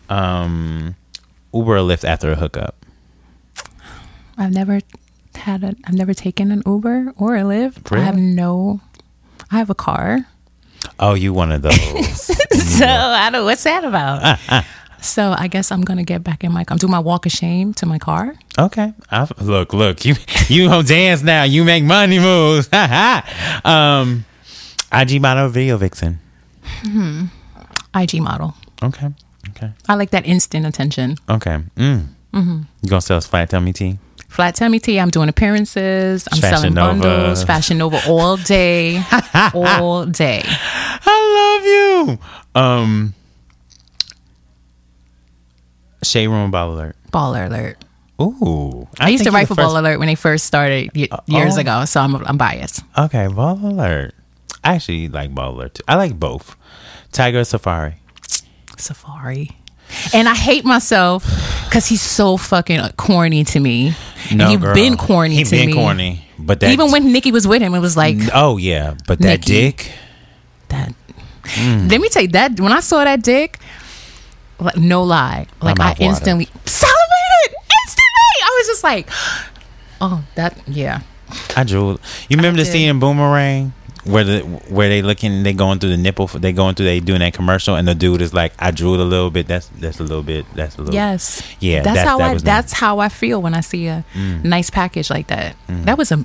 Um, 0.08 0.96
Uber 1.52 1.76
or 1.76 1.80
Lyft 1.80 2.04
after 2.04 2.32
a 2.32 2.36
hookup. 2.36 2.76
I've 4.36 4.52
never 4.52 4.80
had 5.34 5.64
a. 5.64 5.74
I've 5.84 5.94
never 5.94 6.14
taken 6.14 6.50
an 6.50 6.62
Uber 6.66 7.12
or 7.16 7.36
a 7.36 7.42
Lyft. 7.42 7.96
I 7.96 8.00
have 8.00 8.16
no. 8.16 8.80
I 9.50 9.58
have 9.58 9.70
a 9.70 9.74
car. 9.74 10.26
Oh, 10.98 11.14
you 11.14 11.32
one 11.32 11.52
of 11.52 11.62
those. 11.62 12.30
So 12.74 12.86
I 12.86 13.30
don't. 13.30 13.44
What's 13.44 13.62
that 13.62 13.84
about? 13.84 14.38
so 15.00 15.32
I 15.38 15.46
guess 15.46 15.70
I'm 15.70 15.82
gonna 15.82 16.02
get 16.02 16.24
back 16.24 16.42
in 16.42 16.50
my. 16.52 16.64
I'm 16.66 16.76
doing 16.76 16.90
my 16.90 16.98
walk 16.98 17.24
of 17.24 17.30
shame 17.30 17.72
to 17.74 17.86
my 17.86 18.00
car. 18.00 18.34
Okay. 18.58 18.92
i 19.12 19.28
look, 19.40 19.72
look, 19.72 20.04
you 20.04 20.16
you 20.48 20.68
gonna 20.68 20.82
dance 20.82 21.22
now. 21.22 21.44
You 21.44 21.62
make 21.62 21.84
money 21.84 22.18
moves. 22.18 22.68
um, 23.64 24.24
IG 24.92 25.22
model, 25.22 25.48
video 25.50 25.76
vixen. 25.76 26.18
IG 27.94 28.20
model. 28.20 28.54
Okay. 28.82 29.08
Okay. 29.50 29.72
I 29.88 29.94
like 29.94 30.10
that 30.10 30.26
instant 30.26 30.66
attention. 30.66 31.16
Okay. 31.28 31.58
Mm. 31.76 32.06
Mm-hmm. 32.32 32.62
You 32.82 32.88
gonna 32.88 33.00
sell 33.00 33.18
us 33.18 33.26
flat 33.26 33.50
tummy 33.50 33.72
tea? 33.72 33.98
Flat 34.28 34.56
tummy 34.56 34.80
tea. 34.80 34.98
I'm 34.98 35.10
doing 35.10 35.28
appearances. 35.28 36.26
I'm 36.32 36.40
Fashion 36.40 36.58
selling 36.58 36.74
Nova. 36.74 36.98
bundles. 37.00 37.44
Fashion 37.44 37.78
Nova 37.78 38.00
all 38.08 38.36
day, 38.36 39.00
all 39.54 40.06
day. 40.06 40.42
I 40.46 42.06
love 42.06 42.18
you. 42.18 42.18
Um, 42.60 43.14
Shade 46.02 46.26
room 46.28 46.50
Baller 46.50 46.72
Alert. 46.72 46.96
Baller 47.12 47.46
alert. 47.46 47.84
Ooh, 48.20 48.88
I, 49.00 49.08
used 49.10 49.24
to 49.24 49.30
write 49.32 49.48
for 49.48 49.54
first- 49.54 49.68
Baller 49.68 49.78
Alert 49.80 49.98
when 49.98 50.06
they 50.06 50.14
first 50.14 50.44
started 50.46 50.90
y- 50.94 51.08
years 51.26 51.56
oh. 51.56 51.60
ago. 51.60 51.84
So 51.84 52.00
I'm 52.00 52.16
I'm 52.16 52.36
biased. 52.36 52.82
Okay, 52.98 53.26
Baller 53.26 53.70
Alert. 53.70 54.14
I 54.62 54.74
actually 54.74 55.08
like 55.08 55.32
Baller 55.32 55.54
Alert. 55.54 55.74
Too. 55.74 55.84
I 55.86 55.94
like 55.96 56.18
both. 56.18 56.56
Tyga 57.14 57.42
Safaree. 57.46 57.94
Safaree. 58.76 59.50
And 60.12 60.28
I 60.28 60.34
hate 60.34 60.64
myself 60.64 61.24
because 61.66 61.86
he's 61.86 62.02
so 62.02 62.36
fucking 62.36 62.80
corny 62.96 63.44
to 63.44 63.60
me. 63.60 63.94
and 64.30 64.42
he 64.42 64.56
girl. 64.56 64.74
been 64.74 64.96
corny 64.96 65.36
He 65.36 65.44
to 65.44 65.50
been 65.50 65.66
me. 65.68 65.74
corny, 65.74 66.28
but 66.38 66.60
that 66.60 66.72
Even 66.72 66.90
when 66.90 67.12
Nicki 67.12 67.30
was 67.30 67.46
with 67.46 67.62
him, 67.62 67.74
it 67.74 67.78
was 67.80 67.96
like 67.96 68.16
oh 68.34 68.56
yeah, 68.56 68.94
but 69.06 69.18
that 69.20 69.40
Nicki. 69.40 69.52
dick. 69.70 69.92
that. 70.68 70.92
Mm. 71.44 71.90
Let 71.90 72.00
me 72.00 72.08
tell 72.08 72.22
you 72.22 72.28
that 72.28 72.58
when 72.58 72.72
I 72.72 72.80
saw 72.80 73.04
that 73.04 73.22
dick, 73.22 73.58
like 74.58 74.76
no 74.76 75.04
lie, 75.04 75.46
like 75.62 75.78
I 75.78 75.94
instantly 76.00 76.46
salivated. 76.64 77.54
Instantly, 77.84 78.36
I 78.42 78.56
was 78.58 78.66
just 78.66 78.82
like, 78.84 79.08
oh, 80.00 80.24
that 80.34 80.58
yeah. 80.66 81.00
I 81.56 81.64
drooled. 81.64 82.00
You 82.28 82.36
remember 82.38 82.58
the 82.58 82.64
did. 82.64 82.72
scene 82.72 82.88
in 82.88 82.98
Boomerang 82.98 83.72
where 84.04 84.24
the 84.24 84.40
where 84.68 84.88
they 84.88 85.02
looking, 85.02 85.42
they 85.42 85.52
going 85.52 85.78
through 85.78 85.90
the 85.90 85.96
nipple, 85.96 86.26
they 86.26 86.52
going 86.52 86.74
through, 86.74 86.86
they 86.86 87.00
doing 87.00 87.20
that 87.20 87.32
commercial, 87.34 87.74
and 87.76 87.86
the 87.88 87.94
dude 87.94 88.20
is 88.22 88.32
like, 88.34 88.52
I 88.58 88.70
drooled 88.70 89.00
a 89.00 89.04
little 89.04 89.30
bit. 89.30 89.46
That's 89.48 89.68
that's 89.78 89.98
a 90.00 90.02
little 90.02 90.22
bit. 90.22 90.44
That's 90.54 90.76
a 90.76 90.78
little. 90.82 90.94
Yes. 90.94 91.42
Yeah, 91.60 91.82
That's 91.82 91.96
that- 91.98 92.06
how 92.06 92.18
that 92.18 92.30
I. 92.36 92.38
That's 92.38 92.72
how 92.74 92.98
I 92.98 93.08
feel 93.08 93.40
when 93.42 93.54
I 93.54 93.60
see 93.60 93.86
a 93.86 94.04
Mm. 94.14 94.44
nice 94.44 94.70
package 94.70 95.10
like 95.10 95.26
that. 95.28 95.56
That 95.68 95.96
was 95.98 96.12
a. 96.12 96.24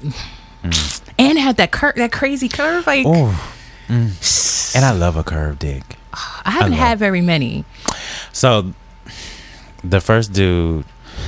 And 0.61 1.37
it 1.37 1.41
had 1.41 1.57
that 1.57 1.71
cur- 1.71 1.93
that 1.95 2.11
crazy 2.11 2.49
curve. 2.49 2.85
Like. 2.85 3.05
Mm. 3.05 4.75
And 4.75 4.85
I 4.85 4.91
love 4.91 5.15
a 5.17 5.23
curved 5.23 5.59
dick. 5.59 5.83
I 6.45 6.51
haven't 6.51 6.71
love- 6.71 6.79
had 6.79 6.99
very 6.99 7.21
many. 7.21 7.65
So 8.33 8.73
the 9.83 10.01
first 10.01 10.33
dude. 10.33 10.85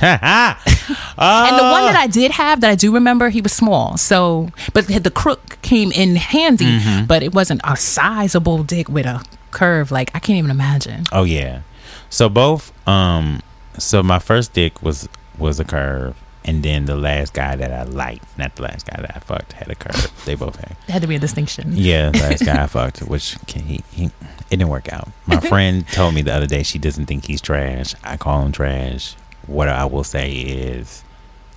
And 0.88 1.58
the 1.58 1.62
one 1.62 1.84
that 1.86 1.96
I 1.96 2.06
did 2.06 2.30
have 2.32 2.60
that 2.62 2.70
I 2.70 2.74
do 2.74 2.92
remember, 2.94 3.28
he 3.28 3.40
was 3.40 3.52
small. 3.52 3.96
So, 3.96 4.50
but 4.72 4.86
the 4.86 5.10
crook 5.10 5.60
came 5.62 5.92
in 5.92 6.16
handy, 6.16 6.64
Mm-hmm. 6.80 7.06
but 7.06 7.22
it 7.22 7.34
wasn't 7.34 7.60
a 7.64 7.76
sizable 7.76 8.62
dick 8.64 8.88
with 8.88 9.06
a 9.06 9.22
curve. 9.50 9.90
Like 9.90 10.10
I 10.14 10.18
can't 10.18 10.38
even 10.38 10.50
imagine. 10.50 11.04
Oh 11.12 11.24
yeah. 11.24 11.62
So 12.10 12.28
both 12.28 12.72
um 12.88 13.40
so 13.78 14.02
my 14.02 14.18
first 14.18 14.52
dick 14.52 14.82
was 14.82 15.08
was 15.38 15.58
a 15.60 15.64
curve 15.64 16.14
and 16.44 16.62
then 16.64 16.86
the 16.86 16.96
last 16.96 17.32
guy 17.34 17.54
that 17.56 17.72
I 17.72 17.84
liked, 17.84 18.24
not 18.36 18.56
the 18.56 18.62
last 18.62 18.86
guy 18.86 19.00
that 19.00 19.16
I 19.16 19.20
fucked 19.20 19.52
had 19.52 19.70
a 19.70 19.74
curve. 19.76 20.10
They 20.24 20.34
both 20.34 20.56
had. 20.56 20.76
It 20.88 20.92
had 20.92 21.02
to 21.02 21.08
be 21.08 21.14
a 21.14 21.18
distinction. 21.20 21.72
Yeah, 21.76 22.10
the 22.10 22.18
last 22.18 22.44
guy 22.44 22.62
I 22.64 22.66
fucked, 22.76 22.98
which 23.00 23.36
can, 23.46 23.62
he, 23.62 23.82
he 23.92 24.06
it 24.06 24.12
didn't 24.58 24.68
work 24.68 24.92
out. 24.92 25.08
My 25.26 25.38
friend 25.40 25.86
told 25.88 26.14
me 26.14 26.22
the 26.22 26.34
other 26.34 26.46
day 26.48 26.62
she 26.64 26.78
doesn't 26.80 27.06
think 27.06 27.26
he's 27.26 27.40
trash. 27.40 27.94
I 28.02 28.16
call 28.16 28.42
him 28.42 28.50
trash. 28.52 29.14
What 29.46 29.68
I 29.68 29.84
will 29.84 30.04
say 30.04 30.32
is 30.32 31.02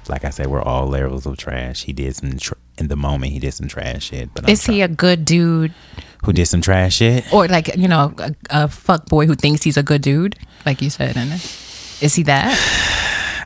like 0.10 0.24
I 0.24 0.30
said, 0.30 0.48
we're 0.48 0.62
all 0.62 0.88
levels 0.88 1.26
of 1.26 1.38
trash. 1.38 1.84
He 1.84 1.94
did 1.94 2.16
some 2.16 2.38
tr- 2.38 2.54
in 2.78 2.90
the 2.90 2.96
moment. 2.96 3.32
He 3.34 3.40
did 3.40 3.54
some 3.54 3.68
trash 3.68 4.06
shit. 4.06 4.30
But 4.34 4.48
Is 4.50 4.66
he 4.66 4.82
a 4.82 4.88
good 4.88 5.26
dude, 5.26 5.74
who 6.24 6.32
did 6.34 6.46
some 6.46 6.62
trash 6.62 6.96
shit? 6.98 7.32
or 7.34 7.48
like 7.48 7.76
you 7.76 7.88
know 7.88 8.14
a, 8.20 8.36
a 8.50 8.68
fuck 8.68 9.06
boy 9.08 9.26
who 9.26 9.36
thinks 9.36 9.64
he's 9.64 9.78
a 9.78 9.84
good 9.84 10.02
dude, 10.02 10.38
like 10.66 10.82
you 10.82 10.90
said? 10.90 11.18
And 11.18 11.34
is 11.34 12.14
he 12.16 12.24
that? 12.24 12.54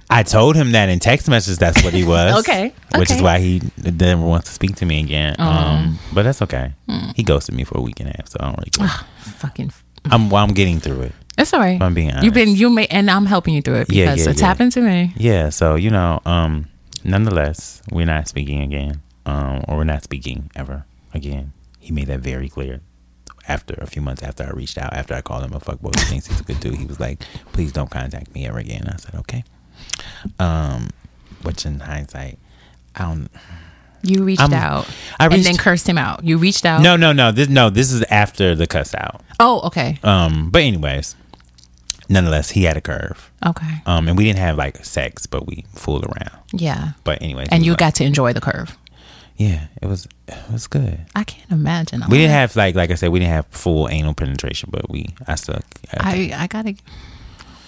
I 0.11 0.23
told 0.23 0.55
him 0.55 0.71
that 0.71 0.89
in 0.89 0.97
text 0.99 1.29
messages. 1.29 1.59
That's 1.59 1.83
what 1.83 1.93
he 1.93 2.03
was. 2.15 2.39
Okay, 2.39 2.73
Which 2.97 3.11
is 3.11 3.21
why 3.21 3.39
he 3.39 3.61
never 3.77 4.25
wants 4.25 4.47
to 4.47 4.53
speak 4.53 4.75
to 4.77 4.85
me 4.85 5.01
again. 5.01 5.35
Um, 5.37 5.99
but 6.13 6.23
that's 6.23 6.41
okay. 6.41 6.73
Hmm. 6.89 7.11
He 7.15 7.21
ghosted 7.23 7.53
me 7.55 7.63
for 7.63 7.77
a 7.77 7.81
week 7.81 7.99
and 7.99 8.09
a 8.09 8.13
half, 8.17 8.27
so 8.29 8.37
I 8.39 8.45
don't 8.45 8.57
really 8.57 8.71
care. 8.71 8.87
Fucking. 9.37 9.71
I'm 10.05 10.29
well, 10.31 10.43
I'm 10.43 10.53
getting 10.53 10.79
through 10.79 11.01
it. 11.01 11.11
It's 11.39 11.53
all 11.53 11.59
right. 11.59 11.81
I'm 11.81 11.93
being 11.93 12.09
honest. 12.11 12.25
You've 12.25 12.33
been 12.33 12.55
you 12.55 12.69
may 12.69 12.85
and 12.87 13.09
I'm 13.09 13.25
helping 13.25 13.53
you 13.53 13.61
through 13.61 13.75
it 13.81 13.87
because 13.87 14.23
yeah, 14.25 14.29
it's 14.31 14.41
yeah. 14.41 14.47
happened 14.47 14.71
to 14.73 14.81
me. 14.81 15.13
Yeah. 15.17 15.49
So 15.49 15.75
you 15.75 15.89
know, 15.89 16.19
um, 16.25 16.67
nonetheless, 17.03 17.81
we're 17.91 18.05
not 18.05 18.27
speaking 18.27 18.61
again, 18.61 19.01
um, 19.25 19.63
or 19.67 19.77
we're 19.77 19.83
not 19.85 20.03
speaking 20.03 20.51
ever 20.55 20.85
again. 21.13 21.53
He 21.79 21.91
made 21.93 22.07
that 22.07 22.19
very 22.19 22.49
clear. 22.49 22.81
After 23.47 23.73
a 23.79 23.87
few 23.87 24.03
months 24.03 24.21
after 24.21 24.43
I 24.43 24.51
reached 24.51 24.77
out, 24.77 24.93
after 24.93 25.15
I 25.15 25.21
called 25.21 25.43
him 25.43 25.53
a 25.53 25.59
fuckboy 25.59 25.97
who 25.97 26.05
thinks 26.05 26.27
he's 26.27 26.39
a 26.39 26.43
good 26.43 26.59
dude, 26.59 26.75
he 26.75 26.85
was 26.85 26.99
like, 26.99 27.23
"Please 27.51 27.71
don't 27.71 27.89
contact 27.89 28.31
me 28.35 28.45
ever 28.45 28.59
again." 28.59 28.87
I 28.87 28.97
said, 28.97 29.15
"Okay." 29.15 29.43
Um, 30.37 30.89
which 31.41 31.65
in 31.65 31.79
hindsight, 31.79 32.37
I 32.95 33.03
don't. 33.05 33.29
You 34.03 34.23
reached 34.23 34.41
I'm- 34.41 34.53
out 34.53 34.87
I 35.19 35.25
and 35.25 35.33
reached- 35.33 35.45
then 35.45 35.57
cursed 35.57 35.87
him 35.89 35.97
out. 35.97 36.23
You 36.23 36.37
reached 36.37 36.65
out. 36.65 36.81
No, 36.81 36.95
no, 36.95 37.11
no. 37.11 37.31
This 37.31 37.49
no. 37.49 37.69
This 37.71 37.91
is 37.91 38.03
after 38.03 38.55
the 38.55 38.67
cuss 38.67 38.93
out. 38.93 39.21
Oh, 39.39 39.61
okay. 39.61 39.97
Um, 40.03 40.49
but 40.51 40.61
anyways, 40.61 41.15
nonetheless, 42.09 42.49
he 42.51 42.63
had 42.63 42.75
a 42.77 42.81
curve. 42.81 43.31
Okay. 43.45 43.81
Um, 43.85 44.07
and 44.07 44.17
we 44.17 44.23
didn't 44.25 44.39
have 44.39 44.57
like 44.57 44.83
sex, 44.83 45.25
but 45.27 45.47
we 45.47 45.65
fooled 45.75 46.05
around. 46.05 46.37
Yeah. 46.51 46.93
But 47.03 47.21
anyways, 47.21 47.47
And 47.51 47.63
you 47.65 47.71
like- 47.73 47.79
got 47.79 47.95
to 47.95 48.03
enjoy 48.03 48.33
the 48.33 48.41
curve. 48.41 48.77
yeah, 49.37 49.67
it 49.81 49.85
was 49.87 50.07
it 50.27 50.51
was 50.51 50.67
good. 50.67 51.05
I 51.15 51.23
can't 51.23 51.49
imagine. 51.51 52.03
We 52.09 52.17
didn't 52.17 52.31
have 52.31 52.55
like 52.55 52.75
like 52.75 52.91
I 52.91 52.95
said, 52.95 53.09
we 53.09 53.19
didn't 53.19 53.33
have 53.33 53.45
full 53.51 53.87
anal 53.89 54.13
penetration, 54.13 54.69
but 54.71 54.89
we 54.89 55.05
I 55.27 55.35
stuck. 55.35 55.63
I 55.93 56.31
I 56.35 56.47
gotta. 56.47 56.75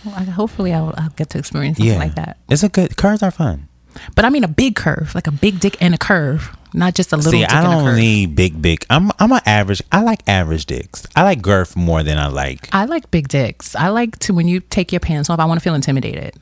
well, 0.04 0.16
I- 0.18 0.24
Hopefully, 0.26 0.74
I'll, 0.74 0.94
I'll 0.98 1.10
get 1.16 1.30
to 1.32 1.38
experience 1.38 1.78
something 1.78 1.94
yeah, 1.94 2.00
like 2.00 2.16
that. 2.16 2.38
It's 2.50 2.64
a 2.64 2.70
good 2.70 2.98
curves 2.98 3.24
are 3.24 3.32
fun. 3.32 3.68
But 4.16 4.26
I 4.26 4.30
mean 4.30 4.44
a 4.44 4.48
big 4.48 4.76
curve, 4.76 5.14
like 5.16 5.28
a 5.28 5.32
big 5.32 5.60
dick 5.60 5.78
and 5.82 5.94
a 5.94 5.98
curve, 5.98 6.56
not 6.74 6.96
just 6.96 7.12
a 7.14 7.18
little 7.18 7.32
See, 7.32 7.40
dick 7.42 7.52
I 7.52 7.64
and 7.64 7.68
a 7.68 7.86
don't 7.86 7.96
need 7.96 8.36
big, 8.36 8.62
big. 8.62 8.86
I'm 8.90 9.12
I'm 9.20 9.32
an 9.32 9.42
average. 9.46 9.82
I 9.92 10.02
like 10.02 10.22
average 10.28 10.66
dicks. 10.66 11.06
I 11.16 11.24
like 11.24 11.42
girth 11.42 11.76
more 11.76 12.04
than 12.04 12.18
I 12.18 12.28
like. 12.28 12.70
I 12.74 12.86
like 12.86 13.12
big 13.12 13.28
dicks. 13.28 13.76
I 13.76 13.90
like 13.90 14.18
to 14.20 14.34
when 14.34 14.48
you 14.48 14.60
take 14.60 14.92
your 14.92 15.00
pants 15.00 15.30
off. 15.30 15.40
I 15.40 15.46
want 15.46 15.60
to 15.60 15.64
feel 15.64 15.76
intimidated. 15.76 16.36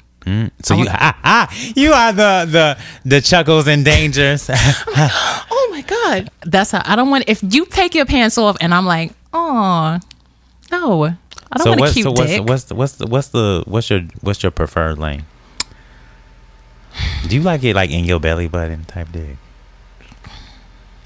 So 0.62 0.76
you 0.76 0.86
ah, 0.90 1.18
ah, 1.24 1.56
you 1.76 1.92
are 1.92 2.12
the 2.14 2.46
the 2.50 2.78
the 3.04 3.22
chuckles 3.22 3.68
and 3.68 3.84
dangers. 3.84 4.50
Oh 5.52 5.68
my 5.72 5.82
god, 5.82 6.30
that's 6.46 6.72
how 6.72 6.82
I 6.86 6.96
don't 6.96 7.10
want. 7.10 7.24
If 7.28 7.42
you 7.42 7.66
take 7.66 7.96
your 7.96 8.06
pants 8.06 8.38
off 8.38 8.58
and 8.62 8.74
I'm 8.74 8.86
like, 8.86 9.12
oh 9.34 9.98
no, 10.72 11.04
I 11.06 11.58
don't 11.58 11.64
so 11.64 11.70
want 11.70 11.80
a 11.80 11.82
what's 11.82 11.94
cute 11.94 12.04
so 12.04 12.12
what's 12.12 12.30
dick. 12.30 12.48
what's 12.48 12.64
the, 12.66 12.76
what's 12.76 12.94
the 12.98 13.08
what's 13.08 13.28
the 13.30 13.64
what's 13.66 13.90
your 13.90 14.02
what's 14.22 14.44
your 14.44 14.52
preferred 14.52 15.00
lane? 15.00 15.26
Do 17.28 17.36
you 17.36 17.42
like 17.42 17.64
it 17.64 17.76
like 17.76 17.92
in 17.92 18.06
your 18.06 18.20
belly 18.20 18.48
button 18.48 18.86
type 18.86 19.12
dick? 19.12 19.38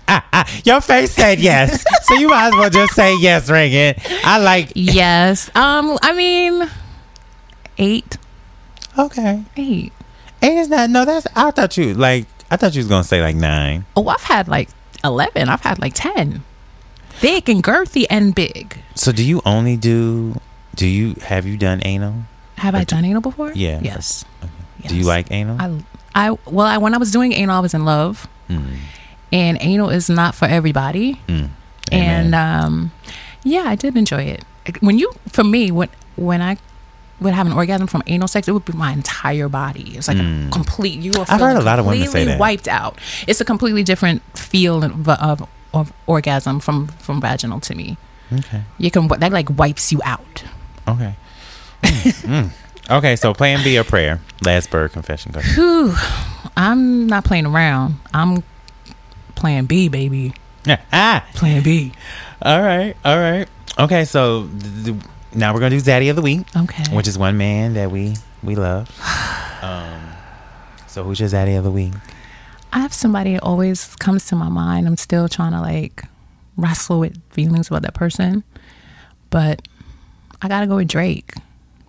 Ah, 0.07 0.25
ah, 0.33 0.61
your 0.65 0.81
face 0.81 1.11
said 1.11 1.39
yes, 1.39 1.83
so 2.03 2.13
you 2.15 2.27
might 2.27 2.47
as 2.47 2.53
well 2.53 2.69
just 2.69 2.93
say 2.93 3.17
yes, 3.19 3.49
Regan. 3.49 3.95
I 4.23 4.37
like 4.39 4.71
yes. 4.75 5.49
Um. 5.55 5.97
I 6.01 6.13
mean, 6.13 6.69
eight. 7.77 8.17
okay. 8.97 9.43
Eight. 9.55 9.93
Eight 10.41 10.57
is 10.57 10.69
not 10.69 10.89
no. 10.89 11.05
That's 11.05 11.25
I 11.35 11.51
thought 11.51 11.77
you 11.77 11.93
like 11.93 12.27
I 12.51 12.57
thought 12.57 12.75
you 12.75 12.79
was 12.79 12.87
gonna 12.87 13.03
say 13.05 13.21
like 13.21 13.35
nine. 13.35 13.85
Oh, 13.95 14.07
I've 14.07 14.23
had 14.23 14.47
like 14.47 14.69
eleven. 15.03 15.47
I've 15.49 15.61
had 15.61 15.79
like 15.79 15.93
ten. 15.95 16.43
Thick 17.11 17.47
and 17.47 17.63
girthy 17.63 18.05
and 18.09 18.35
big. 18.35 18.79
So 18.95 19.11
do 19.11 19.23
you 19.23 19.41
only 19.45 19.77
do? 19.77 20.39
Do 20.75 20.85
you 20.85 21.13
have 21.23 21.45
you 21.47 21.57
done 21.57 21.81
anal? 21.85 22.25
Have 22.57 22.75
I 22.75 22.83
done 22.83 23.05
anal 23.05 23.21
before? 23.21 23.53
Yeah. 23.53 23.79
Yes. 23.81 24.25
Do 24.89 24.95
you 24.95 25.03
like 25.05 25.31
anal? 25.31 25.57
I, 25.59 25.83
I 26.15 26.37
well, 26.45 26.65
I, 26.67 26.77
when 26.77 26.93
I 26.93 26.97
was 26.97 27.11
doing 27.11 27.33
anal, 27.33 27.57
I 27.57 27.59
was 27.59 27.73
in 27.73 27.85
love, 27.85 28.27
Mm, 28.49 28.77
and 29.31 29.57
anal 29.61 29.89
is 29.89 30.09
not 30.09 30.35
for 30.35 30.45
everybody. 30.45 31.21
mm. 31.27 31.49
And 31.91 32.33
um, 32.35 32.91
yeah, 33.43 33.63
I 33.67 33.75
did 33.75 33.95
enjoy 33.95 34.23
it. 34.23 34.43
When 34.81 34.97
you, 34.99 35.11
for 35.29 35.43
me, 35.43 35.69
when 35.71 35.89
when 36.15 36.41
I 36.41 36.57
would 37.19 37.33
have 37.33 37.45
an 37.47 37.53
orgasm 37.53 37.87
from 37.87 38.01
anal 38.07 38.27
sex, 38.27 38.47
it 38.47 38.51
would 38.51 38.65
be 38.65 38.73
my 38.73 38.91
entire 38.91 39.47
body. 39.49 39.95
It's 39.95 40.07
like 40.07 40.17
a 40.17 40.49
complete. 40.51 40.99
You 40.99 41.11
are 41.11 41.25
Mm. 41.25 41.29
I've 41.33 41.39
heard 41.41 41.57
a 41.57 41.61
lot 41.61 41.79
of 41.79 41.85
women 41.85 42.07
say 42.07 42.25
that. 42.25 42.39
wiped 42.39 42.67
out. 42.67 42.97
It's 43.27 43.39
a 43.41 43.45
completely 43.45 43.83
different 43.83 44.21
feel 44.37 44.83
of, 44.83 45.07
of, 45.09 45.47
of 45.73 45.93
orgasm 46.07 46.59
from 46.59 46.87
from 46.99 47.21
vaginal 47.21 47.59
to 47.61 47.75
me. 47.75 47.97
okay. 48.31 48.63
You 48.77 48.89
can 48.91 49.07
that 49.07 49.31
like 49.31 49.49
wipes 49.57 49.91
you 49.91 50.01
out. 50.03 50.43
Okay. 50.87 51.15
Mm, 51.83 52.11
mm. 52.27 52.49
Okay, 52.89 53.15
so 53.15 53.33
plan 53.33 53.63
B 53.63 53.77
or 53.79 53.83
prayer. 53.83 54.19
Last 54.43 54.69
bird 54.69 54.91
confession. 54.91 55.31
Go. 55.31 55.39
ahead. 55.39 55.55
Whew, 55.55 55.93
I'm 56.57 57.07
not 57.07 57.23
playing 57.23 57.45
around. 57.45 57.95
I'm 58.13 58.43
playing 59.35 59.65
B, 59.65 59.87
baby. 59.87 60.33
Yeah. 60.65 60.81
ah. 60.91 61.25
Plan 61.33 61.63
B. 61.63 61.91
All 62.41 62.61
right. 62.61 62.95
All 63.05 63.17
right. 63.17 63.47
Okay, 63.79 64.05
so 64.05 64.47
th- 64.59 64.85
th- 64.85 64.95
now 65.33 65.53
we're 65.53 65.59
gonna 65.59 65.71
do 65.71 65.81
Zaddy 65.81 66.09
of 66.09 66.15
the 66.15 66.21
week, 66.21 66.45
Okay. 66.55 66.83
which 66.95 67.07
is 67.07 67.17
one 67.17 67.37
man 67.37 67.73
that 67.73 67.89
we 67.91 68.15
we 68.43 68.55
love. 68.55 68.89
Um. 69.63 70.01
So 70.87 71.05
who's 71.05 71.21
your 71.21 71.29
Zaddy 71.29 71.57
of 71.57 71.63
the 71.63 71.71
week? 71.71 71.93
I 72.73 72.79
have 72.79 72.93
somebody 72.93 73.31
that 73.33 73.43
always 73.43 73.95
comes 73.95 74.25
to 74.25 74.35
my 74.35 74.49
mind. 74.49 74.87
I'm 74.87 74.97
still 74.97 75.29
trying 75.29 75.53
to 75.53 75.61
like 75.61 76.03
wrestle 76.57 76.99
with 76.99 77.17
feelings 77.31 77.69
about 77.69 77.81
that 77.83 77.93
person. 77.93 78.43
But 79.29 79.61
I 80.41 80.49
gotta 80.49 80.67
go 80.67 80.75
with 80.75 80.89
Drake 80.89 81.33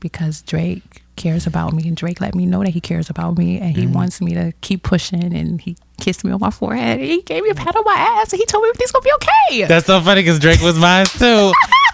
because 0.04 0.42
Drake 0.42 1.02
cares 1.16 1.46
about 1.46 1.72
me 1.72 1.88
and 1.88 1.96
Drake 1.96 2.20
let 2.20 2.34
me 2.34 2.44
know 2.44 2.62
that 2.62 2.74
he 2.74 2.80
cares 2.80 3.08
about 3.08 3.38
me 3.38 3.58
and 3.58 3.74
he 3.74 3.86
mm. 3.86 3.94
wants 3.94 4.20
me 4.20 4.34
to 4.34 4.52
keep 4.60 4.82
pushing 4.82 5.34
and 5.34 5.62
he 5.62 5.78
kissed 5.98 6.24
me 6.24 6.30
on 6.30 6.40
my 6.40 6.50
forehead 6.50 7.00
and 7.00 7.08
he 7.08 7.22
gave 7.22 7.42
me 7.42 7.48
a 7.48 7.54
pat 7.54 7.74
on 7.74 7.82
my 7.86 7.94
ass 7.94 8.30
and 8.34 8.38
he 8.38 8.44
told 8.44 8.64
me 8.64 8.68
everything's 8.68 8.92
gonna 8.92 9.02
be 9.02 9.12
okay. 9.14 9.64
That's 9.64 9.86
so 9.86 9.98
funny 10.02 10.20
because 10.20 10.38
Drake 10.38 10.60
was 10.60 10.78
mine 10.78 11.06
too. 11.06 11.52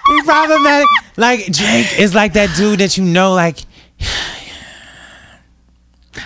he 0.09 0.23
problematic. 0.25 0.89
Like 1.17 1.47
Drake 1.53 2.01
is 2.01 2.17
like 2.17 2.33
that 2.33 2.53
dude 2.57 2.81
that 2.81 2.99
you 2.99 3.05
know, 3.05 3.33
like 3.33 3.59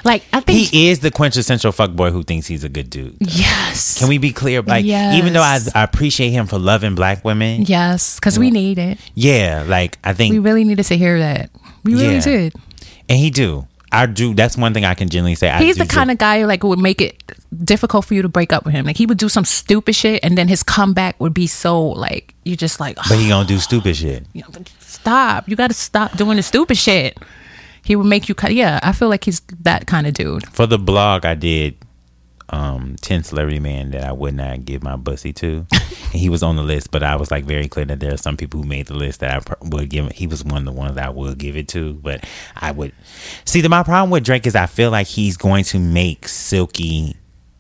like 0.05 0.25
I 0.33 0.41
think 0.41 0.71
he 0.71 0.89
is 0.89 1.01
the 1.01 1.11
quintessential 1.11 1.71
fuckboy 1.71 2.13
who 2.13 2.23
thinks 2.23 2.47
he's 2.47 2.65
a 2.65 2.71
good 2.71 2.89
dude. 2.89 3.19
Yes. 3.21 3.99
Can 3.99 4.09
we 4.09 4.17
be 4.17 4.33
clear? 4.33 4.63
Like, 4.63 4.87
even 4.87 5.35
though 5.35 5.43
I, 5.43 5.61
I 5.75 5.83
appreciate 5.83 6.31
him 6.31 6.47
for 6.47 6.59
loving 6.59 6.95
black 6.95 7.25
women, 7.25 7.63
Yes, 7.63 8.19
because 8.19 8.39
we 8.39 8.51
need 8.51 8.79
it. 8.79 8.99
yeah, 9.15 9.65
like 9.67 9.99
I 10.03 10.15
think, 10.15 10.33
We 10.33 10.39
really 10.39 10.65
needed 10.65 10.85
to 10.85 10.97
hear 10.97 11.19
that. 11.19 11.51
We 11.85 11.95
really 11.95 12.15
Yeah. 12.15 12.21
did. 12.21 12.55
and 13.09 13.19
he 13.19 13.31
do. 13.31 13.67
I 13.93 14.07
do. 14.07 14.35
That's 14.35 14.57
one 14.57 14.75
thing 14.75 14.85
I 14.85 14.95
can 14.95 15.09
genuinely 15.09 15.37
say. 15.37 15.55
He's 15.59 15.77
the 15.77 15.87
kind 15.87 16.09
do. 16.09 16.13
of 16.15 16.19
guy 16.19 16.41
who 16.41 16.47
like 16.47 16.65
would 16.65 16.81
make 16.81 17.01
it 17.01 17.23
difficult 17.63 18.05
for 18.07 18.15
you 18.15 18.23
to 18.23 18.29
break 18.29 18.53
up 18.53 18.65
with 18.65 18.75
him. 18.75 18.85
Like 18.87 18.97
he 18.97 19.07
would 19.07 19.19
do 19.19 19.29
some 19.29 19.45
stupid 19.45 19.95
shit, 19.95 20.19
and 20.25 20.37
then 20.37 20.49
his 20.49 20.65
comeback 20.65 21.21
would 21.21 21.33
be 21.35 21.47
so 21.47 21.81
like 21.81 22.35
you're 22.45 22.57
just 22.57 22.81
like, 22.81 22.97
but 22.97 23.19
he 23.19 23.29
gonna 23.33 23.47
do 23.47 23.59
stupid 23.59 23.95
shit. 23.97 24.27
you 24.33 24.43
know, 24.43 24.49
stop. 24.81 25.49
You 25.49 25.55
got 25.55 25.69
to 25.69 25.75
stop 25.75 26.17
doing 26.17 26.37
the 26.39 26.43
stupid 26.43 26.77
shit. 26.77 27.17
He 27.85 27.95
would 27.95 28.07
make 28.07 28.29
you. 28.29 28.35
ki- 28.35 28.55
Yeah, 28.55 28.81
I 28.83 28.91
feel 28.93 29.09
like 29.11 29.25
he's 29.25 29.41
that 29.61 29.87
kind 29.87 30.07
of 30.09 30.15
dude. 30.15 30.45
For 30.49 30.67
the 30.67 30.79
blog, 30.79 31.25
I 31.25 31.35
did 31.35 31.77
um 32.51 32.97
10 33.01 33.25
celebrity 33.25 33.59
man 33.59 33.91
that 33.93 34.05
I 34.05 34.13
would 34.13 34.35
not 34.35 34.65
give 34.65 34.83
my 34.83 34.97
bussy 34.97 35.33
to. 35.35 35.67
and 35.73 36.13
he 36.21 36.29
was 36.29 36.43
on 36.43 36.57
the 36.57 36.63
list, 36.63 36.91
but 36.91 37.03
I 37.03 37.17
was 37.17 37.31
like 37.31 37.45
very 37.45 37.69
clear 37.69 37.85
that 37.87 38.01
there 38.01 38.13
are 38.13 38.19
some 38.19 38.37
people 38.37 38.61
who 38.63 38.69
made 38.69 38.87
the 38.87 38.95
list 38.95 39.21
that 39.21 39.49
I 39.51 39.55
would 39.63 39.89
give 39.89 40.11
he 40.13 40.27
was 40.27 40.45
one 40.45 40.59
of 40.59 40.65
the 40.65 40.73
ones 40.73 40.95
that 40.97 41.07
I 41.07 41.11
would 41.11 41.39
give 41.39 41.57
it 41.57 41.69
to, 41.69 41.95
but 41.95 42.25
I 42.57 42.71
would 42.73 42.93
See, 43.45 43.61
that 43.61 43.69
my 43.69 43.83
problem 43.83 44.11
with 44.11 44.25
Drake 44.25 44.47
is 44.47 44.55
I 44.55 44.67
feel 44.67 44.91
like 44.91 45.07
he's 45.07 45.37
going 45.37 45.65
to 45.65 45.79
make 45.79 46.29
silky 46.29 47.17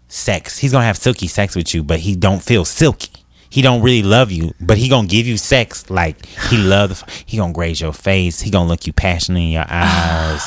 sex. 0.08 0.58
He's 0.58 0.72
going 0.72 0.82
to 0.82 0.86
have 0.86 0.98
silky 0.98 1.26
sex 1.28 1.56
with 1.56 1.74
you, 1.74 1.82
but 1.82 2.00
he 2.00 2.14
don't 2.14 2.42
feel 2.42 2.64
silky. 2.64 3.10
He 3.50 3.62
don't 3.62 3.82
really 3.82 4.02
love 4.02 4.32
you, 4.32 4.52
but 4.60 4.78
he 4.78 4.88
gonna 4.88 5.06
give 5.06 5.28
you 5.28 5.36
sex 5.36 5.88
like 5.88 6.26
he 6.26 6.56
love. 6.56 6.88
The, 6.88 6.96
f- 7.06 7.22
he 7.24 7.36
gonna 7.36 7.52
graze 7.52 7.80
your 7.80 7.92
face. 7.92 8.40
He 8.40 8.50
gonna 8.50 8.68
look 8.68 8.84
you 8.84 8.92
passionately 8.92 9.44
in 9.44 9.50
your 9.52 9.66
eyes. 9.68 10.42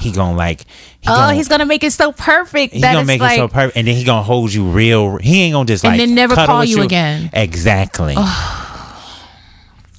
He 0.00 0.10
gonna 0.10 0.36
like. 0.36 0.64
He 1.02 1.08
Oh, 1.10 1.14
gonna, 1.16 1.34
he's 1.34 1.48
gonna 1.48 1.66
make 1.66 1.82
it 1.82 1.90
so 1.92 2.12
perfect 2.12 2.72
He's 2.74 2.82
gonna 2.82 3.04
make 3.04 3.20
like, 3.20 3.32
it 3.32 3.40
so 3.42 3.48
perfect, 3.48 3.76
and 3.76 3.88
then 3.88 3.96
he 3.96 4.04
gonna 4.04 4.22
hold 4.22 4.52
you 4.52 4.64
real. 4.68 5.16
He 5.18 5.42
ain't 5.42 5.52
gonna 5.52 5.66
just 5.66 5.82
like 5.82 5.92
And 5.92 6.00
then 6.00 6.14
never 6.14 6.36
call 6.36 6.60
with 6.60 6.68
you 6.68 6.82
again. 6.82 7.28
Exactly. 7.32 8.14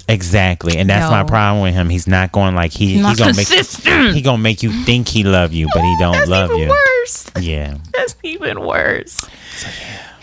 Exactly, 0.09 0.77
and 0.77 0.89
that's 0.89 1.09
my 1.09 1.23
problem 1.23 1.63
with 1.63 1.73
him. 1.73 1.89
He's 1.89 2.07
not 2.07 2.31
going 2.34 2.55
like 2.55 2.71
he. 2.73 3.01
Not 3.01 3.09
He's 3.17 3.19
gonna 3.19 3.34
make 3.35 4.13
he 4.15 4.21
gonna 4.21 4.38
make 4.41 4.61
you 4.61 4.71
think 4.84 5.07
he 5.07 5.23
love 5.23 5.53
you, 5.53 5.67
but 5.73 5.81
he 5.81 5.95
don't 5.99 6.11
That's 6.13 6.30
love 6.30 6.49
even 6.51 6.61
you. 6.63 6.69
worse. 6.69 7.31
Yeah. 7.39 7.77
That's 7.93 8.15
even 8.21 8.59
worse. 8.61 9.25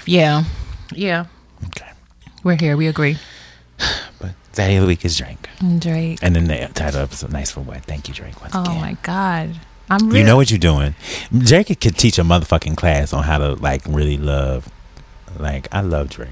yeah, 0.07 0.44
yeah. 0.93 1.27
Okay. 1.69 1.89
We're 2.44 2.57
here. 2.57 2.77
We 2.77 2.89
agree. 2.89 3.16
But 4.19 4.32
Zaddy 4.52 4.77
of 4.77 4.82
the 4.82 4.86
week 4.86 5.05
is 5.07 5.16
Drake, 5.16 5.48
Drake. 5.78 6.19
and 6.23 6.36
then 6.36 6.44
the 6.44 6.69
title 6.74 7.01
episode, 7.01 7.32
"Nice 7.32 7.51
for 7.51 7.61
What." 7.61 7.82
Thank 7.85 8.07
you, 8.09 8.12
Drake. 8.15 8.39
Once 8.43 8.55
Oh 8.55 8.62
again. 8.62 8.81
my 8.81 8.97
god. 9.02 9.59
I'm 9.91 10.07
really 10.07 10.21
You 10.21 10.27
know 10.27 10.37
what 10.37 10.51
you're 10.51 10.59
doing. 10.59 10.95
Drake 11.37 11.67
could 11.81 11.97
teach 11.97 12.19
a 12.19 12.23
motherfucking 12.23 12.77
class 12.77 13.12
on 13.12 13.25
how 13.25 13.39
to 13.39 13.55
like 13.55 13.83
really 13.87 14.17
love. 14.17 14.71
Like 15.39 15.69
I 15.73 15.81
love 15.81 16.09
Drake. 16.11 16.31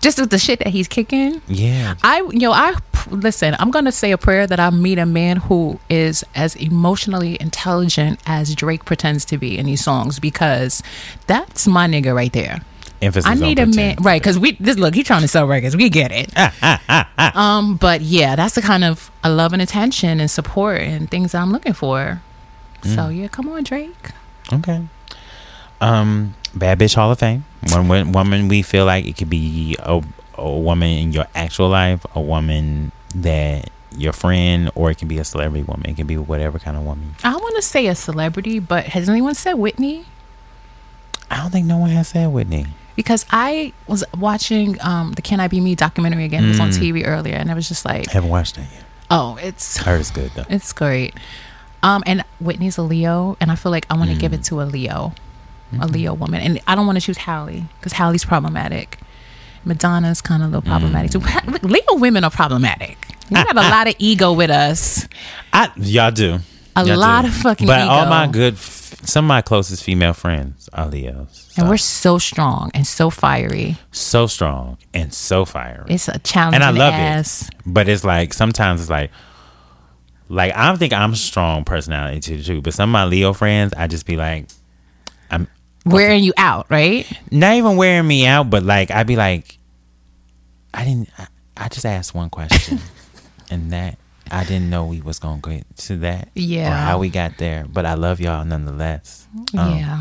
just 0.00 0.18
with 0.18 0.30
the 0.30 0.38
shit 0.38 0.58
that 0.58 0.68
he's 0.68 0.88
kicking. 0.88 1.40
Yeah. 1.48 1.94
I 2.02 2.18
you 2.30 2.40
know 2.40 2.52
I 2.52 2.74
listen. 3.10 3.56
I'm 3.58 3.70
gonna 3.70 3.92
say 3.92 4.12
a 4.12 4.18
prayer 4.18 4.46
that 4.46 4.60
I 4.60 4.70
meet 4.70 4.98
a 4.98 5.06
man 5.06 5.38
who 5.38 5.80
is 5.88 6.24
as 6.34 6.54
emotionally 6.56 7.36
intelligent 7.40 8.20
as 8.26 8.54
Drake 8.54 8.84
pretends 8.84 9.24
to 9.26 9.38
be 9.38 9.58
in 9.58 9.66
these 9.66 9.82
songs 9.82 10.18
because 10.18 10.82
that's 11.26 11.66
my 11.66 11.86
nigga 11.86 12.14
right 12.14 12.32
there. 12.32 12.60
Emphasis. 13.00 13.28
I 13.28 13.34
need 13.34 13.58
a 13.58 13.66
man, 13.66 13.96
right? 14.00 14.22
Because 14.22 14.38
we 14.38 14.52
this 14.60 14.76
look, 14.76 14.94
he 14.94 15.02
trying 15.02 15.22
to 15.22 15.28
sell 15.28 15.46
records. 15.46 15.76
We 15.76 15.88
get 15.88 16.12
it. 16.12 16.30
um, 17.36 17.76
but 17.76 18.00
yeah, 18.00 18.36
that's 18.36 18.54
the 18.54 18.62
kind 18.62 18.84
of 18.84 19.10
a 19.24 19.30
love 19.30 19.52
and 19.52 19.60
attention 19.60 20.20
and 20.20 20.30
support 20.30 20.80
and 20.80 21.10
things 21.10 21.34
I'm 21.34 21.50
looking 21.50 21.72
for. 21.72 22.22
So 22.82 22.88
Mm. 23.08 23.16
yeah, 23.20 23.28
come 23.28 23.48
on, 23.48 23.62
Drake. 23.64 24.10
Okay. 24.52 24.82
Um, 25.80 26.34
Bad 26.54 26.78
Bitch 26.78 26.94
Hall 26.94 27.10
of 27.10 27.18
Fame. 27.18 27.44
One 27.70 27.88
wo- 27.88 28.04
woman 28.04 28.48
we 28.48 28.62
feel 28.62 28.84
like 28.84 29.06
it 29.06 29.16
could 29.16 29.30
be 29.30 29.76
a, 29.80 30.02
a 30.36 30.50
woman 30.58 30.88
in 30.90 31.12
your 31.12 31.26
actual 31.34 31.68
life, 31.68 32.04
a 32.14 32.20
woman 32.20 32.92
that 33.14 33.70
your 33.96 34.12
friend, 34.12 34.70
or 34.74 34.90
it 34.90 34.98
can 34.98 35.06
be 35.08 35.18
a 35.18 35.24
celebrity 35.24 35.62
woman. 35.64 35.88
It 35.90 35.96
can 35.96 36.06
be 36.06 36.16
whatever 36.16 36.58
kind 36.58 36.76
of 36.76 36.82
woman. 36.84 37.14
I 37.24 37.34
want 37.36 37.56
to 37.56 37.62
say 37.62 37.86
a 37.88 37.94
celebrity, 37.94 38.58
but 38.58 38.86
has 38.86 39.08
anyone 39.08 39.34
said 39.34 39.54
Whitney? 39.54 40.06
I 41.30 41.36
don't 41.38 41.50
think 41.50 41.66
no 41.66 41.78
one 41.78 41.90
has 41.90 42.08
said 42.08 42.28
Whitney. 42.28 42.66
Because 42.96 43.24
I 43.30 43.72
was 43.86 44.04
watching 44.18 44.76
um, 44.82 45.12
the 45.12 45.22
Can 45.22 45.40
I 45.40 45.48
Be 45.48 45.60
Me 45.60 45.74
documentary 45.74 46.24
again. 46.24 46.44
It 46.44 46.48
was 46.48 46.60
on 46.60 46.70
Mm. 46.70 46.78
TV 46.78 47.06
earlier, 47.06 47.36
and 47.36 47.50
I 47.50 47.54
was 47.54 47.66
just 47.68 47.84
like, 47.84 48.08
I 48.08 48.12
haven't 48.12 48.28
watched 48.30 48.56
that 48.56 48.66
yet. 48.72 48.84
oh, 49.10 49.38
it's 49.42 49.80
it's 49.86 50.10
good 50.10 50.30
though. 50.34 50.44
it's 50.48 50.72
great. 50.72 51.14
Um, 51.82 52.02
and 52.06 52.24
Whitney's 52.40 52.78
a 52.78 52.82
Leo, 52.82 53.36
and 53.40 53.50
I 53.50 53.56
feel 53.56 53.72
like 53.72 53.86
I 53.90 53.94
want 53.96 54.10
to 54.10 54.16
give 54.16 54.32
Mm. 54.32 54.36
it 54.36 54.44
to 54.44 54.60
a 54.60 54.64
Leo, 54.64 55.12
a 55.72 55.74
Mm-hmm. 55.76 55.92
Leo 55.92 56.14
woman, 56.14 56.40
and 56.40 56.60
I 56.66 56.74
don't 56.74 56.86
want 56.86 56.96
to 56.96 57.04
choose 57.04 57.16
Halle 57.18 57.64
because 57.78 57.92
Halle's 57.92 58.24
problematic. 58.24 58.98
Madonna's 59.64 60.20
kind 60.20 60.42
of 60.42 60.48
a 60.52 60.58
little 60.58 60.68
problematic 60.68 61.10
too. 61.12 61.20
Mm. 61.20 61.28
Ha- 61.28 61.58
Leo 61.62 62.00
women 62.00 62.24
are 62.24 62.30
problematic. 62.30 62.98
We 63.30 63.36
got 63.36 63.52
a 63.56 63.60
lot 63.60 63.86
of 63.88 63.94
ego 63.98 64.32
with 64.32 64.50
us. 64.50 65.06
I 65.52 65.70
y'all 65.76 66.10
do. 66.10 66.38
A 66.76 66.84
Y'all 66.86 66.98
lot 66.98 67.22
do. 67.22 67.28
of 67.28 67.34
fucking 67.34 67.66
But 67.66 67.80
all 67.88 68.06
my 68.06 68.26
good, 68.26 68.56
some 68.58 69.24
of 69.26 69.28
my 69.28 69.40
closest 69.42 69.82
female 69.84 70.12
friends 70.14 70.68
are 70.72 70.86
Leos. 70.88 71.52
and 71.56 71.68
we're 71.68 71.76
so 71.76 72.18
strong 72.18 72.70
and 72.74 72.86
so 72.86 73.10
fiery. 73.10 73.76
so 73.92 74.26
strong 74.26 74.78
and 74.94 75.12
so 75.14 75.44
fiery. 75.44 75.84
It's 75.88 76.08
a 76.08 76.18
challenge. 76.20 76.54
and 76.56 76.64
I 76.64 76.70
love 76.70 76.94
ass. 76.94 77.48
it. 77.48 77.54
But 77.66 77.88
it's 77.88 78.04
like 78.04 78.32
sometimes 78.34 78.80
it's 78.80 78.90
like 78.90 79.10
like 80.32 80.52
I 80.56 80.74
think 80.76 80.92
I'm 80.92 81.14
strong 81.14 81.64
personality 81.64 82.20
too, 82.20 82.42
too. 82.42 82.60
But 82.62 82.74
some 82.74 82.88
of 82.88 82.92
my 82.92 83.04
Leo 83.04 83.32
friends, 83.32 83.74
I 83.74 83.86
just 83.86 84.06
be 84.06 84.16
like, 84.16 84.46
I'm 85.30 85.46
Wearing 85.84 86.22
you 86.22 86.32
out, 86.36 86.66
right? 86.70 87.06
not 87.30 87.54
even 87.54 87.76
wearing 87.76 88.06
me 88.06 88.26
out, 88.26 88.48
but 88.48 88.62
like 88.62 88.90
I'd 88.90 89.06
be 89.06 89.16
like, 89.16 89.58
I 90.72 90.84
didn't. 90.84 91.10
I, 91.18 91.26
I 91.56 91.68
just 91.68 91.84
asked 91.84 92.14
one 92.14 92.30
question, 92.30 92.78
and 93.50 93.72
that 93.72 93.98
I 94.30 94.44
didn't 94.44 94.70
know 94.70 94.86
we 94.86 95.02
was 95.02 95.18
gonna 95.18 95.40
get 95.42 95.76
to 95.78 95.96
that. 95.98 96.28
Yeah. 96.34 96.72
Or 96.72 96.76
how 96.76 96.98
we 96.98 97.10
got 97.10 97.36
there, 97.38 97.66
but 97.68 97.84
I 97.84 97.94
love 97.94 98.20
y'all 98.20 98.44
nonetheless. 98.44 99.26
Um, 99.56 99.76
yeah. 99.76 100.00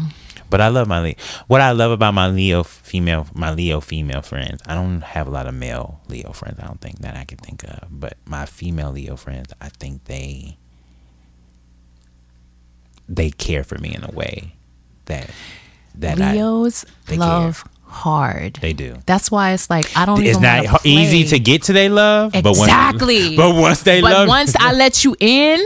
But 0.51 0.59
I 0.61 0.67
love 0.67 0.87
my 0.87 1.01
Leo. 1.01 1.15
What 1.47 1.61
I 1.61 1.71
love 1.71 1.91
about 1.91 2.13
my 2.13 2.27
Leo 2.27 2.61
female, 2.63 3.25
my 3.33 3.51
Leo 3.51 3.79
female 3.79 4.21
friends, 4.21 4.61
I 4.67 4.75
don't 4.75 5.01
have 5.01 5.25
a 5.25 5.31
lot 5.31 5.47
of 5.47 5.55
male 5.55 6.01
Leo 6.09 6.33
friends. 6.33 6.59
I 6.59 6.67
don't 6.67 6.81
think 6.81 6.99
that 6.99 7.15
I 7.15 7.23
can 7.23 7.37
think 7.37 7.63
of. 7.63 7.87
But 7.89 8.17
my 8.25 8.45
female 8.45 8.91
Leo 8.91 9.15
friends, 9.15 9.53
I 9.61 9.69
think 9.69 10.03
they 10.05 10.57
they 13.07 13.31
care 13.31 13.63
for 13.63 13.77
me 13.77 13.95
in 13.95 14.03
a 14.03 14.11
way 14.11 14.53
that 15.05 15.29
that 15.95 16.19
I, 16.21 16.33
Leos 16.33 16.85
they 17.07 17.17
love 17.17 17.63
hard. 17.85 18.55
they 18.61 18.73
do. 18.73 18.97
That's 19.05 19.31
why 19.31 19.51
it's 19.51 19.69
like 19.69 19.85
I 19.97 20.05
don't 20.05 20.21
It's 20.21 20.39
not 20.39 20.85
easy 20.85 21.25
to 21.29 21.39
get 21.39 21.63
to 21.63 21.73
their 21.73 21.89
love, 21.89 22.33
but 22.33 22.43
once, 22.43 22.59
Exactly. 22.59 23.37
but 23.41 23.55
once 23.55 23.83
they 23.83 24.01
But 24.01 24.11
love, 24.11 24.27
once 24.27 24.55
I 24.57 24.73
let 24.83 25.03
you 25.05 25.15
in, 25.19 25.59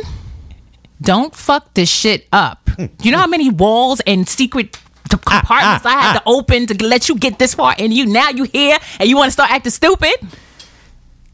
don't 1.05 1.33
fuck 1.35 1.73
this 1.73 1.89
shit 1.89 2.27
up. 2.33 2.69
You 3.01 3.11
know 3.11 3.19
how 3.19 3.27
many 3.27 3.49
walls 3.49 4.01
and 4.01 4.27
secret 4.27 4.77
compartments 5.09 5.85
ah, 5.85 5.97
I 5.97 6.01
had 6.01 6.13
to 6.19 6.23
open 6.25 6.67
to 6.67 6.83
let 6.85 7.07
you 7.07 7.15
get 7.15 7.39
this 7.39 7.53
far, 7.53 7.73
and 7.79 7.93
you 7.93 8.05
now 8.05 8.29
you 8.29 8.43
here 8.43 8.77
and 8.99 9.07
you 9.07 9.15
want 9.15 9.27
to 9.27 9.31
start 9.31 9.49
acting 9.51 9.71
stupid. 9.71 10.15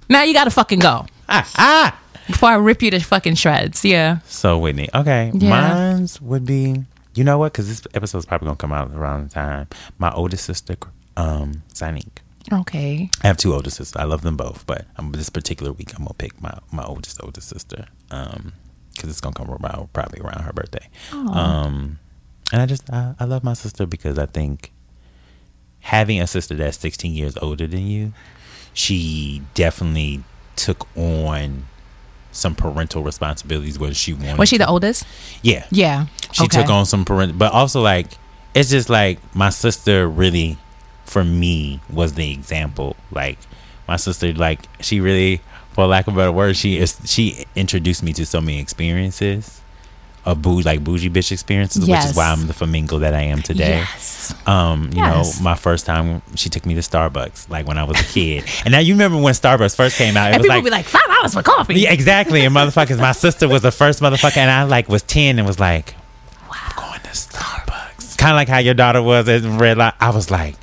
Now 0.10 0.24
you 0.24 0.34
gotta 0.34 0.52
fucking 0.52 0.80
go 0.80 1.06
ah, 1.30 1.50
ah. 1.58 2.00
before 2.28 2.50
I 2.50 2.56
rip 2.56 2.82
you 2.84 2.92
to 2.92 3.00
fucking 3.00 3.36
shreds. 3.36 3.84
Yeah. 3.84 4.20
So 4.28 4.58
Whitney, 4.60 4.90
okay, 4.94 5.32
Yeah. 5.34 5.50
mine's 5.50 6.22
would 6.22 6.46
be, 6.46 6.84
you 7.16 7.24
know 7.24 7.38
what? 7.40 7.54
Because 7.54 7.68
this 7.70 7.82
episode's 7.96 8.26
probably 8.26 8.48
gonna 8.48 8.58
come 8.58 8.74
out 8.74 8.92
around 8.92 9.30
the 9.30 9.34
time. 9.34 9.68
My 9.98 10.12
oldest 10.12 10.46
sister, 10.46 10.76
um, 11.18 11.64
Sanique. 11.74 12.20
Okay. 12.52 13.10
I 13.24 13.28
have 13.28 13.38
two 13.38 13.54
older 13.54 13.70
sisters. 13.70 13.96
I 13.96 14.04
love 14.04 14.22
them 14.22 14.36
both, 14.36 14.66
but 14.68 14.86
um, 14.98 15.12
this 15.14 15.30
particular 15.30 15.72
week 15.72 15.94
I'm 15.94 16.04
gonna 16.04 16.14
pick 16.18 16.42
my 16.42 16.54
my 16.72 16.84
oldest 16.84 17.20
oldest 17.24 17.50
sister, 17.50 17.86
um, 18.12 18.54
because 18.96 19.10
it's 19.10 19.22
gonna 19.22 19.36
come 19.36 19.50
around 19.50 19.92
probably 19.94 20.20
around 20.22 20.42
her 20.44 20.54
birthday. 20.54 20.88
Um, 21.12 22.00
and 22.52 22.62
I 22.62 22.66
just 22.66 22.90
I, 22.92 23.16
I 23.20 23.26
love 23.26 23.44
my 23.44 23.54
sister 23.54 23.86
because 23.86 24.18
I 24.20 24.26
think 24.26 24.72
having 25.80 26.20
a 26.22 26.28
sister 26.28 26.56
that's 26.56 26.78
16 26.78 27.14
years 27.14 27.38
older 27.42 27.68
than 27.68 27.88
you, 27.88 28.14
she 28.74 29.42
definitely 29.54 30.24
took 30.56 30.88
on 30.96 31.66
some 32.32 32.56
parental 32.56 33.04
responsibilities 33.04 33.78
whether 33.80 33.94
she 33.94 34.14
wanted. 34.14 34.38
Was 34.38 34.50
she 34.50 34.58
to. 34.58 34.64
the 34.64 34.70
oldest? 34.70 35.06
Yeah, 35.42 35.66
Yeah. 35.72 36.06
she 36.32 36.44
Okay. 36.46 36.62
took 36.62 36.70
on 36.70 36.86
some 36.86 37.04
parental, 37.04 37.38
but 37.38 37.52
also 37.52 37.82
like 37.82 38.08
it's 38.54 38.70
just 38.70 38.90
like 38.90 39.20
my 39.36 39.50
sister 39.50 40.08
really, 40.08 40.58
for 41.06 41.24
me, 41.24 41.80
was 41.90 42.14
the 42.14 42.32
example. 42.32 42.96
Like 43.12 43.38
my 43.88 43.96
sister, 43.96 44.34
like 44.34 44.60
she 44.82 45.00
really, 45.00 45.42
for 45.74 45.86
lack 45.88 46.08
of 46.08 46.14
a 46.14 46.18
better 46.18 46.32
word, 46.32 46.56
she 46.58 46.78
is 46.78 46.98
she 47.06 47.46
introduced 47.56 48.04
me 48.04 48.14
to 48.14 48.26
so 48.26 48.42
many 48.42 48.60
experiences. 48.60 49.58
Of 50.24 50.40
bougie, 50.40 50.62
like 50.64 50.84
bougie 50.84 51.10
bitch 51.10 51.32
experiences, 51.32 51.82
which 51.90 52.00
is 52.06 52.16
why 52.16 52.32
I'm 52.32 52.46
the 52.46 52.54
flamingo 52.54 53.00
that 53.00 53.16
I 53.16 53.22
am 53.22 53.42
today. 53.42 53.78
Yes. 53.80 54.36
Um, 54.48 54.92
you 54.94 55.02
Yes. 55.02 55.40
know, 55.40 55.44
my 55.44 55.56
first 55.56 55.88
time 55.88 56.22
she 56.36 56.48
took 56.48 56.64
me 56.64 56.76
to 56.76 56.82
Starbucks, 56.82 57.50
like 57.50 57.68
when 57.68 57.80
I 57.80 57.86
was 57.86 58.00
a 58.00 58.04
kid. 58.04 58.44
and 58.64 58.72
now 58.72 58.78
you 58.78 58.94
remember 58.94 59.18
when 59.18 59.34
Starbucks 59.34 59.76
first 59.76 59.98
came 59.98 60.16
out, 60.16 60.30
it 60.30 60.36
And 60.36 60.42
was 60.44 60.46
people 60.48 60.58
like 60.58 60.64
be 60.64 60.70
like 60.70 60.86
five 60.86 61.08
dollars 61.08 61.34
for 61.34 61.42
coffee. 61.42 61.80
yeah, 61.80 61.92
exactly. 61.92 62.46
And 62.46 62.56
motherfuckers, 62.56 63.00
my 63.00 63.14
sister 63.14 63.48
was 63.48 63.64
the 63.64 63.72
first 63.72 64.00
motherfucker, 64.00 64.38
and 64.38 64.52
I 64.52 64.62
like 64.62 64.88
was 64.90 65.02
ten 65.02 65.40
and 65.40 65.48
was 65.48 65.60
like, 65.60 65.96
"I'm 66.52 66.72
going 66.76 67.00
to 67.02 67.10
Starbucks." 67.10 68.16
Kind 68.20 68.34
of 68.34 68.36
like 68.36 68.48
how 68.48 68.60
your 68.60 68.76
daughter 68.76 69.02
was 69.02 69.28
at 69.28 69.42
Red 69.42 69.78
Light. 69.80 69.96
I 70.00 70.12
was 70.12 70.30
like, 70.30 70.54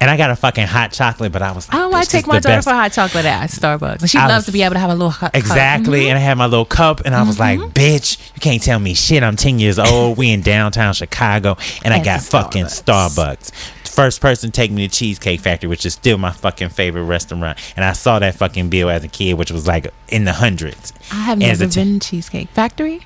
and 0.00 0.10
I 0.10 0.16
got 0.16 0.30
a 0.30 0.36
fucking 0.36 0.66
hot 0.66 0.92
chocolate, 0.92 1.32
but 1.32 1.42
I 1.42 1.52
was 1.52 1.68
like, 1.68 1.74
I 1.74 1.78
don't 1.80 1.92
want 1.92 2.04
to 2.04 2.10
take 2.10 2.26
my 2.26 2.34
daughter 2.34 2.48
best." 2.56 2.68
for 2.68 2.74
hot 2.74 2.92
chocolate 2.92 3.24
at 3.24 3.50
Starbucks. 3.50 4.00
And 4.02 4.10
she 4.10 4.18
I 4.18 4.26
loves 4.26 4.38
was- 4.40 4.46
to 4.46 4.52
be 4.52 4.62
able 4.62 4.74
to 4.74 4.78
have 4.80 4.90
a 4.90 4.94
little 4.94 5.10
hot 5.10 5.32
cup. 5.32 5.36
Exactly, 5.40 6.08
and 6.08 6.18
I 6.18 6.20
had 6.20 6.36
my 6.38 6.46
little 6.46 6.64
cup, 6.64 7.00
and 7.04 7.14
I 7.14 7.22
was 7.22 7.38
like, 7.38 7.58
Mm-hmm. 7.58 7.70
"Bitch, 7.70 8.18
you 8.34 8.40
can't 8.40 8.62
tell 8.62 8.78
me 8.78 8.94
shit. 8.94 9.22
I'm 9.22 9.36
ten 9.36 9.58
years 9.58 9.78
old. 9.78 10.18
We 10.18 10.30
in 10.30 10.42
downtown 10.42 10.92
Chicago, 10.94 11.56
and 11.84 11.94
I 11.94 12.02
got 12.02 12.20
the 12.20 12.26
fucking 12.26 12.64
Starbucks. 12.66 13.50
Starbucks." 13.50 13.72
First 13.96 14.20
person 14.20 14.50
take 14.50 14.70
me 14.70 14.86
to 14.86 14.94
Cheesecake 14.94 15.40
Factory, 15.40 15.70
which 15.70 15.86
is 15.86 15.94
still 15.94 16.18
my 16.18 16.30
fucking 16.30 16.68
favorite 16.68 17.04
restaurant, 17.04 17.58
and 17.76 17.84
I 17.84 17.92
saw 17.94 18.18
that 18.18 18.34
fucking 18.34 18.68
bill 18.68 18.90
as 18.90 19.02
a 19.04 19.08
kid, 19.08 19.34
which 19.38 19.50
was 19.50 19.66
like 19.66 19.90
in 20.08 20.24
the 20.26 20.34
hundreds. 20.34 20.92
I 21.10 21.14
have 21.22 21.38
never 21.38 21.66
teen- 21.66 21.92
been 21.92 22.00
Cheesecake 22.00 22.50
Factory. 22.50 23.00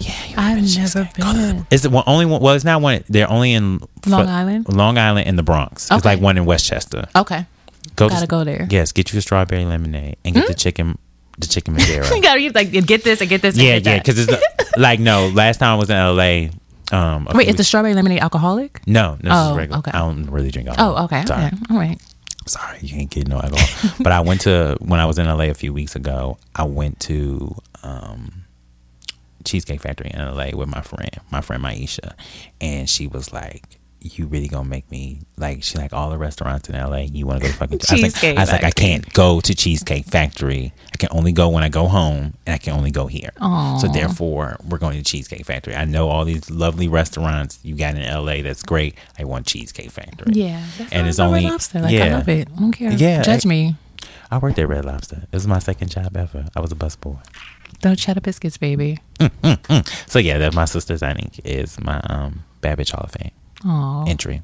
Yeah, 0.00 0.24
you 0.26 0.34
I've 0.38 0.56
remember 0.56 0.70
never 0.76 1.04
Cheesecake. 1.04 1.14
Go 1.16 1.32
been. 1.34 1.66
It's 1.70 1.82
the 1.82 1.90
one, 1.90 2.04
only 2.06 2.26
one. 2.26 2.40
Well, 2.40 2.54
it's 2.54 2.64
not 2.64 2.80
one. 2.80 3.04
They're 3.08 3.30
only 3.30 3.52
in 3.52 3.80
Long 4.06 4.24
fu- 4.26 4.30
Island? 4.32 4.68
Long 4.74 4.96
Island, 4.98 5.28
in 5.28 5.36
the 5.36 5.42
Bronx. 5.42 5.88
It's 5.90 6.04
like 6.04 6.20
one 6.20 6.36
in 6.38 6.46
Westchester. 6.46 7.06
Okay. 7.14 7.44
Go 7.96 8.08
Gotta 8.08 8.26
go 8.26 8.42
there. 8.44 8.64
Hmm? 8.64 8.70
Yes, 8.72 8.92
get 8.92 9.12
you 9.12 9.18
a 9.18 9.22
strawberry 9.22 9.64
lemonade 9.64 10.16
and 10.24 10.34
get 10.34 10.48
the 10.48 10.54
chicken, 10.54 10.96
the 11.38 11.46
chicken 11.46 11.74
Madeira. 11.76 12.06
You 12.14 12.22
gotta 12.22 12.40
you 12.40 12.50
like 12.50 12.70
get 12.86 13.04
this 13.04 13.20
and 13.20 13.28
get 13.28 13.42
this. 13.42 13.54
And 13.56 13.64
yeah, 13.64 13.78
get 13.78 13.86
yeah. 13.90 13.98
Because 13.98 14.18
it's 14.18 14.30
the- 14.30 14.72
like 14.78 15.00
no. 15.00 15.28
Last 15.28 15.58
time 15.58 15.74
I 15.74 15.74
was 15.76 15.90
in 15.90 15.96
L.A. 15.96 16.50
Um, 16.92 17.28
Wait, 17.34 17.48
is 17.48 17.56
the 17.56 17.62
strawberry 17.64 17.94
lemonade 17.94 18.20
alcoholic? 18.20 18.80
no, 18.86 19.16
no, 19.22 19.30
Oh, 19.32 19.56
regular. 19.56 19.78
okay. 19.80 19.92
I 19.92 19.98
don't 19.98 20.28
really 20.30 20.50
drink 20.50 20.66
alcohol. 20.68 20.96
Oh, 20.98 21.04
okay. 21.04 21.24
Sorry. 21.26 21.44
Okay. 21.46 21.56
All 21.70 21.76
right. 21.76 21.98
Sorry, 22.46 22.78
you 22.80 22.88
can't 22.88 23.10
get 23.10 23.28
no 23.28 23.36
alcohol. 23.40 23.90
but 24.00 24.10
I 24.12 24.20
went 24.20 24.40
to 24.42 24.76
when 24.80 24.98
I 24.98 25.04
was 25.06 25.18
in 25.18 25.26
LA 25.26 25.44
a 25.44 25.54
few 25.54 25.72
weeks 25.72 25.94
ago. 25.94 26.38
I 26.56 26.64
went 26.64 26.98
to 27.00 27.54
um, 27.84 28.39
Cheesecake 29.44 29.80
Factory 29.80 30.10
in 30.12 30.18
LA 30.20 30.50
with 30.54 30.68
my 30.68 30.80
friend, 30.82 31.10
my 31.30 31.40
friend 31.40 31.62
Maisha, 31.62 32.12
and 32.60 32.88
she 32.88 33.06
was 33.06 33.32
like, 33.32 33.78
"You 34.00 34.26
really 34.26 34.48
gonna 34.48 34.68
make 34.68 34.90
me 34.90 35.20
like?" 35.36 35.62
She 35.62 35.78
like 35.78 35.92
all 35.92 36.10
the 36.10 36.18
restaurants 36.18 36.68
in 36.68 36.74
LA. 36.74 36.98
You 37.12 37.26
want 37.26 37.40
to 37.40 37.46
go 37.46 37.52
to 37.52 37.56
fucking 37.58 37.80
I 37.88 37.92
was 37.94 38.02
like, 38.02 38.12
Cheesecake 38.12 38.36
I 38.38 38.40
was 38.40 38.52
like, 38.52 38.64
I 38.64 38.70
can't 38.70 39.10
go 39.12 39.40
to 39.40 39.54
Cheesecake 39.54 40.04
Factory. 40.06 40.72
I 40.92 40.96
can 40.96 41.08
only 41.12 41.32
go 41.32 41.48
when 41.48 41.62
I 41.64 41.68
go 41.68 41.86
home, 41.86 42.34
and 42.46 42.54
I 42.54 42.58
can 42.58 42.74
only 42.74 42.90
go 42.90 43.06
here. 43.06 43.30
So 43.80 43.88
therefore, 43.92 44.56
we're 44.68 44.78
going 44.78 44.96
to 44.98 45.04
Cheesecake 45.04 45.44
Factory. 45.46 45.74
I 45.74 45.84
know 45.86 46.08
all 46.08 46.24
these 46.24 46.50
lovely 46.50 46.88
restaurants 46.88 47.58
you 47.62 47.74
got 47.74 47.94
in 47.96 48.02
LA. 48.02 48.42
That's 48.42 48.62
great. 48.62 48.94
I 49.18 49.24
want 49.24 49.46
Cheesecake 49.46 49.90
Factory. 49.90 50.32
Yeah. 50.34 50.64
That's 50.78 50.92
And 50.92 51.06
it's 51.08 51.18
only- 51.18 51.44
lobster. 51.44 51.80
Like 51.80 51.94
I 51.94 52.12
love 52.12 52.28
it. 52.28 52.48
I 52.54 52.60
don't 52.60 52.72
care. 52.72 52.92
Yeah, 52.92 53.22
Judge 53.22 53.46
I- 53.46 53.48
me. 53.48 53.76
I 54.32 54.38
worked 54.38 54.58
at 54.60 54.68
Red 54.68 54.84
Lobster. 54.84 55.22
It 55.24 55.32
was 55.34 55.46
my 55.48 55.58
second 55.58 55.90
job 55.90 56.16
ever. 56.16 56.46
I 56.54 56.60
was 56.60 56.70
a 56.70 56.76
busboy. 56.76 57.18
Don't 57.80 57.96
cheddar 57.98 58.20
biscuits, 58.20 58.56
baby. 58.58 58.98
So 60.06 60.18
yeah, 60.18 60.38
that 60.38 60.54
my 60.54 60.64
sister's 60.64 61.02
I 61.02 61.14
think 61.14 61.40
is 61.44 61.78
my 61.80 62.00
um 62.04 62.44
Bad 62.60 62.78
Bitch 62.78 62.90
Hall 62.92 63.04
of 63.04 63.12
Fame 63.12 63.30
Oh. 63.64 64.04
entry. 64.08 64.42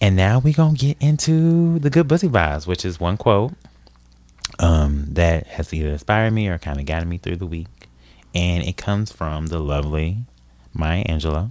And 0.00 0.16
now 0.16 0.38
we 0.38 0.52
gonna 0.52 0.76
get 0.76 0.96
into 1.00 1.78
the 1.78 1.90
good 1.90 2.08
pussy 2.08 2.28
vibes, 2.28 2.66
which 2.66 2.84
is 2.84 2.98
one 3.00 3.16
quote 3.16 3.52
um 4.58 5.06
that 5.10 5.46
has 5.48 5.72
either 5.74 5.90
inspired 5.90 6.32
me 6.32 6.48
or 6.48 6.58
kind 6.58 6.78
of 6.78 6.86
gotten 6.86 7.08
me 7.08 7.18
through 7.18 7.36
the 7.36 7.46
week. 7.46 7.68
And 8.34 8.64
it 8.64 8.76
comes 8.76 9.10
from 9.12 9.46
the 9.46 9.58
lovely 9.58 10.18
Maya 10.72 11.04
Angelou. 11.04 11.50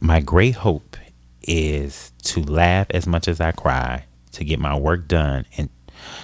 My 0.00 0.20
great 0.20 0.54
hope 0.56 0.96
is 1.42 2.12
to 2.24 2.42
laugh 2.42 2.86
as 2.90 3.06
much 3.06 3.28
as 3.28 3.40
I 3.40 3.52
cry, 3.52 4.04
to 4.32 4.44
get 4.44 4.58
my 4.58 4.76
work 4.78 5.08
done 5.08 5.44
and 5.56 5.68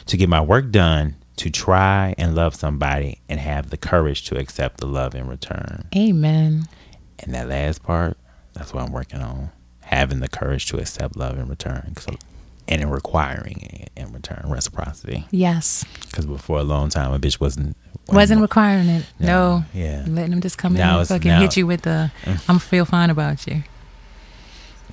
to 0.06 0.16
get 0.16 0.28
my 0.28 0.40
work 0.40 0.70
done, 0.70 1.16
to 1.36 1.50
try 1.50 2.14
and 2.16 2.34
love 2.34 2.54
somebody 2.54 3.20
and 3.28 3.40
have 3.40 3.70
the 3.70 3.76
courage 3.76 4.24
to 4.24 4.38
accept 4.38 4.78
the 4.78 4.86
love 4.86 5.14
in 5.14 5.26
return. 5.26 5.88
Amen. 5.96 6.68
And 7.18 7.34
that 7.34 7.48
last 7.48 7.82
part, 7.82 8.16
that's 8.52 8.72
what 8.72 8.84
I'm 8.84 8.92
working 8.92 9.20
on. 9.20 9.50
Having 9.80 10.20
the 10.20 10.28
courage 10.28 10.66
to 10.66 10.78
accept 10.78 11.16
love 11.16 11.38
in 11.38 11.48
return. 11.48 11.94
So, 11.98 12.14
and 12.66 12.80
in 12.80 12.88
requiring 12.88 13.60
it 13.60 13.90
in 13.96 14.12
return, 14.12 14.46
reciprocity. 14.48 15.26
Yes. 15.30 15.84
Because 16.06 16.24
before 16.24 16.60
a 16.60 16.64
long 16.64 16.88
time, 16.88 17.12
a 17.12 17.18
bitch 17.18 17.38
wasn't. 17.40 17.76
Wasn't 18.08 18.40
requiring 18.40 18.88
it. 18.88 19.06
No. 19.18 19.64
Yeah. 19.72 20.04
Letting 20.06 20.30
them 20.30 20.40
just 20.40 20.58
come 20.58 20.76
in 20.76 20.82
and 20.82 21.08
fucking 21.08 21.28
now- 21.28 21.40
hit 21.40 21.56
you 21.56 21.66
with 21.66 21.82
the 21.82 22.10
mm. 22.22 22.44
I'm 22.48 22.58
feel 22.58 22.84
fine 22.84 23.10
about 23.10 23.46
you. 23.46 23.62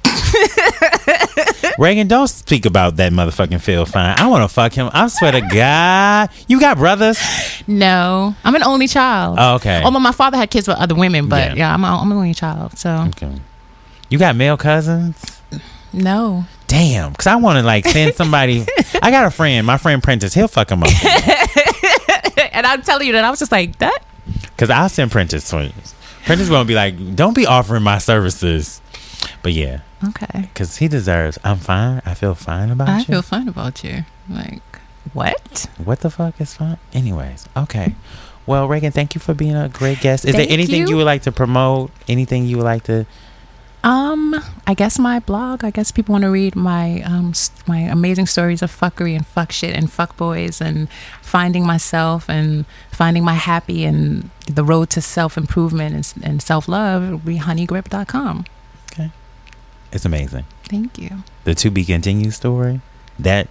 Regan, 1.78 2.07
don't 2.07 2.28
speak 2.28 2.65
about 2.65 2.98
that 2.98 3.11
motherfucking 3.11 3.61
Phil 3.61 3.86
Fine. 3.86 4.15
I 4.19 4.28
want 4.28 4.48
to 4.48 4.53
fuck 4.53 4.73
him. 4.73 4.90
I 4.94 5.07
swear 5.07 5.32
to 5.34 5.41
God. 5.41 6.30
You 6.48 6.60
got 6.60 6.78
brothers? 6.78 7.19
No. 7.68 8.36
I'm 8.44 8.56
an 8.56 8.64
only 8.64 8.88
child. 8.88 9.38
Oh, 9.40 9.56
okay. 9.56 9.82
Although 9.84 9.99
my 9.99 10.11
father 10.11 10.38
had 10.38 10.49
kids 10.49 10.68
with 10.68 10.78
other 10.78 10.95
women, 10.95 11.28
but 11.30 11.49
Yeah. 11.52 11.56
yeah, 11.56 11.73
I'm, 11.73 11.84
a, 11.84 11.88
I'm 11.88 12.11
an 12.11 12.18
only 12.18 12.34
child. 12.34 12.78
So 12.78 12.90
Okay. 13.10 13.34
You 14.10 14.18
got 14.19 14.36
male 14.36 14.57
cousins? 14.57 15.41
no. 15.94 16.45
Damn. 16.68 17.11
Because 17.11 17.28
I 17.28 17.36
want 17.36 17.57
to 17.60 17.64
like 17.64 17.86
send 17.86 18.15
somebody. 18.15 18.65
I 19.02 19.11
got 19.11 19.26
a 19.26 19.32
friend, 19.32 19.68
my 19.68 19.78
friend 19.78 20.02
Prentice. 20.02 20.34
He'll 20.34 20.48
fuck 20.48 20.69
him 20.72 20.84
up. 20.84 20.90
and 22.53 22.65
I'm 22.65 22.82
telling 22.82 23.07
you 23.07 23.14
that 23.14 23.26
I 23.26 23.30
was 23.30 23.40
just 23.40 23.52
like 23.52 23.78
that. 23.80 23.99
Because 24.41 24.69
I'll 24.69 24.88
send 24.88 25.11
Prentice 25.11 25.49
twins. 25.49 25.94
Prentice 26.26 26.48
gonna 26.48 26.64
be 26.64 26.76
like, 26.76 27.15
don't 27.15 27.36
be 27.36 27.45
offering 27.45 27.84
my 27.84 27.98
services. 27.98 28.80
But 29.43 29.53
yeah, 29.53 29.80
Okay. 30.07 30.41
because 30.53 30.77
he 30.77 30.88
deserves. 30.88 31.39
I'm 31.43 31.57
fine. 31.57 32.01
I 32.05 32.13
feel 32.13 32.35
fine 32.35 32.69
about 32.69 32.89
I 32.89 32.97
you. 32.97 33.01
I 33.01 33.03
feel 33.05 33.22
fine 33.22 33.47
about 33.47 33.84
you. 33.84 34.03
Like, 34.30 34.61
what? 35.13 35.68
what 35.84 36.01
the 36.01 36.09
fuck 36.09 36.39
is 36.39 36.53
fine? 36.53 36.77
Anyways, 36.93 37.47
okay. 37.57 37.95
Well, 38.45 38.68
Regan, 38.68 38.91
thank 38.91 39.13
you 39.15 39.22
for 39.22 39.34
being 39.34 39.55
a 39.55 39.69
great 39.69 39.99
guest. 39.99 40.26
Is 40.26 40.35
Thank 40.35 40.49
there 40.49 40.53
anything 40.53 40.81
you. 40.81 40.89
you 40.89 40.97
would 40.97 41.05
like 41.05 41.22
to 41.23 41.31
promote? 41.31 41.91
Anything 42.07 42.45
you 42.45 42.57
would 42.57 42.63
like 42.65 42.84
to? 42.84 43.05
Um, 43.84 44.35
I 44.68 44.73
guess 44.76 44.99
my 44.99 45.19
blog. 45.19 45.63
I 45.63 45.72
guess 45.72 45.91
people 45.91 46.13
want 46.13 46.23
to 46.23 46.30
read 46.30 46.55
my 46.55 47.01
um 47.01 47.34
my 47.68 47.80
amazing 47.80 48.27
stories 48.27 48.61
of 48.61 48.69
fuckery 48.72 49.15
and 49.15 49.26
fuck 49.26 49.51
shit 49.51 49.76
and 49.76 49.91
fuck 49.91 50.18
boys 50.18 50.61
and 50.61 50.88
finding 51.22 51.65
myself 51.65 52.30
and 52.30 52.65
finding 52.91 53.23
my 53.23 53.34
happy 53.34 53.85
and 53.85 54.30
the 54.47 54.63
road 54.63 54.89
to 54.91 55.01
self 55.01 55.35
improvement 55.38 55.95
and, 55.95 56.23
and 56.26 56.41
self 56.43 56.68
love. 56.68 57.26
Be 57.26 57.38
honeygrip.com. 57.38 58.45
It's 59.91 60.05
amazing. 60.05 60.45
Thank 60.65 60.97
you. 60.97 61.23
The 61.43 61.55
to 61.55 61.69
be 61.69 61.84
continued 61.85 62.34
story. 62.34 62.81
That 63.19 63.47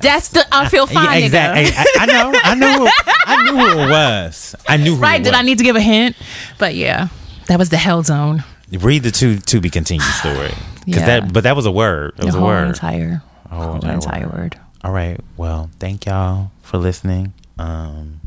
That's 0.00 0.28
the 0.28 0.46
I 0.52 0.68
feel 0.68 0.86
fine. 0.86 1.20
Yeah, 1.20 1.24
exactly. 1.26 1.64
I, 1.76 1.84
I 2.00 2.06
know. 2.06 2.32
I 2.42 2.54
know. 2.54 2.90
I 3.26 3.50
knew 3.50 3.56
who 3.58 3.80
it 3.80 3.90
was. 3.90 4.54
I 4.68 4.76
knew 4.78 4.94
who 4.96 5.02
Right? 5.02 5.22
Did. 5.22 5.34
I 5.34 5.42
need 5.42 5.58
to 5.58 5.64
give 5.64 5.76
a 5.76 5.80
hint? 5.80 6.16
But 6.58 6.74
yeah, 6.76 7.08
that 7.48 7.58
was 7.58 7.68
the 7.68 7.76
hell 7.76 8.02
zone. 8.02 8.44
read 8.70 9.02
the 9.02 9.10
to 9.10 9.38
to 9.40 9.60
be 9.60 9.68
continued 9.70 10.04
story? 10.20 10.52
Because 10.86 11.02
Yeah. 11.02 11.20
that, 11.20 11.32
but 11.32 11.42
that 11.44 11.56
was 11.56 11.66
a 11.66 11.70
word. 11.72 12.12
It 12.16 12.20
The 12.20 12.26
was 12.26 12.34
a 12.36 12.40
word. 12.40 12.68
entire, 12.68 13.22
Oh, 13.50 13.56
whole 13.56 13.74
entire 13.88 14.26
word. 14.28 14.34
word. 14.34 14.60
All 14.84 14.92
right. 14.92 15.20
Well, 15.36 15.68
thank 15.78 16.06
y'all 16.06 16.50
for 16.62 16.78
listening. 16.78 17.34
Um, 17.58 18.20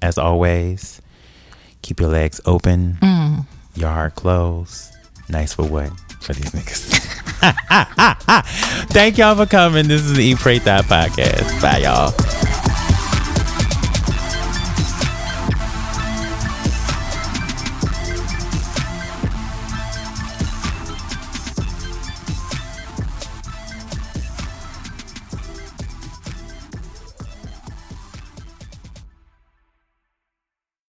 as 0.00 0.16
always, 0.18 1.02
keep 1.82 2.00
your 2.00 2.10
legs 2.10 2.40
open, 2.46 2.96
Mm. 3.02 3.46
your 3.74 3.88
heart 3.90 4.14
closed. 4.14 4.92
Nice 5.28 5.52
for 5.54 5.64
what? 5.64 5.90
For 6.20 6.34
these 6.34 6.50
niggas. 6.52 6.98
thank 8.90 9.18
y'all 9.18 9.34
for 9.34 9.46
coming. 9.46 9.88
This 9.88 10.02
is 10.02 10.14
the 10.14 10.22
Eat 10.22 10.38
Pray 10.38 10.58
Thot 10.58 10.84
podcast. 10.84 11.62
Bye, 11.62 11.78
y'all. 11.78 12.69